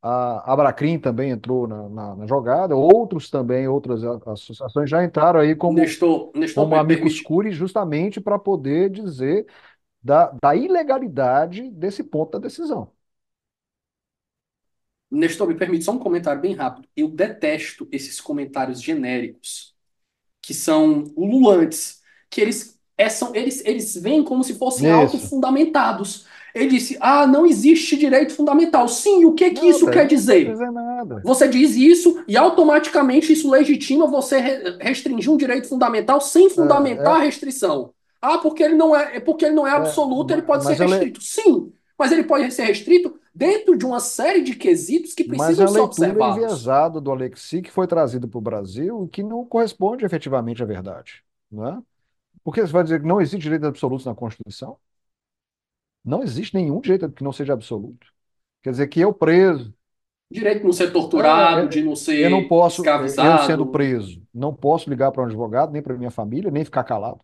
A 0.06 0.52
Abracrim 0.52 0.98
também 0.98 1.30
entrou 1.30 1.66
na, 1.66 1.88
na- 1.88 2.16
na 2.16 2.26
jogada, 2.26 2.76
outros 2.76 3.30
também, 3.30 3.66
outras 3.68 4.04
associações 4.04 4.90
já 4.90 5.02
entraram 5.04 5.40
aí 5.40 5.56
como, 5.56 5.86
Nestor, 5.86 6.32
Nestor, 6.34 6.68
como 6.68 6.76
permite. 6.86 7.22
curiae, 7.22 7.52
justamente 7.54 8.20
para 8.20 8.38
poder 8.38 8.90
dizer 8.90 9.46
da, 10.02 10.32
da 10.42 10.56
ilegalidade 10.56 11.70
desse 11.72 12.04
ponto 12.04 12.32
da 12.32 12.40
decisão. 12.48 12.92
Nestor, 15.10 15.46
me 15.48 15.54
permite 15.56 15.84
só 15.84 15.92
um 15.92 15.98
comentário 15.98 16.40
bem 16.40 16.54
rápido. 16.54 16.88
Eu 16.96 17.08
detesto 17.08 17.88
esses 17.92 18.20
comentários 18.20 18.82
genéricos 18.82 19.74
que 20.42 20.54
são 20.54 21.04
ululantes, 21.16 22.02
que 22.30 22.40
eles, 22.40 22.80
é, 22.98 23.08
são, 23.10 23.34
eles, 23.34 23.64
eles 23.66 23.96
vêm 23.96 24.24
como 24.24 24.44
se 24.44 24.54
fossem 24.58 24.90
Isso. 24.90 24.90
autofundamentados. 24.90 26.26
Ele 26.54 26.68
disse: 26.68 26.96
Ah, 27.00 27.26
não 27.26 27.44
existe 27.44 27.96
direito 27.96 28.32
fundamental. 28.32 28.86
Sim, 28.86 29.24
o 29.24 29.34
que 29.34 29.50
que 29.50 29.66
isso 29.66 29.90
quer 29.90 30.06
dizer? 30.06 30.52
dizer 30.52 30.70
nada. 30.70 31.20
Você 31.24 31.48
diz 31.48 31.74
isso 31.74 32.22
e 32.28 32.36
automaticamente 32.36 33.32
isso 33.32 33.50
legitima 33.50 34.06
você 34.06 34.76
restringir 34.80 35.32
um 35.32 35.36
direito 35.36 35.68
fundamental 35.68 36.20
sem 36.20 36.48
fundamentar 36.48 37.16
é, 37.16 37.18
é. 37.18 37.20
a 37.22 37.24
restrição. 37.24 37.92
Ah, 38.22 38.38
porque 38.38 38.62
ele 38.62 38.74
não 38.74 38.94
é, 38.94 39.16
é 39.16 39.20
porque 39.20 39.44
ele 39.44 39.54
não 39.54 39.66
é, 39.66 39.70
é 39.70 39.74
absoluto, 39.74 40.32
ele 40.32 40.42
pode 40.42 40.64
ser 40.64 40.74
restrito. 40.74 41.18
Le... 41.18 41.26
Sim, 41.26 41.72
mas 41.98 42.12
ele 42.12 42.22
pode 42.22 42.50
ser 42.52 42.64
restrito 42.64 43.18
dentro 43.34 43.76
de 43.76 43.84
uma 43.84 43.98
série 43.98 44.40
de 44.40 44.54
quesitos 44.54 45.12
que 45.12 45.24
precisam 45.24 45.66
ser 45.66 45.80
observados. 45.80 46.18
Mas 46.18 46.28
a 46.28 46.28
leitura 46.28 46.46
enviesada 46.46 47.00
do 47.00 47.10
Alexi 47.10 47.62
que 47.62 47.70
foi 47.70 47.88
trazido 47.88 48.28
para 48.28 48.38
o 48.38 48.40
Brasil 48.40 49.08
que 49.12 49.24
não 49.24 49.44
corresponde 49.44 50.04
efetivamente 50.04 50.62
à 50.62 50.66
verdade. 50.66 51.24
Né? 51.50 51.82
Porque 52.44 52.60
você 52.60 52.72
vai 52.72 52.84
dizer 52.84 53.00
que 53.00 53.06
não 53.06 53.20
existe 53.20 53.42
direito 53.42 53.66
absoluto 53.66 54.06
na 54.06 54.14
Constituição? 54.14 54.76
Não 56.04 56.22
existe 56.22 56.54
nenhum 56.54 56.80
direito 56.80 57.10
que 57.10 57.24
não 57.24 57.32
seja 57.32 57.52
absoluto. 57.52 58.06
Quer 58.62 58.70
dizer 58.70 58.88
que 58.88 59.00
eu 59.00 59.12
preso. 59.12 59.74
Direito 60.30 60.58
de 60.58 60.64
não 60.64 60.72
ser 60.72 60.92
torturado, 60.92 61.62
é, 61.62 61.66
de 61.66 61.82
não 61.82 61.94
ser 61.94 62.18
eu 62.18 62.30
não 62.30 62.48
posso. 62.48 62.82
Eu 62.84 63.46
sendo 63.46 63.66
preso, 63.66 64.22
não 64.32 64.54
posso 64.54 64.90
ligar 64.90 65.12
para 65.12 65.22
um 65.22 65.26
advogado, 65.26 65.72
nem 65.72 65.82
para 65.82 65.96
minha 65.96 66.10
família, 66.10 66.50
nem 66.50 66.64
ficar 66.64 66.82
calado. 66.84 67.20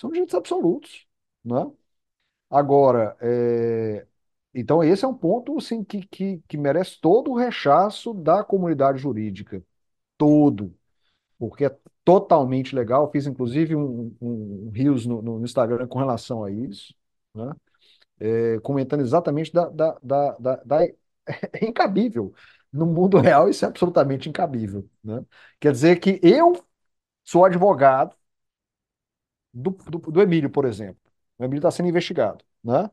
São 0.00 0.10
direitos 0.10 0.34
absolutos. 0.34 1.06
Não 1.44 1.58
é? 1.58 1.66
Agora, 2.50 3.16
é, 3.20 4.06
então 4.54 4.82
esse 4.84 5.04
é 5.04 5.08
um 5.08 5.14
ponto 5.14 5.58
assim, 5.58 5.82
que, 5.82 6.06
que, 6.06 6.40
que 6.46 6.56
merece 6.56 7.00
todo 7.00 7.30
o 7.32 7.36
rechaço 7.36 8.14
da 8.14 8.44
comunidade 8.44 8.98
jurídica. 8.98 9.62
Todo. 10.16 10.74
Porque 11.38 11.64
é 11.64 11.76
totalmente 12.04 12.74
legal. 12.74 13.10
Fiz 13.10 13.26
inclusive 13.26 13.74
um, 13.74 14.14
um, 14.20 14.66
um 14.68 14.70
rios 14.70 15.06
no, 15.06 15.20
no 15.20 15.44
Instagram 15.44 15.86
com 15.88 15.98
relação 15.98 16.44
a 16.44 16.50
isso. 16.50 16.94
Né? 17.34 17.52
É, 18.20 18.58
comentando 18.60 19.00
exatamente 19.02 19.52
da, 19.52 19.68
da, 19.68 19.98
da, 20.02 20.30
da, 20.38 20.56
da 20.64 20.84
é 20.84 20.94
incabível. 21.66 22.34
No 22.72 22.86
mundo 22.86 23.18
real, 23.18 23.48
isso 23.48 23.64
é 23.64 23.68
absolutamente 23.68 24.28
incabível. 24.28 24.88
Né? 25.02 25.24
Quer 25.60 25.72
dizer 25.72 26.00
que 26.00 26.20
eu 26.22 26.54
sou 27.24 27.44
advogado 27.44 28.16
do, 29.52 29.70
do, 29.70 29.98
do 29.98 30.22
Emílio, 30.22 30.50
por 30.50 30.64
exemplo. 30.64 31.00
O 31.38 31.44
Emílio 31.44 31.58
está 31.60 31.70
sendo 31.70 31.88
investigado. 31.88 32.44
Né? 32.62 32.90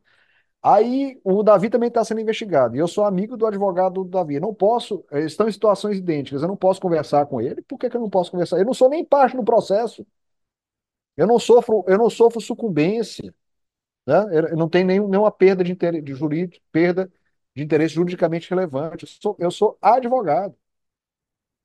Aí 0.64 1.19
o 1.23 1.43
Davi 1.43 1.69
também 1.69 1.89
está 1.89 2.06
sendo 2.06 2.22
investigado. 2.22 2.76
E 2.76 2.80
eu 2.80 2.88
sou 2.88 3.06
amigo 3.06 3.38
do 3.38 3.45
advogado 3.48 4.03
do 4.03 4.10
Davi. 4.10 4.35
Eu 4.35 4.41
não 4.41 4.56
posso, 4.56 5.06
eles 5.11 5.34
estão 5.34 5.49
em 5.49 5.52
situações 5.52 5.98
idênticas. 5.99 6.41
Eu 6.43 6.48
não 6.49 6.57
posso 6.57 6.81
conversar 6.81 7.26
com 7.27 7.41
ele. 7.41 7.61
Por 7.64 7.80
que, 7.80 7.89
que 7.89 7.98
eu 7.98 8.02
não 8.02 8.10
posso 8.11 8.31
conversar? 8.31 8.60
Eu 8.60 8.65
não 8.65 8.76
sou 8.76 8.89
nem 8.89 9.06
parte 9.06 9.38
do 9.38 9.43
processo. 9.43 10.06
Eu 11.18 11.27
não 11.27 11.39
sofro, 11.39 11.84
eu 11.88 11.98
não 11.98 12.10
sofro 12.10 12.41
sucumbência. 12.41 13.34
Né? 14.06 14.15
Não 14.56 14.69
tem 14.69 14.84
nenhum, 14.84 15.07
nenhuma 15.07 15.32
perda 15.32 15.64
de, 15.64 15.72
interesse, 15.72 16.02
de 16.03 16.14
jurídico, 16.15 16.64
perda 16.72 17.11
de 17.56 17.64
interesse 17.64 17.95
juridicamente 17.95 18.49
relevante. 18.49 19.06
Eu 19.06 19.10
sou, 19.10 19.36
eu 19.40 19.52
sou 19.52 19.78
advogado. 19.82 20.56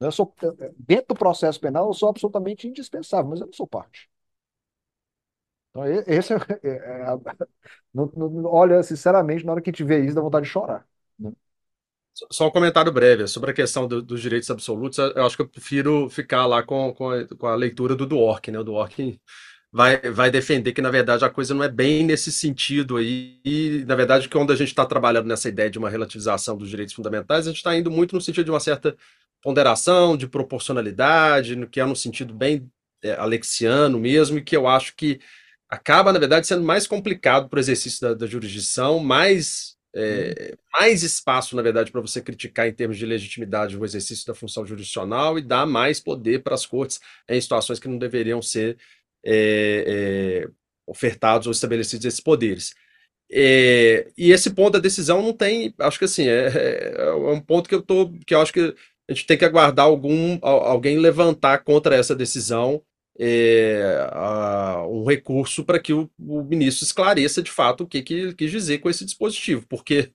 Eu 0.01 0.13
sou, 0.13 0.35
dentro 0.79 1.09
do 1.09 1.15
processo 1.19 1.61
penal, 1.61 1.87
eu 1.87 1.95
sou 1.95 2.09
absolutamente 2.11 2.69
indispensável, 2.69 3.31
mas 3.31 3.41
eu 3.41 3.47
não 3.47 3.53
sou 3.53 3.67
parte. 3.67 4.11
Então, 5.71 5.85
esse 6.07 6.33
é, 6.35 6.37
é, 6.63 6.71
é 6.71 7.47
não, 7.93 8.07
não, 8.15 8.45
olha, 8.47 8.83
sinceramente, 8.83 9.45
na 9.45 9.53
hora 9.53 9.63
que 9.63 9.73
tiver 9.73 10.01
isso, 10.05 10.15
dá 10.15 10.21
vontade 10.21 10.47
de 10.47 10.53
chorar. 10.53 10.87
Né? 11.19 11.33
Só 12.33 12.49
um 12.49 12.51
comentário 12.51 12.93
breve 12.93 13.27
sobre 13.27 13.51
a 13.51 13.55
questão 13.55 13.87
do, 13.87 14.03
dos 14.03 14.21
direitos 14.23 14.51
absolutos. 14.51 14.99
Eu 14.99 15.27
acho 15.27 15.37
que 15.37 15.43
eu 15.43 15.49
prefiro 15.49 16.09
ficar 16.09 16.47
lá 16.47 16.63
com, 16.63 16.95
com, 16.95 17.11
a, 17.11 17.27
com 17.29 17.47
a 17.47 17.55
leitura 17.55 17.95
do 17.95 18.07
Dworkin, 18.07 18.53
né? 18.53 18.59
O 18.59 18.65
Dworkin 18.65 19.21
vai, 19.73 19.99
vai 20.11 20.31
defender 20.31 20.73
que, 20.73 20.83
na 20.83 20.91
verdade, 20.91 21.25
a 21.25 21.31
coisa 21.31 21.55
não 21.55 21.63
é 21.63 21.69
bem 21.69 22.05
nesse 22.05 22.33
sentido 22.33 22.97
aí. 22.97 23.41
E, 23.45 23.85
na 23.87 23.95
verdade, 23.95 24.29
quando 24.29 24.53
a 24.53 24.57
gente 24.57 24.69
está 24.69 24.87
trabalhando 24.87 25.27
nessa 25.27 25.49
ideia 25.49 25.71
de 25.71 25.79
uma 25.79 25.91
relativização 25.91 26.57
dos 26.57 26.71
direitos 26.71 26.95
fundamentais, 26.95 27.47
a 27.47 27.51
gente 27.51 27.59
está 27.59 27.77
indo 27.77 27.91
muito 27.91 28.15
no 28.15 28.21
sentido 28.21 28.47
de 28.47 28.51
uma 28.51 28.61
certa 28.61 28.97
ponderação, 29.43 30.17
de 30.17 30.27
proporcionalidade, 30.27 31.57
no 31.57 31.69
que 31.69 31.81
é 31.81 31.85
no 31.85 31.97
sentido 31.97 32.35
bem 32.35 32.71
é, 33.03 33.13
alexiano 33.13 33.99
mesmo, 33.99 34.39
e 34.39 34.43
que 34.43 34.57
eu 34.57 34.67
acho 34.67 34.95
que 34.97 35.21
acaba, 35.69 36.13
na 36.13 36.19
verdade, 36.19 36.47
sendo 36.47 36.63
mais 36.63 36.87
complicado 36.87 37.49
para 37.49 37.59
o 37.59 37.61
exercício 37.61 38.01
da, 38.01 38.15
da 38.15 38.27
jurisdição, 38.27 38.99
mais, 38.99 39.77
é, 39.95 40.57
mais 40.73 41.03
espaço, 41.03 41.55
na 41.57 41.63
verdade, 41.63 41.91
para 41.93 42.01
você 42.01 42.21
criticar 42.21 42.67
em 42.69 42.73
termos 42.73 42.97
de 42.97 43.07
legitimidade 43.07 43.77
o 43.77 43.85
exercício 43.85 44.27
da 44.27 44.35
função 44.35 44.65
jurisdicional 44.65 45.39
e 45.39 45.43
dar 45.43 45.67
mais 45.67 46.01
poder 46.01 46.43
para 46.43 46.55
as 46.55 46.65
cortes 46.67 47.01
em 47.29 47.41
situações 47.41 47.79
que 47.79 47.89
não 47.89 47.99
deveriam 47.99 48.41
ser 48.41 48.79
é, 49.27 50.45
é, 50.45 50.49
ofertados 50.87 51.47
ou 51.47 51.53
estabelecidos 51.53 52.07
esses 52.07 52.21
poderes. 52.21 52.75
É, 53.31 54.09
e 54.17 54.31
esse 54.31 54.51
ponto 54.51 54.75
da 54.75 54.79
decisão 54.79 55.21
não 55.21 55.33
tem, 55.33 55.75
acho 55.81 55.99
que 55.99 56.05
assim, 56.05 56.29
é, 56.29 56.95
é, 56.97 57.13
um 57.13 57.41
ponto 57.41 57.69
que 57.69 57.75
eu 57.75 57.83
tô, 57.83 58.13
que 58.25 58.35
eu 58.35 58.41
acho 58.41 58.53
que 58.53 58.75
a 59.09 59.13
gente 59.13 59.27
tem 59.27 59.37
que 59.37 59.45
aguardar 59.45 59.87
algum, 59.87 60.39
alguém 60.43 60.99
levantar 60.99 61.59
contra 61.65 61.97
essa 61.97 62.15
decisão 62.15 62.83
é, 63.19 64.09
a, 64.13 64.87
um 64.89 65.05
recurso 65.05 65.65
para 65.65 65.79
que 65.79 65.93
o, 65.93 66.11
o, 66.19 66.43
ministro 66.43 66.85
esclareça 66.85 67.43
de 67.43 67.51
fato 67.51 67.85
o 67.85 67.87
que, 67.87 68.03
que 68.03 68.35
quis 68.35 68.51
dizer 68.51 68.79
com 68.79 68.91
esse 68.91 69.05
dispositivo, 69.05 69.65
porque 69.69 70.13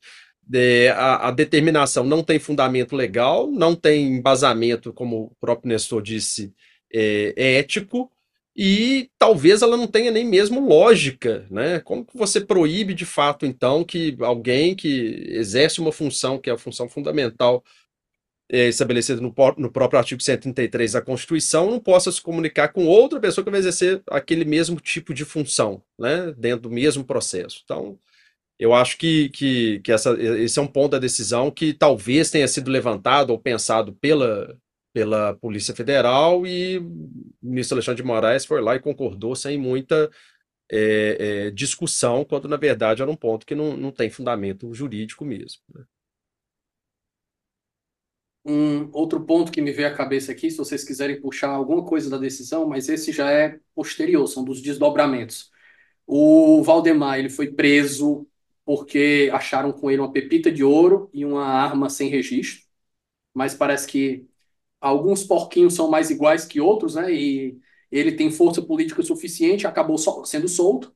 é, 0.54 0.90
a, 0.90 1.28
a, 1.28 1.32
determinação 1.32 2.04
não 2.04 2.24
tem 2.24 2.40
fundamento 2.40 2.96
legal, 2.96 3.50
não 3.50 3.76
tem 3.76 4.18
embasamento, 4.18 4.94
como 4.94 5.26
o 5.26 5.36
próprio 5.40 5.70
Nestor 5.70 6.02
disse, 6.02 6.54
é, 6.94 7.34
ético, 7.60 8.12
e 8.56 9.10
talvez 9.18 9.62
ela 9.62 9.78
não 9.78 9.88
tenha 9.88 10.12
nem 10.12 10.26
mesmo 10.26 10.60
lógica, 10.60 11.48
né? 11.50 11.80
Como 11.80 12.06
que 12.06 12.18
você 12.18 12.42
proíbe 12.42 12.94
de 12.94 13.06
fato, 13.06 13.46
então, 13.46 13.84
que 13.84 14.18
alguém 14.20 14.76
que 14.76 15.26
exerce 15.30 15.80
uma 15.80 15.92
função 15.92 16.38
que 16.38 16.50
é 16.50 16.54
a 16.54 16.58
função 16.58 16.90
fundamental 16.90 17.64
é, 18.52 18.68
estabelecida 18.68 19.22
no, 19.22 19.34
no, 19.58 19.72
próprio 19.72 19.98
artigo 19.98 20.22
133 20.22 20.92
da 20.92 21.02
Constituição 21.02 21.72
não 21.72 21.80
possa 21.80 22.12
se 22.12 22.22
comunicar 22.22 22.70
com 22.74 22.86
outra 22.86 23.20
pessoa 23.20 23.46
que 23.46 23.52
vai 23.52 23.62
exercer 23.62 24.02
aquele 24.10 24.44
mesmo 24.44 24.80
tipo 24.82 25.14
de 25.14 25.24
função, 25.24 25.82
né? 25.98 26.34
Dentro 26.38 26.64
do 26.64 26.72
mesmo 26.72 27.06
processo. 27.06 27.62
Então, 27.64 27.98
eu 28.60 28.74
acho 28.74 28.98
que, 28.98 29.30
que, 29.30 29.80
que 29.80 29.92
essa, 29.92 30.12
esse 30.22 30.60
é 30.60 30.62
um 30.62 30.68
ponto 30.68 30.92
da 30.92 31.00
decisão 31.00 31.50
que 31.50 31.74
talvez 31.74 32.30
tenha 32.30 32.48
sido 32.48 32.70
levantado 32.70 33.32
ou 33.32 33.40
pensado 33.40 33.94
pela, 33.94 34.58
pela 34.94 35.36
Polícia 35.36 35.76
Federal 35.76 36.46
e 36.46 36.78
o 36.80 36.84
ministro 37.42 37.76
Alexandre 37.76 38.02
de 38.02 38.08
Moraes 38.08 38.46
foi 38.46 38.62
lá 38.62 38.76
e 38.76 38.80
concordou 38.80 39.36
sem 39.36 39.58
muita 39.58 40.10
é, 40.72 41.48
é, 41.48 41.52
discussão, 41.52 42.26
quando 42.26 42.48
na 42.48 42.58
verdade 42.58 43.02
era 43.02 43.12
um 43.12 43.16
ponto 43.16 43.46
que 43.46 43.56
não, 43.56 43.76
não 43.76 43.92
tem 43.92 44.10
fundamento 44.10 44.74
jurídico 44.74 45.26
mesmo. 45.26 45.62
Né? 45.74 45.84
Um 48.44 48.90
outro 48.92 49.24
ponto 49.24 49.52
que 49.52 49.62
me 49.62 49.72
veio 49.72 49.88
à 49.90 49.94
cabeça 49.94 50.32
aqui, 50.32 50.50
se 50.50 50.58
vocês 50.58 50.84
quiserem 50.84 51.22
puxar 51.22 51.50
alguma 51.50 51.86
coisa 51.86 52.10
da 52.10 52.18
decisão, 52.18 52.68
mas 52.68 52.90
esse 52.90 53.12
já 53.12 53.32
é 53.32 53.60
posterior, 53.76 54.26
são 54.28 54.44
dos 54.44 54.62
desdobramentos. 54.62 55.52
O 56.08 56.64
Valdemar 56.64 57.20
ele 57.20 57.30
foi 57.30 57.52
preso 57.52 58.28
porque 58.66 59.30
acharam 59.34 59.72
com 59.72 59.92
ele 59.92 60.02
uma 60.02 60.12
pepita 60.12 60.52
de 60.52 60.64
ouro 60.64 61.10
e 61.14 61.26
uma 61.26 61.46
arma 61.46 61.90
sem 61.90 62.10
registro, 62.10 62.66
mas 63.34 63.54
parece 63.54 63.88
que 63.88 64.28
alguns 64.82 65.24
porquinhos 65.24 65.76
são 65.76 65.90
mais 65.90 66.10
iguais 66.10 66.46
que 66.46 66.60
outros, 66.60 66.96
né? 66.96 67.14
E 67.14 67.60
ele 67.92 68.14
tem 68.14 68.32
força 68.32 68.62
política 68.62 69.04
suficiente, 69.04 69.68
acabou 69.68 69.98
sendo 70.26 70.48
solto, 70.50 70.94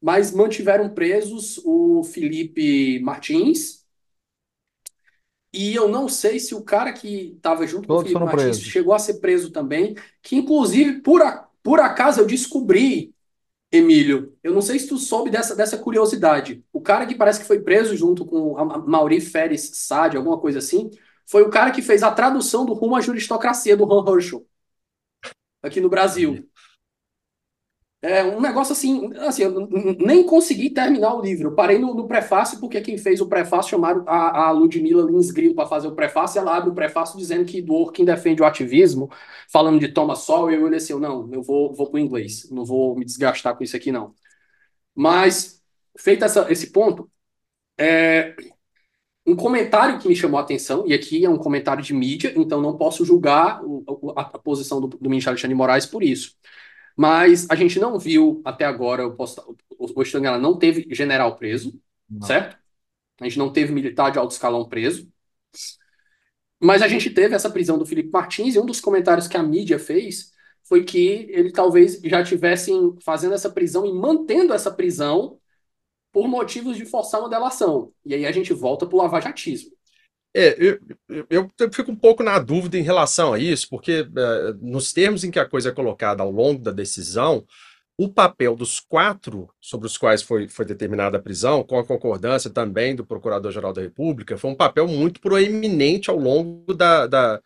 mas 0.00 0.32
mantiveram 0.32 0.88
presos 0.94 1.60
o 1.64 2.02
Felipe 2.04 2.98
Martins. 3.00 3.84
E 5.52 5.74
eu 5.74 5.88
não 5.88 6.08
sei 6.08 6.38
se 6.38 6.54
o 6.54 6.62
cara 6.62 6.92
que 6.92 7.34
estava 7.36 7.66
junto 7.66 7.88
Todos 7.88 8.12
com 8.12 8.18
o 8.18 8.20
Felipe 8.20 8.24
Martins 8.24 8.58
presos. 8.58 8.64
chegou 8.64 8.92
a 8.94 8.98
ser 8.98 9.14
preso 9.20 9.50
também, 9.50 9.94
que 10.22 10.36
inclusive 10.36 11.00
por, 11.00 11.22
a, 11.22 11.48
por 11.62 11.80
acaso 11.80 12.20
eu 12.20 12.26
descobri, 12.26 13.14
Emílio, 13.72 14.36
eu 14.42 14.54
não 14.54 14.62
sei 14.62 14.78
se 14.78 14.88
tu 14.88 14.98
soube 14.98 15.30
dessa, 15.30 15.56
dessa 15.56 15.78
curiosidade. 15.78 16.64
O 16.72 16.80
cara 16.80 17.06
que 17.06 17.14
parece 17.14 17.40
que 17.40 17.46
foi 17.46 17.60
preso 17.60 17.96
junto 17.96 18.24
com 18.26 18.58
a 18.58 18.78
Mauri 18.78 19.20
Feres 19.20 19.70
Sade, 19.74 20.16
alguma 20.16 20.38
coisa 20.38 20.58
assim, 20.60 20.90
foi 21.26 21.42
o 21.42 21.50
cara 21.50 21.70
que 21.70 21.82
fez 21.82 22.02
a 22.02 22.10
tradução 22.10 22.64
do 22.64 22.72
Rumo 22.72 22.96
à 22.96 23.00
Juristocracia 23.00 23.76
do 23.76 23.90
Han 23.92 24.04
Herschel 24.10 24.46
aqui 25.62 25.80
no 25.80 25.88
Brasil. 25.88 26.48
É 28.02 28.22
um 28.22 28.40
negócio 28.40 28.72
assim, 28.72 29.10
assim, 29.16 29.42
eu 29.42 29.68
nem 29.98 30.24
consegui 30.24 30.70
terminar 30.70 31.14
o 31.14 31.20
livro. 31.20 31.48
Eu 31.48 31.54
parei 31.54 31.78
no, 31.78 31.92
no 31.94 32.06
prefácio, 32.06 32.60
porque 32.60 32.80
quem 32.80 32.96
fez 32.96 33.20
o 33.20 33.28
prefácio 33.28 33.70
chamaram 33.70 34.04
a, 34.06 34.46
a 34.46 34.50
Ludmilla 34.52 35.02
Lins 35.02 35.30
Grillo 35.30 35.54
para 35.54 35.66
fazer 35.66 35.88
o 35.88 35.94
prefácio, 35.94 36.38
e 36.38 36.40
ela 36.40 36.56
abre 36.56 36.70
o 36.70 36.74
prefácio 36.74 37.18
dizendo 37.18 37.44
que 37.44 37.60
Dworkin 37.60 38.04
defende 38.04 38.42
o 38.42 38.44
ativismo, 38.44 39.10
falando 39.50 39.80
de 39.80 39.88
Thomas 39.88 40.20
Sowell, 40.20 40.52
e 40.52 40.54
eu 40.60 40.64
olhei 40.66 40.76
assim, 40.76 40.94
não, 41.00 41.28
eu 41.32 41.42
vou, 41.42 41.74
vou 41.74 41.90
para 41.90 41.96
o 41.96 42.00
inglês, 42.00 42.48
não 42.50 42.64
vou 42.64 42.94
me 42.96 43.04
desgastar 43.04 43.56
com 43.56 43.64
isso 43.64 43.76
aqui, 43.76 43.90
não. 43.90 44.14
Mas, 44.94 45.62
feito 45.98 46.24
essa, 46.24 46.50
esse 46.52 46.70
ponto, 46.70 47.10
é, 47.78 48.36
um 49.26 49.34
comentário 49.34 49.98
que 49.98 50.06
me 50.06 50.14
chamou 50.14 50.38
a 50.38 50.42
atenção, 50.42 50.86
e 50.86 50.94
aqui 50.94 51.24
é 51.24 51.28
um 51.28 51.36
comentário 51.36 51.82
de 51.82 51.92
mídia, 51.92 52.32
então 52.36 52.60
não 52.62 52.76
posso 52.76 53.04
julgar 53.04 53.60
o, 53.64 54.12
a, 54.16 54.20
a, 54.20 54.38
posição 54.38 54.80
do, 54.80 54.86
do 54.86 55.10
ministro 55.10 55.30
Alexandre 55.30 55.54
de 55.54 55.58
Moraes 55.58 55.84
por 55.84 56.02
isso. 56.02 56.36
Mas 56.96 57.46
a 57.50 57.56
gente 57.56 57.78
não 57.78 57.98
viu 57.98 58.40
até 58.44 58.64
agora, 58.64 59.06
o, 59.06 59.14
posto, 59.14 59.56
o, 59.78 59.98
o 59.98 60.02
Estangela 60.02 60.38
não 60.38 60.56
teve 60.56 60.86
general 60.94 61.36
preso, 61.36 61.78
Não. 62.08 62.26
certo? 62.26 62.56
A 63.20 63.24
gente 63.24 63.38
não 63.38 63.52
teve 63.52 63.72
militar 63.72 64.12
de 64.12 64.18
alto 64.18 64.32
escalão 64.32 64.68
preso. 64.68 65.08
Mas 66.60 66.80
a 66.80 66.88
gente 66.88 67.10
teve 67.10 67.34
essa 67.34 67.50
prisão 67.50 67.78
do 67.78 67.84
Felipe 67.84 68.10
Martins 68.10 68.54
e 68.54 68.58
um 68.58 68.64
dos 68.64 68.80
comentários 68.80 69.28
que 69.28 69.36
a 69.36 69.42
mídia 69.42 69.78
fez 69.78 70.32
foi 70.64 70.84
que 70.84 71.28
ele 71.30 71.52
talvez 71.52 72.00
já 72.02 72.24
tivesse 72.24 72.72
fazendo 73.02 73.34
essa 73.34 73.50
prisão 73.50 73.84
e 73.86 73.92
mantendo 73.92 74.52
essa 74.52 74.70
prisão 74.70 75.38
por 76.16 76.26
motivos 76.28 76.78
de 76.78 76.86
forçar 76.86 77.20
uma 77.20 77.28
delação. 77.28 77.92
E 78.02 78.14
aí 78.14 78.24
a 78.24 78.32
gente 78.32 78.50
volta 78.54 78.86
para 78.86 78.96
o 78.96 79.02
lavajatismo. 79.02 79.70
É, 80.34 80.56
eu, 80.58 80.80
eu, 81.28 81.50
eu, 81.60 81.70
fico 81.70 81.92
um 81.92 81.96
pouco 81.96 82.22
na 82.22 82.38
dúvida 82.38 82.78
em 82.78 82.82
relação 82.82 83.34
a 83.34 83.38
isso, 83.38 83.68
porque 83.68 84.08
é, 84.16 84.52
nos 84.58 84.94
termos 84.94 85.24
em 85.24 85.30
que 85.30 85.38
a 85.38 85.44
coisa 85.44 85.68
é 85.68 85.72
colocada 85.72 86.22
ao 86.22 86.30
longo 86.30 86.62
da 86.62 86.70
decisão, 86.70 87.44
o 87.98 88.08
papel 88.08 88.56
dos 88.56 88.80
quatro 88.80 89.50
sobre 89.60 89.86
os 89.86 89.98
quais 89.98 90.22
foi, 90.22 90.48
foi 90.48 90.64
determinada 90.64 91.18
a 91.18 91.20
prisão, 91.20 91.62
com 91.62 91.78
a 91.78 91.84
concordância 91.84 92.48
também 92.48 92.96
do 92.96 93.04
Procurador-Geral 93.04 93.74
da 93.74 93.82
República, 93.82 94.38
foi 94.38 94.50
um 94.50 94.56
papel 94.56 94.88
muito 94.88 95.20
proeminente 95.20 96.08
ao 96.08 96.16
longo 96.16 96.72
da, 96.72 97.06
da, 97.06 97.42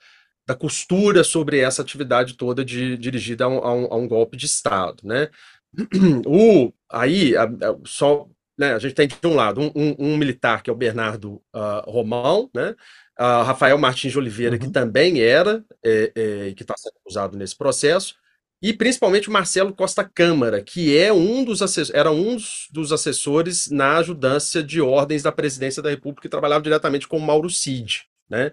da 0.47 0.55
costura 0.55 1.25
sobre 1.25 1.59
essa 1.59 1.83
atividade 1.83 2.35
toda 2.35 2.65
de, 2.65 2.97
dirigida 2.97 3.47
a 3.47 3.49
um, 3.49 3.59
a, 3.59 3.75
um, 3.75 3.87
a 3.95 3.97
um, 3.97 4.07
golpe 4.07 4.37
de 4.37 4.47
Estado. 4.47 5.03
Né? 5.03 5.29
O, 6.25 6.73
aí, 6.89 7.37
a, 7.37 7.49
só, 7.85 8.29
né, 8.61 8.75
a 8.75 8.79
gente 8.79 8.95
tem 8.95 9.09
de 9.09 9.17
um 9.27 9.35
lado 9.35 9.73
um, 9.75 9.97
um 9.99 10.17
militar, 10.19 10.63
que 10.63 10.69
é 10.69 10.73
o 10.73 10.77
Bernardo 10.77 11.43
uh, 11.55 11.91
Romão, 11.91 12.51
né? 12.55 12.77
Uh, 13.19 13.43
Rafael 13.43 13.79
Martins 13.79 14.13
de 14.13 14.19
Oliveira, 14.19 14.57
uhum. 14.57 14.61
que 14.61 14.71
também 14.71 15.23
era, 15.23 15.65
é, 15.83 16.13
é, 16.15 16.55
que 16.55 16.63
está 16.63 16.75
sendo 16.77 16.93
acusado 17.01 17.39
nesse 17.39 17.57
processo, 17.57 18.17
e 18.63 18.75
principalmente 18.75 19.31
o 19.31 19.33
Marcelo 19.33 19.75
Costa 19.75 20.05
Câmara, 20.05 20.63
que 20.63 20.95
é 20.95 21.11
um 21.11 21.43
dos 21.43 21.61
era 21.91 22.11
um 22.11 22.37
dos 22.71 22.93
assessores 22.93 23.71
na 23.71 23.97
ajudância 23.97 24.63
de 24.63 24.79
ordens 24.79 25.23
da 25.23 25.33
presidência 25.33 25.83
da 25.83 25.89
República 25.89 26.27
e 26.27 26.31
trabalhava 26.31 26.63
diretamente 26.63 27.09
com 27.09 27.17
o 27.17 27.23
Mauro 27.23 27.49
Cid, 27.49 28.05
né? 28.29 28.53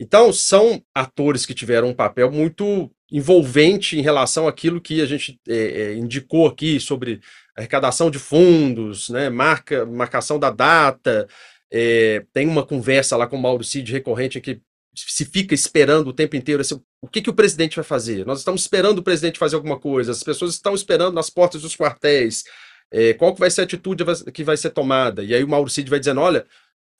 Então, 0.00 0.32
são 0.32 0.80
atores 0.94 1.44
que 1.44 1.52
tiveram 1.52 1.88
um 1.88 1.94
papel 1.94 2.30
muito 2.30 2.88
envolvente 3.10 3.98
em 3.98 4.02
relação 4.02 4.46
àquilo 4.46 4.80
que 4.80 5.00
a 5.00 5.06
gente 5.06 5.40
é, 5.48 5.56
é, 5.56 5.94
indicou 5.94 6.46
aqui 6.46 6.78
sobre 6.78 7.20
arrecadação 7.58 8.10
de 8.10 8.18
fundos, 8.18 9.08
né, 9.10 9.28
marca, 9.28 9.84
marcação 9.84 10.38
da 10.38 10.50
data. 10.50 11.28
É, 11.70 12.24
tem 12.32 12.46
uma 12.46 12.64
conversa 12.64 13.16
lá 13.16 13.26
com 13.26 13.36
o 13.36 13.42
Mauro 13.42 13.64
Cid 13.64 13.92
recorrente 13.92 14.40
que 14.40 14.60
se 14.94 15.24
fica 15.24 15.54
esperando 15.54 16.08
o 16.08 16.12
tempo 16.12 16.34
inteiro 16.34 16.60
assim, 16.60 16.80
o 17.00 17.06
que, 17.06 17.20
que 17.20 17.30
o 17.30 17.34
presidente 17.34 17.76
vai 17.76 17.84
fazer? 17.84 18.24
Nós 18.26 18.38
estamos 18.38 18.62
esperando 18.62 18.98
o 18.98 19.02
presidente 19.02 19.38
fazer 19.38 19.56
alguma 19.56 19.78
coisa, 19.78 20.12
as 20.12 20.22
pessoas 20.22 20.54
estão 20.54 20.74
esperando 20.74 21.14
nas 21.14 21.30
portas 21.30 21.62
dos 21.62 21.76
quartéis, 21.76 22.44
é, 22.90 23.12
qual 23.14 23.34
que 23.34 23.40
vai 23.40 23.50
ser 23.50 23.60
a 23.60 23.64
atitude 23.64 24.04
que 24.32 24.42
vai 24.42 24.56
ser 24.56 24.70
tomada? 24.70 25.22
E 25.22 25.34
aí 25.34 25.44
o 25.44 25.48
Mauro 25.48 25.68
Cid 25.68 25.90
vai 25.90 25.98
dizendo, 25.98 26.20
olha, 26.20 26.46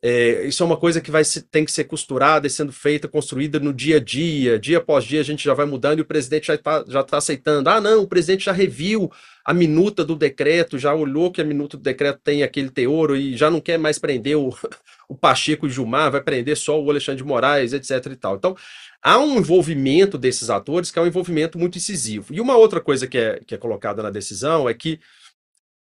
é, 0.01 0.47
isso 0.47 0.62
é 0.62 0.66
uma 0.66 0.77
coisa 0.77 1.01
que 1.01 1.11
vai 1.11 1.23
tem 1.51 1.65
que 1.65 1.73
ser 1.73 1.85
costurada 1.85 2.47
e 2.47 2.51
sendo 2.51 2.73
feita, 2.73 3.09
construída 3.09 3.59
no 3.59 3.73
dia 3.75 3.97
a 3.97 4.01
dia, 4.01 4.57
dia 4.57 4.79
após 4.79 5.05
dia 5.05 5.20
a 5.20 5.25
gente 5.25 5.45
já 5.45 5.55
vai 5.55 5.66
mudando 5.66 5.99
e 5.99 6.03
o 6.03 6.05
presidente 6.05 6.47
já 6.47 6.55
está 6.55 6.85
já 6.87 7.03
tá 7.03 7.16
aceitando. 7.16 7.69
Ah, 7.69 7.81
não, 7.81 8.03
o 8.03 8.07
presidente 8.07 8.45
já 8.45 8.53
reviu 8.53 9.11
a 9.45 9.53
minuta 9.53 10.05
do 10.05 10.15
decreto, 10.15 10.79
já 10.79 10.95
olhou 10.95 11.33
que 11.33 11.41
a 11.41 11.45
minuta 11.45 11.77
do 11.77 11.83
decreto 11.83 12.20
tem 12.23 12.45
aquele 12.45 12.70
teor 12.70 13.16
e 13.16 13.37
já 13.37 13.51
não 13.51 13.61
quer 13.61 13.77
mais 13.77 13.99
prender 13.99 14.37
o, 14.37 14.55
o 15.09 15.16
Pacheco 15.16 15.66
e 15.66 15.70
Gilmar, 15.70 16.12
vai 16.12 16.20
prender 16.20 16.57
só 16.57 16.81
o 16.81 16.89
Alexandre 16.89 17.23
de 17.23 17.29
Moraes, 17.29 17.73
etc. 17.73 18.12
e 18.12 18.16
tal. 18.16 18.37
Então, 18.37 18.57
há 19.03 19.19
um 19.19 19.39
envolvimento 19.39 20.16
desses 20.16 20.49
atores 20.49 20.93
que 20.93 20.99
é 20.99 21.03
um 21.03 21.09
envolvimento 21.09 21.59
muito 21.59 21.77
incisivo. 21.77 22.33
E 22.33 22.41
uma 22.41 22.57
outra 22.57 22.81
coisa 22.81 23.09
que 23.09 23.19
é, 23.19 23.41
que 23.45 23.55
é 23.55 23.59
colocada 23.59 24.01
na 24.01 24.11
decisão 24.11 24.69
é 24.69 24.75
que 24.75 25.01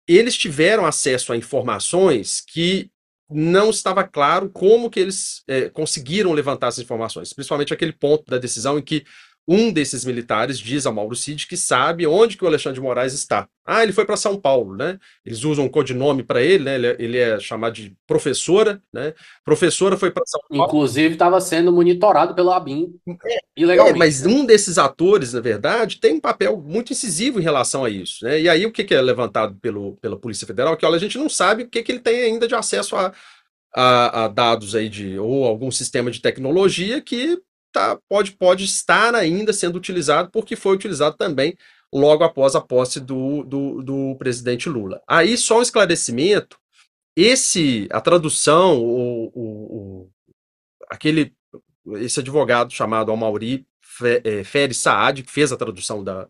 eles 0.07 0.36
tiveram 0.36 0.88
acesso 0.88 1.32
a 1.32 1.38
informações 1.38 2.41
que 2.41 2.90
não 3.32 3.70
estava 3.70 4.03
claro 4.03 4.49
como 4.49 4.90
que 4.90 4.99
eles 4.99 5.44
é, 5.48 5.70
conseguiram 5.70 6.34
levantar 6.34 6.68
essas 6.68 6.84
informações, 6.84 7.34
principalmente 7.34 7.74
aquele 7.74 7.94
ponto 7.94 8.30
da 8.30 8.38
decisão 8.38 8.78
em 8.78 8.82
que 8.82 9.03
um 9.52 9.72
desses 9.72 10.06
militares 10.06 10.57
diz 10.57 10.86
a 10.86 10.91
Mauro 10.91 11.15
Cid 11.15 11.45
que 11.45 11.57
sabe 11.57 12.07
onde 12.07 12.38
que 12.38 12.44
o 12.45 12.48
Alexandre 12.48 12.76
de 12.76 12.82
Moraes 12.82 13.14
está. 13.14 13.49
Ah, 13.65 13.84
ele 13.84 13.91
foi 13.91 14.06
para 14.06 14.15
São 14.15 14.40
Paulo, 14.40 14.76
né? 14.76 14.98
Eles 15.26 15.44
usam 15.44 15.65
um 15.65 15.69
codinome 15.69 16.23
para 16.23 16.41
ele, 16.41 16.64
né? 16.64 16.76
Ele 16.76 16.88
é, 16.88 16.95
ele 16.99 17.18
é, 17.18 17.40
chamado 17.40 17.73
de 17.73 17.94
professora, 18.07 18.82
né? 18.94 19.14
Professora 19.44 19.98
foi 19.98 20.10
para 20.10 20.23
São 20.26 20.40
Paulo. 20.49 20.65
Inclusive 20.65 21.14
estava 21.14 21.40
sendo 21.41 21.72
monitorado 21.72 22.34
pelo 22.34 22.52
ABIN 22.52 22.95
é, 23.26 23.40
ilegalmente. 23.56 23.95
É, 23.95 23.99
mas 23.99 24.26
um 24.26 24.45
desses 24.45 24.78
atores, 24.78 25.34
na 25.34 25.41
verdade, 25.41 25.99
tem 25.99 26.15
um 26.15 26.22
papel 26.22 26.57
muito 26.57 26.94
incisivo 26.94 27.40
em 27.40 27.44
relação 27.44 27.84
a 27.84 27.90
isso, 27.90 28.23
né? 28.23 28.40
E 28.40 28.48
aí 28.48 28.65
o 28.65 28.72
que, 28.72 28.86
que 28.86 28.95
é 28.95 29.02
levantado 29.02 29.56
pelo, 29.61 29.98
pela 29.98 30.18
Polícia 30.18 30.48
Federal? 30.48 30.78
Que 30.78 30.86
olha, 30.86 30.95
a 30.95 30.99
gente 30.99 31.18
não 31.18 31.28
sabe 31.28 31.64
o 31.64 31.69
que, 31.69 31.84
que 31.84 31.91
ele 31.91 31.99
tem 31.99 32.22
ainda 32.23 32.48
de 32.48 32.56
acesso 32.56 32.95
a, 32.95 33.11
a, 33.76 34.26
a 34.26 34.28
dados 34.30 34.76
aí 34.76 34.88
de 34.88 35.19
ou 35.19 35.45
algum 35.45 35.69
sistema 35.69 36.10
de 36.10 36.22
tecnologia 36.22 37.02
que 37.02 37.38
tá, 37.72 37.98
pode, 38.10 38.31
pode 38.34 38.65
estar 38.65 39.15
ainda 39.15 39.53
sendo 39.53 39.77
utilizado, 39.77 40.30
porque 40.31 40.56
foi 40.56 40.76
utilizado 40.76 41.15
também 41.18 41.56
logo 41.93 42.23
após 42.23 42.56
a 42.56 42.61
posse 42.61 42.99
do, 42.99 43.43
do, 43.43 43.81
do 43.81 44.15
presidente 44.18 44.69
Lula. 44.69 45.02
Aí, 45.07 45.38
só 45.38 45.60
um 45.60 45.61
esclarecimento: 45.61 46.57
esse, 47.15 47.88
a 47.91 48.02
tradução, 48.02 48.80
o, 48.80 49.31
o, 49.34 49.41
o 50.03 50.10
aquele, 50.89 51.34
esse 51.98 52.19
advogado 52.19 52.73
chamado 52.73 53.11
Amauri 53.11 53.65
é, 54.23 54.43
Feres 54.43 54.77
Saad, 54.77 55.23
que 55.23 55.31
fez 55.31 55.52
a 55.52 55.57
tradução 55.57 56.03
da, 56.03 56.27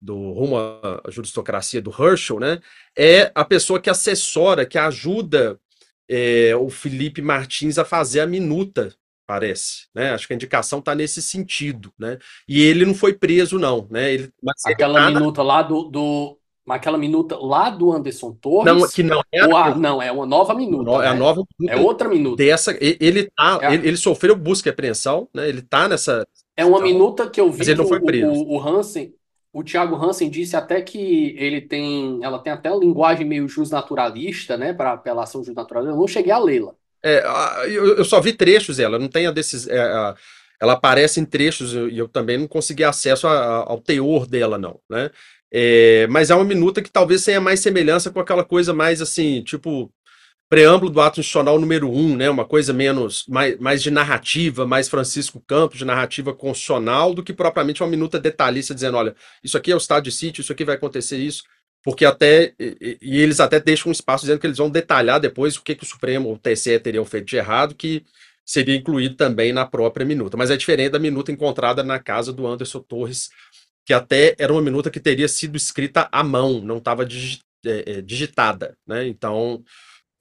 do 0.00 0.32
rumo 0.32 0.58
à 0.58 1.02
juristocracia 1.10 1.82
do 1.82 1.90
Herschel, 1.90 2.40
né, 2.40 2.60
é 2.96 3.30
a 3.34 3.44
pessoa 3.44 3.80
que 3.80 3.90
assessora, 3.90 4.64
que 4.64 4.78
ajuda 4.78 5.60
é, 6.08 6.54
o 6.56 6.70
Felipe 6.70 7.22
Martins 7.22 7.78
a 7.78 7.84
fazer 7.84 8.20
a 8.20 8.26
minuta 8.26 8.94
parece, 9.30 9.86
né? 9.94 10.10
Acho 10.10 10.26
que 10.26 10.32
a 10.32 10.34
indicação 10.34 10.80
está 10.80 10.92
nesse 10.92 11.22
sentido, 11.22 11.92
né? 11.96 12.18
E 12.48 12.60
ele 12.60 12.84
não 12.84 12.94
foi 12.94 13.12
preso, 13.12 13.60
não, 13.60 13.86
né? 13.88 14.12
Ele, 14.12 14.28
aquela 14.66 15.06
ele 15.06 15.14
minuta 15.20 15.40
lá 15.40 15.62
do, 15.62 15.84
do, 15.84 16.36
aquela 16.68 16.98
minuta 16.98 17.36
lá 17.36 17.70
do 17.70 17.92
Anderson 17.92 18.32
Torres. 18.32 18.74
Não, 18.74 18.88
que 18.88 19.04
não 19.04 19.22
é. 19.30 19.38
A, 19.38 19.72
não, 19.76 20.02
é 20.02 20.10
uma 20.10 20.26
nova 20.26 20.52
minuta. 20.52 20.90
É 21.04 21.06
a 21.06 21.12
né? 21.12 21.18
nova 21.20 21.44
minuta. 21.60 21.78
É 21.78 21.80
outra 21.80 22.08
minuta. 22.08 22.42
Dessa, 22.42 22.76
ele 22.80 23.30
tá, 23.30 23.60
é. 23.62 23.74
ele, 23.74 23.86
ele, 23.86 23.96
sofreu 23.96 24.34
busca 24.34 24.68
e 24.68 24.72
apreensão, 24.72 25.28
né? 25.32 25.48
Ele 25.48 25.62
tá 25.62 25.86
nessa. 25.86 26.26
É 26.56 26.64
uma 26.64 26.80
minuta 26.80 27.30
que 27.30 27.40
eu 27.40 27.52
vi. 27.52 27.58
Mas 27.58 27.68
ele 27.68 27.78
não 27.78 27.86
foi 27.86 28.00
preso. 28.00 28.32
O, 28.32 28.56
o 28.56 28.68
Hansen, 28.68 29.14
o 29.52 29.62
Thiago 29.62 29.94
Hansen 29.94 30.28
disse 30.28 30.56
até 30.56 30.82
que 30.82 31.36
ele 31.38 31.60
tem, 31.60 32.18
ela 32.20 32.40
tem 32.40 32.52
até 32.52 32.68
uma 32.68 32.80
linguagem 32.80 33.24
meio 33.24 33.46
justnaturalista, 33.46 34.56
né, 34.56 34.72
para 34.72 34.92
apelação 34.92 35.44
justnaturalista. 35.44 35.94
Eu 35.94 36.00
não 36.00 36.08
cheguei 36.08 36.32
a 36.32 36.38
lê-la. 36.38 36.74
É, 37.02 37.24
eu, 37.68 37.96
eu, 37.96 38.04
só 38.04 38.20
vi 38.20 38.32
trechos 38.32 38.76
dela, 38.76 38.98
não 38.98 39.08
tem 39.08 39.26
a 39.26 39.30
desses. 39.30 39.66
É, 39.68 40.14
ela 40.60 40.74
aparece 40.74 41.18
em 41.20 41.24
trechos 41.24 41.72
e 41.72 41.76
eu, 41.76 41.88
eu, 41.88 42.08
também 42.08 42.36
não 42.36 42.46
consegui 42.46 42.84
acesso 42.84 43.26
a, 43.26 43.32
a, 43.32 43.56
ao 43.70 43.80
teor 43.80 44.26
dela, 44.26 44.58
não, 44.58 44.78
né? 44.88 45.10
É, 45.52 46.06
mas 46.08 46.30
é 46.30 46.34
uma 46.34 46.44
minuta 46.44 46.82
que 46.82 46.90
talvez 46.90 47.24
tenha 47.24 47.40
mais 47.40 47.60
semelhança 47.60 48.10
com 48.10 48.20
aquela 48.20 48.44
coisa 48.44 48.72
mais 48.72 49.02
assim, 49.02 49.42
tipo 49.42 49.92
preâmbulo 50.48 50.90
do 50.90 51.00
ato 51.00 51.20
institucional 51.20 51.58
número 51.60 51.88
um, 51.90 52.16
né? 52.16 52.28
Uma 52.28 52.44
coisa 52.44 52.72
menos 52.72 53.24
mais, 53.28 53.58
mais 53.58 53.82
de 53.82 53.90
narrativa, 53.90 54.66
mais 54.66 54.88
Francisco 54.88 55.40
Campos, 55.46 55.78
de 55.78 55.84
narrativa 55.84 56.34
constitucional, 56.34 57.14
do 57.14 57.22
que 57.22 57.32
propriamente 57.32 57.82
uma 57.82 57.88
minuta 57.88 58.18
detalhista 58.18 58.74
dizendo, 58.74 58.96
olha, 58.96 59.14
isso 59.44 59.56
aqui 59.56 59.70
é 59.70 59.74
o 59.74 59.78
estado 59.78 60.04
de 60.04 60.12
sítio, 60.12 60.42
isso 60.42 60.52
aqui 60.52 60.64
vai 60.64 60.74
acontecer 60.74 61.18
isso 61.18 61.44
porque 61.82 62.04
até 62.04 62.54
e, 62.58 62.98
eles 63.00 63.40
até 63.40 63.58
deixam 63.58 63.88
um 63.88 63.92
espaço 63.92 64.24
dizendo 64.24 64.40
que 64.40 64.46
eles 64.46 64.58
vão 64.58 64.70
detalhar 64.70 65.18
depois 65.18 65.56
o 65.56 65.62
que, 65.62 65.74
que 65.74 65.84
o 65.84 65.86
Supremo, 65.86 66.32
o 66.32 66.38
TSE 66.38 66.78
teriam 66.78 67.04
feito 67.04 67.26
de 67.26 67.36
errado, 67.36 67.74
que 67.74 68.04
seria 68.44 68.76
incluído 68.76 69.16
também 69.16 69.52
na 69.52 69.64
própria 69.64 70.04
minuta. 70.04 70.36
Mas 70.36 70.50
é 70.50 70.56
diferente 70.56 70.92
da 70.92 70.98
minuta 70.98 71.32
encontrada 71.32 71.82
na 71.82 71.98
casa 71.98 72.32
do 72.32 72.46
Anderson 72.46 72.80
Torres, 72.80 73.30
que 73.86 73.92
até 73.92 74.34
era 74.38 74.52
uma 74.52 74.62
minuta 74.62 74.90
que 74.90 75.00
teria 75.00 75.28
sido 75.28 75.56
escrita 75.56 76.08
à 76.12 76.22
mão, 76.22 76.60
não 76.60 76.78
estava 76.78 77.06
digi 77.06 77.40
é, 77.64 77.98
é, 77.98 78.02
digitada, 78.02 78.76
né? 78.86 79.06
Então, 79.06 79.62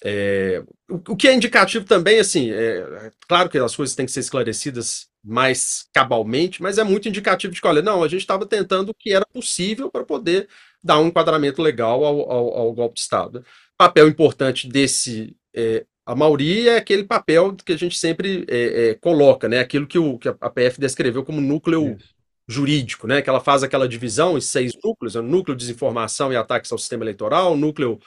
é, 0.04 0.64
o, 0.90 0.96
o, 1.14 1.16
que 1.16 1.28
é 1.28 1.34
indicativo 1.34 1.86
também, 1.86 2.20
assim, 2.20 2.52
é, 2.52 3.12
claro 3.28 3.50
que 3.50 3.58
as 3.58 3.76
coisas 3.76 3.96
têm 3.96 4.06
que 4.06 4.12
ser 4.12 4.22
esclarecidas 4.22 5.08
mais 5.24 5.88
cabalmente, 5.94 6.62
mas 6.62 6.78
é 6.78 6.84
muito 6.84 7.08
indicativo 7.10 7.54
de 7.54 7.62
que, 7.62 7.68
olha, 7.68 7.82
não, 7.82 8.04
a 8.04 8.08
gente 8.08 8.22
estava 8.22 8.46
tentando 8.46 8.90
o 8.90 8.94
que 8.94 9.14
era 9.14 9.26
possível 9.34 9.90
para 9.90 10.04
poder 10.06 10.48
dar 10.84 11.00
um 11.00 11.08
enquadramento 11.08 11.62
legal 11.62 12.04
ao, 12.04 12.32
ao, 12.32 12.58
ao 12.58 12.74
golpe 12.74 12.96
de 12.96 13.02
Estado. 13.02 13.44
Papel 13.78 14.08
importante 14.08 14.68
desse. 14.68 15.36
É, 15.54 15.86
a 16.06 16.16
Mauri 16.16 16.68
é 16.68 16.78
aquele 16.78 17.04
papel 17.04 17.56
que 17.56 17.74
a 17.74 17.78
gente 17.78 17.98
sempre 17.98 18.46
é, 18.50 18.90
é, 18.90 18.94
coloca, 18.96 19.48
né? 19.48 19.60
Aquilo 19.60 19.86
que, 19.86 20.00
o, 20.00 20.18
que 20.18 20.28
a 20.28 20.50
PF 20.50 20.80
descreveu 20.80 21.24
como 21.24 21.40
núcleo 21.40 21.96
Isso. 21.96 22.16
jurídico, 22.48 23.08
né? 23.08 23.22
Que 23.22 23.30
ela 23.30 23.40
faz 23.40 23.62
aquela 23.62 23.88
divisão 23.88 24.38
em 24.38 24.42
seis 24.42 24.74
núcleos: 24.84 25.16
é 25.16 25.22
núcleo 25.22 25.56
de 25.56 25.66
desinformação 25.66 26.34
e 26.34 26.36
ataques 26.36 26.72
ao 26.72 26.78
sistema 26.78 27.04
eleitoral, 27.04 27.56
núcleo 27.56 28.00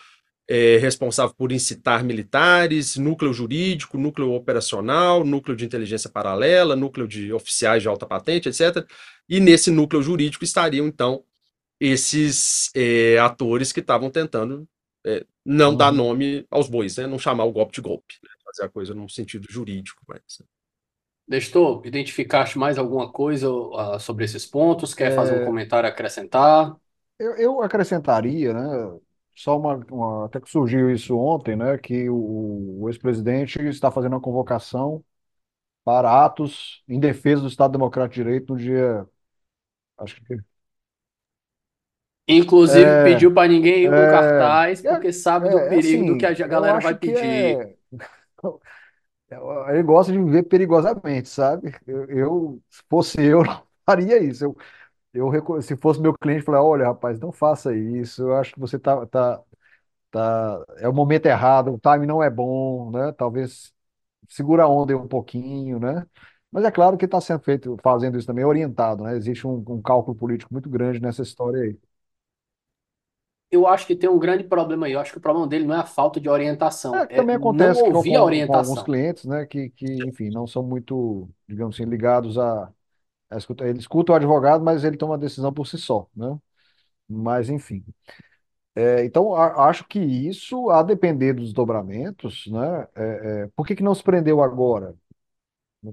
é, 0.48 0.76
responsável 0.78 1.34
por 1.34 1.52
incitar 1.52 2.04
militares, 2.04 2.96
núcleo 2.96 3.32
jurídico, 3.32 3.96
núcleo 3.96 4.32
operacional, 4.32 5.24
núcleo 5.24 5.56
de 5.56 5.64
inteligência 5.64 6.10
paralela, 6.10 6.74
núcleo 6.74 7.06
de 7.06 7.32
oficiais 7.32 7.82
de 7.82 7.88
alta 7.88 8.06
patente, 8.06 8.48
etc. 8.48 8.84
E 9.28 9.40
nesse 9.40 9.70
núcleo 9.70 10.02
jurídico 10.02 10.44
estariam, 10.44 10.86
então, 10.86 11.24
esses 11.84 12.70
é, 12.76 13.18
atores 13.18 13.72
que 13.72 13.80
estavam 13.80 14.10
tentando 14.10 14.68
é, 15.06 15.26
não 15.44 15.76
dar 15.76 15.92
Uhum. 15.92 15.92
nome 15.92 16.46
aos 16.50 16.68
bois, 16.68 16.96
né? 16.96 17.06
Não 17.06 17.18
chamar 17.18 17.44
o 17.44 17.52
golpe 17.52 17.74
de 17.74 17.80
golpe, 17.82 18.16
né? 18.22 18.30
Fazer 18.44 18.64
a 18.64 18.70
coisa 18.70 18.94
num 18.94 19.09
sentido 19.09 19.46
jurídico, 19.50 20.02
mas... 20.09 20.22
Nestor, 21.26 21.82
identificaste 21.86 22.59
mais 22.59 22.78
alguma 22.78 23.10
coisa 23.10 23.48
ah, 23.76 23.98
sobre 23.98 24.24
esses 24.24 24.44
pontos? 24.46 24.94
Quer 24.94 25.10
fazer 25.12 25.32
um 25.32 25.40
É, 25.40 25.42
comentário, 25.42 25.88
acrescentar? 25.88 26.76
eu, 27.18 27.36
eu 27.36 27.62
acrescentaria, 27.62 28.52
né? 28.52 29.00
Só 29.34 29.59
uma, 29.59 29.76
uma- 29.90 30.26
até 30.26 30.40
que 30.40 30.50
surgiu 30.50 30.90
isso 30.90 31.16
ontem, 31.18 31.56
né? 31.56 31.78
Que 31.78 32.09
o, 32.10 32.82
o 32.82 32.88
ex-presidente 32.88 33.60
está 33.68 33.90
fazendo 33.90 34.12
uma 34.14 34.20
convocação 34.20 35.04
para 35.84 36.24
atos 36.26 36.84
em 36.88 37.00
defesa 37.00 37.42
do 37.42 37.48
Estado 37.48 37.72
Democrático 37.72 38.14
de 38.16 38.22
Direito 38.24 38.52
no 38.54 38.59
dia, 38.60 39.06
acho 39.98 40.16
que 40.24 40.36
Inclusive, 42.28 42.96
é, 42.96 43.02
pediu 43.02 43.32
para 43.34 43.48
ninguém 43.48 43.84
ir 43.84 43.94
com 43.94 44.06
é, 44.06 44.06
cartaz, 44.06 44.82
é, 44.84 44.88
porque 44.88 45.12
sabe 45.12 45.48
do 45.50 45.60
é, 45.66 45.68
perigo 45.68 46.04
do 46.04 46.16
que 46.16 46.24
a 46.26 46.32
assim, 46.32 46.48
eu 46.48 46.48
galera 46.48 46.78
vai 46.80 46.94
acho 46.94 46.98
que 46.98 47.10
pedir. 47.10 47.60
é 47.60 47.76
Ele 49.70 49.82
gosta 49.82 50.12
de 50.12 50.18
viver 50.18 50.42
perigosamente, 50.44 51.28
sabe? 51.28 51.74
Eu, 51.86 52.04
eu, 52.10 52.62
se 52.70 52.82
fosse 52.88 53.22
eu, 53.22 53.42
não 53.44 53.66
faria 53.86 54.22
isso. 54.22 54.44
Eu, 54.44 54.56
eu, 55.14 55.28
reco- 55.30 55.60
se 55.62 55.76
fosse 55.76 56.00
meu 56.00 56.14
cliente, 56.18 56.44
falar, 56.44 56.62
olha, 56.64 56.86
rapaz, 56.86 57.20
não 57.20 57.32
faça 57.32 57.74
isso. 57.76 58.22
Eu 58.22 58.36
acho 58.36 58.54
que 58.54 58.60
você 58.60 58.78
tá, 58.78 59.06
tá, 59.06 59.42
tá, 60.10 60.64
é 60.78 60.88
o 60.88 60.94
momento 60.94 61.26
errado, 61.26 61.74
o 61.74 61.78
time 61.80 62.06
não 62.06 62.22
é 62.22 62.30
bom, 62.30 62.90
né? 62.92 63.12
Talvez 63.12 63.72
segura 64.28 64.64
a 64.64 64.68
onda 64.68 64.92
aí 64.94 64.96
um 64.98 65.08
pouquinho, 65.08 65.80
né? 65.80 66.06
Mas 66.52 66.64
é 66.64 66.70
claro 66.72 66.98
que 66.98 67.06
está 67.06 67.20
sendo 67.20 67.40
feito, 67.42 67.76
fazendo 67.82 68.18
isso 68.18 68.26
também 68.26 68.44
orientado, 68.44 69.04
né? 69.04 69.16
Existe 69.16 69.46
um, 69.46 69.64
um 69.68 69.82
cálculo 69.82 70.16
político 70.16 70.52
muito 70.54 70.70
grande 70.70 71.00
nessa 71.02 71.22
história 71.22 71.62
aí. 71.62 71.78
Eu 73.52 73.66
acho 73.68 73.86
que 73.86 73.94
tem 73.96 74.08
um 74.10 74.18
grande 74.18 74.44
problema 74.44 74.86
aí. 74.86 74.92
Eu 74.92 75.00
acho 75.00 75.12
que 75.12 75.18
o 75.18 75.20
problema 75.20 75.46
dele 75.48 75.64
não 75.66 75.74
é 75.76 75.80
a 75.80 75.86
falta 75.86 76.20
de 76.20 76.28
orientação, 76.28 77.00
É, 77.00 77.06
que 77.06 77.14
é 77.18 77.20
também 77.20 77.36
não 77.36 77.36
acontece 77.36 77.82
que 77.82 77.94
com, 77.94 78.02
ouvir 78.02 78.16
a 78.16 78.22
com, 78.24 78.42
com 78.42 78.54
alguns 78.54 78.82
clientes, 78.82 79.24
né? 79.24 79.46
Que, 79.46 79.70
que, 79.70 79.86
enfim, 80.06 80.30
não 80.30 80.46
são 80.46 80.62
muito, 80.62 81.28
digamos 81.48 81.76
assim, 81.76 81.84
ligados 81.88 82.38
a 82.38 82.72
a 83.30 83.38
escuta- 83.38 83.66
Ele 83.68 83.78
escuta 83.80 84.12
o 84.12 84.14
advogado, 84.16 84.64
mas 84.64 84.84
ele 84.84 84.96
toma 84.96 85.14
a 85.16 85.18
decisão 85.18 85.52
por 85.52 85.66
si 85.66 85.78
só, 85.78 86.08
né? 86.16 86.38
Mas, 87.08 87.50
enfim. 87.50 87.84
É, 88.74 89.04
então, 89.04 89.34
a- 89.34 89.68
acho 89.68 89.86
que 89.88 89.98
isso, 90.00 90.70
a 90.70 90.82
depender 90.82 91.34
dos 91.34 91.46
desdobramentos, 91.46 92.46
né? 92.48 92.88
é, 92.96 93.42
é, 93.44 93.48
por 93.56 93.66
que 93.66 93.76
que 93.76 93.82
não 93.84 93.94
se 93.94 94.02
prendeu 94.04 94.42
agora? 94.42 94.94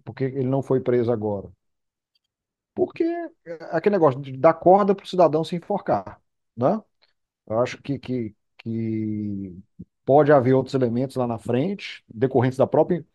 Por 0.05 0.13
que 0.15 0.23
ele 0.25 0.47
não 0.49 0.63
foi 0.63 0.81
preso 0.81 1.11
agora? 1.11 1.51
Porque 2.73 3.03
é 3.03 3.29
aquele 3.71 3.95
negócio 3.95 4.21
de 4.21 4.37
dar 4.37 4.53
corda 4.53 4.95
para 4.95 5.03
o 5.03 5.07
cidadão 5.07 5.43
se 5.43 5.55
enforcar, 5.55 6.21
né? 6.55 6.81
Eu 7.49 7.59
acho 7.59 7.81
que, 7.81 7.97
que, 7.99 8.35
que 8.59 9.57
pode 10.05 10.31
haver 10.31 10.53
outros 10.53 10.75
elementos 10.75 11.15
lá 11.15 11.27
na 11.27 11.37
frente, 11.39 12.03
decorrentes 12.13 12.57
da 12.57 12.67
própria, 12.67 13.05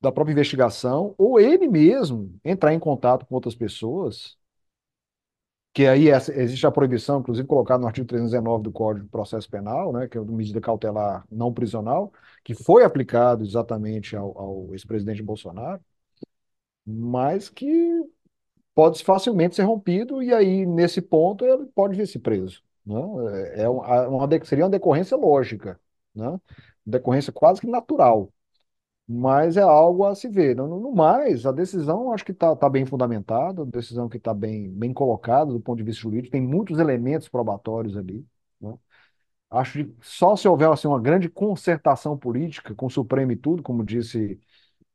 da 0.00 0.12
própria 0.12 0.32
investigação, 0.34 1.14
ou 1.18 1.40
ele 1.40 1.68
mesmo 1.68 2.34
entrar 2.44 2.74
em 2.74 2.80
contato 2.80 3.26
com 3.26 3.34
outras 3.36 3.54
pessoas 3.56 4.38
que 5.72 5.86
aí 5.86 6.08
essa- 6.08 6.32
existe 6.34 6.66
a 6.66 6.70
proibição, 6.70 7.20
inclusive 7.20 7.46
colocada 7.46 7.80
no 7.80 7.86
artigo 7.86 8.06
319 8.06 8.62
do 8.64 8.72
Código 8.72 9.04
de 9.06 9.10
Processo 9.10 9.48
Penal, 9.48 9.92
né, 9.92 10.08
que 10.08 10.18
é 10.18 10.20
uma 10.20 10.32
medida 10.32 10.60
cautelar 10.60 11.24
não 11.30 11.52
prisional, 11.52 12.12
que 12.44 12.54
foi 12.54 12.82
aplicado 12.84 13.44
exatamente 13.44 14.16
ao, 14.16 14.36
ao 14.38 14.68
ex-presidente 14.74 15.22
Bolsonaro, 15.22 15.80
mas 16.86 17.48
que 17.48 17.66
pode 18.74 19.04
facilmente 19.04 19.56
ser 19.56 19.64
rompido 19.64 20.22
e 20.22 20.32
aí, 20.34 20.66
nesse 20.66 21.02
ponto, 21.02 21.44
ele 21.46 21.66
pode 21.68 21.96
vir 21.96 22.06
se 22.08 22.18
preso. 22.18 22.62
Né? 22.86 22.96
É 23.56 23.62
é 23.62 23.68
uma, 23.68 24.28
seria 24.44 24.64
uma 24.64 24.70
decorrência 24.70 25.16
lógica, 25.16 25.78
né? 26.14 26.40
Decorrência 26.84 27.32
quase 27.32 27.60
que 27.60 27.66
natural. 27.66 28.32
Mas 29.08 29.56
é 29.56 29.62
algo 29.62 30.04
a 30.06 30.14
se 30.14 30.28
ver. 30.28 30.54
No, 30.56 30.68
no 30.80 30.92
mais, 30.94 31.44
a 31.46 31.52
decisão 31.52 32.12
acho 32.12 32.24
que 32.24 32.32
está 32.32 32.54
tá 32.56 32.68
bem 32.70 32.86
fundamentada, 32.86 33.66
decisão 33.66 34.08
que 34.08 34.18
está 34.18 34.32
bem, 34.32 34.70
bem 34.72 34.92
colocada 34.94 35.52
do 35.52 35.60
ponto 35.60 35.78
de 35.78 35.84
vista 35.84 36.02
jurídico, 36.02 36.32
tem 36.32 36.40
muitos 36.42 36.78
elementos 36.78 37.28
probatórios 37.28 37.96
ali. 37.96 38.24
né? 38.60 38.74
Acho 39.50 39.84
que 39.84 39.96
só 40.02 40.36
se 40.36 40.46
houver 40.48 40.68
assim, 40.70 40.86
uma 40.88 41.00
grande 41.00 41.28
concertação 41.28 42.16
política 42.16 42.74
com 42.74 42.86
o 42.86 42.90
Supremo 42.90 43.32
e 43.32 43.36
tudo, 43.36 43.62
como 43.62 43.84
disse, 43.84 44.40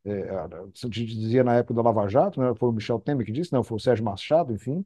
é, 0.06 0.30
a 0.32 0.50
gente 0.86 1.06
dizia 1.08 1.44
na 1.44 1.56
época 1.56 1.74
do 1.76 1.82
Lava 1.84 2.08
Jato, 2.10 2.42
né? 2.42 2.54
Foi 2.56 2.70
o 2.70 2.72
Michel 2.74 3.00
Temer 3.00 3.26
que 3.26 3.32
disse, 3.32 3.54
não, 3.54 3.64
foi 3.64 3.78
o 3.78 3.80
Sérgio 3.80 4.06
Machado, 4.06 4.54
enfim, 4.54 4.86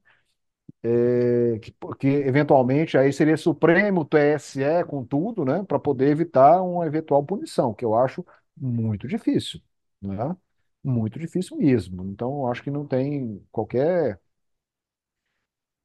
é, 0.83 1.59
que, 1.59 1.73
que 1.99 2.07
eventualmente 2.07 2.97
aí 2.97 3.11
seria 3.13 3.37
Supremo, 3.37 4.05
TSE, 4.05 4.83
com 4.85 5.03
tudo, 5.05 5.45
né, 5.45 5.63
para 5.63 5.79
poder 5.79 6.09
evitar 6.09 6.61
uma 6.63 6.85
eventual 6.87 7.23
punição, 7.23 7.73
que 7.73 7.85
eu 7.85 7.95
acho 7.95 8.25
muito 8.57 9.07
difícil, 9.07 9.61
né? 10.01 10.35
Muito 10.83 11.19
difícil 11.19 11.57
mesmo. 11.57 12.05
Então, 12.05 12.31
eu 12.41 12.47
acho 12.47 12.63
que 12.63 12.71
não 12.71 12.85
tem 12.87 13.45
qualquer 13.51 14.19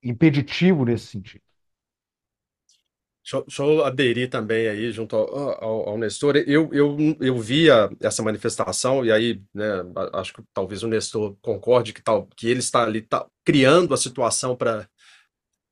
impeditivo 0.03 0.85
nesse 0.85 1.07
sentido. 1.09 1.43
Deixa, 3.25 3.37
eu- 3.39 3.45
deixa 3.45 3.63
eu 3.63 3.85
aderir 3.85 4.29
também 4.29 4.69
aí 4.69 4.93
junto 4.93 5.17
ao, 5.17 5.65
ao, 5.65 5.89
ao 5.91 5.99
Nestor. 5.99 6.37
Eu, 6.47 6.69
eu, 6.73 6.97
eu 7.21 7.39
via 7.39 7.89
essa 8.01 8.23
manifestação, 8.23 9.05
e 9.05 9.11
aí, 9.11 9.43
né, 9.55 9.65
acho 10.13 10.35
que 10.35 10.43
talvez 10.53 10.83
o 10.83 10.89
Nestor 10.89 11.35
concorde 11.41 11.93
que, 11.95 12.03
tal, 12.03 12.27
que 12.37 12.47
ele 12.49 12.61
está 12.61 12.83
ali 12.85 13.01
tá, 13.03 13.27
criando 13.45 13.95
a 13.95 13.97
situação 13.97 14.55
para 14.55 14.87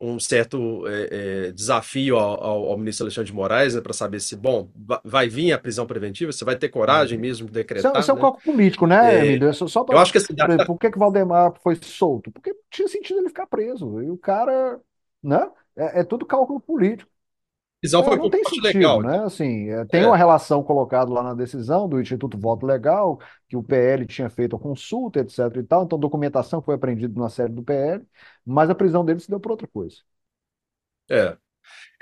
um 0.00 0.20
certo 0.20 0.86
é, 0.88 1.48
é, 1.48 1.52
desafio 1.52 2.16
ao, 2.18 2.44
ao- 2.72 2.78
ministro 2.78 3.04
Alexandre 3.06 3.28
de 3.30 3.34
Moraes, 3.36 3.74
né, 3.74 3.80
para 3.82 3.92
saber 3.94 4.20
se, 4.20 4.36
bom, 4.36 4.70
va- 4.76 5.02
vai 5.04 5.28
vir 5.28 5.52
a 5.52 5.58
prisão 5.58 5.86
preventiva, 5.86 6.32
você 6.32 6.44
vai 6.44 6.56
ter 6.58 6.68
coragem 6.70 7.18
mesmo 7.18 7.46
de 7.46 7.52
Isso 7.74 7.88
é, 7.88 7.92
decretar, 7.92 7.98
isso 7.98 8.10
é 8.10 8.14
um 8.14 8.18
né? 8.18 8.18
cálculo 8.18 8.42
político, 8.42 8.86
né, 8.86 9.20
É, 9.20 9.22
Emílio? 9.22 9.48
É 9.48 9.52
só, 9.52 9.66
só 9.66 9.84
eu 9.90 9.98
para. 9.98 10.00
acho 10.00 10.12
que 10.12 10.18
assim, 10.18 10.34
Por 10.66 10.78
que 10.78 10.90
que 10.90 10.96
o 10.96 11.00
Valdemar 11.00 11.54
foi 11.62 11.76
solto? 11.76 12.30
Porque 12.32 12.54
tinha 12.70 12.88
sentido 12.88 13.18
ele 13.20 13.28
ficar 13.28 13.46
preso. 13.46 14.00
E 14.02 14.10
o 14.10 14.18
cara, 14.18 14.80
né? 15.22 15.38
É, 15.76 16.00
é 16.00 16.04
tudo 16.04 16.26
cálculo 16.26 16.60
político. 16.60 17.10
A 17.82 17.88
prisão 17.88 18.04
É, 18.04 18.04
foi 18.04 18.16
não 18.16 18.30
tem 18.30 18.42
sentido, 18.44 19.00
legal. 19.00 19.02
né? 19.02 19.18
Então, 19.18 19.24
Assim, 19.24 19.68
é, 19.68 19.84
tem 19.84 20.02
é, 20.04 20.06
uma 20.06 20.16
relação 20.16 20.62
colocada 20.62 21.12
lá 21.12 21.22
na 21.22 21.34
decisão 21.34 21.86
do 21.88 22.00
Instituto 22.00 22.38
Voto 22.38 22.64
Legal, 22.64 23.18
que 23.48 23.56
o 23.56 23.62
PL 23.62 24.06
tinha 24.06 24.30
feito 24.30 24.56
a 24.56 24.58
consulta, 24.58 25.20
etc 25.20 25.38
e 25.56 25.62
tal, 25.62 25.84
então 25.84 25.98
documentação 25.98 26.62
foi 26.62 26.74
apreendida 26.74 27.18
na 27.20 27.28
sede 27.28 27.54
do 27.54 27.62
PL, 27.62 28.06
mas 28.46 28.70
a 28.70 28.74
prisão 28.74 29.04
dele 29.04 29.20
se 29.20 29.28
deu 29.28 29.38
por 29.38 29.52
outra 29.52 29.68
coisa. 29.68 29.98
é. 31.10 31.36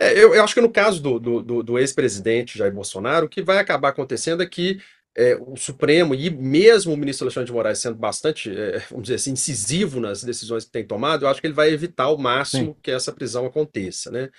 É, 0.01 0.13
eu, 0.15 0.35
eu 0.35 0.45
acho 0.45 0.55
que 0.55 0.61
no 0.63 0.73
caso 0.73 1.03
do, 1.03 1.19
do, 1.21 1.43
do- 1.43 1.63
do 1.65 1.79
ex-presidente 1.79 2.59
Jair 2.59 2.73
Bolsonaro, 2.75 3.27
o 3.27 3.29
que 3.29 3.43
vai 3.43 3.59
acabar 3.59 3.91
acontecendo 3.91 4.43
é 4.43 4.47
que 4.49 4.81
é, 5.17 5.37
o 5.37 5.57
Supremo 5.57 6.15
e 6.15 6.31
mesmo 6.31 6.95
o 6.95 6.97
ministro 6.97 7.27
Alexandre 7.27 7.49
de 7.49 7.53
Moraes 7.55 7.79
sendo 7.81 7.97
bastante, 7.97 8.51
é, 8.57 8.81
vamos 8.91 9.05
dizer 9.05 9.17
assim, 9.17 9.33
incisivo 9.33 10.01
nas 10.01 10.25
decisões 10.25 10.65
que 10.65 10.73
tem 10.73 10.87
tomado, 10.87 11.25
eu 11.25 11.31
acho 11.31 11.41
que 11.41 11.47
ele 11.49 11.55
vai 11.55 11.71
evitar 11.73 12.05
ao 12.05 12.19
Sim. 12.53 12.71
máximo 12.71 12.77
que 12.83 12.91
essa 12.91 13.13
prisão 13.13 13.47
aconteça, 13.47 14.11
né? 14.11 14.31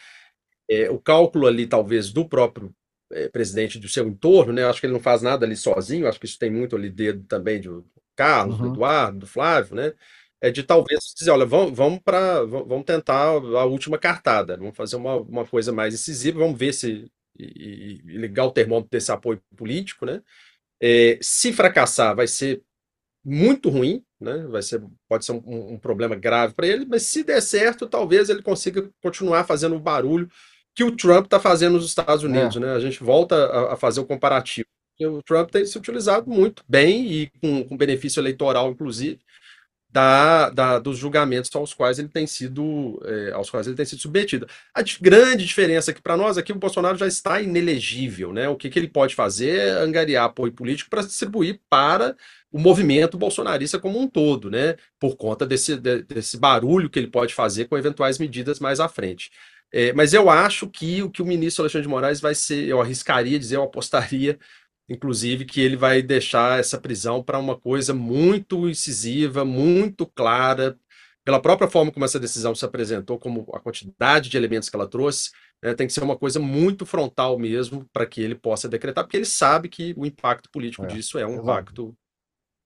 É, 0.72 0.90
o 0.90 1.00
cálculo 1.00 1.48
ali, 1.48 1.68
talvez, 1.68 2.12
do 2.14 2.28
próprio 2.28 2.74
é, 3.12 3.28
presidente 3.30 3.78
do 3.80 3.90
seu 3.90 4.08
entorno, 4.08 4.54
né? 4.54 4.64
Acho 4.66 4.80
que 4.80 4.86
ele 4.88 4.94
não 4.94 5.02
faz 5.02 5.22
nada 5.22 5.46
ali 5.46 5.56
sozinho, 5.56 6.08
acho 6.08 6.20
que 6.20 6.26
isso 6.26 6.40
tem 6.40 6.50
muito 6.52 6.76
ali 6.76 6.90
dedo 6.90 7.24
também 7.28 7.60
do 7.62 7.86
Carlos, 8.16 8.58
do 8.58 8.64
Uhum. 8.64 8.68
Eduardo, 8.68 9.20
do 9.20 9.28
Flávio, 9.28 9.76
né? 9.76 9.94
É 10.42 10.50
de 10.52 10.64
talvez 10.64 11.00
dizer, 11.18 11.32
olha, 11.32 11.46
vamos, 11.46 11.76
vamos 11.78 12.00
para, 12.04 12.44
vamos 12.46 12.86
tentar 12.86 13.16
a 13.28 13.66
última 13.66 13.98
cartada, 13.98 14.58
vamos 14.58 14.76
fazer 14.76 14.96
uma, 14.96 15.16
uma 15.18 15.46
coisa 15.46 15.72
mais 15.72 15.94
incisiva, 15.94 16.40
vamos 16.40 16.58
ver 16.58 16.74
se 16.74 17.12
e- 17.38 18.02
e 18.08 18.18
ligar 18.18 18.46
o 18.46 18.52
termômetro 18.52 18.90
desse 18.92 19.12
apoio 19.12 19.42
político, 19.56 20.06
né? 20.06 20.22
É, 20.82 21.18
se 21.22 21.54
fracassar, 21.54 22.16
vai 22.16 22.28
ser 22.28 22.62
muito 23.24 23.70
ruim, 23.70 24.04
né? 24.20 24.46
Vai 24.48 24.62
ser, 24.64 24.82
pode 25.08 25.26
ser 25.26 25.34
um, 25.34 25.74
um 25.74 25.80
problema 25.80 26.16
grave 26.16 26.54
para 26.54 26.68
ele, 26.68 26.86
mas 26.86 27.04
se 27.04 27.24
der 27.24 27.42
certo, 27.42 27.88
talvez 27.88 28.30
ele 28.30 28.42
consiga 28.42 28.90
continuar 29.02 29.44
fazendo 29.46 29.76
o 29.76 29.80
barulho 29.80 30.30
que 30.82 30.84
o 30.84 30.96
Trump 30.96 31.26
está 31.26 31.40
fazendo 31.40 31.74
nos 31.74 31.86
Estados 31.86 32.24
Unidos, 32.24 32.56
É. 32.58 32.60
né? 32.60 32.74
A 32.74 32.80
gente 32.80 33.04
volta 33.04 33.36
a, 33.36 33.74
a 33.74 33.76
fazer 33.78 34.00
o 34.00 34.06
comparativo. 34.06 34.66
O 35.00 35.22
Trump 35.24 35.50
tem 35.50 35.66
se 35.66 35.78
utilizado 35.78 36.30
muito 36.30 36.64
bem 36.68 37.12
e 37.12 37.32
com, 37.42 37.64
com 37.64 37.78
benefício 37.78 38.20
eleitoral, 38.20 38.70
inclusive, 38.72 39.20
da, 39.90 40.50
da- 40.52 40.80
dos 40.80 40.98
julgamentos 40.98 41.50
aos 41.56 41.74
quais 41.74 42.00
ele 42.00 42.08
tem 42.08 42.26
sido, 42.26 43.02
é, 43.04 43.32
aos 43.34 43.50
quais 43.50 43.68
ele 43.68 43.76
tem 43.76 43.86
sido 43.86 44.00
submetido. 44.02 44.48
A 44.74 44.82
grande 45.02 45.44
diferença 45.46 45.92
aqui 45.92 46.02
para 46.02 46.16
nós 46.16 46.38
é 46.38 46.42
que 46.42 46.52
o 46.52 46.56
Bolsonaro 46.56 46.98
já 46.98 47.08
está 47.08 47.42
inelegível, 47.42 48.32
né? 48.32 48.48
O 48.48 48.56
que, 48.56 48.70
que 48.70 48.80
ele 48.80 48.88
pode 48.88 49.16
fazer 49.16 49.58
é 49.60 49.70
angariar 49.72 50.26
apoio 50.26 50.54
político 50.54 50.90
para 50.90 51.02
distribuir 51.04 51.60
para 51.70 52.16
o 52.52 52.60
movimento 52.60 53.18
bolsonarista 53.18 53.80
como 53.80 54.00
um 54.00 54.08
todo, 54.08 54.50
né? 54.52 54.76
Por 55.00 55.16
conta 55.18 55.46
desse, 55.46 55.76
de- 55.76 56.04
desse 56.04 56.38
barulho 56.38 56.90
que 56.90 57.00
ele 57.00 57.08
pode 57.08 57.34
fazer 57.34 57.66
com 57.66 57.78
eventuais 57.78 58.18
medidas 58.20 58.60
mais 58.60 58.80
à 58.80 58.88
frente. 58.88 59.30
É, 59.74 59.94
mas 59.94 60.14
eu 60.14 60.30
acho 60.30 60.68
que 60.70 61.02
o 61.02 61.10
que 61.10 61.22
o 61.22 61.26
ministro 61.26 61.64
Alexandre 61.64 61.84
de 61.84 61.90
Moraes 61.90 62.20
vai 62.22 62.36
ser, 62.36 62.68
eu 62.68 62.82
arriscaria 62.82 63.40
dizer, 63.40 63.56
eu 63.58 63.64
apostaria 63.64 64.38
inclusive, 64.90 65.46
que 65.46 65.62
ele 65.62 65.76
vai 65.78 66.02
deixar 66.02 66.60
essa 66.60 66.80
prisão 66.80 67.24
para 67.24 67.40
uma 67.40 67.58
coisa 67.58 67.94
muito 67.94 68.68
incisiva, 68.68 69.46
muito 69.46 70.06
clara, 70.06 70.78
pela 71.24 71.42
própria 71.42 71.70
forma 71.70 71.92
como 71.92 72.04
essa 72.04 72.20
decisão 72.20 72.54
se 72.54 72.66
apresentou, 72.66 73.18
como 73.18 73.48
a 73.54 73.60
quantidade 73.60 74.30
de 74.30 74.38
elementos 74.38 74.70
que 74.70 74.76
ela 74.76 74.88
trouxe, 74.88 75.32
né, 75.64 75.74
tem 75.74 75.88
que 75.88 75.94
ser 75.94 76.04
uma 76.04 76.18
coisa 76.18 76.40
muito 76.40 76.86
frontal 76.86 77.38
mesmo 77.40 77.88
para 77.94 78.06
que 78.06 78.22
ele 78.22 78.36
possa 78.36 78.68
decretar, 78.68 79.04
porque 79.06 79.18
ele 79.18 79.26
sabe 79.26 79.70
que 79.70 79.94
o 79.96 80.06
impacto 80.06 80.50
político 80.52 80.86
É, 80.86 80.88
disso 80.88 81.18
é 81.18 81.26
um 81.26 81.34
exato. 81.34 81.44
impacto 81.44 81.96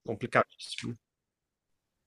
complicadíssimo. 0.06 0.96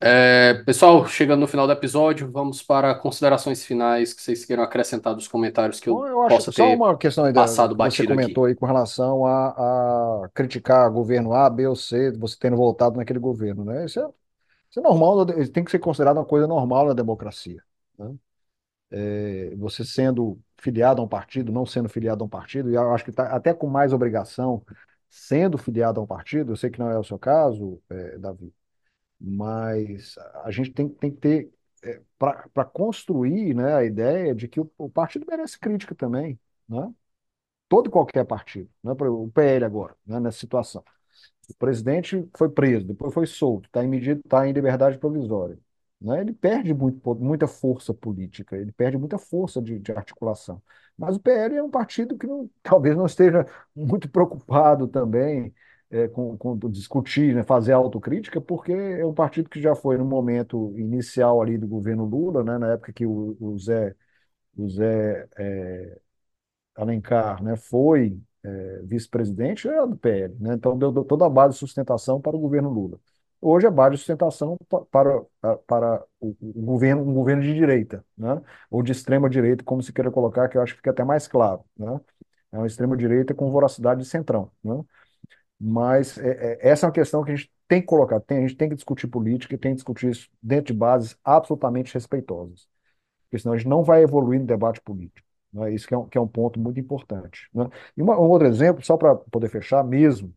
É, 0.01 0.55
pessoal, 0.65 1.05
chegando 1.09 1.41
no 1.41 1.49
final 1.49 1.67
do 1.67 1.73
episódio, 1.73 2.31
vamos 2.31 2.63
para 2.63 2.95
considerações 2.95 3.65
finais 3.65 4.15
que 4.15 4.23
vocês 4.23 4.45
queiram 4.45 4.63
acrescentar 4.63 5.13
dos 5.13 5.27
comentários 5.27 5.81
que 5.81 5.89
eu 5.89 6.07
eu 6.07 6.23
acho 6.23 6.37
possa 6.37 6.53
só 6.53 6.65
ter 6.65 6.77
uma 6.77 6.97
questão 6.97 7.25
aí 7.25 7.33
da, 7.33 7.41
passado 7.41 7.75
que 7.77 7.83
você 7.83 7.91
batido 7.91 8.13
aqui. 8.13 8.25
comentou 8.31 8.45
aí 8.45 8.55
com 8.55 8.65
relação 8.65 9.27
a, 9.27 10.25
a 10.25 10.29
criticar 10.33 10.89
governo 10.93 11.33
A, 11.33 11.51
B 11.51 11.67
ou 11.67 11.75
C, 11.75 12.13
você 12.13 12.37
tendo 12.39 12.57
voltado 12.57 12.97
naquele 12.97 13.19
governo, 13.19 13.65
né? 13.65 13.87
Isso 13.87 13.99
é, 13.99 14.09
isso 14.71 14.81
é 14.81 14.83
normal, 14.83 15.27
tem 15.27 15.65
que 15.65 15.71
ser 15.71 15.81
considerado 15.81 16.19
uma 16.19 16.27
coisa 16.27 16.47
normal 16.47 16.87
na 16.89 16.95
democracia, 16.95 17.63
né? 17.99 18.15
É, 18.91 19.55
você 19.57 19.85
sendo 19.85 20.41
filiado 20.59 21.01
a 21.03 21.05
um 21.05 21.09
partido, 21.09 21.53
não 21.53 21.67
sendo 21.67 21.89
filiado 21.89 22.23
a 22.25 22.27
um 22.27 22.29
partido, 22.29 22.71
e 22.71 22.75
eu 22.75 22.93
acho 22.95 23.05
que 23.05 23.13
tá 23.13 23.25
até 23.35 23.53
com 23.55 23.67
mais 23.67 23.93
obrigação 23.93 24.63
sendo 25.11 25.59
filiado 25.59 26.01
a 26.01 26.03
um 26.05 26.07
partido, 26.07 26.53
eu 26.53 26.57
sei 26.57 26.71
que 26.71 26.79
não 26.79 26.91
é 26.91 26.99
o 26.99 27.05
seu 27.05 27.19
caso, 27.19 27.81
é, 27.91 28.19
Davi, 28.19 28.53
mas 29.21 30.17
a 30.45 30.51
gente 30.51 30.73
tem, 30.73 30.89
tem 30.89 31.11
que 31.11 31.19
ter 31.19 31.53
para 32.19 32.65
construir, 32.65 33.55
né, 33.55 33.75
a 33.77 33.85
ideia 33.85 34.35
de 34.35 34.49
que 34.49 34.61
o, 34.61 34.71
o 34.79 34.91
partido 34.91 35.27
merece 35.29 35.59
crítica 35.59 35.95
também, 35.95 36.39
né? 36.69 36.93
Todo 37.69 37.89
e 37.89 37.91
qualquer 37.93 38.25
partido, 38.27 38.71
né? 38.83 38.93
O 38.93 39.31
PL 39.31 39.65
agora, 39.65 39.97
né, 40.07 40.21
nessa 40.21 40.39
situação. 40.41 40.83
O 41.51 41.55
presidente 41.55 42.29
foi 42.37 42.49
preso, 42.51 42.87
depois 42.87 43.15
foi 43.15 43.27
solto, 43.27 43.67
está 43.67 43.85
em 43.85 43.89
medida, 43.89 44.21
tá 44.29 44.47
em 44.49 44.53
liberdade 44.53 44.99
provisória, 44.99 45.59
né? 46.01 46.21
Ele 46.21 46.33
perde 46.35 46.75
muito, 46.75 47.15
muita 47.17 47.47
força 47.49 47.95
política, 47.95 48.57
ele 48.57 48.73
perde 48.73 48.99
muita 48.99 49.19
força 49.19 49.61
de, 49.63 49.79
de 49.79 49.93
articulação. 49.93 50.63
Mas 50.97 51.17
o 51.17 51.21
PL 51.21 51.57
é 51.57 51.63
um 51.63 51.71
partido 51.71 52.19
que 52.19 52.27
não- 52.27 52.51
talvez 52.63 52.97
não 52.97 53.07
esteja 53.07 53.47
muito 53.75 54.09
preocupado 54.11 54.89
também 54.89 55.55
é, 55.91 56.09
com, 56.09 56.37
com 56.37 56.59
discutir, 56.71 57.35
né, 57.35 57.43
fazer 57.45 57.73
autocrítica, 57.73 58.41
porque 58.41 58.73
é 58.73 59.05
um 59.07 59.15
partido 59.15 59.49
que 59.51 59.61
já 59.61 59.75
foi 59.75 59.97
no 59.99 60.05
momento 60.05 60.75
inicial 60.79 61.41
ali 61.43 61.59
do 61.59 61.67
governo 61.69 62.05
Lula, 62.05 62.45
né, 62.45 62.59
na 62.59 62.73
época 62.75 62.93
que 62.93 63.07
o, 63.07 63.37
o 63.41 63.59
Zé, 63.59 63.95
o 64.57 64.69
Zé 64.71 65.29
é, 65.39 65.99
Alencar, 66.77 67.43
né, 67.43 67.57
foi 67.57 68.21
é, 68.45 68.81
vice-presidente, 68.85 69.67
era 69.69 69.87
do 69.87 69.97
PL, 69.97 70.35
né, 70.41 70.55
então 70.55 70.79
deu, 70.79 70.93
toda 71.05 71.27
a 71.27 71.31
base 71.31 71.55
de 71.55 71.59
sustentação 71.61 72.21
para 72.21 72.37
o 72.37 72.41
governo 72.41 72.71
Lula. 72.71 73.01
Hoje 73.41 73.67
é 73.67 73.71
base 73.71 73.93
de 73.93 73.99
sustentação 73.99 74.57
pa- 74.69 74.85
para, 74.91 75.23
para, 75.67 76.05
o, 76.21 76.29
o 76.41 76.63
governo, 76.63 77.03
um 77.03 77.15
governo 77.15 77.43
de 77.43 77.53
direita, 77.55 78.05
né, 78.17 78.41
ou 78.71 78.83
de 78.83 78.93
extrema 78.93 79.29
direita, 79.29 79.65
como 79.65 79.83
se 79.83 79.93
queira 79.93 80.11
colocar, 80.11 80.49
que 80.49 80.57
eu 80.57 80.63
acho 80.63 80.75
que 80.75 80.79
fica 80.79 80.91
até 80.93 81.05
mais 81.05 81.27
claro, 81.29 81.65
né, 81.77 82.01
é 82.53 82.59
uma 82.59 82.67
extrema 82.67 82.97
direita 82.97 83.35
com 83.35 83.51
voracidade 83.51 84.01
de 84.03 84.07
centrão, 84.09 84.51
né. 84.63 84.75
Mas 85.61 86.19
é, 86.19 86.55
é, 86.63 86.69
essa 86.71 86.87
é 86.87 86.89
uma 86.89 86.93
questão 86.93 87.25
que 87.25 87.33
a 87.33 87.37
gente 87.37 87.51
tem 87.67 87.81
que 87.81 87.87
colocar, 87.87 88.21
tem, 88.21 88.39
a 88.39 88.41
gente 88.43 88.57
tem 88.57 88.69
que 88.69 88.75
discutir 88.77 89.09
política 89.09 89.55
e 89.55 89.59
tem 89.59 89.73
que 89.73 89.77
discutir 89.77 90.11
isso 90.11 90.29
dentro 90.43 90.73
de 90.73 90.79
bases 90.79 91.17
absolutamente 91.25 91.93
respeitosas, 91.95 92.69
porque 93.25 93.41
senão 93.43 93.55
a 93.55 93.59
gente 93.59 93.69
não 93.69 93.85
vai 93.85 94.03
evoluir 94.03 94.41
no 94.41 94.47
debate 94.47 94.81
político. 94.83 95.27
Né? 95.53 95.75
Isso 95.75 95.89
que 95.89 95.95
é 95.95 95.99
um, 95.99 96.09
que 96.09 96.19
é 96.19 96.21
um 96.21 96.29
ponto 96.29 96.61
muito 96.61 96.81
importante. 96.81 97.49
Né? 97.55 97.67
E 97.97 98.03
uma- 98.03 98.19
um 98.21 98.29
outro 98.31 98.47
exemplo, 98.49 98.85
só 98.85 98.97
para 98.97 99.17
poder 99.17 99.49
fechar 99.51 99.85
mesmo, 99.85 100.35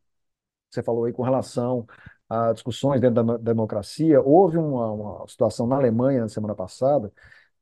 você 0.69 0.81
falou 0.83 1.05
aí 1.05 1.13
com 1.13 1.23
relação 1.23 1.85
a 2.29 2.53
discussões 2.53 3.01
dentro 3.01 3.23
da 3.23 3.37
democracia, 3.37 4.21
houve 4.21 4.57
uma, 4.57 4.91
uma 4.91 5.27
situação 5.27 5.67
na 5.67 5.75
Alemanha 5.77 6.21
na 6.21 6.29
semana 6.29 6.55
passada 6.55 7.11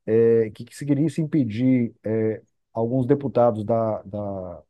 é, 0.06 0.50
que, 0.50 0.64
que 0.64 0.76
seguiria 0.76 1.08
se 1.10 1.20
impedir 1.22 1.94
é, 2.04 2.42
alguns 2.74 3.06
deputados 3.06 3.64
da, 3.64 4.02
da 4.04 4.62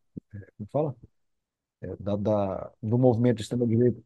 como 0.58 0.68
fala? 0.72 0.96
É, 1.82 1.96
da, 1.98 2.16
da- 2.16 2.72
do 2.82 2.98
movimento 2.98 3.36
de 3.38 3.42
extrema-direita. 3.42 4.02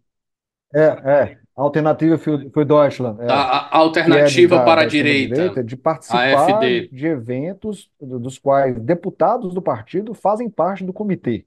É, 0.75 0.81
é, 0.81 1.41
a 1.57 1.63
Alternativa 1.63 2.19
für, 2.19 2.51
für 2.53 2.65
Deutschland, 2.67 3.21
é, 3.23 3.27
A, 3.29 3.77
a 3.77 3.79
que 4.03 4.17
é 4.17 4.31
alternativa 4.31 4.61
da, 4.61 4.61
para 4.61 4.83
da 4.83 4.85
a 4.85 4.87
direita, 4.87 5.43
extrema-direita, 5.45 5.65
de 5.65 5.77
a 6.09 6.19
participar 6.19 6.59
AfD. 6.59 6.93
de 6.93 7.07
eventos 7.07 7.91
do- 8.01 8.19
dos 8.21 8.39
quais 8.39 8.79
deputados 8.81 9.55
do 9.55 9.63
partido 9.63 10.15
fazem 10.15 10.51
parte 10.51 10.85
do 10.85 10.93
comitê. 10.93 11.47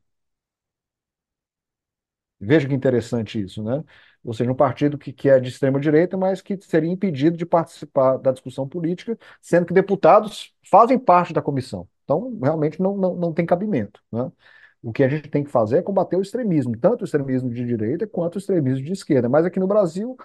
Veja 2.39 2.67
que 2.67 2.73
interessante 2.75 3.41
isso, 3.41 3.63
né? 3.63 3.83
Ou 4.23 4.33
seja, 4.33 4.51
um 4.51 4.55
partido 4.55 4.97
que, 4.97 5.11
que 5.13 5.29
é 5.29 5.39
de 5.39 5.49
extrema-direita, 5.49 6.17
mas 6.17 6.41
que 6.41 6.59
seria 6.61 6.91
impedido 6.91 7.35
de 7.37 7.45
participar 7.45 8.17
da 8.17 8.31
discussão 8.31 8.67
política, 8.67 9.17
sendo 9.41 9.65
que 9.65 9.73
deputados 9.73 10.53
fazem 10.69 10.99
parte 10.99 11.33
da 11.33 11.41
comissão. 11.41 11.87
Então, 12.03 12.37
realmente 12.41 12.79
não, 12.81 12.95
não, 12.97 13.15
não 13.15 13.33
tem 13.33 13.45
cabimento, 13.45 14.01
né? 14.11 14.31
O 14.81 14.93
que 14.93 15.03
a 15.03 15.09
gente 15.09 15.29
tem 15.29 15.43
que 15.43 15.51
fazer 15.51 15.77
é 15.79 15.81
combater 15.81 16.15
o 16.17 16.21
extremismo, 16.21 16.77
tanto 16.77 17.01
o 17.01 17.05
extremismo 17.05 17.49
de 17.49 17.65
direita 17.65 18.07
quanto 18.07 18.35
o 18.35 18.37
extremismo 18.39 18.85
de 18.85 18.93
esquerda. 18.93 19.27
Mas 19.29 19.45
aqui 19.45 19.59
no 19.59 19.67
Brasil, 19.67 20.15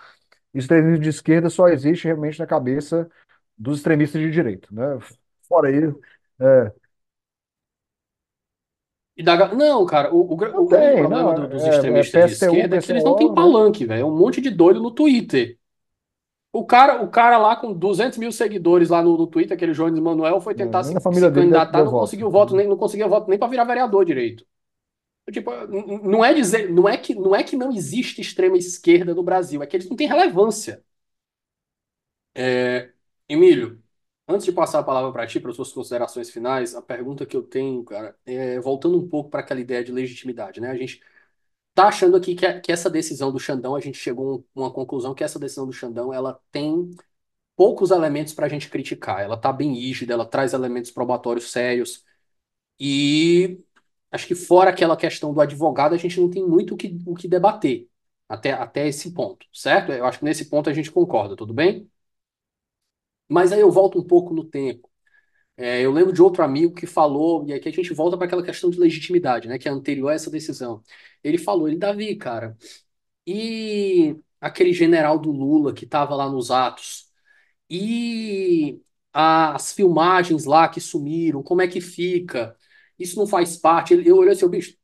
o 0.54 0.58
extremismo 0.58 1.00
de 1.00 1.10
esquerda 1.10 1.50
só 1.50 1.68
existe 1.68 2.04
realmente 2.06 2.38
na 2.40 2.46
cabeça 2.46 3.10
dos 3.58 3.78
extremistas 3.78 4.20
de 4.22 4.30
direita, 4.30 4.68
né? 4.72 4.84
Fora 5.48 5.70
isso, 5.70 6.00
é, 6.40 6.72
E 9.16 9.22
da 9.22 9.36
ga- 9.36 9.54
Não, 9.54 9.84
cara, 9.86 10.12
o, 10.14 10.32
o, 10.32 10.36
gra- 10.36 10.54
não 10.54 10.60
o 10.60 10.66
grande 10.68 10.90
tem, 10.90 10.92
problema 10.92 11.32
não, 11.32 11.34
do- 11.34 11.46
dos 11.48 11.66
é, 11.94 12.00
é 12.00 12.04
extremistas 12.04 12.24
de 12.24 12.30
PSTU, 12.30 12.66
esquerda 12.66 12.76
é 12.76 12.78
que 12.78 12.90
eles 12.92 13.04
não 13.04 13.14
têm 13.14 13.32
né? 13.32 13.32
palanque, 13.32 13.84
velho. 13.84 14.02
É 14.02 14.04
um 14.04 14.16
monte 14.16 14.40
de 14.40 14.50
doido 14.50 14.80
no 14.82 14.90
Twitter. 14.90 15.58
O 16.52 16.66
cara, 16.66 17.02
o 17.02 17.08
cara 17.10 17.38
lá 17.38 17.56
com 17.56 17.72
200 17.72 18.18
mil 18.18 18.30
seguidores 18.30 18.90
lá 18.90 19.02
no, 19.02 19.16
no 19.16 19.26
Twitter, 19.26 19.54
aquele 19.56 19.72
Jones 19.72 19.98
Manuel, 19.98 20.40
foi 20.40 20.54
tentar 20.54 20.84
se, 20.84 20.94
se 21.10 21.30
candidatar, 21.30 21.82
não 21.82 21.90
voto. 21.90 22.00
conseguiu 22.00 22.30
voto, 22.30 22.54
nem, 22.54 22.68
não 22.68 22.76
conseguia 22.76 23.08
voto 23.08 23.28
nem 23.30 23.38
para 23.38 23.48
virar 23.48 23.64
vereador 23.64 24.04
direito. 24.04 24.44
Tipo, 25.32 25.50
não 26.02 26.24
é 26.24 26.34
dizer, 26.34 26.70
não 26.70 26.88
é 26.88 26.96
que, 26.98 27.14
não 27.14 27.34
é 27.34 27.42
que 27.44 27.56
não 27.56 27.72
existe 27.72 28.20
extrema 28.20 28.56
esquerda 28.56 29.14
no 29.14 29.22
Brasil, 29.22 29.62
é 29.62 29.66
que 29.66 29.76
eles 29.76 29.88
não 29.88 29.96
têm 29.96 30.08
relevância. 30.08 30.84
É, 32.34 32.92
Emílio, 33.28 33.82
antes 34.28 34.46
de 34.46 34.52
passar 34.52 34.80
a 34.80 34.82
palavra 34.84 35.12
para 35.12 35.26
ti, 35.26 35.38
para 35.40 35.50
as 35.50 35.56
suas 35.56 35.72
considerações 35.72 36.30
finais, 36.30 36.74
a 36.74 36.80
pergunta 36.82 37.26
que 37.26 37.36
eu 37.36 37.42
tenho, 37.42 37.84
cara, 37.84 38.16
é 38.26 38.58
voltando 38.60 38.98
um 38.98 39.08
pouco 39.08 39.30
para 39.30 39.40
aquela 39.40 39.60
ideia 39.60 39.84
de 39.84 39.92
legitimidade, 39.92 40.60
né? 40.60 40.70
A 40.70 40.76
gente 40.76 41.00
tá 41.74 41.88
achando 41.88 42.16
aqui 42.16 42.34
que, 42.34 42.60
que 42.60 42.72
essa 42.72 42.90
decisão 42.90 43.32
do 43.32 43.38
Xandão, 43.40 43.74
a 43.76 43.80
gente 43.80 43.98
chegou 43.98 44.46
a 44.56 44.60
uma 44.60 44.72
conclusão 44.72 45.14
que 45.14 45.24
essa 45.24 45.38
decisão 45.38 45.66
do 45.66 45.72
Xandão, 45.72 46.12
ela 46.12 46.40
tem 46.50 46.90
poucos 47.56 47.90
elementos 47.90 48.34
para 48.34 48.46
a 48.46 48.48
gente 48.48 48.70
criticar. 48.70 49.20
Ela 49.22 49.36
tá 49.36 49.52
bem 49.52 49.74
rígida, 49.74 50.14
ela 50.14 50.26
traz 50.26 50.52
elementos 50.54 50.90
probatórios 50.90 51.52
sérios 51.52 52.04
e 52.80 53.60
acho 54.10 54.26
que 54.26 54.34
fora 54.34 54.70
aquela 54.70 54.96
questão 54.96 55.32
do 55.34 55.40
advogado, 55.40 55.94
a 55.94 55.98
gente 55.98 56.20
não 56.20 56.30
tem 56.30 56.46
muito 56.46 56.74
o 56.74 56.76
que, 56.76 56.98
o 57.06 57.14
que 57.14 57.28
debater 57.28 57.88
até, 58.28 58.52
até 58.52 58.88
esse 58.88 59.12
ponto, 59.12 59.46
certo? 59.52 59.92
Eu 59.92 60.06
acho 60.06 60.18
que 60.20 60.24
nesse 60.24 60.46
ponto 60.50 60.70
a 60.70 60.74
gente 60.74 60.90
concorda, 60.92 61.36
tudo 61.36 61.54
bem? 61.54 61.90
Mas 63.28 63.50
aí 63.52 63.60
eu 63.60 63.70
volto 63.72 63.98
um 63.98 64.06
pouco 64.06 64.32
no 64.34 64.44
tempo. 64.44 64.88
É, 65.64 65.80
eu 65.82 65.92
lembro 65.92 66.12
de 66.12 66.20
outro 66.20 66.42
amigo 66.42 66.74
que 66.74 66.86
falou, 66.88 67.46
e 67.46 67.52
aqui 67.52 67.68
a 67.68 67.72
gente 67.72 67.94
volta 67.94 68.16
para 68.16 68.26
aquela 68.26 68.42
questão 68.42 68.68
de 68.68 68.78
legitimidade, 68.80 69.46
né, 69.46 69.58
que 69.58 69.68
é 69.68 69.70
anterior 69.70 70.08
a 70.10 70.14
essa 70.14 70.28
decisão. 70.30 70.82
Ele 71.22 71.38
falou, 71.38 71.68
ele, 71.68 71.76
Davi, 71.78 72.16
cara, 72.16 72.56
e 73.26 74.16
aquele 74.40 74.72
general 74.72 75.18
do 75.18 75.32
Lula 75.32 75.74
que 75.74 75.84
estava 75.84 76.14
lá 76.16 76.28
nos 76.30 76.50
atos, 76.50 77.10
e 77.70 78.80
as 79.12 79.72
filmagens 79.72 80.44
lá 80.46 80.68
que 80.68 80.80
sumiram, 80.80 81.42
como 81.42 81.62
é 81.62 81.68
que 81.68 81.80
fica? 81.80 82.56
Isso 82.98 83.18
não 83.18 83.26
faz 83.26 83.56
parte. 83.56 83.94
Eu 84.06 84.16
olhei 84.18 84.32
assim, 84.34 84.44
"Ô, 84.46 84.48
bicho, 84.50 84.76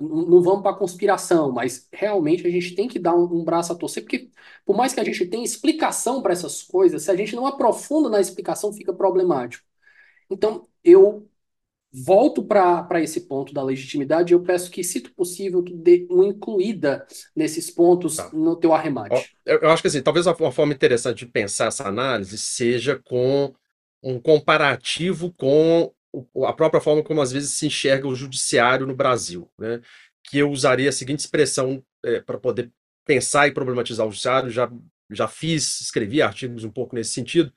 não 0.00 0.26
não 0.26 0.42
vamos 0.42 0.62
para 0.62 0.76
conspiração, 0.76 1.52
mas 1.52 1.88
realmente 1.92 2.46
a 2.46 2.50
gente 2.50 2.74
tem 2.74 2.88
que 2.88 2.98
dar 2.98 3.14
um, 3.14 3.24
um 3.40 3.44
braço 3.44 3.72
a 3.72 3.76
torcer, 3.76 4.02
porque 4.02 4.30
por 4.64 4.76
mais 4.76 4.92
que 4.92 5.00
a 5.00 5.04
gente 5.04 5.24
tenha 5.26 5.44
explicação 5.44 6.20
para 6.22 6.32
essas 6.32 6.62
coisas, 6.62 7.02
se 7.04 7.10
a 7.10 7.16
gente 7.16 7.34
não 7.36 7.46
aprofunda 7.46 8.08
na 8.10 8.20
explicação, 8.20 8.72
fica 8.72 8.92
problemático. 8.92 9.64
Então, 10.30 10.66
eu 10.84 11.28
volto 11.92 12.42
para 12.44 13.00
esse 13.00 13.22
ponto 13.22 13.54
da 13.54 13.62
legitimidade 13.62 14.32
e 14.32 14.34
eu 14.34 14.42
peço 14.42 14.70
que, 14.70 14.84
se 14.84 15.00
possível, 15.00 15.62
tu 15.62 15.74
dê 15.74 16.06
uma 16.10 16.26
incluída 16.26 17.06
nesses 17.34 17.70
pontos 17.70 18.16
Tá. 18.16 18.30
no 18.32 18.56
teu 18.56 18.72
arremate. 18.74 19.38
Eu, 19.44 19.60
eu 19.60 19.70
acho 19.70 19.82
que 19.82 19.88
assim, 19.88 20.02
talvez 20.02 20.26
uma, 20.26 20.52
forma 20.52 20.72
interessante 20.74 21.18
de 21.18 21.26
pensar 21.26 21.66
essa 21.66 21.88
análise 21.88 22.36
seja 22.38 23.00
com 23.04 23.54
um 24.02 24.20
comparativo 24.20 25.32
com 25.32 25.92
a 26.44 26.52
própria 26.52 26.80
forma 26.80 27.02
como 27.02 27.20
às 27.20 27.32
vezes 27.32 27.50
se 27.50 27.66
enxerga 27.66 28.06
o 28.06 28.14
judiciário 28.14 28.86
no 28.86 28.94
Brasil, 28.94 29.50
né? 29.58 29.80
Que 30.24 30.38
eu 30.38 30.50
usaria 30.50 30.88
a 30.88 30.92
seguinte 30.92 31.20
expressão 31.20 31.82
para 32.24 32.38
poder 32.38 32.70
pensar 33.04 33.48
e 33.48 33.52
problematizar 33.52 34.06
o 34.06 34.10
judiciário, 34.10 34.50
já, 34.50 34.70
já 35.10 35.28
fiz, 35.28 35.80
escrevi 35.80 36.20
artigos 36.22 36.64
um 36.64 36.70
pouco 36.70 36.94
nesse 36.94 37.10
sentido, 37.12 37.52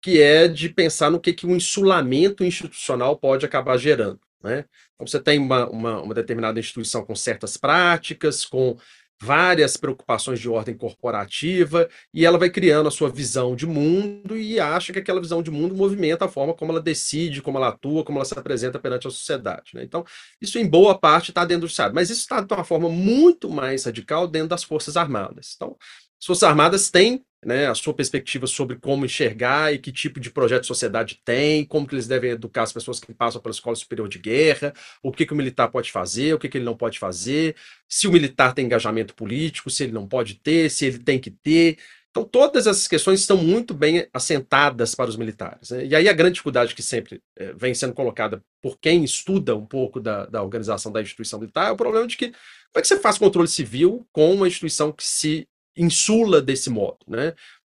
que 0.00 0.22
é 0.22 0.46
de 0.48 0.68
pensar 0.68 1.10
no 1.10 1.20
que, 1.20 1.32
que 1.32 1.46
um 1.46 1.56
insulamento 1.56 2.44
institucional 2.44 3.16
pode 3.16 3.44
acabar 3.44 3.76
gerando, 3.76 4.20
né? 4.42 4.64
Então 4.94 5.06
você 5.06 5.20
tem 5.20 5.38
uma, 5.38 5.68
uma, 5.68 6.02
uma 6.02 6.14
determinada 6.14 6.58
instituição 6.58 7.04
com 7.04 7.14
certas 7.14 7.56
práticas, 7.56 8.44
com 8.44 8.76
várias 9.20 9.76
preocupações 9.76 10.38
de 10.38 10.48
ordem 10.48 10.76
corporativa, 10.76 11.88
e 12.14 12.24
ela 12.24 12.38
vai 12.38 12.48
criando 12.50 12.86
a 12.86 12.90
sua 12.90 13.10
visão 13.10 13.56
de 13.56 13.66
mundo 13.66 14.36
e 14.36 14.60
acha 14.60 14.92
que 14.92 14.98
aquela 14.98 15.20
visão 15.20 15.42
de 15.42 15.50
mundo 15.50 15.74
movimenta 15.74 16.26
a 16.26 16.28
forma 16.28 16.54
como 16.54 16.70
ela 16.70 16.80
decide, 16.80 17.42
como 17.42 17.58
ela 17.58 17.68
atua, 17.68 18.04
como 18.04 18.18
ela 18.18 18.24
se 18.24 18.38
apresenta 18.38 18.78
perante 18.78 19.08
a 19.08 19.10
sociedade. 19.10 19.72
Né? 19.74 19.82
Então, 19.82 20.04
isso 20.40 20.58
em 20.58 20.68
boa 20.68 20.96
parte 20.96 21.30
está 21.30 21.44
dentro 21.44 21.66
do 21.66 21.70
Estado, 21.70 21.94
mas 21.94 22.10
isso 22.10 22.20
está 22.20 22.40
de 22.40 22.54
uma 22.54 22.64
forma 22.64 22.88
muito 22.88 23.50
mais 23.50 23.84
radical 23.84 24.28
dentro 24.28 24.48
das 24.48 24.62
Forças 24.62 24.96
Armadas. 24.96 25.54
Então, 25.56 25.76
as 26.20 26.26
Forças 26.26 26.42
Armadas 26.42 26.90
têm 26.90 27.24
né, 27.44 27.68
a 27.68 27.74
sua 27.74 27.94
perspectiva 27.94 28.46
sobre 28.46 28.76
como 28.76 29.04
enxergar 29.04 29.72
e 29.72 29.78
que 29.78 29.92
tipo 29.92 30.18
de 30.18 30.30
projeto 30.30 30.62
de 30.62 30.66
sociedade 30.66 31.20
tem, 31.24 31.64
como 31.64 31.86
que 31.86 31.94
eles 31.94 32.08
devem 32.08 32.32
educar 32.32 32.62
as 32.64 32.72
pessoas 32.72 32.98
que 32.98 33.14
passam 33.14 33.40
pela 33.40 33.52
escola 33.52 33.76
superior 33.76 34.08
de 34.08 34.18
guerra, 34.18 34.72
o 35.02 35.12
que, 35.12 35.24
que 35.24 35.32
o 35.32 35.36
militar 35.36 35.68
pode 35.68 35.92
fazer, 35.92 36.34
o 36.34 36.38
que, 36.38 36.48
que 36.48 36.58
ele 36.58 36.64
não 36.64 36.76
pode 36.76 36.98
fazer, 36.98 37.54
se 37.88 38.08
o 38.08 38.12
militar 38.12 38.52
tem 38.52 38.64
engajamento 38.64 39.14
político, 39.14 39.70
se 39.70 39.84
ele 39.84 39.92
não 39.92 40.06
pode 40.06 40.34
ter, 40.34 40.70
se 40.70 40.86
ele 40.86 40.98
tem 40.98 41.18
que 41.18 41.30
ter. 41.30 41.78
Então, 42.10 42.24
todas 42.24 42.66
essas 42.66 42.88
questões 42.88 43.20
estão 43.20 43.36
muito 43.36 43.72
bem 43.72 44.08
assentadas 44.12 44.94
para 44.94 45.08
os 45.08 45.16
militares. 45.16 45.70
Né? 45.70 45.86
E 45.86 45.94
aí 45.94 46.08
a 46.08 46.12
grande 46.12 46.34
dificuldade 46.34 46.74
que 46.74 46.82
sempre 46.82 47.22
é, 47.36 47.52
vem 47.52 47.74
sendo 47.74 47.92
colocada 47.92 48.42
por 48.60 48.78
quem 48.80 49.04
estuda 49.04 49.54
um 49.54 49.64
pouco 49.64 50.00
da, 50.00 50.26
da 50.26 50.42
organização 50.42 50.90
da 50.90 51.00
instituição 51.00 51.38
militar 51.38 51.68
é 51.68 51.70
o 51.70 51.76
problema 51.76 52.06
de 52.06 52.16
que 52.16 52.28
como 52.30 52.78
é 52.78 52.80
que 52.80 52.88
você 52.88 52.98
faz 52.98 53.18
controle 53.18 53.46
civil 53.46 54.06
com 54.12 54.34
uma 54.34 54.48
instituição 54.48 54.90
que 54.90 55.06
se 55.06 55.46
insula 55.78 56.42
desse 56.42 56.68
modo, 56.68 56.98
né? 57.06 57.34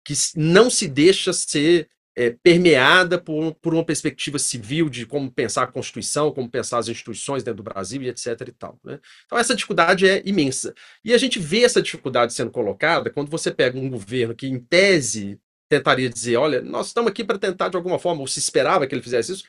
que 0.04 0.14
não 0.36 0.70
se 0.70 0.88
deixa 0.88 1.34
ser 1.34 1.88
é, 2.16 2.30
permeada 2.42 3.16
por, 3.16 3.54
por 3.56 3.74
uma 3.74 3.84
perspectiva 3.84 4.38
civil 4.38 4.88
de 4.88 5.04
como 5.04 5.30
pensar 5.30 5.64
a 5.64 5.66
Constituição, 5.66 6.32
como 6.32 6.50
pensar 6.50 6.78
as 6.78 6.88
instituições 6.88 7.42
dentro 7.42 7.58
do 7.58 7.62
Brasil 7.62 8.02
e 8.02 8.08
etc. 8.08 8.40
e 8.48 8.52
tal. 8.52 8.80
Né? 8.82 8.98
Então 9.26 9.38
essa 9.38 9.54
dificuldade 9.54 10.08
é 10.08 10.22
imensa. 10.24 10.74
E 11.04 11.12
a 11.12 11.18
gente 11.18 11.38
vê 11.38 11.62
essa 11.62 11.82
dificuldade 11.82 12.32
sendo 12.32 12.50
colocada 12.50 13.10
quando 13.10 13.28
você 13.28 13.50
pega 13.50 13.78
um 13.78 13.90
governo 13.90 14.34
que, 14.34 14.46
em 14.46 14.58
tese, 14.58 15.38
tentaria 15.68 16.08
dizer, 16.08 16.38
olha, 16.38 16.62
nós 16.62 16.88
estamos 16.88 17.10
aqui 17.10 17.22
para 17.22 17.38
tentar 17.38 17.68
de 17.68 17.76
alguma 17.76 17.98
forma, 17.98 18.22
ou 18.22 18.26
se 18.26 18.38
esperava 18.38 18.86
que 18.86 18.94
ele 18.94 19.02
fizesse 19.02 19.32
isso, 19.32 19.44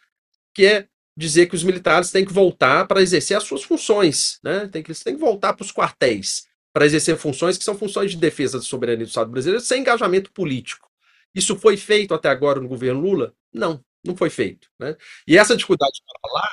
que 0.53 0.65
é 0.65 0.87
dizer 1.17 1.47
que 1.47 1.55
os 1.55 1.63
militares 1.63 2.11
têm 2.11 2.25
que 2.25 2.33
voltar 2.33 2.85
para 2.85 3.01
exercer 3.01 3.37
as 3.37 3.43
suas 3.43 3.63
funções, 3.63 4.39
né? 4.43 4.67
Tem 4.67 4.83
que, 4.83 4.91
eles 4.91 5.01
têm 5.01 5.15
que 5.15 5.21
voltar 5.21 5.53
para 5.53 5.63
os 5.63 5.71
quartéis 5.71 6.48
para 6.79 6.85
exercer 6.85 7.17
funções 7.17 7.57
que 7.57 7.65
são 7.65 7.75
funções 7.77 8.11
de 8.11 8.15
defesa 8.15 8.57
da 8.57 8.63
soberania 8.63 9.03
do 9.03 9.09
Estado 9.09 9.29
brasileiro 9.29 9.61
sem 9.61 9.81
engajamento 9.81 10.31
político. 10.31 10.89
Isso 11.35 11.57
foi 11.57 11.75
feito 11.75 12.13
até 12.13 12.29
agora 12.29 12.61
no 12.61 12.69
governo 12.69 13.01
Lula? 13.01 13.33
Não, 13.53 13.83
não 14.01 14.15
foi 14.15 14.29
feito. 14.29 14.69
Né? 14.79 14.95
E 15.27 15.37
essa 15.37 15.57
dificuldade 15.57 15.99
para 16.07 16.33
lá. 16.33 16.47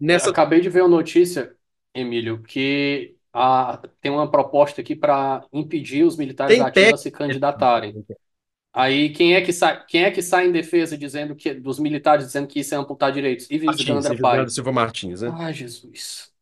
Nessa... 0.00 0.28
Eu 0.28 0.30
acabei 0.30 0.62
de 0.62 0.70
ver 0.70 0.80
uma 0.80 0.88
notícia, 0.88 1.54
Emílio, 1.94 2.42
que 2.44 3.14
a, 3.30 3.78
tem 4.00 4.10
uma 4.10 4.30
proposta 4.30 4.80
aqui 4.80 4.96
para 4.96 5.44
impedir 5.52 6.04
os 6.04 6.16
militares 6.16 6.58
ativos 6.58 6.94
a 6.94 6.96
se 6.96 7.10
candidatarem. 7.10 8.06
Aí 8.72 9.10
quem 9.10 9.34
é 9.34 9.42
que 9.42 9.52
sai, 9.52 9.84
quem 9.84 10.04
é 10.04 10.10
que 10.10 10.22
sai 10.22 10.46
em 10.46 10.52
defesa 10.52 10.96
dizendo 10.96 11.36
que 11.36 11.52
dos 11.52 11.78
militares 11.78 12.24
dizendo 12.24 12.46
que 12.46 12.60
isso 12.60 12.74
é 12.74 12.78
amputar 12.78 13.12
direitos? 13.12 13.50
Ives 13.50 13.66
Martins, 13.66 14.18
Pai. 14.18 14.48
Silva 14.48 14.72
Martins, 14.72 15.20
né? 15.20 15.30
Ah, 15.38 15.52
Jesus. 15.52 16.34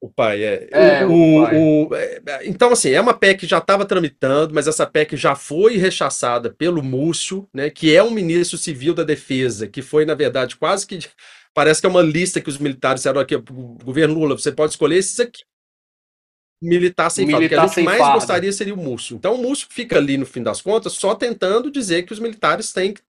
O 0.00 0.08
pai, 0.08 0.42
é. 0.42 0.68
é 0.70 1.04
o, 1.04 1.12
o, 1.12 1.44
pai. 1.44 1.56
O, 1.58 1.94
é, 1.94 2.22
é, 2.26 2.48
então, 2.48 2.72
assim, 2.72 2.90
é 2.90 3.00
uma 3.00 3.12
PEC 3.12 3.40
que 3.40 3.46
já 3.46 3.58
estava 3.58 3.84
tramitando, 3.84 4.54
mas 4.54 4.66
essa 4.66 4.86
PEC 4.86 5.14
já 5.14 5.34
foi 5.34 5.76
rechaçada 5.76 6.48
pelo 6.50 6.82
Múcio, 6.82 7.46
né, 7.52 7.68
que 7.68 7.94
é 7.94 8.02
um 8.02 8.10
ministro 8.10 8.56
civil 8.56 8.94
da 8.94 9.04
defesa, 9.04 9.68
que 9.68 9.82
foi, 9.82 10.06
na 10.06 10.14
verdade, 10.14 10.56
quase 10.56 10.86
que. 10.86 10.98
Parece 11.52 11.80
que 11.80 11.86
é 11.86 11.90
uma 11.90 12.00
lista 12.00 12.40
que 12.40 12.48
os 12.48 12.58
militares 12.58 13.00
disseram 13.00 13.20
aqui, 13.20 13.36
governo 13.84 14.14
Lula, 14.14 14.38
você 14.38 14.52
pode 14.52 14.72
escolher 14.72 14.96
esses 14.96 15.18
aqui. 15.20 15.42
Militar 16.62 17.10
sem 17.10 17.26
militar 17.26 17.48
farda. 17.48 17.66
O 17.66 17.74
que 17.74 17.80
a 17.80 17.82
gente 17.82 17.84
mais 17.84 17.98
farda. 17.98 18.14
gostaria 18.14 18.52
seria 18.52 18.74
o 18.74 18.76
Múcio. 18.76 19.16
Então, 19.16 19.34
o 19.34 19.42
Múcio 19.42 19.66
fica 19.70 19.96
ali, 19.96 20.16
no 20.16 20.24
fim 20.24 20.42
das 20.42 20.62
contas, 20.62 20.92
só 20.92 21.14
tentando 21.14 21.70
dizer 21.70 22.04
que 22.04 22.12
os 22.12 22.20
militares 22.20 22.72
têm 22.72 22.94
que 22.94 23.02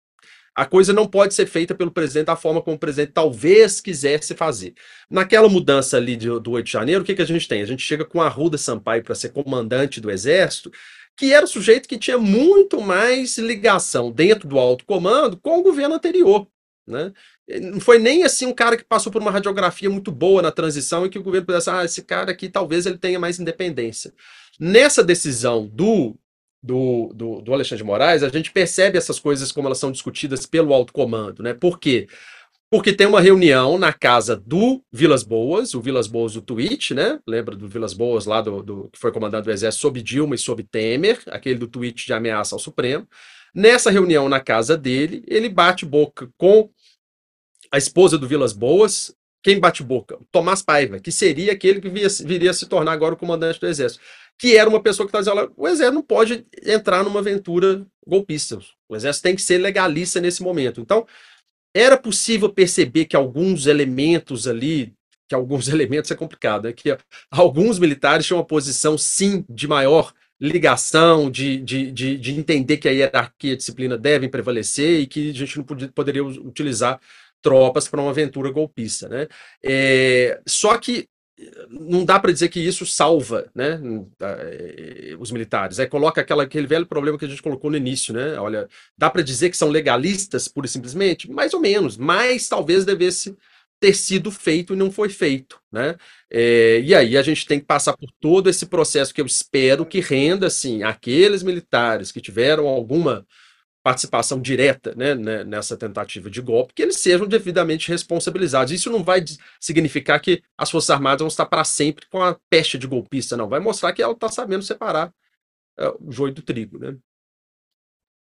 a 0.55 0.65
coisa 0.65 0.91
não 0.91 1.07
pode 1.07 1.33
ser 1.33 1.45
feita 1.45 1.73
pelo 1.73 1.91
presidente 1.91 2.25
da 2.25 2.35
forma 2.35 2.61
como 2.61 2.75
o 2.75 2.79
presidente 2.79 3.13
talvez 3.13 3.79
quisesse 3.79 4.35
fazer. 4.35 4.73
Naquela 5.09 5.47
mudança 5.47 5.97
ali 5.97 6.17
do, 6.17 6.39
do 6.39 6.51
8 6.51 6.65
de 6.65 6.71
janeiro, 6.71 7.01
o 7.01 7.05
que, 7.05 7.15
que 7.15 7.21
a 7.21 7.25
gente 7.25 7.47
tem? 7.47 7.61
A 7.61 7.65
gente 7.65 7.83
chega 7.83 8.03
com 8.03 8.21
a 8.21 8.25
Arruda 8.25 8.57
Sampaio 8.57 9.03
para 9.03 9.15
ser 9.15 9.29
comandante 9.29 10.01
do 10.01 10.11
Exército, 10.11 10.71
que 11.15 11.33
era 11.33 11.45
o 11.45 11.47
sujeito 11.47 11.87
que 11.87 11.97
tinha 11.97 12.17
muito 12.17 12.81
mais 12.81 13.37
ligação 13.37 14.11
dentro 14.11 14.47
do 14.47 14.59
alto 14.59 14.85
comando 14.85 15.37
com 15.37 15.59
o 15.59 15.63
governo 15.63 15.95
anterior. 15.95 16.47
Né? 16.85 17.13
Não 17.61 17.79
foi 17.79 17.99
nem 17.99 18.23
assim 18.23 18.45
um 18.45 18.53
cara 18.53 18.75
que 18.75 18.83
passou 18.83 19.11
por 19.11 19.21
uma 19.21 19.31
radiografia 19.31 19.89
muito 19.89 20.11
boa 20.11 20.41
na 20.41 20.51
transição 20.51 21.05
e 21.05 21.09
que 21.09 21.19
o 21.19 21.23
governo 21.23 21.45
pudesse, 21.45 21.69
ah, 21.69 21.85
esse 21.85 22.01
cara 22.01 22.31
aqui 22.31 22.49
talvez 22.49 22.85
ele 22.85 22.97
tenha 22.97 23.19
mais 23.19 23.39
independência. 23.39 24.13
Nessa 24.59 25.03
decisão 25.03 25.65
do 25.65 26.15
do, 26.61 27.11
do, 27.15 27.41
do, 27.41 27.53
Alexandre 27.53 27.83
de 27.83 27.87
Moraes, 27.87 28.23
a 28.23 28.29
gente 28.29 28.51
percebe 28.51 28.97
essas 28.97 29.19
coisas 29.19 29.51
como 29.51 29.67
elas 29.67 29.79
são 29.79 29.91
discutidas 29.91 30.45
pelo 30.45 30.73
alto 30.73 30.93
comando, 30.93 31.41
né? 31.41 31.53
Por 31.53 31.79
quê? 31.79 32.07
Porque 32.69 32.93
tem 32.93 33.07
uma 33.07 33.19
reunião 33.19 33.77
na 33.77 33.91
casa 33.91 34.35
do 34.35 34.81
Vilas 34.91 35.23
Boas, 35.23 35.73
o 35.73 35.81
Vilas 35.81 36.07
Boas 36.07 36.33
do 36.33 36.41
tweet, 36.41 36.93
né? 36.93 37.19
Lembra 37.27 37.55
do 37.55 37.67
Vilas 37.67 37.93
Boas 37.93 38.25
lá 38.25 38.41
do, 38.41 38.63
do 38.63 38.89
que 38.91 38.99
foi 38.99 39.11
comandante 39.11 39.45
do 39.45 39.51
Exército 39.51 39.81
sob 39.81 40.01
Dilma 40.01 40.35
e 40.35 40.37
sob 40.37 40.63
Temer, 40.63 41.21
aquele 41.27 41.59
do 41.59 41.67
tweet 41.67 42.05
de 42.05 42.13
ameaça 42.13 42.55
ao 42.55 42.59
Supremo. 42.59 43.07
Nessa 43.53 43.91
reunião 43.91 44.29
na 44.29 44.39
casa 44.39 44.77
dele, 44.77 45.23
ele 45.27 45.49
bate 45.49 45.85
boca 45.85 46.29
com 46.37 46.69
a 47.69 47.77
esposa 47.77 48.17
do 48.17 48.27
Vilas 48.27 48.53
Boas, 48.53 49.13
quem 49.43 49.59
bate 49.59 49.83
boca? 49.83 50.19
Tomás 50.31 50.61
Paiva, 50.61 50.99
que 50.99 51.11
seria 51.11 51.51
aquele 51.51 51.81
que 51.81 51.89
viria, 51.89 52.07
viria 52.23 52.51
a 52.51 52.53
se 52.53 52.67
tornar 52.67 52.91
agora 52.91 53.15
o 53.15 53.17
comandante 53.17 53.59
do 53.59 53.67
Exército 53.67 54.01
que 54.41 54.57
era 54.57 54.67
uma 54.67 54.81
pessoa 54.81 55.07
que 55.07 55.15
está 55.15 55.19
dizendo: 55.19 55.53
o 55.55 55.67
exército 55.67 55.93
não 55.93 56.01
pode 56.01 56.43
entrar 56.65 57.03
numa 57.03 57.19
aventura 57.19 57.85
golpista. 58.05 58.57
O 58.89 58.95
exército 58.95 59.21
tem 59.21 59.35
que 59.35 59.41
ser 59.41 59.59
legalista 59.59 60.19
nesse 60.19 60.41
momento. 60.41 60.81
Então, 60.81 61.05
era 61.71 61.95
possível 61.95 62.49
perceber 62.49 63.05
que 63.05 63.15
alguns 63.15 63.67
elementos 63.67 64.47
ali, 64.47 64.95
que 65.29 65.35
alguns 65.35 65.67
elementos 65.69 66.09
é 66.09 66.15
complicado, 66.15 66.67
é 66.67 66.73
que 66.73 66.97
alguns 67.29 67.77
militares 67.77 68.25
tinham 68.25 68.39
uma 68.39 68.45
posição, 68.45 68.97
sim, 68.97 69.45
de 69.47 69.67
maior 69.67 70.11
ligação, 70.39 71.29
de, 71.29 71.57
de, 71.57 71.91
de, 71.91 72.17
de 72.17 72.31
entender 72.33 72.77
que 72.77 72.89
a 72.89 72.91
hierarquia 72.91 73.51
e 73.51 73.53
a 73.53 73.57
disciplina 73.57 73.95
devem 73.95 74.27
prevalecer 74.27 75.01
e 75.01 75.05
que 75.05 75.29
a 75.29 75.33
gente 75.33 75.55
não 75.55 75.63
podia, 75.63 75.87
poderia 75.89 76.23
utilizar 76.25 76.99
tropas 77.43 77.87
para 77.87 78.01
uma 78.01 78.09
aventura 78.09 78.49
golpista. 78.49 79.07
Né? 79.07 79.27
É, 79.63 80.41
só 80.47 80.79
que 80.79 81.07
não 81.69 82.05
dá 82.05 82.19
para 82.19 82.31
dizer 82.31 82.49
que 82.49 82.59
isso 82.59 82.85
salva 82.85 83.49
né, 83.55 83.79
eh, 84.21 85.15
os 85.19 85.31
militares. 85.31 85.79
É, 85.79 85.85
coloca 85.85 86.21
aquela, 86.21 86.43
aquele 86.43 86.67
velho 86.67 86.85
problema 86.85 87.17
que 87.17 87.25
a 87.25 87.27
gente 87.27 87.41
colocou 87.41 87.71
no 87.71 87.77
início, 87.77 88.13
né? 88.13 88.37
Olha, 88.39 88.67
dá 88.97 89.09
para 89.09 89.21
dizer 89.21 89.49
que 89.49 89.57
são 89.57 89.69
legalistas, 89.69 90.47
pura 90.47 90.67
e 90.67 90.69
simplesmente? 90.69 91.29
Mais 91.31 91.53
ou 91.53 91.59
menos, 91.59 91.97
mas 91.97 92.47
talvez 92.47 92.85
devesse 92.85 93.35
ter 93.79 93.95
sido 93.95 94.29
feito 94.29 94.73
e 94.73 94.77
não 94.77 94.91
foi 94.91 95.09
feito, 95.09 95.59
né? 95.71 95.95
É, 96.29 96.79
e 96.83 96.93
aí 96.93 97.17
a 97.17 97.23
gente 97.23 97.47
tem 97.47 97.59
que 97.59 97.65
passar 97.65 97.97
por 97.97 98.09
todo 98.19 98.49
esse 98.49 98.67
processo 98.67 99.13
que 99.13 99.19
eu 99.19 99.25
espero 99.25 99.85
que 99.85 99.99
renda, 99.99 100.47
assim, 100.47 100.83
aqueles 100.83 101.41
militares 101.41 102.11
que 102.11 102.21
tiveram 102.21 102.67
alguma 102.67 103.25
participação 103.83 104.39
direta 104.39 104.93
né, 104.95 105.15
né, 105.15 105.43
nessa 105.43 105.75
tentativa 105.75 106.29
de 106.29 106.41
golpe, 106.41 106.73
que 106.73 106.81
eles 106.81 106.97
sejam 106.97 107.27
devidamente 107.27 107.89
responsabilizados. 107.89 108.71
Isso 108.71 108.91
não 108.91 109.03
vai 109.03 109.23
significar 109.59 110.19
que 110.21 110.43
as 110.57 110.69
Forças 110.69 110.91
Armadas 110.91 111.19
vão 111.19 111.27
estar 111.27 111.45
para 111.45 111.63
sempre 111.63 112.07
com 112.07 112.21
a 112.21 112.39
peste 112.49 112.77
de 112.77 112.87
golpista, 112.87 113.35
não. 113.35 113.49
Vai 113.49 113.59
mostrar 113.59 113.93
que 113.93 114.01
ela 114.01 114.13
está 114.13 114.29
sabendo 114.29 114.63
separar 114.63 115.13
é, 115.77 115.87
o 115.99 116.11
joio 116.11 116.33
do 116.33 116.41
trigo. 116.41 116.77
Né? 116.77 116.97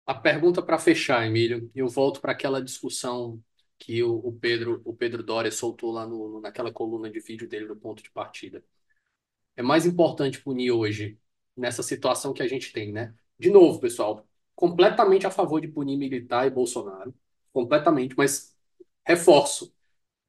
A 0.05 0.13
pergunta 0.13 0.61
para 0.61 0.79
fechar, 0.79 1.25
Emílio, 1.25 1.69
eu 1.75 1.87
volto 1.87 2.21
para 2.21 2.31
aquela 2.31 2.61
discussão 2.61 3.41
que 3.77 4.03
o, 4.03 4.15
o, 4.19 4.31
Pedro 4.33 4.81
o 4.85 4.93
Pedro 4.95 5.23
Doria 5.23 5.51
soltou 5.51 5.91
lá 5.91 6.05
no, 6.07 6.39
naquela 6.39 6.71
coluna 6.71 7.09
de 7.09 7.19
vídeo 7.19 7.47
dele 7.47 7.65
no 7.65 7.75
ponto 7.75 8.01
de 8.01 8.11
partida. 8.11 8.63
É 9.55 9.61
mais 9.61 9.85
importante 9.85 10.41
punir 10.41 10.71
hoje, 10.71 11.17
nessa 11.57 11.83
situação 11.83 12.33
que 12.33 12.43
a 12.43 12.47
gente 12.47 12.71
tem, 12.71 12.91
né? 12.91 13.13
De 13.37 13.49
novo, 13.49 13.79
pessoal, 13.79 14.25
completamente 14.61 15.25
a 15.25 15.31
favor 15.31 15.59
de 15.59 15.67
punir 15.67 15.97
militar 15.97 16.45
e 16.45 16.51
Bolsonaro, 16.51 17.11
completamente, 17.51 18.13
mas 18.15 18.55
reforço, 19.03 19.73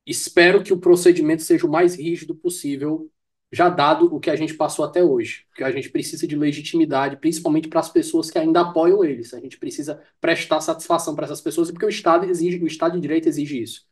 espero 0.07 0.63
que 0.63 0.73
o 0.73 0.79
procedimento 0.79 1.43
seja 1.43 1.67
o 1.67 1.71
mais 1.71 1.95
rígido 1.95 2.35
possível, 2.35 3.13
já 3.53 3.69
dado 3.69 4.07
o 4.07 4.19
que 4.19 4.31
a 4.31 4.37
gente 4.37 4.55
passou 4.55 4.87
até 4.87 5.05
hoje, 5.05 5.45
porque 5.51 5.63
a 5.63 5.71
gente 5.71 5.91
precisa 5.91 6.27
de 6.27 6.35
legitimidade, 6.35 7.19
principalmente 7.19 7.69
para 7.69 7.81
as 7.81 7.91
pessoas 7.91 8.31
que 8.31 8.39
ainda 8.39 8.63
apoiam 8.63 9.05
eles. 9.05 9.35
A 9.35 9.41
gente 9.41 9.59
precisa 9.59 10.03
prestar 10.19 10.63
satisfação 10.63 11.15
para 11.15 11.27
essas 11.27 11.43
pessoas, 11.43 11.71
porque 11.71 11.85
o 11.85 11.91
Estado 11.91 12.25
exige, 12.25 12.57
o 12.65 12.67
Estado 12.67 12.95
de 12.95 13.03
Direito 13.03 13.29
exige 13.29 13.63
isso. 13.63 13.87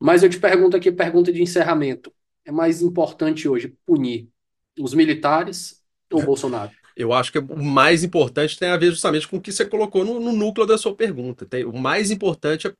Mas 0.00 0.24
eu 0.24 0.28
te 0.28 0.40
pergunto 0.40 0.76
aqui, 0.76 0.90
pergunta 0.90 1.32
de 1.32 1.40
encerramento. 1.40 2.12
É 2.44 2.50
mais 2.50 2.82
importante 2.82 3.48
hoje 3.48 3.76
punir 3.86 4.28
os 4.76 4.92
militares 4.92 5.84
ou 6.10 6.20
Bolsonaro? 6.20 6.72
Eu 6.96 7.12
acho 7.12 7.30
que 7.30 7.38
o 7.38 7.62
mais 7.62 8.02
importante 8.02 8.58
tem 8.58 8.70
a 8.70 8.76
ver 8.76 8.90
justamente 8.90 9.28
com 9.28 9.36
o 9.36 9.40
que 9.40 9.52
você 9.52 9.66
colocou 9.66 10.02
no, 10.02 10.18
no 10.18 10.32
núcleo 10.32 10.66
da 10.66 10.78
sua 10.78 10.94
pergunta. 10.94 11.44
Tem, 11.44 11.62
o 11.62 11.76
mais 11.76 12.10
importante, 12.10 12.66
é, 12.66 12.72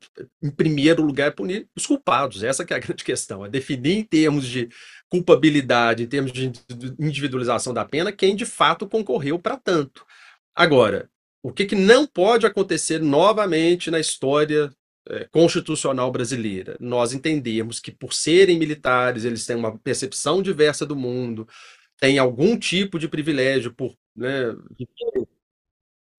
em 0.43 0.51
primeiro 0.51 1.02
lugar, 1.02 1.28
é 1.28 1.30
punir 1.30 1.68
os 1.76 1.86
culpados. 1.86 2.43
Essa 2.43 2.62
é 2.62 2.74
a 2.74 2.78
grande 2.80 3.05
questão. 3.05 3.44
É 3.44 3.48
definir 3.51 3.98
em 3.98 4.02
termos 4.02 4.48
de 4.48 4.70
culpabilidade, 5.10 6.02
em 6.02 6.06
termos 6.06 6.32
de 6.32 6.51
individualização 6.98 7.74
da 7.74 7.84
pena, 7.84 8.10
quem 8.10 8.34
de 8.34 8.47
fato 8.47 8.88
concorreu 8.88 9.38
para 9.38 9.59
tanto. 9.59 10.06
Agora, 10.55 11.10
o 11.43 11.52
que, 11.52 11.66
que 11.66 11.76
não 11.76 12.06
pode 12.06 12.47
acontecer 12.47 13.01
novamente 13.01 13.90
na 13.90 14.01
história 14.01 14.72
é, 15.10 15.28
constitucional 15.30 16.10
brasileira? 16.10 16.74
Nós 16.80 17.12
entendemos 17.12 17.80
que, 17.80 17.93
por 17.93 18.14
serem 18.14 18.59
militares, 18.59 19.26
eles 19.26 19.44
têm 19.44 19.56
uma 19.56 19.76
percepção 19.78 20.40
diversa 20.40 20.86
do 20.86 20.97
mundo, 20.97 21.47
têm 22.01 22.18
algum 22.18 22.59
tipo 22.59 22.98
de 22.98 23.09
privilégio 23.09 23.74
por 23.74 23.94
né, 24.16 24.56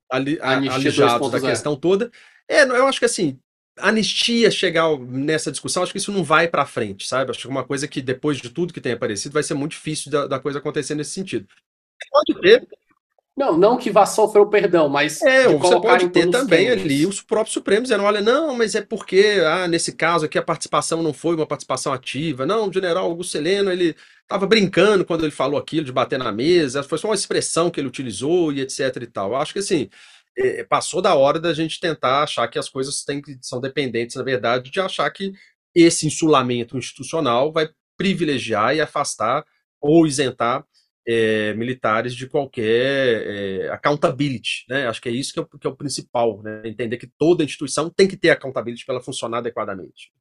ali, 0.09 0.39
alijados 0.41 1.31
da 1.31 1.41
questão 1.41 1.75
toda. 1.75 2.11
É, 2.47 2.63
eu 2.63 2.87
acho 2.87 2.99
que 2.99 3.05
assim, 3.05 3.39
anistia 3.77 4.49
chegar 4.51 4.97
nessa 4.99 5.51
discussão, 5.51 5.83
acho 5.83 5.91
que 5.91 5.97
isso 5.97 6.11
não 6.11 6.23
vai 6.23 6.47
para 6.47 6.65
frente, 6.65 7.07
sabe? 7.07 7.31
Acho 7.31 7.41
que 7.41 7.47
é 7.47 7.49
uma 7.49 7.65
coisa 7.65 7.87
que 7.87 8.01
depois 8.01 8.37
de 8.37 8.49
tudo 8.49 8.73
que 8.73 8.81
tem 8.81 8.93
aparecido 8.93 9.33
vai 9.33 9.43
ser 9.43 9.53
muito 9.53 9.71
difícil 9.71 10.11
da, 10.11 10.27
da 10.27 10.39
coisa 10.39 10.59
acontecer 10.59 10.95
nesse 10.95 11.11
sentido. 11.11 11.47
Pode 12.11 12.41
ter. 12.41 12.67
Não, 13.37 13.55
não 13.55 13.77
que 13.77 13.91
vá 13.91 14.03
sofrer 14.03 14.41
o 14.41 14.49
perdão, 14.49 14.89
mas. 14.89 15.21
É, 15.21 15.47
você 15.47 15.79
pode 15.79 16.09
ter 16.09 16.27
também 16.31 16.71
ali 16.71 17.05
os 17.05 17.21
próprios 17.21 17.53
Supremos 17.53 17.83
dizendo: 17.83 18.03
olha, 18.03 18.19
não, 18.19 18.55
mas 18.55 18.73
é 18.73 18.81
porque, 18.81 19.39
ah, 19.45 19.67
nesse 19.67 19.91
caso 19.91 20.25
aqui, 20.25 20.39
a 20.39 20.43
participação 20.43 21.03
não 21.03 21.13
foi 21.13 21.35
uma 21.35 21.45
participação 21.45 21.93
ativa. 21.93 22.47
Não, 22.47 22.67
o 22.67 22.73
general 22.73 23.05
Augusto 23.05 23.37
Heleno, 23.37 23.71
ele 23.71 23.95
estava 24.23 24.47
brincando 24.47 25.05
quando 25.05 25.23
ele 25.23 25.31
falou 25.31 25.59
aquilo 25.59 25.85
de 25.85 25.91
bater 25.91 26.17
na 26.17 26.31
mesa, 26.31 26.81
foi 26.81 26.97
só 26.97 27.07
uma 27.07 27.15
expressão 27.15 27.69
que 27.69 27.79
ele 27.79 27.87
utilizou 27.87 28.51
e 28.51 28.59
etc 28.59 28.95
e 29.03 29.05
tal. 29.05 29.29
Eu 29.29 29.35
acho 29.35 29.53
que 29.53 29.59
assim 29.59 29.87
é, 30.35 30.63
passou 30.63 30.99
da 30.99 31.13
hora 31.13 31.39
da 31.39 31.53
gente 31.53 31.79
tentar 31.79 32.23
achar 32.23 32.47
que 32.47 32.57
as 32.57 32.67
coisas 32.67 33.03
têm 33.03 33.21
são 33.41 33.61
dependentes, 33.61 34.15
na 34.15 34.23
verdade, 34.23 34.71
de 34.71 34.79
achar 34.79 35.09
que 35.11 35.31
esse 35.75 36.07
insulamento 36.07 36.75
institucional 36.75 37.51
vai 37.51 37.69
privilegiar 37.95 38.75
e 38.75 38.81
afastar 38.81 39.45
ou 39.79 40.07
isentar 40.07 40.65
é, 41.07 41.53
militares 41.53 42.13
de 42.13 42.27
qualquer 42.27 43.23
é, 43.25 43.69
accountability, 43.69 44.65
né? 44.69 44.87
Acho 44.87 45.01
que 45.01 45.07
é 45.07 45.11
isso 45.11 45.31
que 45.31 45.39
é, 45.39 45.41
o, 45.41 45.45
que 45.45 45.65
é 45.65 45.69
o 45.69 45.75
principal, 45.75 46.41
né? 46.43 46.61
Entender 46.65 46.97
que 46.97 47.07
toda 47.17 47.43
instituição 47.43 47.89
tem 47.89 48.07
que 48.07 48.17
ter 48.17 48.31
accountability 48.31 48.85
para 48.85 48.95
ela 48.95 49.03
funcionar 49.03 49.37
adequadamente. 49.37 50.11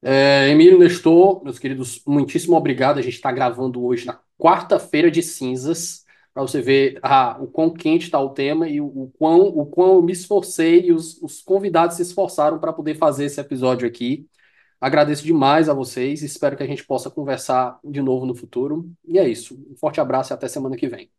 É, 0.00 0.48
Emílio 0.48 0.78
Nestor, 0.78 1.42
meus 1.42 1.58
queridos, 1.58 2.00
muitíssimo 2.06 2.56
obrigado. 2.56 2.98
A 2.98 3.02
gente 3.02 3.14
está 3.14 3.32
gravando 3.32 3.84
hoje 3.84 4.06
na 4.06 4.20
quarta-feira 4.38 5.10
de 5.10 5.22
cinzas 5.22 6.04
para 6.32 6.42
você 6.42 6.62
ver 6.62 7.00
ah, 7.02 7.36
o 7.40 7.48
quão 7.48 7.68
quente 7.70 8.04
está 8.04 8.20
o 8.20 8.30
tema 8.30 8.68
e 8.68 8.80
o, 8.80 8.86
o, 8.86 9.12
quão, 9.18 9.40
o 9.40 9.66
quão 9.66 9.94
eu 9.94 10.02
me 10.02 10.12
esforcei 10.12 10.86
e 10.86 10.92
os, 10.92 11.20
os 11.20 11.42
convidados 11.42 11.96
se 11.96 12.02
esforçaram 12.02 12.60
para 12.60 12.72
poder 12.72 12.94
fazer 12.94 13.24
esse 13.24 13.40
episódio 13.40 13.88
aqui. 13.88 14.28
Agradeço 14.80 15.24
demais 15.24 15.68
a 15.68 15.74
vocês, 15.74 16.22
espero 16.22 16.56
que 16.56 16.62
a 16.62 16.66
gente 16.66 16.84
possa 16.86 17.10
conversar 17.10 17.78
de 17.84 18.00
novo 18.00 18.24
no 18.26 18.34
futuro. 18.34 18.90
E 19.04 19.18
é 19.18 19.28
isso. 19.28 19.54
Um 19.70 19.76
forte 19.76 20.00
abraço 20.00 20.32
e 20.32 20.34
até 20.34 20.46
semana 20.48 20.76
que 20.76 20.88
vem. 20.88 21.10